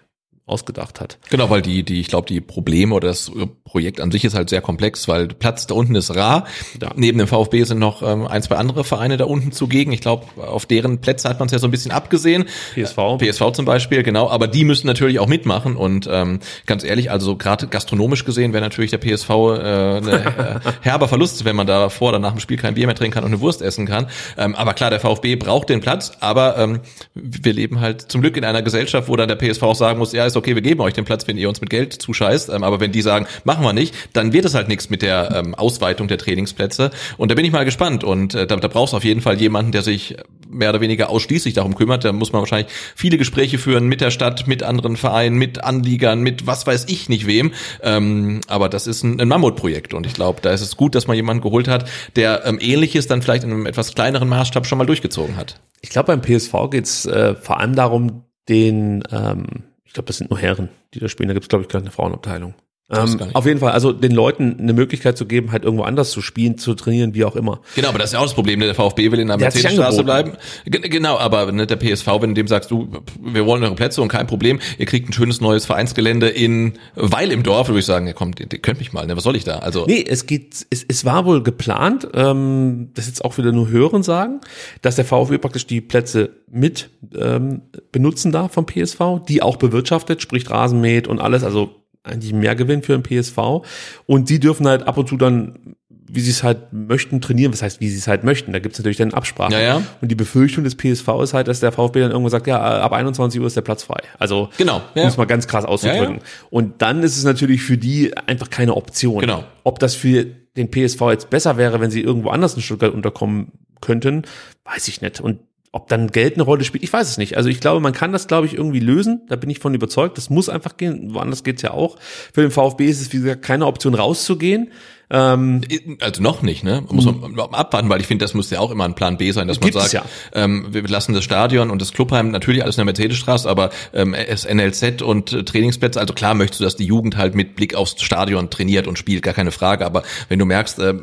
[0.52, 1.18] ausgedacht hat.
[1.30, 3.32] Genau, weil die, die, ich glaube, die Probleme oder das
[3.64, 6.45] Projekt an sich ist halt sehr komplex, weil Platz da unten ist rar.
[6.82, 6.91] Ja.
[6.95, 9.94] Neben dem VfB sind noch ähm, ein, zwei andere Vereine da unten zugegen.
[9.94, 12.45] Ich glaube, auf deren Plätze hat man es ja so ein bisschen abgesehen.
[12.76, 13.18] PSV.
[13.18, 14.30] PSV zum Beispiel, genau.
[14.30, 15.78] Aber die müssen natürlich auch mitmachen.
[15.78, 20.72] Und ähm, ganz ehrlich, also gerade gastronomisch gesehen wäre natürlich der PSV äh, eine äh,
[20.82, 23.23] herber Verlust, wenn man da vor oder nach dem Spiel kein Bier mehr trinken kann
[23.23, 24.07] und eine Wurst essen kann.
[24.38, 26.11] Ähm, aber klar, der VfB braucht den Platz.
[26.19, 26.82] Aber ähm,
[27.14, 30.11] wir leben halt zum Glück in einer Gesellschaft, wo dann der PSV auch sagen muss,
[30.11, 32.49] ja, ist okay, wir geben euch den Platz, wenn ihr uns mit Geld zuscheißt.
[32.49, 35.31] Ähm, aber wenn die sagen, machen wir nicht, dann wird es halt nichts mit der
[35.35, 36.91] ähm, Ausweitung der Trainingsplätze.
[37.18, 38.03] Und da bin ich mal gespannt.
[38.03, 40.15] Und äh, da, da brauchst du auf jeden Fall jemanden, der sich
[40.49, 42.03] mehr oder weniger ausschließlich darum kümmert.
[42.03, 46.22] Da muss man wahrscheinlich viele Gespräche führen mit der Stadt, mit anderen Vereinen, mit Anliegern,
[46.22, 47.53] mit was weiß ich nicht wem.
[47.81, 49.93] Ähm, aber das ist ein, ein Mammutprojekt.
[49.93, 53.07] Und ich glaube, da ist es gut, dass man jemanden geholt hat, der ähm, ähnliches
[53.07, 55.61] dann vielleicht in einem etwas kleineren Maßstab schon mal durchgezogen hat.
[55.81, 60.30] Ich glaube, beim PSV geht's äh, vor allem darum, den ähm, ich glaube, das sind
[60.30, 61.27] nur Herren, die da spielen.
[61.27, 62.55] Da gibt es, glaube ich, keine Frauenabteilung.
[62.91, 66.22] Ähm, auf jeden Fall, also den Leuten eine Möglichkeit zu geben, halt irgendwo anders zu
[66.22, 67.61] spielen, zu trainieren, wie auch immer.
[67.76, 68.59] Genau, aber das ist ja auch das Problem.
[68.59, 68.65] Ne?
[68.65, 70.34] Der VfB will in der, Mercedesstraße bleiben.
[70.65, 72.89] G genau, aber ne, der PSV, wenn du dem sagst, du,
[73.22, 77.31] wir wollen eure Plätze und kein Problem, ihr kriegt ein schönes neues Vereinsgelände in Weil
[77.31, 79.35] im Dorf, würde ich sagen, ja komm, ihr, ihr könnt mich mal, ne, was soll
[79.35, 79.59] ich da?
[79.59, 83.69] Also Nee, es geht, es, es war wohl geplant, ähm, das jetzt auch wieder nur
[83.69, 84.41] Hören sagen,
[84.81, 87.61] dass der VfB praktisch die Plätze mit ähm,
[87.91, 92.84] benutzen darf vom PSV, die auch bewirtschaftet, sprich Rasenmäht und alles, also eigentlich mehr Gewinn
[92.84, 93.65] für den PSV.
[94.06, 95.76] Und die dürfen halt ab und zu dann
[96.14, 97.53] wie sie es halt möchten, trainieren.
[97.53, 98.52] Was heißt, wie sie es halt möchten?
[98.52, 99.53] Da gibt es natürlich dann Absprachen.
[99.53, 99.84] Ja, ja.
[100.02, 102.91] Und die Befürchtung des PSV ist halt, dass der VfB dann irgendwann sagt, ja, ab
[102.91, 104.02] 21 Uhr ist der Platz frei.
[104.19, 105.06] Also, genau, ja.
[105.06, 106.19] muss man ganz krass auszudrücken.
[106.49, 109.22] Und dann ist es natürlich für die einfach keine Option.
[109.22, 109.45] Genau.
[109.64, 110.26] Ob das für
[110.57, 114.23] den PSV jetzt besser wäre, wenn sie irgendwo anders in Stuttgart unterkommen könnten,
[114.65, 115.22] weiß ich nicht.
[115.22, 115.40] Und
[115.73, 117.38] ob dann Geld eine Rolle spielt, ich weiß es nicht.
[117.38, 119.22] Also ich glaube, man kann das, glaube ich, irgendwie lösen.
[119.30, 120.18] Da bin ich von überzeugt.
[120.18, 121.14] Das muss einfach gehen.
[121.14, 121.98] Woanders geht's ja auch.
[122.34, 124.72] Für den VfB ist es, wie gesagt, keine Option rauszugehen.
[125.11, 125.61] Ähm,
[125.99, 126.83] also noch nicht, ne?
[126.89, 127.39] Muss man mhm.
[127.39, 129.73] abwarten, weil ich finde, das muss ja auch immer ein Plan B sein, dass man
[129.73, 130.05] sagt, ja.
[130.33, 134.13] ähm, wir lassen das Stadion und das Clubheim natürlich alles in der Mercedesstraße, aber ähm,
[134.13, 137.75] es NLZ und äh, Trainingsplätze, also klar möchtest du, dass die Jugend halt mit Blick
[137.75, 140.93] aufs Stadion trainiert und spielt, gar keine Frage, aber wenn du merkst, äh,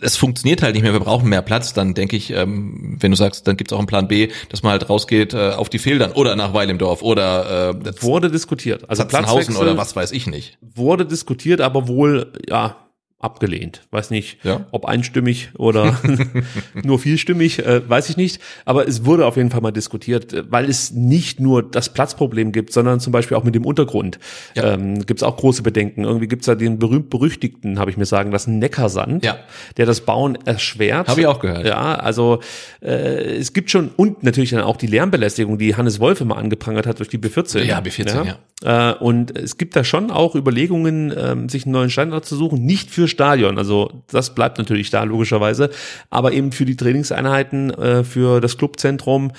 [0.00, 3.16] es funktioniert halt nicht mehr, wir brauchen mehr Platz, dann denke ich, ähm, wenn du
[3.16, 6.10] sagst, dann gibt's auch einen Plan B, dass man halt rausgeht äh, auf die Feldern
[6.10, 8.88] oder nach Weil im Dorf oder äh, wurde diskutiert.
[8.90, 10.58] Also Platzwechsel oder was weiß ich nicht.
[10.60, 12.87] Wurde diskutiert, aber wohl ja
[13.20, 13.82] abgelehnt.
[13.90, 14.66] Weiß nicht, ja?
[14.70, 15.98] ob einstimmig oder
[16.84, 18.40] nur vielstimmig, äh, weiß ich nicht.
[18.64, 22.52] Aber es wurde auf jeden Fall mal diskutiert, äh, weil es nicht nur das Platzproblem
[22.52, 24.20] gibt, sondern zum Beispiel auch mit dem Untergrund.
[24.54, 24.74] Ja.
[24.74, 26.04] Ähm, gibt es auch große Bedenken.
[26.04, 29.38] Irgendwie gibt es da den berühmt-berüchtigten, habe ich mir sagen lassen, Neckarsand, ja.
[29.76, 31.08] der das Bauen erschwert.
[31.08, 31.66] Habe ich auch gehört.
[31.66, 32.38] Ja, also
[32.80, 36.86] äh, es gibt schon, und natürlich dann auch die Lärmbelästigung, die Hannes Wolf immer angeprangert
[36.86, 37.64] hat durch die B14.
[37.64, 38.24] Ja, B14, ja.
[38.24, 38.38] ja.
[38.62, 42.64] Äh, und es gibt da schon auch Überlegungen, ähm, sich einen neuen Standard zu suchen,
[42.64, 43.58] nicht für Stadion.
[43.58, 45.70] Also das bleibt natürlich da logischerweise,
[46.10, 49.32] aber eben für die Trainingseinheiten, äh, für das Clubzentrum.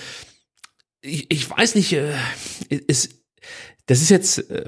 [1.01, 2.13] Ich, ich weiß nicht, äh,
[2.69, 3.15] ist,
[3.85, 4.65] das ist jetzt äh,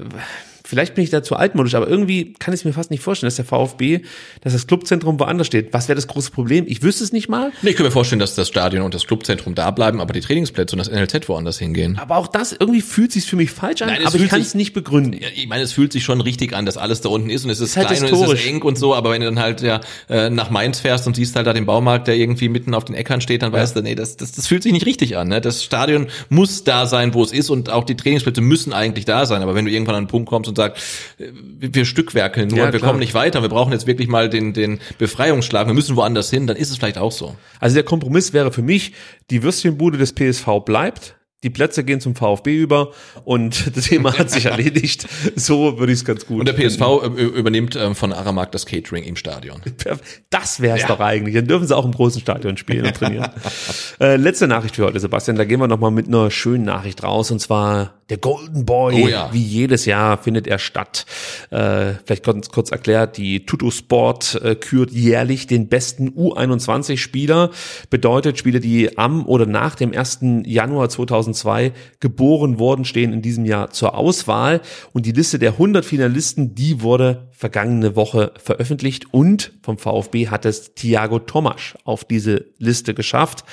[0.72, 3.26] vielleicht bin ich da zu altmodisch, aber irgendwie kann ich es mir fast nicht vorstellen,
[3.26, 4.00] dass der VfB,
[4.40, 5.74] dass das Clubzentrum woanders steht.
[5.74, 6.64] Was wäre das große Problem?
[6.66, 7.52] Ich wüsste es nicht mal.
[7.60, 10.22] Nee, ich kann mir vorstellen, dass das Stadion und das Clubzentrum da bleiben, aber die
[10.22, 11.98] Trainingsplätze und das NLZ woanders hingehen.
[11.98, 14.54] Aber auch das, irgendwie fühlt sich für mich falsch an, Nein, aber ich kann es
[14.54, 15.20] nicht begründen.
[15.34, 17.60] Ich meine, es fühlt sich schon richtig an, dass alles da unten ist und es
[17.60, 18.28] ist, ist halt klein historisch.
[18.28, 20.80] und es ist eng und so, aber wenn du dann halt ja äh, nach Mainz
[20.80, 23.52] fährst und siehst halt da den Baumarkt, der irgendwie mitten auf den Äckern steht, dann
[23.52, 23.58] ja.
[23.58, 25.28] weißt du, nee, das, das, das fühlt sich nicht richtig an.
[25.28, 25.42] Ne?
[25.42, 29.26] Das Stadion muss da sein, wo es ist und auch die Trainingsplätze müssen eigentlich da
[29.26, 29.42] sein.
[29.42, 30.61] Aber wenn du irgendwann an einen Punkt kommst und sagst,
[31.18, 34.80] wir Stückwerkeln nur, ja, wir kommen nicht weiter, wir brauchen jetzt wirklich mal den, den
[34.98, 37.36] Befreiungsschlag, wir müssen woanders hin, dann ist es vielleicht auch so.
[37.60, 38.92] Also der Kompromiss wäre für mich,
[39.30, 42.92] die Würstchenbude des PSV bleibt, die Plätze gehen zum VfB über
[43.24, 45.06] und das Thema hat sich erledigt.
[45.34, 46.40] So würde ich es ganz gut.
[46.40, 47.18] Und der PSV finden.
[47.18, 49.60] übernimmt ähm, von Aramark das Catering im Stadion.
[50.30, 50.88] Das wäre es ja.
[50.88, 51.34] doch eigentlich.
[51.34, 53.30] Dann dürfen sie auch im großen Stadion spielen und trainieren.
[54.00, 55.36] äh, letzte Nachricht für heute, Sebastian.
[55.36, 57.30] Da gehen wir nochmal mit einer schönen Nachricht raus.
[57.30, 59.02] Und zwar der Golden Boy.
[59.02, 59.28] Oh ja.
[59.32, 61.06] Wie jedes Jahr findet er statt.
[61.50, 67.50] Äh, vielleicht kurz, kurz erklärt, die Tuto Sport äh, kürt jährlich den besten U21-Spieler.
[67.90, 70.20] Bedeutet, Spieler, die am oder nach dem 1.
[70.44, 74.60] Januar 2000 2002 geboren worden, stehen in diesem Jahr zur Auswahl.
[74.92, 80.44] Und die Liste der 100 Finalisten, die wurde vergangene Woche veröffentlicht und vom VfB hat
[80.44, 83.44] es Thiago Tomasch auf diese Liste geschafft.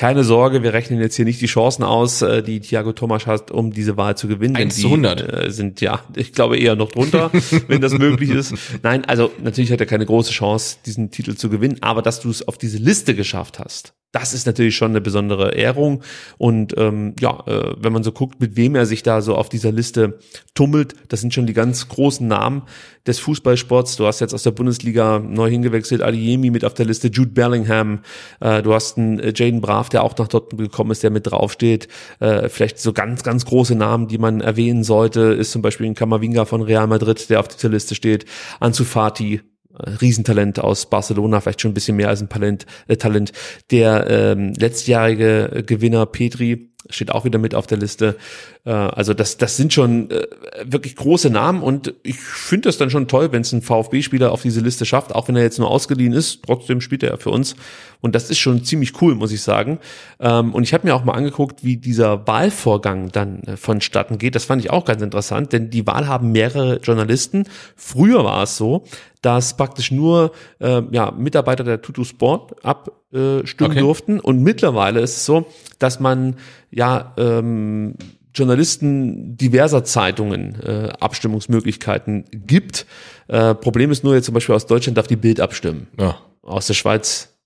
[0.00, 3.50] Keine Sorge, wir rechnen jetzt hier nicht die Chancen aus, äh, die Thiago Thomas hat,
[3.50, 4.56] um diese Wahl zu gewinnen.
[4.56, 5.20] 1 Denn zu 100.
[5.20, 7.30] Die, äh, sind ja, ich glaube eher noch drunter,
[7.68, 8.54] wenn das möglich ist.
[8.82, 12.30] Nein, also natürlich hat er keine große Chance, diesen Titel zu gewinnen, aber dass du
[12.30, 16.02] es auf diese Liste geschafft hast, das ist natürlich schon eine besondere Ehrung.
[16.36, 19.48] Und ähm, ja, äh, wenn man so guckt, mit wem er sich da so auf
[19.48, 20.18] dieser Liste
[20.54, 22.62] tummelt, das sind schon die ganz großen Namen
[23.06, 23.96] des Fußballsports.
[23.96, 28.00] Du hast jetzt aus der Bundesliga neu hingewechselt, Adiemi mit auf der Liste, Jude Bellingham,
[28.40, 31.30] äh, du hast einen äh, Jaden Braff, der auch nach Dortmund gekommen ist, der mit
[31.30, 31.88] draufsteht.
[32.20, 35.94] Äh, vielleicht so ganz, ganz große Namen, die man erwähnen sollte, ist zum Beispiel ein
[35.94, 38.24] Kamavinga von Real Madrid, der auf dieser Liste steht,
[38.60, 39.40] Ansu Fati,
[39.72, 42.66] Riesentalent aus Barcelona, vielleicht schon ein bisschen mehr als ein Talent.
[42.88, 43.32] Äh, Talent.
[43.70, 48.16] Der ähm, letztjährige Gewinner Petri steht auch wieder mit auf der Liste.
[48.64, 50.26] Äh, also das, das sind schon äh,
[50.64, 54.42] wirklich große Namen und ich finde das dann schon toll, wenn es ein VfB-Spieler auf
[54.42, 56.42] diese Liste schafft, auch wenn er jetzt nur ausgeliehen ist.
[56.44, 57.56] Trotzdem spielt er für uns
[58.00, 59.78] und das ist schon ziemlich cool, muss ich sagen.
[60.18, 64.34] Ähm, und ich habe mir auch mal angeguckt, wie dieser Wahlvorgang dann äh, vonstatten geht.
[64.34, 67.44] Das fand ich auch ganz interessant, denn die Wahl haben mehrere Journalisten.
[67.76, 68.84] Früher war es so,
[69.22, 73.80] dass praktisch nur äh, ja, Mitarbeiter der Tutu Sport abstimmen Okay.
[73.80, 74.20] durften.
[74.20, 75.46] Und mittlerweile ist es so,
[75.78, 76.36] dass man
[76.70, 77.94] ja ähm,
[78.34, 82.86] Journalisten diverser Zeitungen äh, Abstimmungsmöglichkeiten gibt.
[83.28, 85.88] Äh, Problem ist nur jetzt zum Beispiel aus Deutschland darf die Bild abstimmen.
[85.98, 86.18] Ja.
[86.42, 87.36] Aus der Schweiz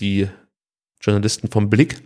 [0.00, 0.28] die
[1.00, 2.02] Journalisten vom Blick.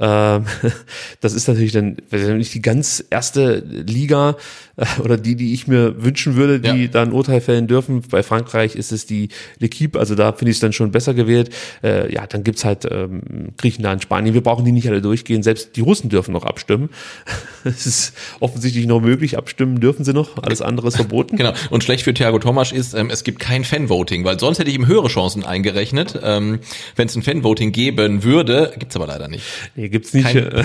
[0.00, 0.44] Ähm,
[1.20, 4.36] das ist natürlich dann nicht die ganz erste Liga
[4.76, 6.88] äh, oder die, die ich mir wünschen würde, die Ja.
[6.88, 8.02] da ein Urteil fällen dürfen.
[8.08, 9.28] Bei Frankreich ist es die
[9.60, 11.50] L'Equipe, also da finde ich es dann schon besser gewählt.
[11.82, 13.22] Äh, ja, dann gibt's halt ähm,
[13.56, 14.34] Griechenland, Spanien.
[14.34, 15.42] Wir brauchen die nicht alle durchgehen.
[15.42, 16.90] Selbst die Russen dürfen noch abstimmen.
[17.64, 19.36] Es ist offensichtlich noch möglich.
[19.36, 20.42] Abstimmen dürfen sie noch.
[20.42, 21.36] Alles andere ist verboten.
[21.36, 21.52] Genau.
[21.70, 24.76] Und schlecht für Thiago Thomas ist, ähm, es gibt kein Fanvoting, weil sonst hätte ich
[24.76, 26.18] ihm höhere Chancen eingerechnet.
[26.22, 26.60] Ähm,
[26.96, 29.42] Wenn es ein Fanvoting geben würde, gibt's aber leider nicht.
[29.74, 30.26] Nee, gibt's nicht.
[30.26, 30.64] Kein äh,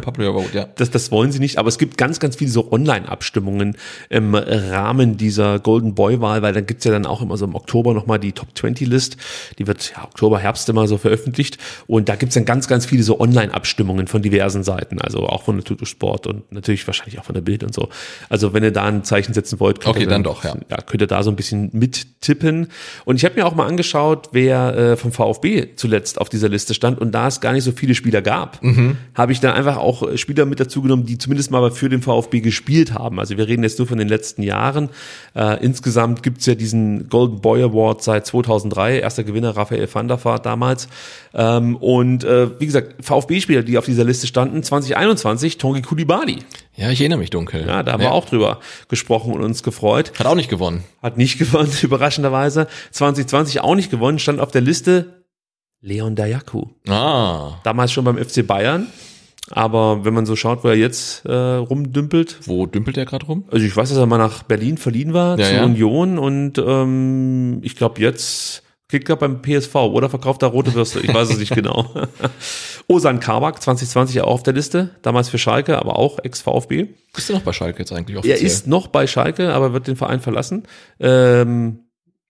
[0.00, 0.68] Popular Vote, ja.
[0.76, 3.76] Das, das wollen sie nicht, aber es gibt ganz, ganz viele so Online-Abstimmungen
[4.08, 7.94] im Rahmen dieser Golden Boy-Wahl, weil dann gibt's ja dann auch immer so im Oktober
[7.94, 9.16] nochmal die Top 20-List.
[9.58, 11.58] Die wird ja Oktober, Herbst immer so veröffentlicht.
[11.86, 15.56] Und da gibt's dann ganz, ganz viele so Online-Abstimmungen von diversen Seiten, also auch von
[15.56, 17.88] der Tutu Sport und natürlich wahrscheinlich auch von der Bild und so.
[18.28, 20.54] Also wenn ihr da ein Zeichen setzen wollt, könnt Okay, ihr dann doch, ja.
[20.70, 22.68] ja, könnt ihr da so ein bisschen mittippen.
[23.04, 26.74] Und ich habe mir auch mal angeschaut, wer äh, vom VfB zuletzt auf dieser Liste
[26.74, 26.98] stand.
[26.98, 28.96] Und da es gar nicht so viele Spieler gab, Mhm.
[29.14, 32.02] habe ich dann einfach auch äh, Spieler mit dazu genommen, die zumindest mal für den
[32.02, 33.18] VfB gespielt haben.
[33.18, 34.90] Also wir reden jetzt nur von den letzten Jahren.
[35.34, 38.98] Äh, insgesamt gibt's ja diesen Golden Boy Award seit 2003.
[39.00, 40.88] Erster Gewinner Raphael van der Vaart damals.
[41.34, 46.38] Ähm, und äh, wie gesagt, VfB-Spieler, die auf dieser Liste standen, 2021, Tongi Kulibali.
[46.76, 47.66] Ja, ich erinnere mich dunkel.
[47.66, 50.12] Ja, da haben wir auch drüber gesprochen und uns gefreut.
[50.18, 50.84] Hat auch nicht gewonnen.
[51.02, 52.68] Hat nicht gewonnen, überraschenderweise.
[52.92, 55.19] 2020 auch nicht gewonnen, stand auf der Liste
[55.82, 56.66] Leon Dayaku.
[56.88, 58.86] Ah, Damals schon beim FC Bayern.
[59.52, 63.44] Aber wenn man so schaut, wo er jetzt äh, rumdümpelt, wo dümpelt der gerade rum?
[63.50, 65.64] also ich weiß, dass er mal nach Berlin verliehen war, Ja, zur ja.
[65.64, 71.00] Union und ähm, ich glaube jetzt kickt er beim PSV oder verkauft er rote Würste,
[71.00, 71.86] ich weiß es nicht genau.
[72.86, 76.88] Osan Kabak, 2020 auch auf der Liste, damals für Schalke, aber auch Ex-VfB.
[77.14, 78.46] Bist du noch bei Schalke jetzt eigentlich Er offiziell?
[78.46, 80.64] ist noch bei Schalke, aber wird den Verein verlassen.
[81.00, 81.80] Ähm,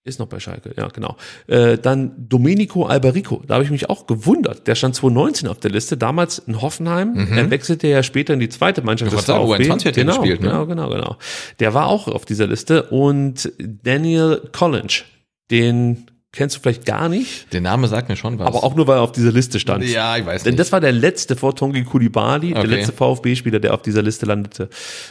[0.05, 1.17] ist noch bei Schalke, ja, genau.
[1.47, 4.67] Äh, dann Domenico Alberico, da habe ich mich auch gewundert.
[4.67, 7.29] Der stand 2019 auf der Liste, damals in Hoffenheim.
[7.37, 9.19] Er wechselte ja später in die zweite Mannschaft Mhm.
[9.19, 9.65] Sagen, VfB.
[9.65, 10.49] U21 hat genau, gespielt, ne?
[10.49, 11.17] genau, genau, genau.
[11.59, 12.85] Der war auch auf dieser Liste.
[12.85, 15.05] Und Daniel Collins,
[15.51, 18.47] den kennst du vielleicht gar nicht, Der Name sagt mir schon was.
[18.47, 19.85] aber auch nur, weil er auf dieser Liste stand.
[19.85, 20.61] Ja, ich weiß Denn nicht.
[20.61, 22.69] das war der letzte vor Tongi Kulibali, der Okay.
[22.69, 24.69] letzte VfB-Spieler, der auf dieser Liste landete.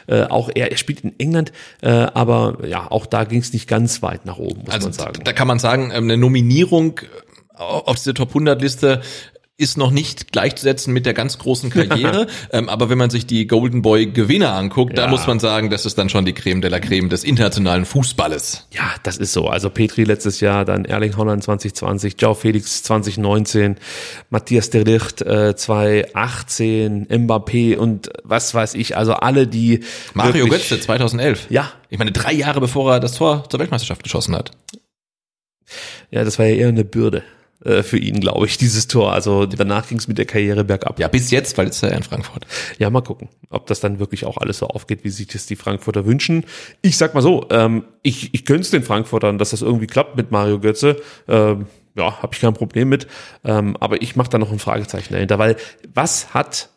[0.08, 1.52] Äh, auch er, er spielt in England,
[1.82, 4.94] äh, aber ja, auch da ging es nicht ganz weit nach oben, muss also man
[4.94, 5.22] sagen.
[5.24, 9.02] da kann man sagen, ähm, eine Nominierung äh, auf diese Top 100 Liste
[9.60, 13.46] ist noch nicht gleichzusetzen mit der ganz großen Karriere, ähm, aber wenn man sich die
[13.46, 15.08] Golden Boy Gewinner anguckt, da Ja.
[15.10, 18.68] muss man sagen, das ist dann schon die Creme de la Creme des internationalen Fußballes.
[18.72, 19.48] Ja, das ist so.
[19.50, 23.76] Also Petri letztes Jahr, dann Erling Holland 2020, Joao Felix 2019,
[24.30, 28.96] Matthias de Ligt äh, 2018, Mbappé und was weiß ich.
[28.98, 29.82] Also alle, die
[30.14, 31.48] Mario wirklich- Götze 2011.
[31.50, 34.52] Ja, Ich meine, drei Jahre bevor er das Tor zur Weltmeisterschaft geschossen hat.
[36.12, 37.24] ja, das war ja eher eine Bürde
[37.64, 39.14] äh, für ihn, glaube ich, dieses Tor.
[39.14, 41.00] Also danach ging es mit der Karriere bergab.
[41.00, 42.46] Ja, bis jetzt, weil jetzt ist er in Frankfurt.
[42.78, 45.56] Ja, mal gucken, ob das dann wirklich auch alles so aufgeht, wie sich das die
[45.56, 46.46] Frankfurter wünschen.
[46.82, 50.32] Ich sag mal so, ähm, ich, ich gönn's den Frankfurtern, dass das irgendwie klappt mit
[50.32, 51.02] Mario Götze.
[51.28, 51.66] Ähm,
[51.96, 53.08] ja, habe ich kein Problem mit.
[53.44, 55.58] Ähm, aber ich mache da noch ein Fragezeichen dahinter, weil
[55.94, 56.70] was hat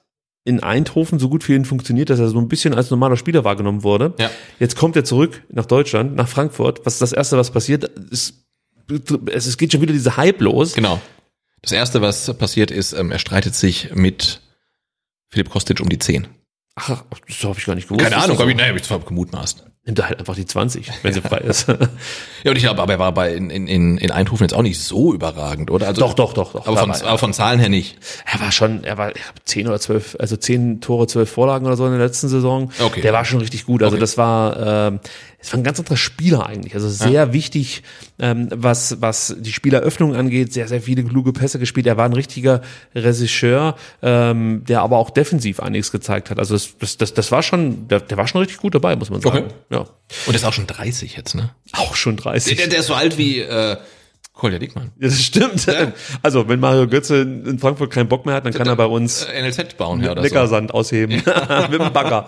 [0.44, 3.44] in Eindhoven so gut für ihn funktioniert, dass er so ein bisschen als normaler Spieler
[3.44, 4.14] wahrgenommen wurde.
[4.18, 4.30] Ja.
[4.58, 6.84] Jetzt kommt er zurück nach Deutschland, nach Frankfurt.
[6.84, 7.88] Was ist das Erste, was passiert?
[8.10, 8.41] Es,
[9.32, 10.74] es, geht schon wieder diese Hype los.
[10.74, 11.00] Genau.
[11.60, 14.40] Das erste, was passiert ist, ähm, er streitet sich mit
[15.28, 16.26] Philipp Kostic um die 10.
[16.74, 18.02] Ach, das habe ich gar nicht gewusst.
[18.02, 19.64] Keine Ahnung, das hab ich, naja, hab ich zwar gemutmaßt.
[19.84, 21.66] Nimmt er halt einfach die 20, wenn sie frei ist.
[21.66, 24.80] Ja, und ich glaube, aber er war bei in, in, in Eindhoven jetzt auch nicht
[24.80, 25.88] so überragend, oder?
[25.88, 26.66] Also, doch, doch, doch, doch.
[26.68, 27.98] Aber von, aber von Zahlen her nicht.
[28.32, 29.12] Er war schon, er war
[29.44, 32.70] zehn oder zwölf, also zehn Tore, zwölf Vorlagen oder so in der letzten Saison.
[32.80, 33.00] Okay.
[33.00, 33.82] Der war schon richtig gut.
[33.82, 34.00] Also Okay.
[34.00, 34.56] das war,
[34.88, 35.00] ähm,
[35.40, 36.74] das war ein ganz anderer Spieler eigentlich.
[36.76, 37.82] Also sehr wichtig,
[38.20, 40.52] ähm, was was die Spieleröffnung angeht.
[40.52, 41.88] Sehr sehr viele kluge Pässe gespielt.
[41.88, 42.62] Er war ein richtiger
[42.94, 46.38] Regisseur, ähm, der aber auch defensiv einiges gezeigt hat.
[46.38, 49.10] Also das das das, das war schon, der, der war schon richtig gut dabei, muss
[49.10, 49.46] man sagen.
[49.46, 49.54] Okay.
[49.72, 49.88] Ja, Und
[50.28, 51.50] er ist auch schon 30 jetzt, ne?
[51.72, 52.56] auch schon 30.
[52.58, 53.76] Der, der ist so alt wie äh,
[54.34, 54.92] Kolja Dickmann.
[54.98, 55.66] ja, das stimmt.
[56.22, 59.26] Also wenn Mario Götze in Frankfurt keinen Bock mehr hat, dann kann er bei uns
[59.26, 60.26] NLZ bauen, ja, oder so.
[60.28, 61.16] Leckersand ausheben.
[61.70, 62.26] Mit dem Bagger.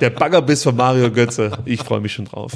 [0.00, 1.52] Der Baggerbiss von Mario Götze.
[1.64, 2.52] Ich freue mich schon drauf.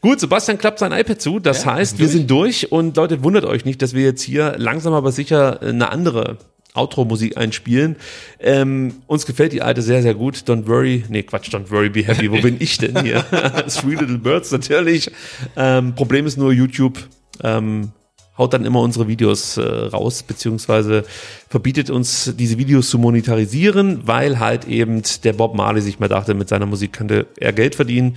[0.00, 1.38] Gut, Sebastian klappt sein iPad zu.
[1.38, 2.12] Das Ja, heißt, wir durch.
[2.16, 5.90] sind durch und Leute, wundert euch nicht, dass wir jetzt hier langsam aber sicher eine
[5.90, 6.36] andere
[6.76, 7.96] Outro-Musik einspielen.
[8.40, 10.36] Ähm, uns gefällt die alte sehr, sehr gut.
[10.46, 12.30] Don't worry, nee, Quatsch, don't worry, be happy.
[12.30, 13.24] Wo bin ich denn hier?
[13.68, 15.10] Three Little Birds natürlich.
[15.56, 16.98] Ähm, Problem ist nur YouTube.
[17.42, 17.92] Ähm,
[18.38, 21.04] haut dann immer unsere Videos äh, raus, beziehungsweise
[21.48, 26.34] verbietet uns, diese Videos zu monetarisieren, weil halt eben der Bob Marley sich mal dachte,
[26.34, 28.16] mit seiner Musik könnte er Geld verdienen.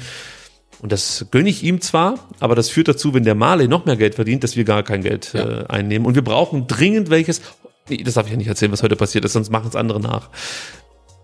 [0.81, 3.97] Und das gönne ich ihm zwar, aber das führt dazu, wenn der Marley noch mehr
[3.97, 6.05] Geld verdient, dass wir gar kein Geld äh, einnehmen.
[6.05, 7.41] Und wir brauchen dringend welches.
[7.89, 9.99] Nee, das darf ich ja nicht erzählen, was heute passiert ist, sonst machen es andere
[9.99, 10.29] nach.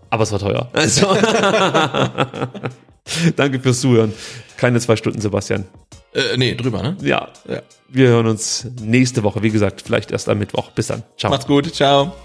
[0.10, 0.70] Aber es war teuer.
[0.74, 1.08] Also.
[3.36, 4.14] Danke fürs Zuhören.
[4.58, 5.66] Keine zwei Stunden, Sebastian.
[6.14, 6.98] Äh, nee, drüber, ne?
[7.02, 7.30] Ja,
[7.90, 9.44] wir hören uns nächste Woche.
[9.44, 10.72] Wie gesagt, vielleicht erst am Mittwoch.
[10.72, 11.04] Bis dann.
[11.18, 11.30] Ciao.
[11.30, 12.16] Macht's gut, ciao.